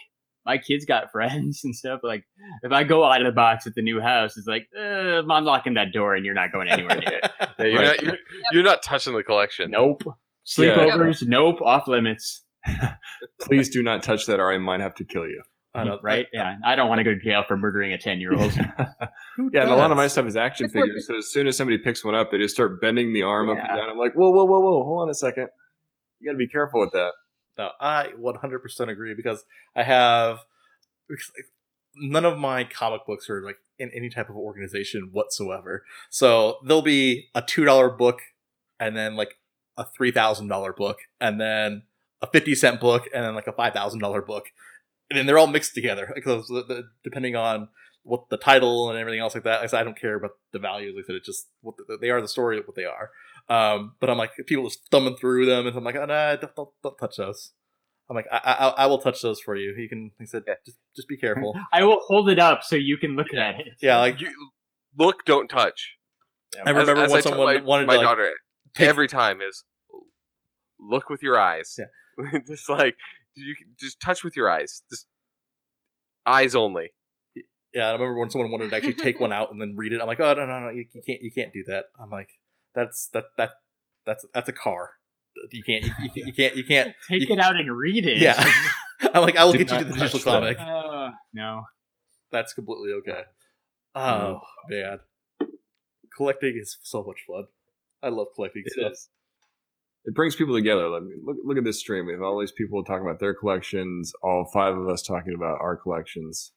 my 0.46 0.58
kids 0.58 0.86
got 0.86 1.12
friends 1.12 1.62
and 1.64 1.76
stuff. 1.76 2.02
Like, 2.04 2.26
if 2.64 2.72
I 2.72 2.84
go 2.84 3.04
out 3.04 3.22
of 3.22 3.26
the 3.28 3.32
box 3.32 3.66
at 3.68 3.76
the 3.76 3.82
new 3.82 4.02
house, 4.02 4.36
it's 4.38 4.48
like, 4.48 4.68
uh, 4.78 4.82
I'm 5.20 5.32
unlocking 5.32 5.76
that 5.76 5.94
door 5.94 6.16
and 6.16 6.26
you're 6.26 6.34
not 6.34 6.52
going 6.52 6.68
anywhere 6.68 6.98
near 6.98 7.20
it. 7.24 7.32
You're, 7.60 7.76
Right. 7.82 7.86
not, 7.86 8.02
you're, 8.02 8.18
you're 8.52 8.64
not 8.64 8.82
touching 8.84 9.14
the 9.14 9.24
collection. 9.24 9.72
Nope. 9.72 10.04
Sleepovers, 10.46 11.26
nope. 11.26 11.62
Off 11.62 11.88
limits. 11.88 12.44
Please 13.42 13.70
do 13.70 13.82
not 13.84 14.04
touch 14.04 14.26
that, 14.26 14.40
or 14.40 14.52
I 14.52 14.58
might 14.58 14.82
have 14.82 14.96
to 14.96 15.06
kill 15.06 15.26
you. 15.28 15.42
I 15.76 15.84
know, 15.84 16.00
right? 16.04 16.28
Yeah. 16.32 16.58
I 16.64 16.76
don't 16.76 16.88
want 16.88 17.00
to 17.00 17.04
go 17.04 17.14
to 17.14 17.20
jail 17.20 17.44
for 17.48 17.58
murdering 17.58 17.94
a 17.94 17.98
10 17.98 18.20
year 18.20 18.34
old. 18.34 18.52
Who 19.36 19.50
Yeah, 19.52 19.64
and 19.64 19.72
a 19.72 19.76
lot 19.76 19.90
of 19.90 19.98
my 19.98 20.08
stuff 20.08 20.28
is 20.28 20.36
action 20.36 20.70
figures. 20.70 21.08
So 21.08 21.18
as 21.18 21.32
soon 21.32 21.48
as 21.48 21.58
somebody 21.58 21.80
picks 21.80 22.06
one 22.06 22.14
up, 22.14 22.32
they 22.32 22.38
just 22.38 22.54
start 22.54 22.80
bending 22.80 23.14
the 23.14 23.24
arm 23.24 23.50
up 23.50 23.58
and 23.58 23.68
down. 23.68 23.90
I'm 23.90 23.98
like, 23.98 24.14
whoa, 24.14 24.30
whoa, 24.30 24.46
whoa, 24.46 24.60
whoa, 24.60 24.84
hold 24.84 25.02
on 25.02 25.10
a 25.10 25.16
second. 25.16 25.48
You 26.20 26.28
got 26.28 26.34
to 26.34 26.38
be 26.38 26.48
careful 26.48 26.80
with 26.80 26.92
that. 26.92 27.14
No, 27.58 27.70
I 27.80 28.10
100% 28.20 28.90
agree 28.90 29.14
because 29.16 29.44
I 29.76 29.84
have 29.84 30.40
none 31.96 32.26
of 32.26 32.38
my 32.38 32.64
comic 32.64 33.06
books 33.06 33.30
are 33.30 33.42
like 33.42 33.58
in 33.80 33.90
any 33.92 34.10
type 34.10 34.30
of 34.30 34.36
organization 34.36 35.10
whatsoever. 35.12 35.84
So 36.10 36.58
there'll 36.66 36.82
be 36.82 37.30
a 37.36 37.42
two 37.42 37.66
dollar 37.66 37.90
book, 37.90 38.20
and 38.80 38.96
then 38.96 39.16
like 39.16 39.38
a 39.78 39.86
three 39.86 40.12
thousand 40.12 40.48
dollar 40.48 40.74
book, 40.74 40.98
and 41.20 41.40
then 41.40 41.84
a 42.22 42.28
fifty 42.28 42.56
cent 42.56 42.80
book, 42.80 43.08
and 43.14 43.24
then 43.24 43.36
like 43.36 43.48
a 43.48 43.54
five 43.54 43.74
thousand 43.74 44.00
dollar 44.00 44.22
book, 44.22 44.46
and 45.14 45.20
then 45.20 45.26
they're 45.28 45.38
all 45.38 45.46
mixed 45.48 45.76
together 45.76 46.12
because 46.16 46.48
the, 46.48 46.64
the, 46.68 46.84
depending 47.04 47.36
on 47.36 47.68
what 48.02 48.30
the 48.30 48.38
title 48.38 48.90
and 48.90 48.98
everything 48.98 49.20
else 49.20 49.36
like 49.36 49.44
that. 49.44 49.58
Like 49.58 49.64
I 49.64 49.68
said, 49.68 49.80
I 49.82 49.84
don't 49.84 50.00
care 50.00 50.16
about 50.16 50.32
the 50.52 50.58
values. 50.60 50.94
Like 50.96 51.06
I 51.06 51.08
said, 51.08 51.16
it's 51.18 51.28
just 51.28 51.48
what 51.62 51.76
the, 51.78 51.98
they 52.02 52.10
are. 52.10 52.20
The 52.20 52.28
story 52.28 52.58
of 52.58 52.66
what 52.66 52.76
they 52.76 52.86
are. 52.86 53.12
Um, 53.48 53.94
but 54.00 54.10
I'm 54.10 54.18
like 54.18 54.32
people 54.48 54.64
just 54.68 54.90
thumbing 54.90 55.16
through 55.16 55.46
them, 55.46 55.68
and 55.68 55.76
I'm 55.78 55.84
like, 55.84 55.96
oh, 55.96 56.06
nah, 56.06 56.36
don't, 56.36 56.56
don't, 56.56 56.70
don't 56.82 56.98
touch 56.98 57.18
those. 57.18 57.52
I'm 58.10 58.16
like, 58.16 58.26
I, 58.32 58.38
I, 58.38 58.68
I 58.84 58.86
will 58.88 58.98
touch 58.98 59.22
those 59.22 59.40
for 59.40 59.56
you. 59.56 59.76
He 59.78 59.88
can. 59.88 60.12
He 60.20 60.26
said, 60.26 60.44
just, 60.66 60.78
just 60.96 61.08
be 61.08 61.16
careful. 61.18 61.56
I 61.74 61.84
will 61.84 62.00
hold 62.08 62.30
it 62.30 62.40
up 62.40 62.64
so 62.64 62.76
you 62.76 62.98
can 62.98 63.16
look 63.16 63.34
at 63.34 63.60
it. 63.60 63.68
Yeah, 63.82 64.00
like 64.00 64.20
You, 64.20 64.32
look, 64.98 65.26
don't 65.26 65.48
touch. 65.48 65.98
I 66.66 66.70
remember 66.72 66.94
As- 66.94 67.06
as 67.06 67.12
when 67.12 67.20
I 67.20 67.22
told 67.22 67.24
someone 67.24 67.56
my, 67.56 67.62
wanted 67.62 67.88
my 67.88 67.94
to 67.94 68.00
like, 68.00 68.08
daughter. 68.08 68.32
Take- 68.74 68.90
every 68.90 69.08
time 69.08 69.40
is 69.42 69.64
look 70.80 71.10
with 71.10 71.22
your 71.24 71.40
eyes. 71.40 71.76
Yeah. 71.78 71.86
just 72.48 72.70
like 72.70 72.96
you 73.36 73.56
just 73.80 74.00
touch 74.00 74.24
with 74.24 74.36
your 74.36 74.50
eyes. 74.50 74.84
Just 74.90 75.08
eyes 76.26 76.56
only. 76.56 76.94
Yeah, 77.74 77.90
I 77.90 77.92
remember 77.94 78.20
when 78.20 78.30
someone 78.30 78.52
wanted 78.52 78.70
to 78.70 78.76
actually 78.76 78.94
take 78.94 79.20
one 79.20 79.34
out 79.40 79.52
and 79.52 79.60
then 79.60 79.76
read 79.76 79.94
it. 79.94 80.02
I'm 80.02 80.08
like, 80.08 80.20
oh 80.20 80.34
no, 80.34 80.46
no, 80.46 80.60
no, 80.60 80.70
you, 80.70 80.86
you 80.94 81.02
can't, 81.06 81.22
you 81.22 81.32
can't 81.32 81.52
do 81.54 81.64
that. 81.68 81.86
I'm 82.00 82.10
like, 82.10 82.30
that's 82.76 83.08
that 83.14 83.26
that 83.38 83.52
that's 84.06 84.26
that's 84.34 84.50
a 84.50 84.54
car. 84.54 84.92
You 85.52 85.64
can't, 85.64 85.84
you, 85.86 85.92
you, 86.14 86.24
you 86.28 86.34
can't, 86.38 86.56
you 86.56 86.64
can't. 86.64 86.94
Take 87.10 87.28
You- 87.28 87.36
it 87.36 87.40
out 87.40 87.56
and 87.56 87.76
read 87.76 88.06
it. 88.06 88.18
Yeah, 88.20 88.36
I'm 89.14 89.24
like, 89.24 89.36
I 89.36 89.44
will 89.46 89.54
Do 89.54 89.58
get 89.60 89.72
you 89.72 89.78
to 89.80 89.84
the 89.86 89.94
digital 90.00 90.20
them. 90.20 90.56
comic. 90.56 90.58
Uh, 90.60 91.12
no. 91.34 91.64
That's 92.32 92.54
completely 92.54 92.92
okay. 92.94 93.22
Oh 93.96 94.40
man, 94.70 95.00
collecting 96.16 96.58
is 96.60 96.78
so 96.84 97.04
much 97.04 97.24
fun. 97.28 97.46
I 98.02 98.10
love 98.10 98.28
collecting 98.36 98.64
It 98.66 98.74
stuff. 98.74 98.92
is. 98.92 99.10
It 100.06 100.14
brings 100.14 100.36
people 100.36 100.56
together. 100.56 100.90
Like, 100.90 101.04
look, 101.24 101.38
look 101.46 101.58
at 101.58 101.64
this 101.64 101.80
stream. 101.80 102.08
We 102.08 102.14
have 102.14 102.22
all 102.22 102.40
these 102.40 102.52
people 102.52 102.84
talking 102.84 103.06
about 103.06 103.20
their 103.20 103.34
collections. 103.34 104.14
All 104.22 104.50
five 104.54 104.78
of 104.78 104.88
us 104.90 105.02
talking 105.02 105.34
about 105.34 105.60
our 105.62 105.78
collections. 105.78 106.52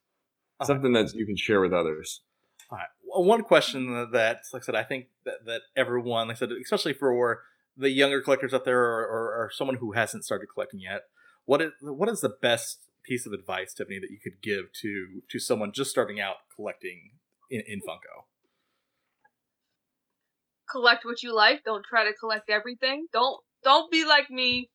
Uh-huh. 0.59 0.67
Something 0.67 0.93
that 0.95 1.15
you 1.15 1.27
can 1.27 1.37
share 1.37 1.61
with 1.61 1.73
others. 1.73 2.23
All 2.71 2.79
right. 2.79 2.89
Well, 3.05 3.25
one 3.25 3.43
question 3.43 4.09
that, 4.13 4.41
like 4.53 4.63
I 4.63 4.67
said, 4.67 4.75
I 4.75 4.83
think 4.83 5.07
that, 5.25 5.45
that 5.47 5.61
everyone, 5.77 6.29
like 6.29 6.37
I 6.37 6.41
said, 6.41 6.51
especially 6.63 6.93
for 6.93 7.43
the 7.77 7.91
younger 7.91 8.21
collectors 8.21 8.55
out 8.55 8.65
there 8.65 8.81
or, 8.81 9.07
or, 9.07 9.45
or 9.45 9.51
someone 9.53 9.77
who 9.77 9.93
hasn't 9.93 10.25
started 10.25 10.47
collecting 10.53 10.81
yet, 10.81 11.03
what 11.45 11.63
is 11.63 11.73
what 11.81 12.09
is 12.09 12.21
the 12.21 12.35
best 12.43 12.81
piece 13.05 13.27
of 13.27 13.33
advice, 13.33 13.73
Tiffany, 13.73 14.01
that 14.01 14.11
you 14.11 14.19
could 14.23 14.43
give 14.43 14.73
to 14.83 15.23
to 15.31 15.39
someone 15.39 15.73
just 15.73 15.91
starting 15.91 16.21
out 16.21 16.37
collecting 16.55 17.13
in, 17.51 17.63
in 17.67 17.81
Funko? 17.81 18.25
Collect 20.71 21.05
what 21.05 21.23
you 21.23 21.35
like. 21.35 21.65
Don't 21.65 21.85
try 21.85 22.05
to 22.05 22.15
collect 22.15 22.51
everything. 22.51 23.07
Don't 23.13 23.41
don't 23.65 23.91
be 23.91 24.05
like 24.05 24.31
me 24.31 24.71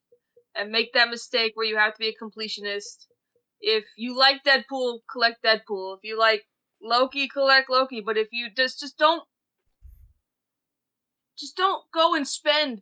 and 0.56 0.72
make 0.72 0.94
that 0.94 1.10
mistake 1.10 1.54
where 1.56 1.66
you 1.66 1.78
have 1.78 1.94
to 1.94 2.00
be 2.00 2.10
a 2.10 2.24
completionist. 2.24 3.08
If 3.60 3.86
you 3.98 4.18
like 4.18 4.44
Deadpool, 4.44 5.00
collect 5.12 5.44
Deadpool. 5.44 5.98
If 5.98 6.04
you 6.04 6.18
like 6.18 6.44
Loki, 6.82 7.28
collect 7.28 7.70
Loki. 7.70 8.02
But 8.02 8.18
if 8.18 8.28
you 8.32 8.50
just 8.56 8.80
just 8.80 8.98
don't 8.98 9.24
just 11.38 11.56
don't 11.56 11.84
go 11.94 12.16
and 12.16 12.28
spend 12.28 12.82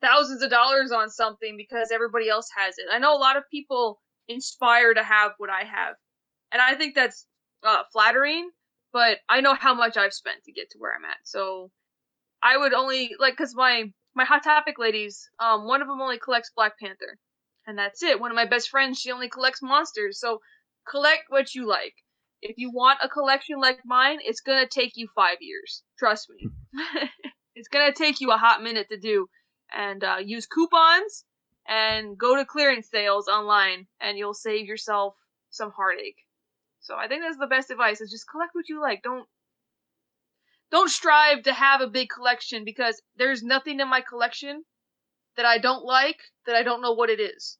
thousands 0.00 0.42
of 0.42 0.50
dollars 0.50 0.92
on 0.92 1.10
something 1.10 1.56
because 1.56 1.90
everybody 1.90 2.28
else 2.28 2.48
has 2.56 2.78
it. 2.78 2.86
I 2.92 2.98
know 2.98 3.16
a 3.16 3.18
lot 3.18 3.36
of 3.36 3.42
people 3.50 4.00
inspire 4.28 4.94
to 4.94 5.02
have 5.02 5.32
what 5.38 5.50
I 5.50 5.64
have. 5.64 5.94
And 6.52 6.62
I 6.62 6.74
think 6.74 6.94
that's 6.94 7.26
uh, 7.62 7.82
flattering, 7.92 8.50
but 8.92 9.18
I 9.28 9.40
know 9.40 9.54
how 9.54 9.74
much 9.74 9.96
I've 9.96 10.12
spent 10.12 10.44
to 10.44 10.52
get 10.52 10.70
to 10.70 10.78
where 10.78 10.94
I'm 10.94 11.04
at. 11.04 11.18
So 11.24 11.70
I 12.42 12.56
would 12.56 12.72
only 12.72 13.14
like 13.18 13.34
because 13.36 13.54
my 13.54 13.92
my 14.14 14.24
hot 14.24 14.42
topic 14.44 14.78
ladies, 14.78 15.28
um, 15.38 15.66
one 15.66 15.82
of 15.82 15.88
them 15.88 16.00
only 16.00 16.18
collects 16.18 16.50
Black 16.54 16.78
Panther, 16.78 17.18
and 17.66 17.78
that's 17.78 18.02
it. 18.02 18.20
One 18.20 18.30
of 18.30 18.36
my 18.36 18.46
best 18.46 18.70
friends, 18.70 18.98
she 18.98 19.12
only 19.12 19.28
collects 19.28 19.62
monsters. 19.62 20.20
So 20.20 20.40
collect 20.88 21.24
what 21.28 21.54
you 21.54 21.66
like. 21.66 21.94
If 22.40 22.56
you 22.58 22.70
want 22.70 23.00
a 23.02 23.08
collection 23.08 23.60
like 23.60 23.80
mine, 23.84 24.18
it's 24.22 24.40
gonna 24.40 24.66
take 24.66 24.92
you 24.96 25.08
five 25.14 25.38
years. 25.40 25.82
Trust 25.98 26.30
me, 26.30 26.48
it's 27.54 27.68
gonna 27.68 27.92
take 27.92 28.20
you 28.20 28.30
a 28.30 28.36
hot 28.38 28.62
minute 28.62 28.88
to 28.90 28.98
do. 28.98 29.28
And 29.70 30.02
uh, 30.02 30.16
use 30.24 30.46
coupons 30.46 31.24
and 31.66 32.16
go 32.16 32.36
to 32.36 32.46
clearance 32.46 32.88
sales 32.90 33.28
online, 33.28 33.86
and 34.00 34.16
you'll 34.16 34.32
save 34.34 34.66
yourself 34.66 35.14
some 35.50 35.70
heartache. 35.72 36.16
So 36.80 36.96
I 36.96 37.08
think 37.08 37.22
that's 37.22 37.36
the 37.38 37.46
best 37.46 37.70
advice: 37.70 38.00
is 38.00 38.10
just 38.10 38.30
collect 38.30 38.54
what 38.54 38.68
you 38.68 38.80
like. 38.80 39.02
Don't 39.02 39.28
don't 40.70 40.90
strive 40.90 41.42
to 41.44 41.52
have 41.52 41.80
a 41.80 41.86
big 41.88 42.08
collection 42.10 42.64
because 42.64 43.00
there's 43.16 43.42
nothing 43.42 43.80
in 43.80 43.88
my 43.88 44.00
collection 44.00 44.62
that 45.36 45.46
I 45.46 45.58
don't 45.58 45.84
like 45.84 46.18
that 46.46 46.54
I 46.56 46.62
don't 46.62 46.82
know 46.82 46.92
what 46.92 47.10
it 47.10 47.20
is. 47.20 47.58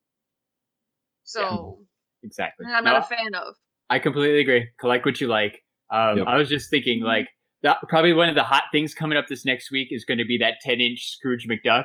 So 1.25 1.81
Exactly. 2.23 2.67
and 2.67 2.75
I'm 2.75 2.85
No, 2.85 2.93
not 2.93 3.03
a 3.05 3.07
fan 3.15 3.35
of. 3.35 3.55
I 3.91 3.99
completely 3.99 4.41
agree. 4.41 4.69
Collect 4.81 5.05
what 5.07 5.21
you 5.21 5.29
like. 5.29 5.63
Um, 5.91 6.19
Yep. 6.19 6.27
I 6.27 6.37
was 6.37 6.49
just 6.49 6.69
thinking, 6.71 7.01
like, 7.03 7.29
that, 7.63 7.79
probably 7.89 8.13
one 8.13 8.29
of 8.29 8.35
the 8.35 8.43
hot 8.43 8.65
things 8.73 8.95
coming 8.95 9.17
up 9.17 9.27
this 9.29 9.45
next 9.45 9.71
week 9.71 9.89
is 9.91 10.05
going 10.05 10.19
to 10.19 10.25
be 10.25 10.39
that 10.39 10.55
10 10.63 10.81
inch 10.81 11.13
Scrooge 11.17 11.47
McDuck. 11.49 11.85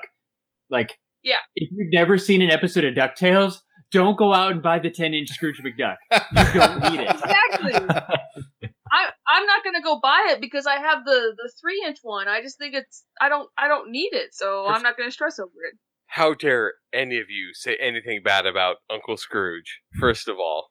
Like, 0.70 0.98
Yeah. 1.24 1.38
if 1.56 1.70
you've 1.72 1.94
never 1.94 2.18
seen 2.18 2.42
an 2.42 2.50
episode 2.52 2.84
of 2.84 2.96
DuckTales, 2.96 3.60
don't 3.92 4.18
go 4.18 4.34
out 4.34 4.52
and 4.52 4.62
buy 4.62 4.80
the 4.80 4.90
10 4.90 5.14
inch 5.14 5.30
Scrooge 5.30 5.62
McDuck. 5.62 5.96
You 6.12 6.60
don't 6.60 6.92
need 6.92 7.00
it. 7.02 7.16
Exactly. 7.54 8.70
I 8.92 9.10
I'm 9.28 9.46
not 9.46 9.64
gonna 9.64 9.82
go 9.82 10.00
buy 10.02 10.28
it 10.30 10.42
because 10.42 10.66
I 10.68 10.76
have 10.76 11.06
the 11.06 11.34
the 11.36 11.52
three 11.62 11.84
inch 11.86 11.98
one. 12.04 12.28
I 12.28 12.42
just 12.42 12.58
think 12.58 12.74
it's 12.76 13.04
I 13.22 13.30
don't 13.30 13.50
I 13.58 13.68
don't 13.68 13.92
need 13.92 14.14
it, 14.14 14.34
so 14.34 14.68
I'm 14.68 14.84
not 14.84 14.98
gonna 14.98 15.12
stress 15.12 15.40
over 15.40 15.52
it. 15.72 15.78
How 16.08 16.34
dare 16.36 16.74
any 16.94 17.18
of 17.18 17.26
you 17.30 17.54
say 17.54 17.76
anything 17.82 18.22
bad 18.24 18.46
about 18.46 18.78
Uncle 18.90 19.18
Scrooge? 19.18 19.80
First 20.00 20.28
of 20.28 20.38
all, 20.38 20.70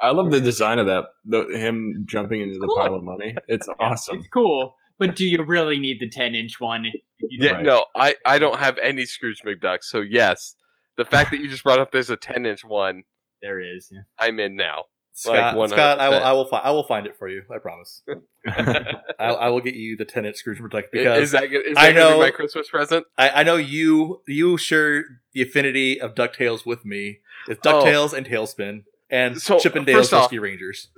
I 0.00 0.10
love 0.12 0.30
the 0.30 0.40
design 0.40 0.78
of 0.78 0.86
that. 0.86 1.04
The, 1.26 1.44
him 1.58 2.06
jumping 2.08 2.40
into 2.40 2.58
the 2.58 2.66
Cool. 2.66 2.76
pile 2.76 2.94
of 2.94 3.02
money. 3.04 3.36
It's 3.46 3.68
awesome. 3.78 4.18
It's 4.20 4.28
cool, 4.28 4.74
but 4.98 5.14
do 5.16 5.26
you 5.26 5.42
really 5.44 5.78
need 5.78 6.00
the 6.00 6.08
10 6.08 6.34
inch 6.34 6.60
one? 6.60 6.86
Yeah, 7.20 7.52
Right. 7.52 7.64
no, 7.64 7.84
I 7.94 8.16
I 8.24 8.38
don't 8.38 8.58
have 8.58 8.78
any 8.78 9.04
Scrooge 9.04 9.42
McDuck. 9.44 9.78
so 9.82 10.00
yes, 10.00 10.54
the 10.96 11.04
fact 11.04 11.30
that 11.32 11.40
you 11.40 11.48
just 11.48 11.62
brought 11.64 11.78
up 11.78 11.92
there's 11.92 12.08
a 12.10 12.16
10 12.16 12.46
inch 12.46 12.64
one, 12.64 13.02
There 13.42 13.60
is. 13.60 13.90
yeah. 13.92 14.00
I'm 14.18 14.40
in 14.40 14.56
now. 14.56 14.84
Scott, 15.16 15.56
Like 15.56 15.70
Scott, 15.70 16.00
I 16.00 16.08
will, 16.08 16.18
I 16.24 16.32
will, 16.32 16.44
fi- 16.46 16.58
I 16.58 16.70
will 16.72 16.82
find 16.82 17.06
it 17.06 17.16
for 17.16 17.28
you. 17.28 17.42
I 17.48 17.58
promise. 17.58 18.02
I, 18.48 18.94
I 19.18 19.48
will 19.48 19.60
get 19.60 19.74
you 19.74 19.96
the 19.96 20.04
ten 20.04 20.24
inch 20.26 20.36
Scrooge 20.36 20.58
McDuck 20.58 20.84
because 20.92 21.22
is 21.22 21.30
that 21.30 21.44
I 21.44 21.46
that 21.48 21.74
gonna 21.74 21.92
know- 21.94 22.14
be 22.14 22.18
my 22.24 22.30
Christmas 22.30 22.68
present? 22.68 23.06
I, 23.16 23.30
I 23.30 23.42
know 23.44 23.54
you 23.56 24.22
you 24.26 24.56
share 24.58 25.04
the 25.32 25.42
affinity 25.42 26.00
of 26.00 26.14
Ducktales 26.16 26.66
with 26.66 26.84
me. 26.84 27.20
It's 27.48 27.60
Ducktales 27.60 28.12
and 28.12 28.26
TaleSpin 28.26 28.84
and 29.08 29.40
So, 29.40 29.58
Chip 29.60 29.76
and 29.76 29.86
Dale's 29.86 30.10
first 30.10 30.12
Rescue 30.22 30.40
Rangers. 30.40 30.88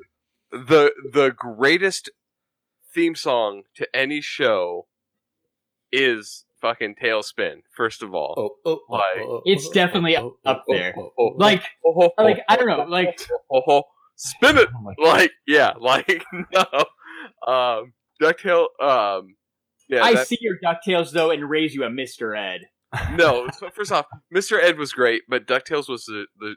the 0.50 0.92
the 1.12 1.30
greatest 1.36 2.08
theme 2.94 3.14
song 3.14 3.64
to 3.74 3.86
any 3.94 4.22
show 4.22 4.86
is 5.92 6.44
fucking 6.60 6.94
TaleSpin. 7.02 7.62
First 7.76 8.02
of 8.02 8.14
all, 8.14 8.34
Oh, 8.38 8.50
oh, 8.64 8.80
oh, 8.88 8.92
Like, 8.94 9.02
oh, 9.18 9.30
oh, 9.30 9.42
It's 9.44 9.66
oh, 9.68 9.72
definitely 9.74 10.16
oh, 10.16 10.38
up 10.46 10.64
oh, 10.68 10.74
there. 10.74 10.94
oh, 10.96 11.12
oh, 11.18 11.24
oh. 11.32 11.34
Like, 11.36 11.62
Oh, 11.84 11.94
oh, 12.00 12.10
oh, 12.16 12.24
like 12.24 12.40
I 12.48 12.56
don't 12.56 12.66
know, 12.66 12.84
like 12.88 13.20
oh, 13.52 13.62
oh, 13.68 13.82
spin 14.16 14.58
it, 14.58 14.68
Oh 14.74 15.02
like 15.02 15.32
yeah, 15.46 15.72
like 15.80 16.24
no, 16.32 16.84
um, 17.52 17.92
Ducktail, 18.20 18.66
um, 18.80 19.36
yeah, 19.88 20.02
I 20.04 20.14
that- 20.14 20.26
see 20.26 20.38
your 20.40 20.56
Ducktales 20.64 21.12
though, 21.12 21.30
and 21.30 21.48
raise 21.48 21.74
you 21.74 21.84
a 21.84 21.90
Mister 21.90 22.34
Ed. 22.34 22.62
no. 23.14 23.48
So 23.58 23.68
first 23.70 23.92
off, 23.92 24.06
Mr. 24.34 24.62
Ed 24.62 24.78
was 24.78 24.92
great, 24.92 25.22
but 25.28 25.46
Ducktales 25.46 25.88
was 25.88 26.04
the, 26.06 26.26
the 26.38 26.54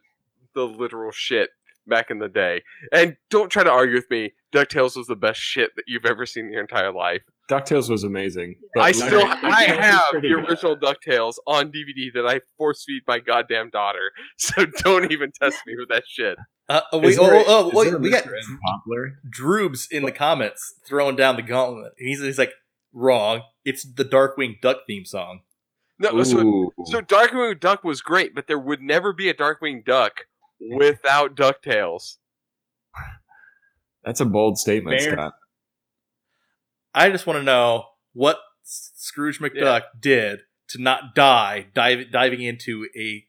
the 0.55 0.63
literal 0.63 1.11
shit 1.11 1.49
back 1.87 2.09
in 2.11 2.19
the 2.19 2.29
day. 2.29 2.63
And 2.91 3.17
don't 3.29 3.49
try 3.49 3.63
to 3.63 3.71
argue 3.71 3.95
with 3.95 4.09
me. 4.09 4.33
Ducktales 4.53 4.95
was 4.95 5.07
the 5.07 5.15
best 5.15 5.39
shit 5.39 5.71
that 5.75 5.83
you've 5.87 6.05
ever 6.05 6.25
seen 6.25 6.45
in 6.45 6.51
your 6.53 6.61
entire 6.61 6.91
life. 6.93 7.21
Ducktales 7.49 7.89
was 7.89 8.03
amazing. 8.03 8.55
I 8.77 8.91
still 8.91 9.23
I 9.25 9.63
have 9.63 10.21
the 10.21 10.33
original 10.33 10.77
Ducktales 10.77 11.35
on 11.47 11.71
DVD 11.71 12.13
that 12.13 12.25
I 12.27 12.41
force 12.57 12.83
feed 12.85 13.01
my 13.07 13.19
goddamn 13.19 13.69
daughter. 13.71 14.11
So 14.37 14.65
don't 14.83 15.11
even 15.11 15.31
test 15.31 15.57
me 15.65 15.75
with 15.77 15.89
that 15.89 16.03
shit. 16.07 16.37
Uh, 16.69 16.81
oh, 16.93 17.01
Is 17.01 17.17
wait, 17.17 17.25
there 17.25 17.35
oh, 17.35 17.39
a- 17.39 17.45
oh, 17.47 17.71
wait, 17.73 17.99
we 17.99 18.11
got 18.11 18.23
Poplar? 18.23 19.19
Droobs 19.27 19.87
in 19.89 20.03
the 20.03 20.11
comments 20.11 20.75
throwing 20.85 21.15
down 21.15 21.35
the 21.35 21.41
gauntlet. 21.41 21.93
He's, 21.97 22.21
he's 22.21 22.37
like, 22.37 22.53
wrong. 22.93 23.41
It's 23.65 23.83
the 23.83 24.05
Darkwing 24.05 24.61
Duck 24.61 24.81
theme 24.85 25.05
song. 25.05 25.41
No, 25.97 26.23
so, 26.23 26.39
Ooh. 26.39 26.71
so 26.85 27.01
Darkwing 27.01 27.59
Duck 27.59 27.83
was 27.83 28.01
great, 28.01 28.35
but 28.35 28.47
there 28.47 28.59
would 28.59 28.81
never 28.81 29.11
be 29.13 29.29
a 29.29 29.33
Darkwing 29.33 29.83
Duck 29.83 30.25
without 30.61 31.35
Ducktales. 31.35 32.17
That's 34.03 34.21
a 34.21 34.25
bold 34.25 34.57
statement, 34.57 35.01
Fair. 35.01 35.13
Scott. 35.13 35.33
I 36.93 37.09
just 37.09 37.27
want 37.27 37.39
to 37.39 37.43
know 37.43 37.85
what 38.13 38.39
Scrooge 38.63 39.39
McDuck 39.39 39.83
did 39.99 40.39
to 40.69 40.81
not 40.81 41.15
die 41.15 41.67
dive, 41.73 42.11
diving 42.11 42.41
into 42.41 42.87
a 42.97 43.25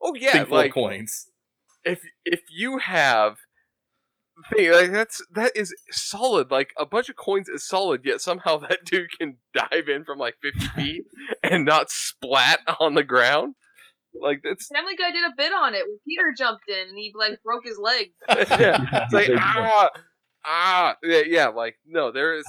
Oh 0.00 0.14
yeah, 0.14 0.32
thing 0.32 0.46
full 0.46 0.56
like 0.56 0.70
of 0.70 0.74
coins. 0.74 1.28
If 1.84 2.02
if 2.24 2.42
you 2.50 2.78
have 2.78 3.36
thing 4.50 4.72
like 4.72 4.92
that's 4.92 5.24
that 5.32 5.52
is 5.56 5.74
solid. 5.90 6.50
Like 6.50 6.72
a 6.78 6.86
bunch 6.86 7.08
of 7.08 7.16
coins 7.16 7.48
is 7.48 7.66
solid, 7.66 8.02
yet 8.04 8.20
somehow 8.20 8.58
that 8.68 8.84
dude 8.84 9.10
can 9.18 9.36
dive 9.54 9.88
in 9.88 10.04
from 10.04 10.18
like 10.18 10.36
fifty 10.42 10.66
feet 10.76 11.04
and 11.42 11.64
not 11.64 11.90
splat 11.90 12.60
on 12.80 12.94
the 12.94 13.04
ground. 13.04 13.54
Like 14.14 14.42
that's 14.44 14.68
Family 14.68 14.96
Guy 14.96 15.10
did 15.10 15.24
a 15.24 15.34
bit 15.36 15.52
on 15.52 15.74
it 15.74 15.84
when 15.86 15.98
Peter 16.06 16.34
jumped 16.36 16.68
in 16.68 16.88
and 16.88 16.98
he 16.98 17.12
like 17.16 17.42
broke 17.42 17.64
his 17.64 17.78
leg. 17.78 18.12
yeah. 18.28 19.04
It's 19.04 19.12
like 19.12 19.30
ah 19.36 19.90
ah 20.44 20.96
yeah, 21.02 21.22
yeah. 21.26 21.48
Like 21.48 21.76
no, 21.86 22.12
there 22.12 22.34
is 22.34 22.44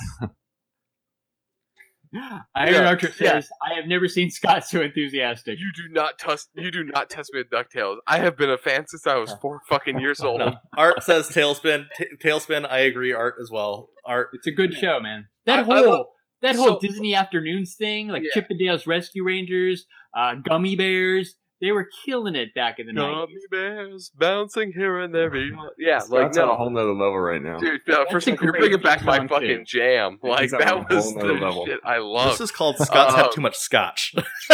Iron 2.55 2.73
Yeah, 2.73 2.87
Archer 2.87 3.11
yeah. 3.19 3.31
says, 3.33 3.49
"I 3.61 3.73
have 3.75 3.85
never 3.87 4.07
seen 4.07 4.29
Scott 4.29 4.65
so 4.65 4.81
enthusiastic." 4.81 5.59
you 5.59 5.71
do 5.75 5.91
not 5.93 6.19
test 6.19 6.49
you 6.55 6.71
do 6.71 6.83
not 6.83 7.09
test 7.09 7.31
me 7.33 7.39
with 7.41 7.49
Ducktales. 7.49 7.97
I 8.07 8.19
have 8.19 8.37
been 8.37 8.49
a 8.49 8.57
fan 8.57 8.85
since 8.87 9.05
I 9.07 9.15
was 9.15 9.33
four 9.41 9.61
fucking 9.69 9.99
years 9.99 10.19
old. 10.23 10.39
No. 10.39 10.53
Art 10.77 11.03
says 11.03 11.29
TaleSpin. 11.29 11.85
T- 11.97 12.05
TaleSpin, 12.23 12.69
I 12.69 12.79
agree. 12.79 13.13
Art 13.13 13.35
as 13.41 13.49
well. 13.51 13.89
Art. 14.05 14.29
It's 14.33 14.47
a 14.47 14.51
good 14.51 14.73
show, 14.73 14.99
man. 14.99 15.27
That 15.45 15.59
I- 15.59 15.61
I 15.61 15.63
whole 15.65 15.89
love- 15.89 16.05
that 16.41 16.55
whole 16.55 16.67
So- 16.67 16.79
Disney 16.79 17.15
Afternoons 17.15 17.75
thing, 17.75 18.09
like 18.09 18.23
Yeah. 18.23 18.41
Chippendales 18.41 18.85
Rescue 18.85 19.23
Rangers, 19.23 19.85
uh, 20.15 20.35
Gummy 20.35 20.75
Bears, 20.75 21.35
they 21.63 21.71
were 21.71 21.87
killing 22.05 22.35
it 22.35 22.53
back 22.53 22.77
in 22.77 22.87
the 22.87 22.93
night. 22.93 23.09
Gummy 23.11 23.33
bears 23.49 24.11
bouncing 24.15 24.73
here 24.73 24.99
and 24.99 25.15
there. 25.15 25.33
Yeah, 25.79 25.99
Scott's 25.99 26.09
like 26.11 26.37
on 26.45 26.49
a 26.53 26.55
whole 26.57 26.69
nother 26.69 26.93
level 26.93 27.17
right 27.19 27.41
now. 27.41 27.57
dude. 27.57 27.79
No, 27.87 28.05
first 28.11 28.27
a 28.27 28.33
of 28.33 28.39
all, 28.39 28.43
you're 28.43 28.53
bringing 28.53 28.81
back 28.81 29.03
my 29.05 29.17
song, 29.17 29.29
fucking 29.29 29.63
jam. 29.65 30.19
Like 30.21 30.41
he's 30.41 30.53
on 30.53 30.61
a 30.61 30.65
that 30.65 30.73
whole 30.73 30.85
was 30.97 31.15
nother 31.15 31.27
the 31.29 31.33
level. 31.45 31.65
shit 31.65 31.79
I 31.85 31.99
love. 31.99 32.31
This 32.31 32.41
is 32.41 32.51
called 32.51 32.75
Scott's 32.77 33.15
have 33.15 33.27
Oh. 33.27 33.31
too 33.33 33.41
much 33.41 33.55
scotch. 33.55 34.13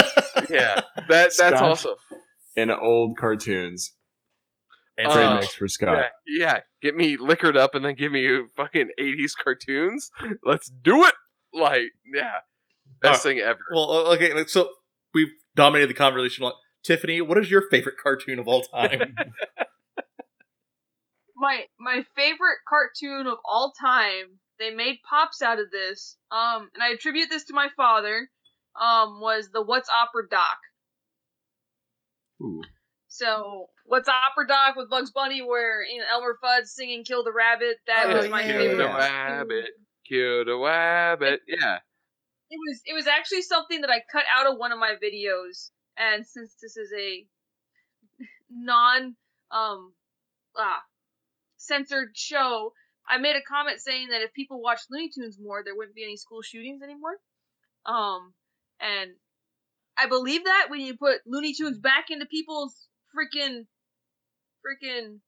yeah, 0.50 0.82
that 0.96 1.06
that's 1.08 1.38
Scotch. 1.38 1.54
awesome. 1.62 1.96
And 2.56 2.72
old 2.72 3.18
cartoons. 3.18 3.94
And 4.98 5.08
Uh, 5.08 5.14
Great 5.16 5.40
mix 5.42 5.54
for 5.56 5.68
Scott. 5.68 5.98
Yeah, 5.98 6.08
yeah, 6.28 6.60
get 6.82 6.96
me 6.96 7.18
liquored 7.18 7.56
up 7.58 7.74
and 7.74 7.84
then 7.86 7.96
give 7.96 8.12
me 8.12 8.28
fucking 8.56 8.90
80s 9.00 9.32
cartoons. 9.42 10.12
Let's 10.44 10.70
do 10.70 11.06
it. 11.06 11.14
Like, 11.54 11.84
yeah, 12.14 12.34
best 13.02 13.24
thing 13.24 13.40
ever. 13.40 13.60
well, 13.74 13.90
uh, 13.90 14.14
okay, 14.16 14.34
like, 14.34 14.50
so 14.50 14.70
we've 15.14 15.30
dominated 15.56 15.90
the 15.90 15.94
conversation. 15.96 16.52
Tiffany, 16.84 17.22
what 17.22 17.38
is 17.38 17.52
your 17.52 17.64
favorite 17.70 17.96
cartoon 18.02 18.40
of 18.40 18.48
all 18.48 18.64
time? 18.64 19.16
my 21.36 21.64
my 21.80 22.04
favorite 22.16 22.58
cartoon 22.68 23.28
of 23.28 23.38
all 23.46 23.74
time. 23.80 24.40
They 24.60 24.72
made 24.72 24.98
pops 25.10 25.42
out 25.42 25.60
of 25.60 25.72
this. 25.72 26.18
Um, 26.32 26.70
and 26.74 26.84
I 26.84 26.90
attribute 26.90 27.30
this 27.30 27.46
to 27.46 27.54
my 27.54 27.70
father. 27.78 28.30
Um, 28.80 29.20
was 29.22 29.50
the 29.52 29.64
What's 29.64 29.90
Opera 29.90 30.24
Doc. 30.30 30.58
Ooh. 32.42 32.62
So 33.08 33.68
What's 33.86 34.10
Opera 34.10 34.48
Doc 34.48 34.76
with 34.76 34.90
Bugs 34.90 35.12
Bunny, 35.12 35.42
where 35.42 35.84
you 35.84 36.00
know 36.00 36.06
Elmer 36.12 36.38
Fudd 36.44 36.66
singing 36.66 37.04
"Kill 37.04 37.24
the 37.24 37.34
Rabbit." 37.34 37.78
That 37.88 38.08
Oh, 38.10 38.18
was 38.18 38.30
my 38.30 38.42
yeah. 38.42 38.48
favorite. 38.48 38.78
Kill 38.78 38.78
the 38.78 38.94
rabbit, 38.94 39.70
kill 40.08 40.46
the 40.46 40.58
rabbit. 40.58 41.42
Yeah, 41.48 41.78
It 42.50 42.58
was 42.68 42.82
it 42.86 42.94
was 42.94 43.08
actually 43.08 43.42
something 43.42 43.82
that 43.82 43.90
I 43.90 44.02
cut 44.12 44.24
out 44.38 44.52
of 44.52 44.58
one 44.58 44.72
of 44.72 44.80
my 44.80 44.96
videos, 45.04 45.72
and 46.00 46.26
since 46.26 46.56
this 46.62 46.78
is 46.78 46.92
a 46.98 47.26
non 48.50 49.16
um 49.52 49.94
ah 50.58 50.82
censored 51.58 52.12
show, 52.16 52.74
I 53.08 53.18
made 53.18 53.36
a 53.36 53.42
comment 53.42 53.80
saying 53.80 54.10
that 54.10 54.22
if 54.22 54.34
people 54.34 54.62
watched 54.62 54.86
Looney 54.90 55.10
Tunes 55.14 55.38
more, 55.40 55.62
there 55.64 55.76
wouldn't 55.76 55.96
be 55.96 56.04
any 56.04 56.16
school 56.16 56.42
shootings 56.42 56.82
anymore. 56.82 57.18
Um, 57.86 58.34
and 58.80 59.12
I 59.98 60.08
believe 60.08 60.46
that 60.46 60.68
when 60.70 60.80
you 60.80 60.96
put 60.98 61.20
Looney 61.28 61.54
Tunes 61.54 61.78
back 61.78 62.06
into 62.10 62.26
people's 62.26 62.88
freaking 63.16 63.66
freaking 64.66 65.20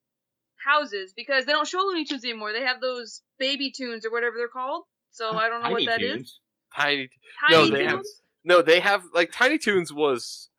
houses 0.66 1.14
because 1.16 1.46
they 1.46 1.52
don't 1.52 1.68
show 1.68 1.80
Looney 1.80 2.06
Tunes 2.06 2.24
anymore. 2.24 2.54
They 2.54 2.62
have 2.62 2.80
those 2.82 3.22
baby 3.40 3.72
tunes 3.72 4.06
or 4.06 4.12
whatever 4.12 4.36
they're 4.38 4.48
called. 4.48 4.84
So 5.12 5.32
I 5.32 5.50
don't 5.50 5.62
know 5.62 5.70
Tiny 5.70 5.88
what 5.88 5.98
that 5.98 6.02
is. 6.02 6.14
Toons. 6.14 6.40
Tiny. 6.76 7.10
Tiny 7.50 7.70
no, 7.70 7.76
they 7.76 7.84
have 7.84 8.02
no. 8.46 8.62
They 8.62 8.80
have 8.80 9.04
like 9.14 9.32
Tiny 9.32 9.58
Toons 9.58 9.92
was 9.92 10.50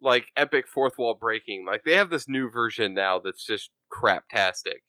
like 0.00 0.26
epic 0.36 0.66
fourth 0.68 0.98
wall 0.98 1.14
breaking. 1.14 1.64
Like 1.66 1.84
they 1.84 1.94
have 1.96 2.10
this 2.10 2.28
new 2.28 2.50
version 2.50 2.94
now 2.94 3.18
that's 3.18 3.44
just 3.44 3.70
craptastic. 3.92 4.80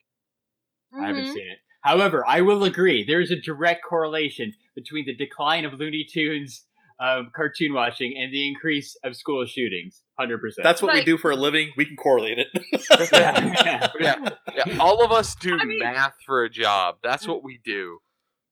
I 0.93 1.07
haven't 1.07 1.25
Mhm. 1.25 1.33
seen 1.33 1.47
it. 1.51 1.59
However, 1.81 2.25
I 2.27 2.41
will 2.41 2.63
agree 2.63 3.03
there 3.05 3.21
is 3.21 3.31
a 3.31 3.39
direct 3.39 3.83
correlation 3.87 4.53
between 4.75 5.05
the 5.05 5.15
decline 5.15 5.65
of 5.65 5.73
Looney 5.73 6.05
Tunes 6.11 6.65
um, 7.01 7.31
cartoon 7.33 7.73
watching 7.73 8.17
and 8.17 8.33
the 8.33 8.45
increase 8.45 8.97
of 9.05 9.15
school 9.15 9.45
shootings. 9.45 10.01
Hundred 10.19 10.39
percent. 10.41 10.65
That's 10.65 10.81
what 10.81 10.93
we 10.93 11.01
do 11.05 11.17
for 11.17 11.31
a 11.31 11.35
living. 11.37 11.71
We 11.77 11.85
can 11.85 11.95
correlate 11.95 12.39
it. 12.39 12.47
yeah. 13.13 13.87
Yeah, 13.99 14.29
yeah. 14.53 14.77
All 14.79 15.01
of 15.03 15.11
us 15.13 15.33
do 15.35 15.57
I 15.57 15.63
mean- 15.63 15.79
math 15.79 16.15
for 16.25 16.43
a 16.43 16.49
job. 16.49 16.97
That's 17.01 17.25
what 17.25 17.41
we 17.41 17.59
do. 17.63 17.99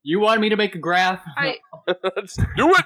You 0.04 0.22
want 0.22 0.40
me 0.40 0.48
to 0.48 0.56
make 0.56 0.76
a 0.76 0.78
graph? 0.80 1.22
I, 1.36 1.58
Let's 2.16 2.38
do 2.56 2.74
it. 2.74 2.86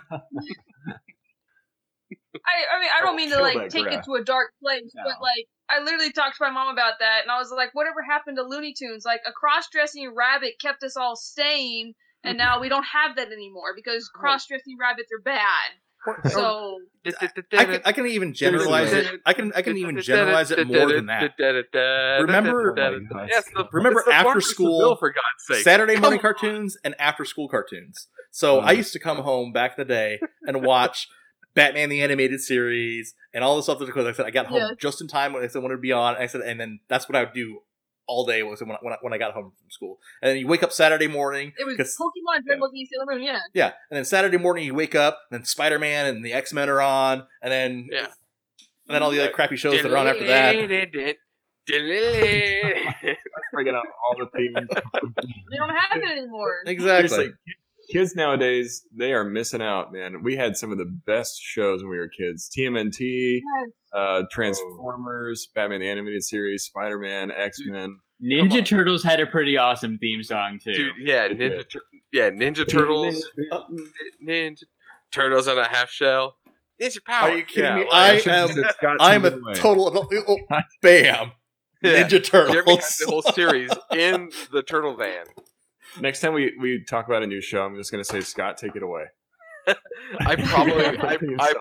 I, 2.35 2.75
I 2.75 2.79
mean, 2.79 2.89
I 2.95 3.01
don't 3.01 3.13
Oh, 3.13 3.15
mean 3.15 3.29
to 3.31 3.41
like 3.41 3.69
take 3.69 3.83
graph. 3.83 3.99
it 3.99 4.05
to 4.05 4.13
a 4.13 4.23
dark 4.23 4.51
place, 4.61 4.91
No. 4.95 5.03
but 5.03 5.21
like, 5.21 5.47
I 5.69 5.83
literally 5.83 6.11
talked 6.11 6.37
to 6.37 6.43
my 6.43 6.51
mom 6.51 6.73
about 6.73 6.93
that, 6.99 7.21
and 7.23 7.31
I 7.31 7.37
was 7.37 7.51
like, 7.55 7.69
whatever 7.73 8.01
happened 8.01 8.37
to 8.37 8.43
Looney 8.43 8.73
Tunes? 8.77 9.03
Like, 9.05 9.21
a 9.25 9.31
cross-dressing 9.31 10.13
rabbit 10.15 10.53
kept 10.61 10.83
us 10.83 10.97
all 10.97 11.15
sane, 11.15 11.93
and 12.23 12.37
now 12.37 12.59
we 12.59 12.69
don't 12.69 12.85
have 12.93 13.15
that 13.15 13.31
anymore 13.31 13.73
because 13.75 14.09
oh. 14.15 14.19
cross-dressing 14.19 14.77
rabbits 14.79 15.09
are 15.17 15.21
bad. 15.23 15.71
So, 16.31 16.79
I 17.05 17.65
can, 17.65 17.81
I 17.85 17.91
can 17.91 18.07
even 18.07 18.33
generalize 18.33 18.91
it. 18.91 19.21
I 19.23 19.33
can 19.33 19.53
I 19.55 19.61
can 19.61 19.77
even 19.77 20.01
generalize 20.01 20.49
it 20.49 20.65
more 20.65 20.91
than 20.91 21.05
that. 21.05 21.31
Remember- 22.21 22.73
Yes, 23.29 23.45
the, 23.53 23.67
Remember 23.71 24.03
after 24.11 24.41
school- 24.41 24.79
Bill, 24.79 24.95
for 24.95 25.09
God's 25.09 25.45
sake. 25.57 25.63
Saturday 25.63 25.93
Come 25.93 26.01
morning 26.01 26.19
on. 26.19 26.21
cartoons 26.23 26.75
and 26.83 26.95
after 26.99 27.23
school 27.23 27.47
cartoons. 27.47 28.07
So. 28.31 28.59
I 28.59 28.71
used 28.71 28.93
to 28.93 28.99
come 28.99 29.17
home 29.17 29.51
back 29.51 29.77
in 29.77 29.85
the 29.87 29.93
day 29.93 30.19
and 30.43 30.63
watch 30.65 31.07
Batman 31.53 31.89
the 31.89 32.01
animated 32.01 32.39
series 32.41 33.13
and 33.33 33.43
all 33.43 33.55
the 33.57 33.63
stuff 33.63 33.79
that 33.79 33.85
because 33.85 34.05
I 34.07 34.11
said 34.13 34.25
I 34.25 34.31
got 34.31 34.47
home 34.47 34.59
Yeah. 34.59 34.69
just 34.79 35.01
in 35.01 35.07
time 35.07 35.33
when 35.33 35.43
I 35.43 35.47
said 35.47 35.61
wanted 35.61 35.75
to 35.75 35.81
be 35.81 35.91
on. 35.91 36.15
I 36.15 36.27
said, 36.27 36.41
and 36.41 36.59
then 36.59 36.79
that's 36.87 37.09
what 37.09 37.15
I 37.15 37.23
would 37.23 37.33
do 37.33 37.59
all 38.07 38.25
day 38.25 38.41
was 38.43 38.59
when 38.61 38.71
I, 38.71 38.77
when 38.81 38.93
I, 38.93 38.97
when 39.01 39.13
I 39.13 39.17
got 39.17 39.33
home 39.33 39.51
from 39.57 39.69
school. 39.69 39.99
And 40.21 40.29
then 40.29 40.37
you 40.37 40.47
wake 40.47 40.63
up 40.63 40.71
Saturday 40.71 41.07
morning. 41.07 41.53
it 41.57 41.65
was 41.65 41.77
'cause- 41.77 41.95
Pokemon 41.99 42.43
Dread 42.45 42.59
Monkey 42.59 42.85
Sailor 42.91 43.05
Moon, 43.13 43.23
yeah. 43.23 43.39
yeah, 43.53 43.67
and 43.89 43.97
then 43.97 44.05
Saturday 44.05 44.37
morning 44.37 44.65
you 44.65 44.73
wake 44.73 44.95
up, 44.95 45.19
and 45.29 45.39
then 45.39 45.45
Spider 45.45 45.79
Man 45.79 46.05
and 46.07 46.25
the 46.25 46.33
X 46.33 46.51
Men 46.53 46.67
are 46.69 46.81
on, 46.81 47.25
and 47.41 47.51
then 47.51 47.87
Yeah. 47.91 48.07
and 48.87 48.95
then 48.95 49.03
all 49.03 49.11
the 49.11 49.19
other 49.21 49.31
crappy 49.31 49.55
shows 49.55 49.81
that 49.81 49.91
are 49.91 49.97
on 49.97 50.07
after 50.07 50.25
that. 50.27 50.55
Bringing 53.53 53.75
up 53.75 53.83
all 54.03 54.15
the 54.17 54.27
themes. 54.35 54.67
They 54.69 55.57
don't 55.57 55.69
have 55.69 55.97
it 56.01 56.03
anymore. 56.09 56.55
Exactly. 56.65 57.33
Seriously, 57.91 57.99
kids 57.99 58.15
nowadays 58.15 58.83
they 58.95 59.13
are 59.13 59.23
missing 59.23 59.61
out, 59.61 59.91
man. 59.93 60.23
We 60.23 60.35
had 60.35 60.57
some 60.57 60.71
of 60.71 60.77
the 60.77 60.85
best 61.05 61.39
shows 61.41 61.81
when 61.83 61.91
we 61.91 61.97
were 61.97 62.07
kids. 62.09 62.49
TMNT, 62.55 63.41
Yes. 63.43 63.69
uh, 63.93 64.23
Transformers, 64.31 65.47
Batman 65.53 65.81
the 65.81 65.87
Animated 65.89 66.23
Series, 66.23 66.63
Spider 66.63 66.97
Man, 66.99 67.31
X 67.31 67.59
Men. 67.65 67.97
Ninja 68.23 68.63
Turtles 68.65 69.03
had 69.03 69.19
a 69.19 69.25
pretty 69.25 69.57
awesome 69.57 69.97
theme 69.97 70.21
song 70.23 70.59
too. 70.63 70.73
Dude, 70.73 70.93
yeah, 70.99 71.27
Ninja, 71.29 71.67
Tur- 71.67 71.81
yeah, 72.13 72.29
Ninja 72.29 72.67
Turtles, 72.67 73.25
Ninja 74.25 74.63
Turtles 75.11 75.47
on 75.47 75.57
a 75.57 75.67
half 75.67 75.89
shell. 75.89 76.35
Ninja 76.81 77.03
Power. 77.05 77.29
Are 77.29 77.37
you 77.37 77.43
kidding 77.43 77.63
Yeah, 77.63 77.75
me? 77.77 77.87
like- 77.91 78.27
I 78.27 78.31
am 78.33 78.49
I'm 78.99 79.25
a 79.25 79.31
Timberlake. 79.31 79.57
total 79.57 79.87
adult. 79.89 80.13
Oh, 80.27 80.37
bam, 80.81 81.31
Yeah. 81.83 82.03
Ninja 82.07 82.23
Turtles. 82.23 82.97
the 82.99 83.05
whole 83.07 83.21
series 83.23 83.71
in 83.91 84.29
the 84.51 84.61
turtle 84.63 84.95
van. 84.95 85.25
Next 85.99 86.19
time 86.21 86.33
we, 86.33 86.53
we 86.59 86.83
talk 86.83 87.07
about 87.07 87.23
a 87.23 87.27
new 87.27 87.41
show, 87.41 87.63
I'm 87.65 87.75
just 87.75 87.91
going 87.91 88.03
to 88.03 88.09
say, 88.09 88.21
Scott, 88.21 88.57
take 88.57 88.75
it 88.75 88.83
away. 88.83 89.05
I 90.19 90.35
probably, 90.35 90.85
I, 90.85 91.17
I. 91.39 91.53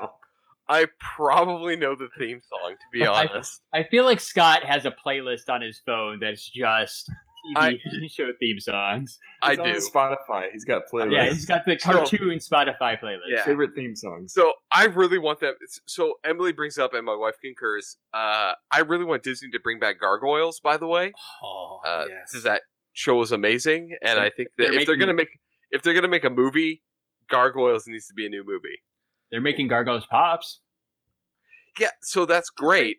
I 0.69 0.87
probably 1.17 1.75
know 1.75 1.97
the 1.97 2.09
theme 2.17 2.41
song 2.49 2.75
to 2.75 2.99
be 2.99 3.05
honest. 3.05 3.61
I 3.75 3.83
feel 3.83 4.05
like 4.05 4.21
Scott 4.21 4.63
has 4.63 4.85
a 4.87 4.93
playlist 4.93 5.49
on 5.49 5.63
his 5.63 5.81
phone 5.85 6.21
that's 6.21 6.49
just 6.49 7.11
I- 7.57 7.77
show 8.09 8.31
theme 8.39 8.61
songs. 8.61 9.19
I 9.43 9.55
It's 9.55 9.61
on 9.61 9.67
do. 9.67 9.81
Spotify. 9.81 10.53
He's 10.53 10.65
got 10.65 10.83
playlists. 10.93 11.13
Yeah, 11.13 11.25
he's 11.31 11.45
got 11.45 11.65
the 11.65 11.77
So- 11.77 11.93
cartoon 11.95 12.39
Spotify 12.39 13.01
playlist. 13.01 13.19
Yeah. 13.31 13.45
favorite 13.45 13.71
theme 13.75 13.97
songs. 13.97 14.33
So 14.33 14.53
I 14.73 14.85
really 14.85 15.19
want 15.19 15.41
that. 15.41 15.55
So 15.87 16.21
Emily 16.25 16.53
brings 16.53 16.79
up, 16.79 16.95
and 16.95 17.05
my 17.05 17.17
wife 17.17 17.35
concurs. 17.43 17.97
Uh, 18.15 18.53
I 18.71 18.81
really 18.87 19.05
want 19.05 19.25
Disney 19.25 19.51
to 19.51 19.59
bring 19.59 19.81
back 19.81 19.99
Gargoyles. 19.99 20.61
By 20.61 20.77
the 20.77 20.87
way, 20.87 21.13
Oh, 21.43 21.81
uh, 21.85 22.05
yes. 22.09 22.31
because 22.31 22.45
that 22.45 22.63
show 23.01 23.17
was 23.17 23.33
amazing, 23.33 23.97
and 24.03 24.19
I 24.21 24.31
think 24.31 24.51
that 24.59 24.71
They're 24.71 24.81
if 24.81 24.87
they're 24.87 24.97
gonna 24.97 25.15
make 25.15 25.41
if 25.71 25.83
they're 25.83 25.95
gonna 25.95 26.09
make 26.09 26.25
a 26.25 26.31
movie, 26.31 26.83
Gargoyles 27.29 27.87
needs 27.87 28.07
to 28.09 28.15
be 28.15 28.27
a 28.27 28.29
new 28.29 28.45
movie. 28.45 28.83
They're 29.31 29.41
making 29.41 29.69
Gargoyles 29.69 30.07
Pops. 30.07 30.61
Yeah, 31.79 31.91
so 32.03 32.27
that's 32.27 32.51
great, 32.51 32.99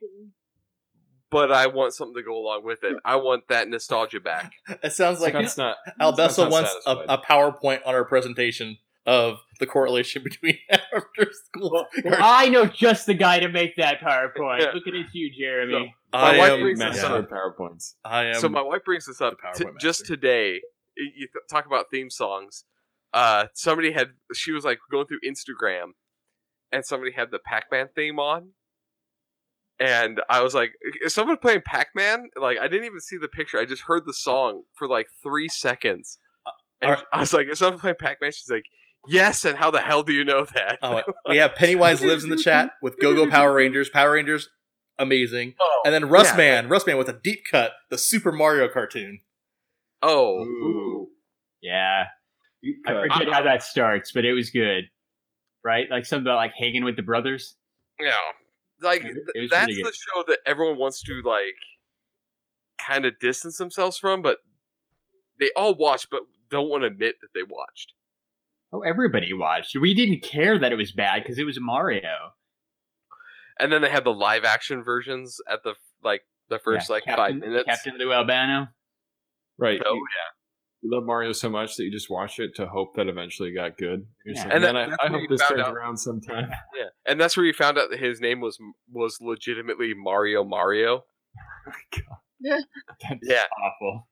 but 1.30 1.52
I 1.52 1.68
want 1.68 1.94
something 1.94 2.16
to 2.16 2.24
go 2.24 2.36
along 2.36 2.64
with 2.66 2.84
it. 2.84 2.96
I 3.06 3.18
want 3.18 3.48
that 3.50 3.68
nostalgia 3.68 4.20
back. 4.20 4.54
It 4.84 4.94
sounds 4.94 5.20
like 5.20 5.34
Scott's 5.34 5.58
not. 5.58 5.78
Albessa 6.00 6.32
Scott's 6.32 6.52
wants 6.52 6.76
a, 6.86 6.96
a 7.10 7.18
PowerPoint 7.18 7.82
on 7.86 7.94
our 7.94 8.06
presentation 8.06 8.78
of 9.06 9.40
the 9.60 9.68
correlation 9.68 10.24
between 10.24 10.58
after 10.96 11.32
school. 11.32 11.86
Well, 12.04 12.18
I 12.20 12.50
know 12.50 12.66
just 12.66 13.06
the 13.06 13.14
guy 13.14 13.40
to 13.40 13.50
make 13.50 13.76
that 13.78 14.00
PowerPoint. 14.00 14.60
Yeah. 14.60 14.72
Looking 14.74 14.96
at 14.96 15.14
you, 15.14 15.32
Jeremy. 15.38 15.96
My 16.14 16.20
I 16.20 16.38
wife 16.38 16.52
am, 16.52 16.60
brings 16.62 16.80
Matt 16.80 16.94
this 16.94 17.04
up. 17.04 17.30
PowerPoints. 17.30 17.94
I 18.04 18.26
am. 18.26 18.36
so 18.36 18.50
my 18.50 18.62
wife 18.62 18.84
brings 18.86 19.06
this 19.06 19.22
up 19.22 19.36
the 19.56 19.66
t- 19.66 19.72
just 19.80 20.06
today. 20.06 20.62
You 20.98 21.28
th- 21.28 21.44
talk 21.50 21.66
about 21.66 21.86
theme 21.92 22.10
songs. 22.10 22.66
Uh, 23.14 23.46
somebody 23.54 23.92
had 23.92 24.10
she 24.34 24.52
was 24.52 24.64
like 24.66 24.80
going 24.90 25.06
through 25.08 25.20
Instagram, 25.26 25.92
and 26.72 26.86
somebody 26.86 27.12
had 27.12 27.32
the 27.32 27.40
Pac-Man 27.40 27.90
theme 27.96 28.20
on, 28.20 28.50
and 29.80 30.22
I 30.30 30.42
was 30.42 30.54
like, 30.54 30.74
"Is 31.04 31.14
someone 31.14 31.38
playing 31.38 31.62
Pac-Man?" 31.66 32.30
Like 32.40 32.58
I 32.60 32.68
didn't 32.68 32.86
even 32.86 33.00
see 33.02 33.18
the 33.18 33.28
picture. 33.28 33.58
I 33.58 33.66
just 33.66 33.84
heard 33.84 34.04
the 34.06 34.14
song 34.14 34.64
for 34.74 34.88
like 34.88 35.08
three 35.24 35.48
seconds, 35.48 36.18
and. 36.82 36.98
I 37.14 37.20
was 37.20 37.34
like, 37.34 37.48
"Is 37.48 37.60
someone 37.60 37.80
playing 37.80 37.98
Pac-Man?" 38.00 38.32
She's 38.32 38.50
like, 38.50 38.66
"Yes." 39.08 39.46
And 39.46 39.58
how 39.58 39.72
the 39.72 39.82
hell 39.82 40.04
do 40.04 40.14
you 40.14 40.24
know 40.24 40.46
that? 40.46 40.80
Oh, 40.82 40.96
wait. 40.96 41.06
we 41.28 41.38
have 41.38 41.56
Pennywise 41.56 42.02
lives 42.02 42.24
in 42.24 42.30
the 42.30 42.38
chat 42.38 42.72
with 42.82 43.00
Go 43.00 43.14
Go 43.16 43.30
Power 43.30 43.54
Rangers. 43.54 43.90
Power 43.90 44.14
Rangers, 44.14 44.50
amazing. 45.00 45.56
Oh, 45.60 45.82
And 45.86 45.94
then 45.94 46.10
Russ 46.10 46.32
yeah. 46.32 46.38
Man, 46.38 46.70
Russ 46.70 46.86
Man 46.88 46.98
with 46.98 47.10
a 47.10 47.14
deep 47.22 47.44
cut, 47.50 47.72
the 47.90 47.98
Super 47.98 48.32
Mario 48.32 48.68
cartoon. 48.68 49.22
oh, 50.02 50.42
Ooh. 50.44 51.08
Yeah. 51.62 52.06
I 52.86 52.92
Cut. 52.94 53.02
forget 53.14 53.34
how 53.34 53.44
that 53.44 53.64
starts, 53.64 54.12
but 54.12 54.24
it 54.26 54.34
was 54.34 54.50
good. 54.52 54.86
Right? 55.64 55.88
Like 55.90 56.06
something 56.06 56.26
about 56.28 56.38
like 56.38 56.54
hanging 56.58 56.84
with 56.84 56.96
the 56.96 57.02
brothers. 57.04 57.56
Yeah, 58.00 58.14
like 58.82 59.02
It- 59.04 59.14
th- 59.14 59.18
it 59.46 59.50
that's 59.52 59.66
pretty 59.66 59.84
the 59.84 59.92
show 59.94 60.24
that 60.28 60.40
everyone 60.46 60.78
wants 60.78 61.02
to 61.04 61.22
like 61.24 61.56
kind 62.80 63.06
of 63.06 63.20
distance 63.20 63.58
themselves 63.58 63.98
from, 63.98 64.22
but 64.24 64.38
they 65.40 65.52
all 65.56 65.76
watch, 65.76 66.08
but 66.10 66.22
don't 66.50 66.68
want 66.70 66.82
to 66.82 66.88
admit 66.88 67.16
that 67.22 67.28
they 67.36 67.44
watched. 67.44 67.94
Oh, 68.74 68.82
everybody 68.82 69.34
watched. 69.34 69.76
We 69.76 69.94
didn't 69.94 70.24
care 70.24 70.58
that 70.58 70.72
it 70.72 70.76
was 70.78 70.92
bad 70.92 71.24
because 71.24 71.38
it 71.38 71.44
was 71.46 71.60
Mario. 71.60 72.32
And 73.60 73.72
then 73.72 73.82
they 73.82 73.90
had 73.90 74.04
the 74.06 74.14
live 74.14 74.44
action 74.46 74.84
versions 74.84 75.38
at 75.50 75.64
the 75.64 75.74
like 76.04 76.22
the 76.50 76.58
first 76.60 76.90
Yeah, 76.90 76.94
like 76.96 77.04
Captain, 77.04 77.26
five 77.26 77.36
minutes. 77.36 77.66
Captain 77.66 77.98
Lou 77.98 78.12
Albano. 78.14 78.68
Right. 79.58 79.80
Oh 79.86 79.94
you, 79.94 80.08
you 80.84 80.90
love 80.92 81.04
Mario 81.06 81.32
so 81.34 81.50
much 81.50 81.76
that 81.76 81.84
you 81.84 81.92
just 81.92 82.10
watch 82.10 82.40
it 82.40 82.56
to 82.56 82.66
hope 82.66 82.96
that 82.96 83.08
eventually 83.08 83.50
it 83.50 83.54
got 83.56 83.78
good. 83.78 84.06
Yeah. 84.26 84.44
like, 84.46 84.54
And 84.54 84.64
then, 84.64 84.74
that- 84.76 84.90
I, 85.00 85.06
I 85.06 85.10
hope 85.10 85.30
this 85.30 85.42
found 85.42 85.50
turns 85.58 85.68
out- 85.68 85.74
around 85.76 85.98
sometime. 85.98 86.50
yeah, 86.76 86.86
and 87.06 87.20
that's 87.20 87.36
where 87.38 87.46
you 87.46 87.54
found 87.54 87.78
out 87.78 87.90
that 87.92 88.00
his 88.00 88.20
name 88.22 88.40
was 88.40 88.58
was 88.92 89.18
legitimately 89.22 89.94
Mario 89.96 90.44
Mario. 90.44 91.04
That's 92.42 92.64
Yeah. 93.22 93.44
awful. 93.64 94.08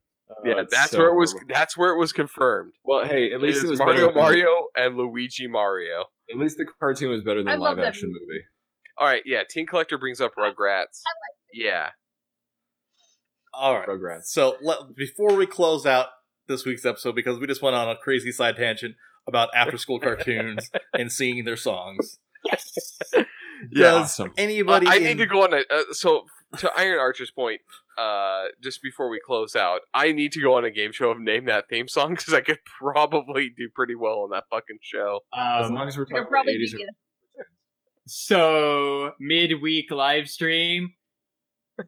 Yeah, 0.46 0.64
that's 0.70 0.92
so 0.92 1.00
where 1.00 1.08
it 1.10 1.16
was. 1.16 1.32
horrible. 1.32 1.54
That's 1.54 1.78
where 1.78 1.92
it 1.94 1.98
was 1.98 2.14
confirmed. 2.14 2.74
Well, 2.84 3.06
hey, 3.06 3.32
at 3.34 3.42
least 3.42 3.58
It 3.58 3.62
it 3.62 3.64
is 3.66 3.70
was 3.72 3.80
Mario 3.80 4.06
than- 4.08 4.16
Mario 4.16 4.68
and 4.76 4.96
Luigi 4.98 5.48
Mario. 5.48 6.06
At 6.32 6.38
least 6.38 6.58
the 6.58 6.66
cartoon 6.80 7.10
was 7.12 7.24
better 7.24 7.40
I 7.42 7.44
than 7.52 7.60
love 7.60 7.78
live 7.78 7.88
action 7.88 8.10
movie. 8.10 8.44
All 8.98 9.08
right, 9.08 9.24
yeah. 9.26 9.42
Teen 9.50 9.66
Collector 9.66 9.98
brings 9.98 10.22
up 10.22 10.34
Rugrats. 10.38 11.02
Yeah, 11.54 11.90
All 13.54 13.76
right. 13.80 13.88
Rugrats. 13.88 14.26
So 14.26 14.58
let, 14.62 14.96
before 14.96 15.36
we 15.36 15.46
close 15.48 15.86
out 15.86 16.08
this 16.48 16.66
week's 16.66 16.86
episode, 16.86 17.16
because 17.16 17.40
we 17.40 17.48
just 17.48 17.62
went 17.62 17.76
on 17.76 17.90
a 17.90 17.96
crazy 17.96 18.32
side 18.32 18.56
tangent 18.58 18.96
about 19.28 19.50
after 19.56 19.78
school 19.78 20.00
cartoons 20.02 20.70
and 20.94 21.12
singing 21.12 21.46
their 21.46 21.58
songs. 21.58 22.20
yeah. 22.46 23.24
Does 23.74 24.04
Awesome. 24.04 24.34
anybody? 24.38 24.88
I 24.88 24.96
in- 24.98 25.04
need 25.04 25.18
to 25.18 25.26
go 25.26 25.44
on 25.44 25.54
a 25.54 25.58
uh, 25.70 25.82
so 25.92 26.26
to 26.58 26.72
Iron 26.78 27.00
Archer's 27.00 27.32
point. 27.32 27.62
Uh, 27.98 28.46
just 28.62 28.82
before 28.82 29.10
we 29.10 29.20
close 29.26 29.56
out, 29.56 29.82
I 29.94 30.12
need 30.14 30.32
to 30.34 30.42
go 30.42 30.56
on 30.56 30.64
a 30.66 30.72
game 30.72 30.92
show 30.92 31.10
of 31.12 31.20
name 31.20 31.46
that 31.46 31.66
theme 31.70 31.88
song 31.88 32.12
because 32.16 32.34
I 32.34 32.42
could 32.42 32.60
probably 32.80 33.50
do 33.56 33.70
pretty 33.76 33.96
well 33.96 34.20
on 34.22 34.30
that 34.32 34.46
fucking 34.50 34.80
show. 34.82 35.20
As 35.36 35.68
Um, 35.68 35.76
long 35.76 35.88
as 35.88 35.98
we're 35.98 36.06
talking 36.06 36.26
about 36.28 36.46
80s. 36.48 36.72
vegan. 36.72 36.88
so 38.06 39.12
midweek 39.20 39.92
live 39.92 40.28
stream 40.30 40.94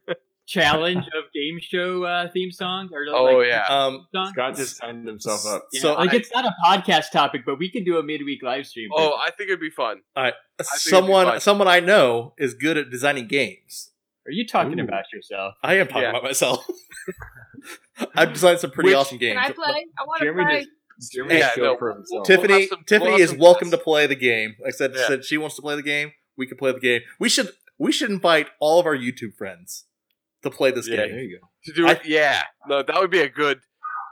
challenge 0.48 1.06
of 1.08 1.24
game 1.34 1.60
show 1.62 2.04
uh, 2.04 2.30
theme 2.32 2.52
songs 2.52 2.92
or 2.94 3.06
Oh 3.16 3.38
like, 3.38 3.48
yeah, 3.48 3.66
Um. 3.70 4.06
Scott 4.32 4.56
just 4.58 4.78
signed 4.78 5.08
himself 5.08 5.46
up. 5.46 5.64
Yeah, 5.72 5.82
So 5.82 5.94
like 5.94 6.14
I- 6.14 6.18
it's 6.18 6.32
not 6.34 6.46
a 6.46 6.54
podcast 6.66 7.12
topic, 7.12 7.44
but 7.46 7.58
we 7.58 7.70
can 7.72 7.84
do 7.84 7.98
a 7.98 8.04
midweek 8.04 8.44
live 8.44 8.68
stream. 8.68 8.90
oh, 8.94 9.14
I 9.26 9.32
think 9.32 9.50
it'd 9.50 9.60
be 9.62 9.70
fun. 9.70 10.02
it'd 10.18 10.34
someone 10.60 11.26
fun. 11.28 11.40
someone 11.40 11.68
I 11.68 11.80
know 11.80 12.34
is 12.38 12.54
good 12.54 12.78
at 12.78 12.90
designing 12.90 13.28
games. 13.28 13.92
Are 14.26 14.32
you 14.32 14.46
talking 14.48 14.80
Ooh. 14.80 14.84
about 14.84 15.06
yourself? 15.14 15.56
I 15.64 15.76
am 15.76 15.88
talking 15.88 16.04
Yeah. 16.04 16.10
about 16.12 16.24
myself. 16.24 16.66
I've 18.16 18.34
designed 18.34 18.60
some 18.60 18.72
pretty 18.72 18.90
Which- 18.90 18.96
awesome 18.98 19.18
games. 19.18 19.40
Can 19.40 19.52
I 19.52 19.54
play? 19.54 19.86
I 20.00 20.04
want 20.06 20.20
to 20.20 20.26
Jeremy 20.26 20.44
play. 20.44 20.66
just 21.00 21.12
Jeremy 21.14 21.38
Yeah, 21.38 21.52
no, 21.58 21.78
for 21.78 21.94
himself. 21.94 22.26
Tiffany 22.28 22.48
We'll 22.54 22.60
have 22.62 22.70
some- 22.70 22.84
Tiffany 22.86 23.12
we'll 23.12 23.22
is 23.22 23.34
welcome 23.34 23.70
guests. 23.70 23.80
to 23.80 23.84
play 23.84 24.08
the 24.08 24.16
game. 24.16 24.56
Like 24.60 24.70
I 24.74 24.78
said, 24.78 24.94
Yeah. 24.96 25.08
said 25.08 25.26
she 25.26 25.38
wants 25.38 25.56
to 25.58 25.62
play 25.62 25.76
the 25.76 25.84
game. 25.84 26.14
We 26.38 26.48
can 26.48 26.58
play 26.58 26.72
the 26.72 26.80
game. 26.80 27.02
We 27.20 27.30
should 27.30 27.52
we 27.78 27.92
should 27.92 28.12
invite 28.12 28.48
all 28.60 28.80
of 28.80 28.86
our 28.86 28.96
YouTube 28.96 29.36
friends 29.38 29.86
to 30.44 30.52
play 30.52 30.70
this 30.72 30.88
Yeah, 30.88 30.98
there 30.98 31.08
game. 31.08 31.18
you 31.20 31.40
go. 31.40 31.48
To 31.66 31.74
do 31.74 31.88
I- 31.88 31.92
it, 31.94 32.02
yeah. 32.06 32.44
No, 32.68 32.84
that 32.84 32.96
would 33.00 33.12
be 33.12 33.22
a 33.22 33.30
good. 33.30 33.62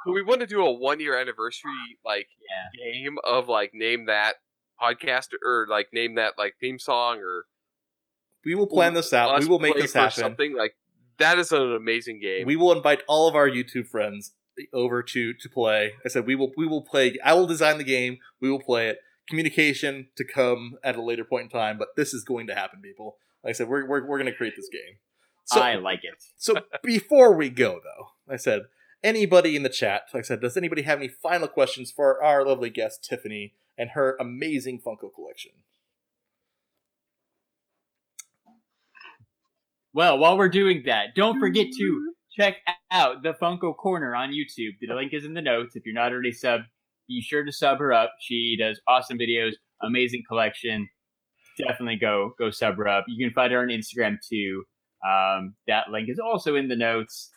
Do 0.05 0.13
we 0.13 0.23
want 0.23 0.41
to 0.41 0.47
do 0.47 0.63
a 0.65 0.71
one 0.71 0.99
year 0.99 1.17
anniversary 1.19 1.71
like 2.05 2.27
Yeah. 2.49 2.91
game 3.03 3.17
of 3.23 3.47
like 3.47 3.71
name 3.73 4.05
that 4.05 4.35
podcast 4.81 5.29
or 5.43 5.67
like 5.69 5.89
name 5.93 6.15
that 6.15 6.33
like 6.37 6.55
theme 6.59 6.79
song 6.79 7.19
or 7.19 7.45
We 8.45 8.55
will 8.55 8.67
plan 8.67 8.93
this 8.93 9.13
out. 9.13 9.35
us 9.35 9.41
We 9.41 9.49
will 9.49 9.59
make 9.59 9.75
this 9.75 9.93
happen. 9.93 10.11
Something 10.11 10.55
like 10.55 10.75
that 11.17 11.37
is 11.37 11.51
an 11.51 11.73
amazing 11.73 12.19
game. 12.19 12.45
We 12.45 12.55
will 12.55 12.71
invite 12.71 13.01
all 13.07 13.27
of 13.27 13.35
our 13.35 13.49
YouTube 13.49 13.87
friends 13.87 14.31
over 14.73 15.01
to 15.03 15.33
to 15.33 15.49
play. 15.49 15.93
I 16.05 16.09
said 16.09 16.25
we 16.25 16.35
will 16.35 16.51
we 16.57 16.67
will 16.67 16.81
play. 16.81 17.17
I 17.23 17.33
will 17.33 17.47
design 17.47 17.77
the 17.77 17.83
game. 17.83 18.17
We 18.41 18.49
will 18.49 18.61
play 18.61 18.89
it. 18.89 18.99
Communication 19.27 20.07
to 20.15 20.23
come 20.23 20.77
at 20.83 20.95
a 20.95 21.03
later 21.03 21.23
point 21.23 21.43
in 21.43 21.49
time, 21.49 21.77
but 21.77 21.89
this 21.95 22.13
is 22.13 22.23
going 22.23 22.47
to 22.47 22.55
happen, 22.55 22.81
people. 22.81 23.17
Like 23.43 23.51
I 23.51 23.53
said, 23.53 23.67
we're 23.67 23.85
we're, 23.85 24.05
we're 24.05 24.17
going 24.17 24.31
to 24.31 24.35
create 24.35 24.55
this 24.55 24.69
game. 24.71 24.97
So 25.45 25.61
I 25.61 25.75
like 25.75 26.03
it. 26.03 26.23
so 26.37 26.55
before 26.83 27.35
we 27.35 27.49
go 27.49 27.79
though, 27.83 28.33
I 28.33 28.37
said 28.37 28.63
anybody 29.03 29.55
in 29.55 29.63
the 29.63 29.69
chat. 29.69 30.03
Like 30.13 30.25
I 30.25 30.27
said, 30.27 30.41
does 30.41 30.57
anybody 30.57 30.83
have 30.83 30.99
any 30.99 31.07
final 31.07 31.47
questions 31.47 31.91
for 31.91 32.23
our 32.23 32.45
lovely 32.45 32.69
guest 32.69 33.05
Tiffany 33.07 33.53
and 33.77 33.91
her 33.91 34.17
amazing 34.19 34.81
Funko 34.81 35.13
collection? 35.13 35.51
Well, 39.93 40.17
while 40.19 40.37
we're 40.37 40.49
doing 40.49 40.83
that, 40.85 41.15
don't 41.15 41.39
forget 41.39 41.67
to 41.77 42.13
check 42.37 42.57
out 42.91 43.23
the 43.23 43.33
Funko 43.33 43.75
Corner 43.75 44.15
on 44.15 44.29
YouTube. 44.29 44.73
The 44.79 44.93
link 44.93 45.13
is 45.13 45.25
in 45.25 45.33
the 45.33 45.41
notes. 45.41 45.75
If 45.75 45.85
you're 45.85 45.95
not 45.95 46.11
already 46.11 46.31
subbed, 46.31 46.65
be 47.07 47.21
sure 47.21 47.43
to 47.43 47.51
sub 47.51 47.79
her 47.79 47.91
up. 47.91 48.11
She 48.21 48.55
does 48.59 48.79
awesome 48.87 49.17
videos, 49.17 49.53
amazing 49.81 50.23
collection. 50.27 50.87
Definitely 51.57 51.97
go 51.97 52.33
go 52.37 52.51
sub 52.51 52.77
her 52.77 52.87
up. 52.87 53.05
You 53.07 53.25
can 53.25 53.33
find 53.33 53.51
her 53.51 53.59
on 53.59 53.67
Instagram 53.67 54.17
too. 54.27 54.63
Um, 55.05 55.55
that 55.67 55.89
link 55.91 56.07
is 56.09 56.19
also 56.19 56.55
in 56.55 56.67
the 56.67 56.75
notes. 56.75 57.31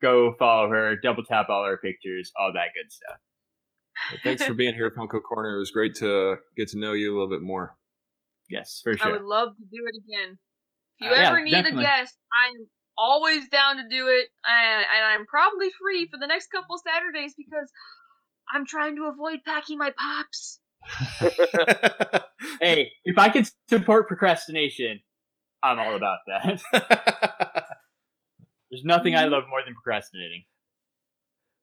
Go 0.00 0.34
follow 0.38 0.68
her. 0.70 0.96
Double 0.96 1.24
tap 1.24 1.48
all 1.48 1.64
her 1.66 1.76
pictures, 1.76 2.30
all 2.38 2.52
that 2.54 2.68
good 2.74 2.90
stuff. 2.90 3.18
Well, 4.10 4.20
thanks 4.22 4.44
for 4.44 4.54
being 4.54 4.74
here, 4.74 4.90
Funko 4.90 5.22
Corner. 5.22 5.56
It 5.56 5.58
was 5.58 5.70
great 5.70 5.94
to 5.96 6.36
get 6.56 6.68
to 6.68 6.78
know 6.78 6.92
you 6.92 7.10
a 7.10 7.14
little 7.14 7.30
bit 7.30 7.42
more. 7.42 7.76
Yes, 8.48 8.80
for 8.84 8.96
sure. 8.96 9.08
I 9.08 9.12
would 9.12 9.22
love 9.22 9.56
to 9.56 9.64
do 9.64 9.82
it 9.86 9.96
again. 9.96 10.38
If 11.00 11.06
you 11.06 11.12
Uh, 11.12 11.16
yeah, 11.16 11.28
ever 11.30 11.42
need 11.42 11.50
definitely. 11.52 11.84
a 11.84 11.86
guest, 11.86 12.16
I'm 12.32 12.66
always 12.98 13.48
down 13.48 13.76
to 13.76 13.82
do 13.88 14.08
it, 14.08 14.28
and, 14.46 14.86
and 14.96 15.04
I'm 15.04 15.26
probably 15.26 15.70
free 15.80 16.08
for 16.10 16.18
the 16.18 16.26
next 16.26 16.48
couple 16.50 16.78
Saturdays 16.78 17.34
because 17.36 17.70
I'm 18.52 18.66
trying 18.66 18.96
to 18.96 19.04
avoid 19.04 19.40
packing 19.44 19.78
my 19.78 19.92
pops. 19.96 20.60
Hey, 22.60 22.90
if 23.04 23.18
I 23.18 23.28
can 23.28 23.44
support 23.68 24.08
procrastination, 24.08 25.00
I'm 25.62 25.78
all 25.78 25.94
about 25.94 26.18
that. 26.26 26.62
There's 28.70 28.84
nothing 28.84 29.14
I 29.14 29.24
love 29.26 29.44
more 29.48 29.62
than 29.64 29.74
procrastinating. 29.74 30.44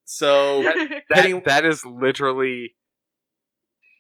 so 0.05 0.64
that, 0.64 1.05
Penny- 1.11 1.41
that 1.45 1.65
is 1.65 1.84
literally 1.85 2.76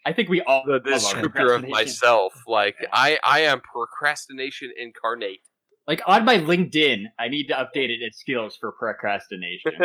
I 0.05 0.13
think 0.13 0.29
we 0.29 0.41
all 0.41 0.63
the 0.65 0.73
love 0.73 0.83
descriptor 0.83 1.55
of 1.55 1.67
myself. 1.67 2.33
Like 2.47 2.75
I, 2.91 3.19
I 3.23 3.41
am 3.41 3.61
procrastination 3.61 4.71
incarnate. 4.77 5.39
Like 5.87 6.01
on 6.05 6.25
my 6.25 6.37
LinkedIn, 6.37 7.05
I 7.19 7.27
need 7.27 7.47
to 7.47 7.53
update 7.53 7.89
it 7.89 7.99
as 8.05 8.17
skills 8.17 8.57
for 8.59 8.71
procrastination. 8.71 9.73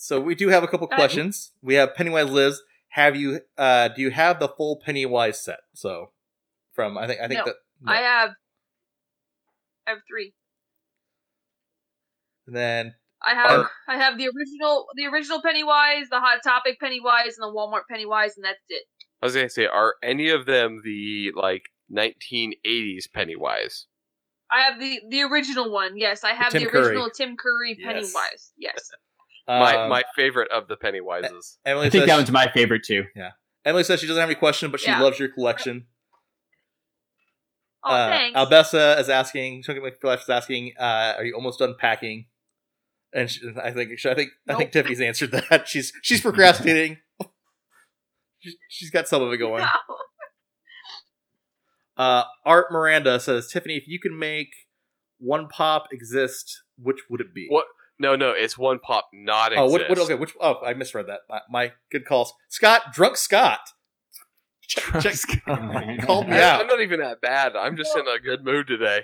So 0.00 0.20
we 0.20 0.36
do 0.36 0.48
have 0.48 0.62
a 0.62 0.68
couple 0.68 0.86
questions. 0.86 1.50
We 1.60 1.74
have 1.74 1.96
Pennywise 1.96 2.30
Liz. 2.30 2.62
Have 2.90 3.16
you 3.16 3.40
uh 3.58 3.88
do 3.88 4.00
you 4.00 4.10
have 4.12 4.38
the 4.38 4.46
full 4.48 4.80
Pennywise 4.84 5.42
set? 5.42 5.58
So 5.74 6.12
from 6.72 6.96
I 6.96 7.08
think 7.08 7.20
I 7.20 7.26
think 7.26 7.38
No. 7.40 7.44
that 7.46 7.54
no. 7.82 7.92
I 7.92 7.96
have, 7.96 8.30
I 9.88 9.90
have 9.90 9.98
three. 10.08 10.34
And 12.46 12.54
then 12.54 12.94
I 13.20 13.34
have 13.34 13.50
Are- 13.50 13.70
I 13.88 13.96
have 13.96 14.16
the 14.18 14.28
original 14.28 14.86
the 14.94 15.06
original 15.06 15.42
Pennywise, 15.42 16.08
the 16.10 16.20
Hot 16.20 16.38
Topic 16.44 16.78
Pennywise, 16.80 17.36
and 17.36 17.42
the 17.42 17.52
Walmart 17.52 17.82
Pennywise, 17.90 18.36
and 18.36 18.44
that's 18.44 18.62
it. 18.68 18.84
I 19.22 19.26
was 19.26 19.34
gonna 19.34 19.48
say, 19.48 19.66
are 19.66 19.94
any 20.02 20.30
of 20.30 20.46
them 20.46 20.82
the 20.84 21.32
like 21.34 21.70
1980s 21.92 23.10
Pennywise? 23.12 23.86
I 24.50 24.60
have 24.62 24.80
the 24.80 25.00
the 25.08 25.22
original 25.22 25.70
one. 25.70 25.96
Yes, 25.98 26.24
I 26.24 26.32
have 26.32 26.52
Tim 26.52 26.64
the 26.64 26.70
Curry. 26.70 26.86
original 26.86 27.10
Tim 27.10 27.36
Curry 27.36 27.78
Pennywise. 27.82 28.52
Yes. 28.56 28.90
my 29.48 29.76
um, 29.76 29.88
my 29.90 30.04
favorite 30.14 30.50
of 30.50 30.68
the 30.68 30.76
Pennywises. 30.76 31.56
Emily 31.64 31.86
I 31.86 31.90
think 31.90 32.02
says 32.02 32.08
that 32.08 32.16
one's 32.16 32.30
my 32.30 32.48
favorite 32.52 32.84
too. 32.84 33.04
Yeah. 33.16 33.30
Emily 33.64 33.84
says 33.84 34.00
she 34.00 34.06
doesn't 34.06 34.20
have 34.20 34.28
any 34.30 34.38
question, 34.38 34.70
but 34.70 34.80
she 34.80 34.86
Yeah. 34.86 35.00
loves 35.00 35.18
your 35.18 35.28
collection. 35.28 35.86
Oh, 37.84 37.94
uh, 37.94 38.08
thanks. 38.10 38.38
Albessa 38.38 38.98
is 39.00 39.08
asking. 39.08 39.62
Chunky 39.62 39.80
McFlife 39.80 40.22
is 40.22 40.28
asking. 40.28 40.72
Uh, 40.78 41.14
are 41.16 41.24
you 41.24 41.34
almost 41.34 41.58
done 41.58 41.74
packing? 41.78 42.26
And 43.12 43.30
she, 43.30 43.40
I 43.62 43.70
think 43.70 43.92
I 44.04 44.14
think 44.14 44.30
I 44.48 44.54
think 44.54 44.72
Tiffany's 44.72 45.00
answered 45.00 45.30
that. 45.32 45.62
She's 45.68 45.92
she's 46.02 46.20
procrastinating. 46.20 46.98
She's, 48.38 48.56
she's 48.68 48.90
got 48.90 49.08
some 49.08 49.22
of 49.22 49.32
it 49.32 49.38
going. 49.38 49.62
No. 49.62 49.68
Uh, 51.96 52.24
Art 52.44 52.66
Miranda 52.70 53.18
says, 53.18 53.48
Tiffany, 53.50 53.76
if 53.76 53.88
you 53.88 53.98
can 53.98 54.16
make 54.18 54.50
one 55.18 55.48
pop 55.48 55.86
exist, 55.92 56.62
which 56.80 56.98
would 57.10 57.20
it 57.20 57.34
be? 57.34 57.46
What? 57.48 57.66
No, 57.98 58.14
no, 58.14 58.30
it's 58.30 58.56
one 58.56 58.78
pop 58.78 59.08
not 59.12 59.52
Oh, 59.56 59.64
exist. 59.64 59.88
what, 59.88 59.88
what? 59.88 59.98
Okay, 60.04 60.14
which? 60.14 60.32
Oh, 60.40 60.60
I 60.64 60.74
misread 60.74 61.06
that. 61.08 61.20
My, 61.28 61.40
my 61.50 61.72
good 61.90 62.04
calls. 62.06 62.32
Scott, 62.48 62.92
drunk 62.92 63.16
Scott. 63.16 63.58
Check, 64.62 65.02
check, 65.02 65.14
called 66.02 66.28
me 66.28 66.36
out. 66.36 66.60
I'm 66.60 66.66
not 66.68 66.80
even 66.80 67.00
that 67.00 67.20
bad. 67.20 67.56
I'm 67.56 67.76
just 67.76 67.96
in 67.96 68.06
a 68.06 68.20
good 68.20 68.44
mood 68.44 68.66
today. 68.68 69.00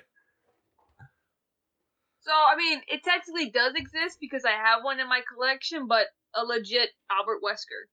So 2.21 2.31
I 2.33 2.55
mean, 2.57 2.81
it 2.87 3.03
technically 3.03 3.51
does 3.51 3.73
exist 3.75 4.19
because 4.21 4.45
I 4.45 4.51
have 4.53 4.83
one 4.85 5.01
in 5.01 5.09
my 5.09 5.23
collection, 5.35 5.87
but 5.89 6.07
a 6.35 6.45
legit 6.45 6.91
Albert 7.11 7.41
Wesker. 7.43 7.89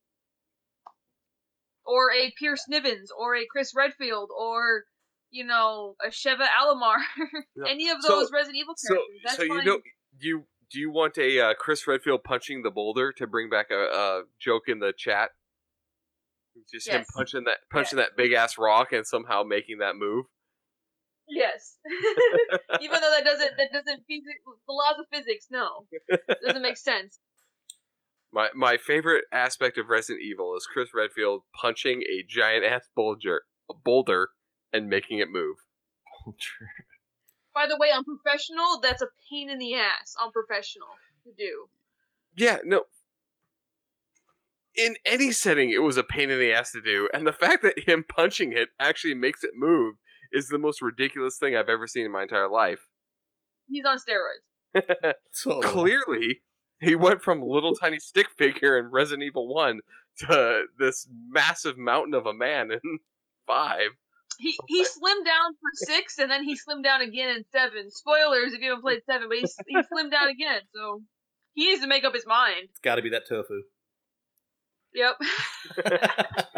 Or 1.91 2.11
a 2.11 2.31
Piers 2.39 2.63
Nivans 2.72 3.09
or 3.18 3.35
a 3.35 3.45
Chris 3.51 3.73
Redfield 3.76 4.30
or 4.38 4.84
you 5.30 5.45
know 5.45 5.95
a 6.05 6.09
Sheva 6.09 6.47
Alomar. 6.47 6.97
Yeah. 7.55 7.65
Any 7.69 7.89
of 7.89 7.97
So- 8.01 8.19
those 8.19 8.31
Resident 8.31 8.57
Evil 8.57 8.76
So, 8.77 8.93
characters. 8.93 9.19
That's 9.26 9.38
so 9.38 9.43
you 9.43 9.63
don't 9.63 9.84
you 10.19 10.45
do 10.72 10.80
you 10.80 10.91
want 10.91 11.18
a 11.18 11.39
uh, 11.39 11.53
Chris 11.53 11.85
Redfield 11.85 12.23
punching 12.23 12.63
the 12.63 12.72
boulder 12.72 13.11
to 13.13 13.27
bring 13.27 13.49
back 13.49 13.68
a, 13.72 13.76
a 13.76 14.23
joke 14.39 14.63
in 14.68 14.80
the 14.80 14.93
chat? 14.97 15.31
Just 16.72 16.88
him 16.88 17.03
punching 17.15 17.43
that 17.45 17.57
punching 17.72 17.97
that 17.97 18.15
big 18.15 18.34
ass 18.34 18.57
rock 18.57 18.93
and 18.93 19.05
somehow 19.05 19.43
making 19.43 19.80
that 19.80 19.95
move. 19.95 20.26
Yes. 21.27 21.77
Even 22.81 22.99
though 23.01 23.11
that 23.11 23.23
doesn't 23.23 23.51
that 23.57 23.69
doesn't 23.72 24.03
physics 24.07 24.41
the 24.45 24.73
laws 24.73 24.95
of 24.99 25.05
physics, 25.11 25.47
no. 25.49 25.85
doesn't 26.45 26.61
make 26.61 26.77
sense. 26.77 27.19
My 28.34 28.49
my 28.56 28.78
favorite 28.78 29.26
aspect 29.32 29.78
of 29.78 29.90
Resident 29.90 30.24
Evil 30.24 30.56
is 30.56 30.68
Chris 30.72 30.90
Redfield 30.94 31.41
punching 31.60 32.03
a 32.03 32.24
giant 32.28 32.66
ass 32.66 32.88
boulder 32.95 33.41
a 33.72 33.74
boulder 33.74 34.30
and 34.74 34.88
making 34.88 35.20
it 35.20 35.30
move. 35.30 35.58
By 37.53 37.68
the 37.68 37.78
way, 37.78 37.88
on 37.88 38.03
professional, 38.03 38.80
that's 38.82 39.02
a 39.02 39.08
pain 39.30 39.49
in 39.49 39.58
the 39.60 39.76
ass 39.76 40.16
on 40.22 40.32
professional 40.32 40.88
to 41.26 41.32
do. 41.38 41.68
Yeah, 42.36 42.58
no. 42.64 42.84
In 44.74 44.95
any 45.06 45.34
setting, 45.34 45.70
it 45.70 45.84
was 45.84 45.98
a 45.98 46.03
pain 46.03 46.30
in 46.30 46.40
the 46.40 46.53
ass 46.53 46.72
to 46.72 46.82
do, 46.82 47.10
and 47.14 47.28
the 47.28 47.34
fact 47.34 47.62
that 47.64 47.88
him 47.88 48.06
punching 48.08 48.53
it 48.53 48.70
actually 48.80 49.16
makes 49.16 49.44
it 49.44 49.52
move 49.53 49.95
is 50.32 50.48
the 50.48 50.58
most 50.58 50.82
ridiculous 50.82 51.38
thing 51.38 51.58
I've 51.58 51.68
ever 51.68 51.88
seen 51.88 52.06
in 52.06 52.12
my 52.12 52.24
entire 52.24 52.49
life. 52.49 52.88
He's 53.68 53.84
on 53.86 53.98
steroids. 53.98 55.14
So 55.32 55.60
Clearly, 55.60 56.41
he 56.82 56.95
went 56.95 57.22
from 57.22 57.41
little 57.41 57.76
tiny 57.76 57.99
stick 57.99 58.28
figure 58.38 58.78
in 58.78 58.88
Resident 58.88 59.24
Evil 59.24 59.48
One 59.48 59.80
to 60.20 60.66
this 60.78 61.08
massive 61.30 61.78
mountain 61.78 62.14
of 62.14 62.26
a 62.26 62.34
man 62.34 62.72
in 62.72 62.80
Five. 63.48 63.90
He 64.40 64.58
he 64.68 64.84
slimmed 64.84 65.26
down 65.26 65.53
for 65.53 65.70
six, 65.74 66.18
and 66.20 66.30
then 66.30 66.44
he 66.44 66.56
slimmed 66.56 66.84
down 66.84 67.02
again 67.02 67.30
in 67.38 67.44
seven. 67.52 67.90
Spoilers 67.90 68.53
if 68.53 68.62
you 68.62 68.70
haven't 68.70 68.84
played 68.84 69.02
seven, 69.06 69.28
but 69.30 69.38
he 69.38 69.45
he 69.68 69.76
slimmed 69.94 70.12
down 70.12 70.30
again, 70.30 70.62
so 70.74 71.02
he 71.53 71.68
needs 71.68 71.82
to 71.82 71.88
make 71.88 72.03
up 72.03 72.14
his 72.14 72.26
mind. 72.26 72.68
it's 72.70 72.80
got 72.80 72.95
to 72.95 73.02
be 73.02 73.10
that 73.10 73.28
tofu. 73.28 73.62
Yep. 74.94 75.16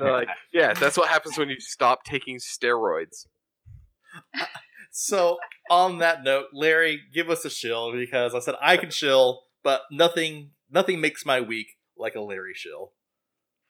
Like, 0.01 0.27
yeah, 0.51 0.73
that's 0.73 0.97
what 0.97 1.07
happens 1.07 1.37
when 1.37 1.49
you 1.49 1.59
stop 1.59 2.03
taking 2.03 2.37
steroids. 2.37 3.27
So 4.91 5.37
on 5.71 5.97
that 5.99 6.23
note, 6.23 6.47
Larry, 6.53 7.01
give 7.13 7.29
us 7.29 7.43
a 7.45 7.49
shill 7.49 7.91
because 7.91 8.35
I 8.35 8.39
said 8.39 8.55
I 8.61 8.77
can 8.77 8.91
shill, 8.91 9.41
but 9.63 9.81
nothing 9.91 10.51
nothing 10.69 11.01
makes 11.01 11.25
my 11.25 11.41
week 11.41 11.67
like 11.97 12.15
a 12.15 12.21
Larry 12.21 12.53
shill. 12.53 12.93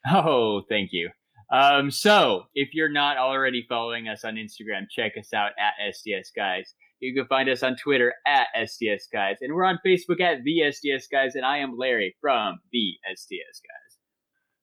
Oh, 0.10 0.64
thank 0.68 0.90
you. 0.92 1.10
Um, 1.52 1.92
so 1.92 2.46
if 2.56 2.70
you're 2.74 2.92
not 2.92 3.18
already 3.18 3.66
following 3.70 4.08
us 4.08 4.24
on 4.24 4.36
Instagram, 4.36 4.90
check 4.90 5.14
us 5.20 5.34
out 5.34 5.52
at 5.60 5.94
STS 5.94 6.32
Guys. 6.36 6.74
You 7.00 7.14
can 7.14 7.28
find 7.28 7.50
us 7.50 7.64
on 7.64 7.76
Twitter 7.76 8.14
at 8.26 8.48
STS 8.66 9.08
Guys, 9.12 9.38
and 9.42 9.54
we're 9.54 9.66
on 9.66 9.78
Facebook 9.86 10.22
at 10.22 10.44
the 10.44 10.72
STS 10.72 11.08
Guys. 11.12 11.36
And 11.36 11.46
I 11.46 11.58
am 11.58 11.78
Larry 11.78 12.16
from 12.22 12.60
the 12.72 12.94
STS 13.14 13.62
Guys. 13.62 13.98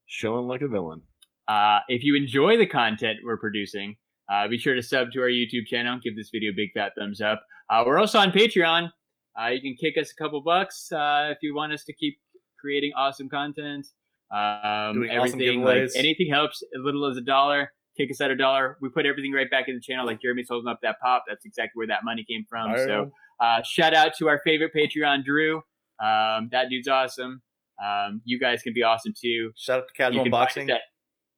Shilling 0.07 0.49
like 0.49 0.63
a 0.63 0.69
villain. 0.69 1.03
Uh, 1.47 1.81
if 1.89 2.03
you 2.03 2.17
enjoy 2.17 2.57
the 2.57 2.67
content 2.67 3.19
we're 3.25 3.37
producing, 3.37 3.97
uh, 4.33 4.49
be 4.49 4.59
sure 4.59 4.75
to 4.75 4.83
sub 4.83 5.13
to 5.13 5.21
our 5.21 5.29
YouTube 5.29 5.67
channel. 5.67 5.99
Give 6.03 6.17
this 6.17 6.31
video 6.33 6.53
a 6.53 6.55
big 6.55 6.71
fat 6.75 6.93
thumbs 6.99 7.21
up. 7.21 7.43
Uh, 7.69 7.83
we're 7.87 7.99
also 7.99 8.19
on 8.19 8.31
Patreon. 8.33 8.91
Uh, 9.39 9.49
you 9.49 9.61
can 9.61 9.75
kick 9.75 10.01
us 10.01 10.11
a 10.11 10.23
couple 10.23 10.41
bucks 10.43 10.91
uh, 10.93 11.29
if 11.31 11.39
you 11.43 11.55
want 11.55 11.73
us 11.73 11.85
to 11.85 11.93
keep 11.93 12.19
creating 12.61 12.93
awesome 12.97 13.29
content. 13.29 13.87
Um, 14.33 14.95
Doing 14.95 15.11
awesome 15.11 15.41
everything 15.41 15.63
like 15.63 15.91
anything 15.97 16.29
helps. 16.31 16.63
As 16.63 16.83
little 16.85 17.07
as 17.07 17.17
a 17.17 17.21
dollar, 17.23 17.73
kick 17.97 18.11
us 18.11 18.21
at 18.21 18.31
a 18.31 18.37
dollar. 18.37 18.77
We 18.81 18.89
put 18.89 19.07
everything 19.07 19.33
right 19.33 19.51
back 19.51 19.69
in 19.69 19.75
the 19.75 19.81
channel. 19.81 20.07
Like 20.07 20.21
Jeremy's 20.21 20.49
holding 20.49 20.69
up 20.69 20.81
that 20.83 20.97
pop. 21.03 21.25
That's 21.29 21.45
exactly 21.45 21.73
where 21.75 21.87
that 21.89 22.05
money 22.05 22.25
came 22.29 22.45
from. 22.49 22.73
So 22.77 23.11
uh, 23.41 23.63
shout 23.63 23.95
out 23.95 24.13
to 24.19 24.29
our 24.29 24.41
favorite 24.45 24.73
Patreon, 24.77 25.25
Drew. 25.25 25.59
Um, 26.01 26.49
that 26.53 26.69
dude's 26.71 26.89
awesome. 26.89 27.43
Um, 27.83 28.21
you 28.25 28.39
guys 28.39 28.63
can 28.63 28.73
be 28.75 28.83
awesome 28.83 29.15
too. 29.21 29.53
shout 29.57 29.81
out 29.81 29.89
to 29.89 29.95
Casual 29.95 30.25
can 30.25 30.33
find 30.33 30.49
us 30.49 30.55
Unboxing. 30.55 30.77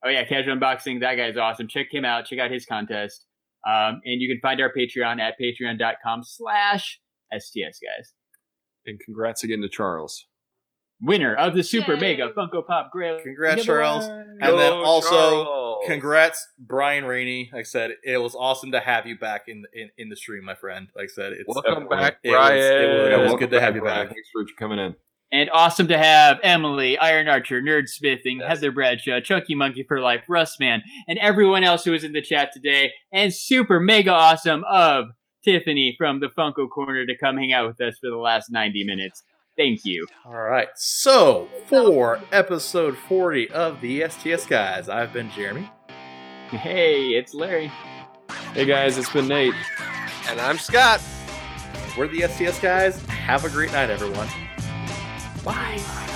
oh 0.05 0.09
yeah, 0.09 0.25
casual 0.25 0.57
unboxing. 0.57 1.01
That 1.01 1.15
guy's 1.15 1.37
awesome. 1.37 1.69
Check 1.69 1.87
him 1.93 2.05
out. 2.05 2.27
Check 2.27 2.41
out 2.41 2.51
his 2.51 2.67
contest. 2.67 3.27
Um, 3.67 4.01
and 4.05 4.21
you 4.21 4.29
can 4.29 4.41
find 4.41 4.61
our 4.61 4.73
Patreon 4.77 5.21
at 5.21 5.35
patreon.com 5.41 6.25
slash 6.25 7.01
STS 7.39 7.79
guys. 7.81 8.13
And 8.87 8.99
congrats 9.01 9.45
again 9.45 9.61
to 9.63 9.69
Charles. 9.69 10.27
Winner 11.01 11.35
of 11.35 11.55
the 11.55 11.65
Super 11.65 11.95
Yay. 11.95 12.01
Mega 12.01 12.29
Funko 12.33 12.65
Pop 12.65 12.91
Grail. 12.93 13.19
Congrats, 13.23 13.57
giveaway. 13.63 13.67
Charles. 13.83 14.07
And 14.07 14.59
then 14.59 14.73
also, 14.73 15.11
Charles! 15.45 15.85
Congrats, 15.89 16.47
Brian 16.61 17.05
Rainey. 17.05 17.51
Like 17.53 17.61
I 17.61 17.63
said, 17.65 17.91
it 18.05 18.19
was 18.19 18.37
awesome 18.37 18.71
to 18.73 18.79
have 18.81 19.05
you 19.07 19.19
back 19.19 19.43
in 19.49 19.65
in, 19.73 19.91
in 19.99 20.09
the 20.11 20.17
stream, 20.17 20.45
my 20.45 20.55
friend. 20.55 20.89
Like 20.95 21.05
I 21.05 21.13
said, 21.13 21.33
it's 21.33 21.45
Welcome 21.49 21.73
Definitely. 21.89 21.97
back, 21.97 22.17
It 22.23 22.29
was- 22.31 22.37
Brian. 22.37 22.59
it 22.61 22.89
was- 22.89 23.09
it 23.13 23.25
was 23.33 23.35
good 23.41 23.51
to 23.51 23.61
have 23.61 23.75
you 23.75 23.81
Brian. 23.81 24.07
back. 24.07 24.15
Thanks 24.15 24.29
for 24.33 24.45
coming 24.59 24.79
in. 24.79 24.95
And 25.33 25.49
awesome 25.53 25.89
to 25.89 25.97
have 25.99 26.39
Emily, 26.43 26.99
Iron 26.99 27.27
Archer, 27.27 27.61
Nerd 27.63 27.89
Smithing, 27.89 28.41
Yes. 28.41 28.49
Heather 28.49 28.71
Bradshaw, 28.71 29.19
Chunky 29.21 29.55
Monkey 29.55 29.83
for 29.83 29.99
Life, 29.99 30.25
Russ 30.29 30.61
Man, 30.61 30.83
and 31.09 31.19
everyone 31.19 31.65
else 31.65 31.85
who 31.85 31.91
was 31.93 32.05
in 32.05 32.13
the 32.13 32.21
chat 32.23 32.51
today. 32.53 32.93
And 33.13 33.33
super 33.35 33.81
mega 33.81 34.13
awesome 34.13 34.63
of 34.71 35.07
Tiffany 35.45 35.95
from 35.99 36.21
the 36.21 36.29
Funko 36.29 36.69
Corner 36.69 37.05
to 37.07 37.17
come 37.17 37.37
hang 37.37 37.53
out 37.53 37.67
with 37.67 37.81
us 37.81 37.99
for 37.99 38.11
the 38.11 38.17
last 38.17 38.51
90 38.51 38.85
minutes. 38.85 39.23
Thank 39.57 39.85
you. 39.85 40.07
All 40.25 40.41
right. 40.41 40.69
So 40.77 41.49
for 41.67 42.21
episode 42.33 42.97
forty 42.97 43.51
of 43.51 43.81
the 43.83 44.09
STS 44.09 44.47
guys, 44.47 44.89
I've 44.89 45.13
been 45.13 45.31
Jeremy. 45.31 45.71
Hey, 46.49 47.11
it's 47.11 47.35
Larry. 47.35 47.71
Hey 48.55 48.65
guys, 48.65 48.97
it's 48.97 49.13
been 49.13 49.29
Nate. 49.29 49.55
And 50.29 50.41
I'm 50.41 50.57
Scott. 50.57 51.03
We're 51.99 52.09
the 52.09 52.23
STS 52.29 52.61
guys. 52.61 53.05
Have 53.07 53.45
a 53.45 53.51
great 53.51 53.73
night, 53.73 53.91
everyone. 53.91 54.29
Bye. 55.45 56.09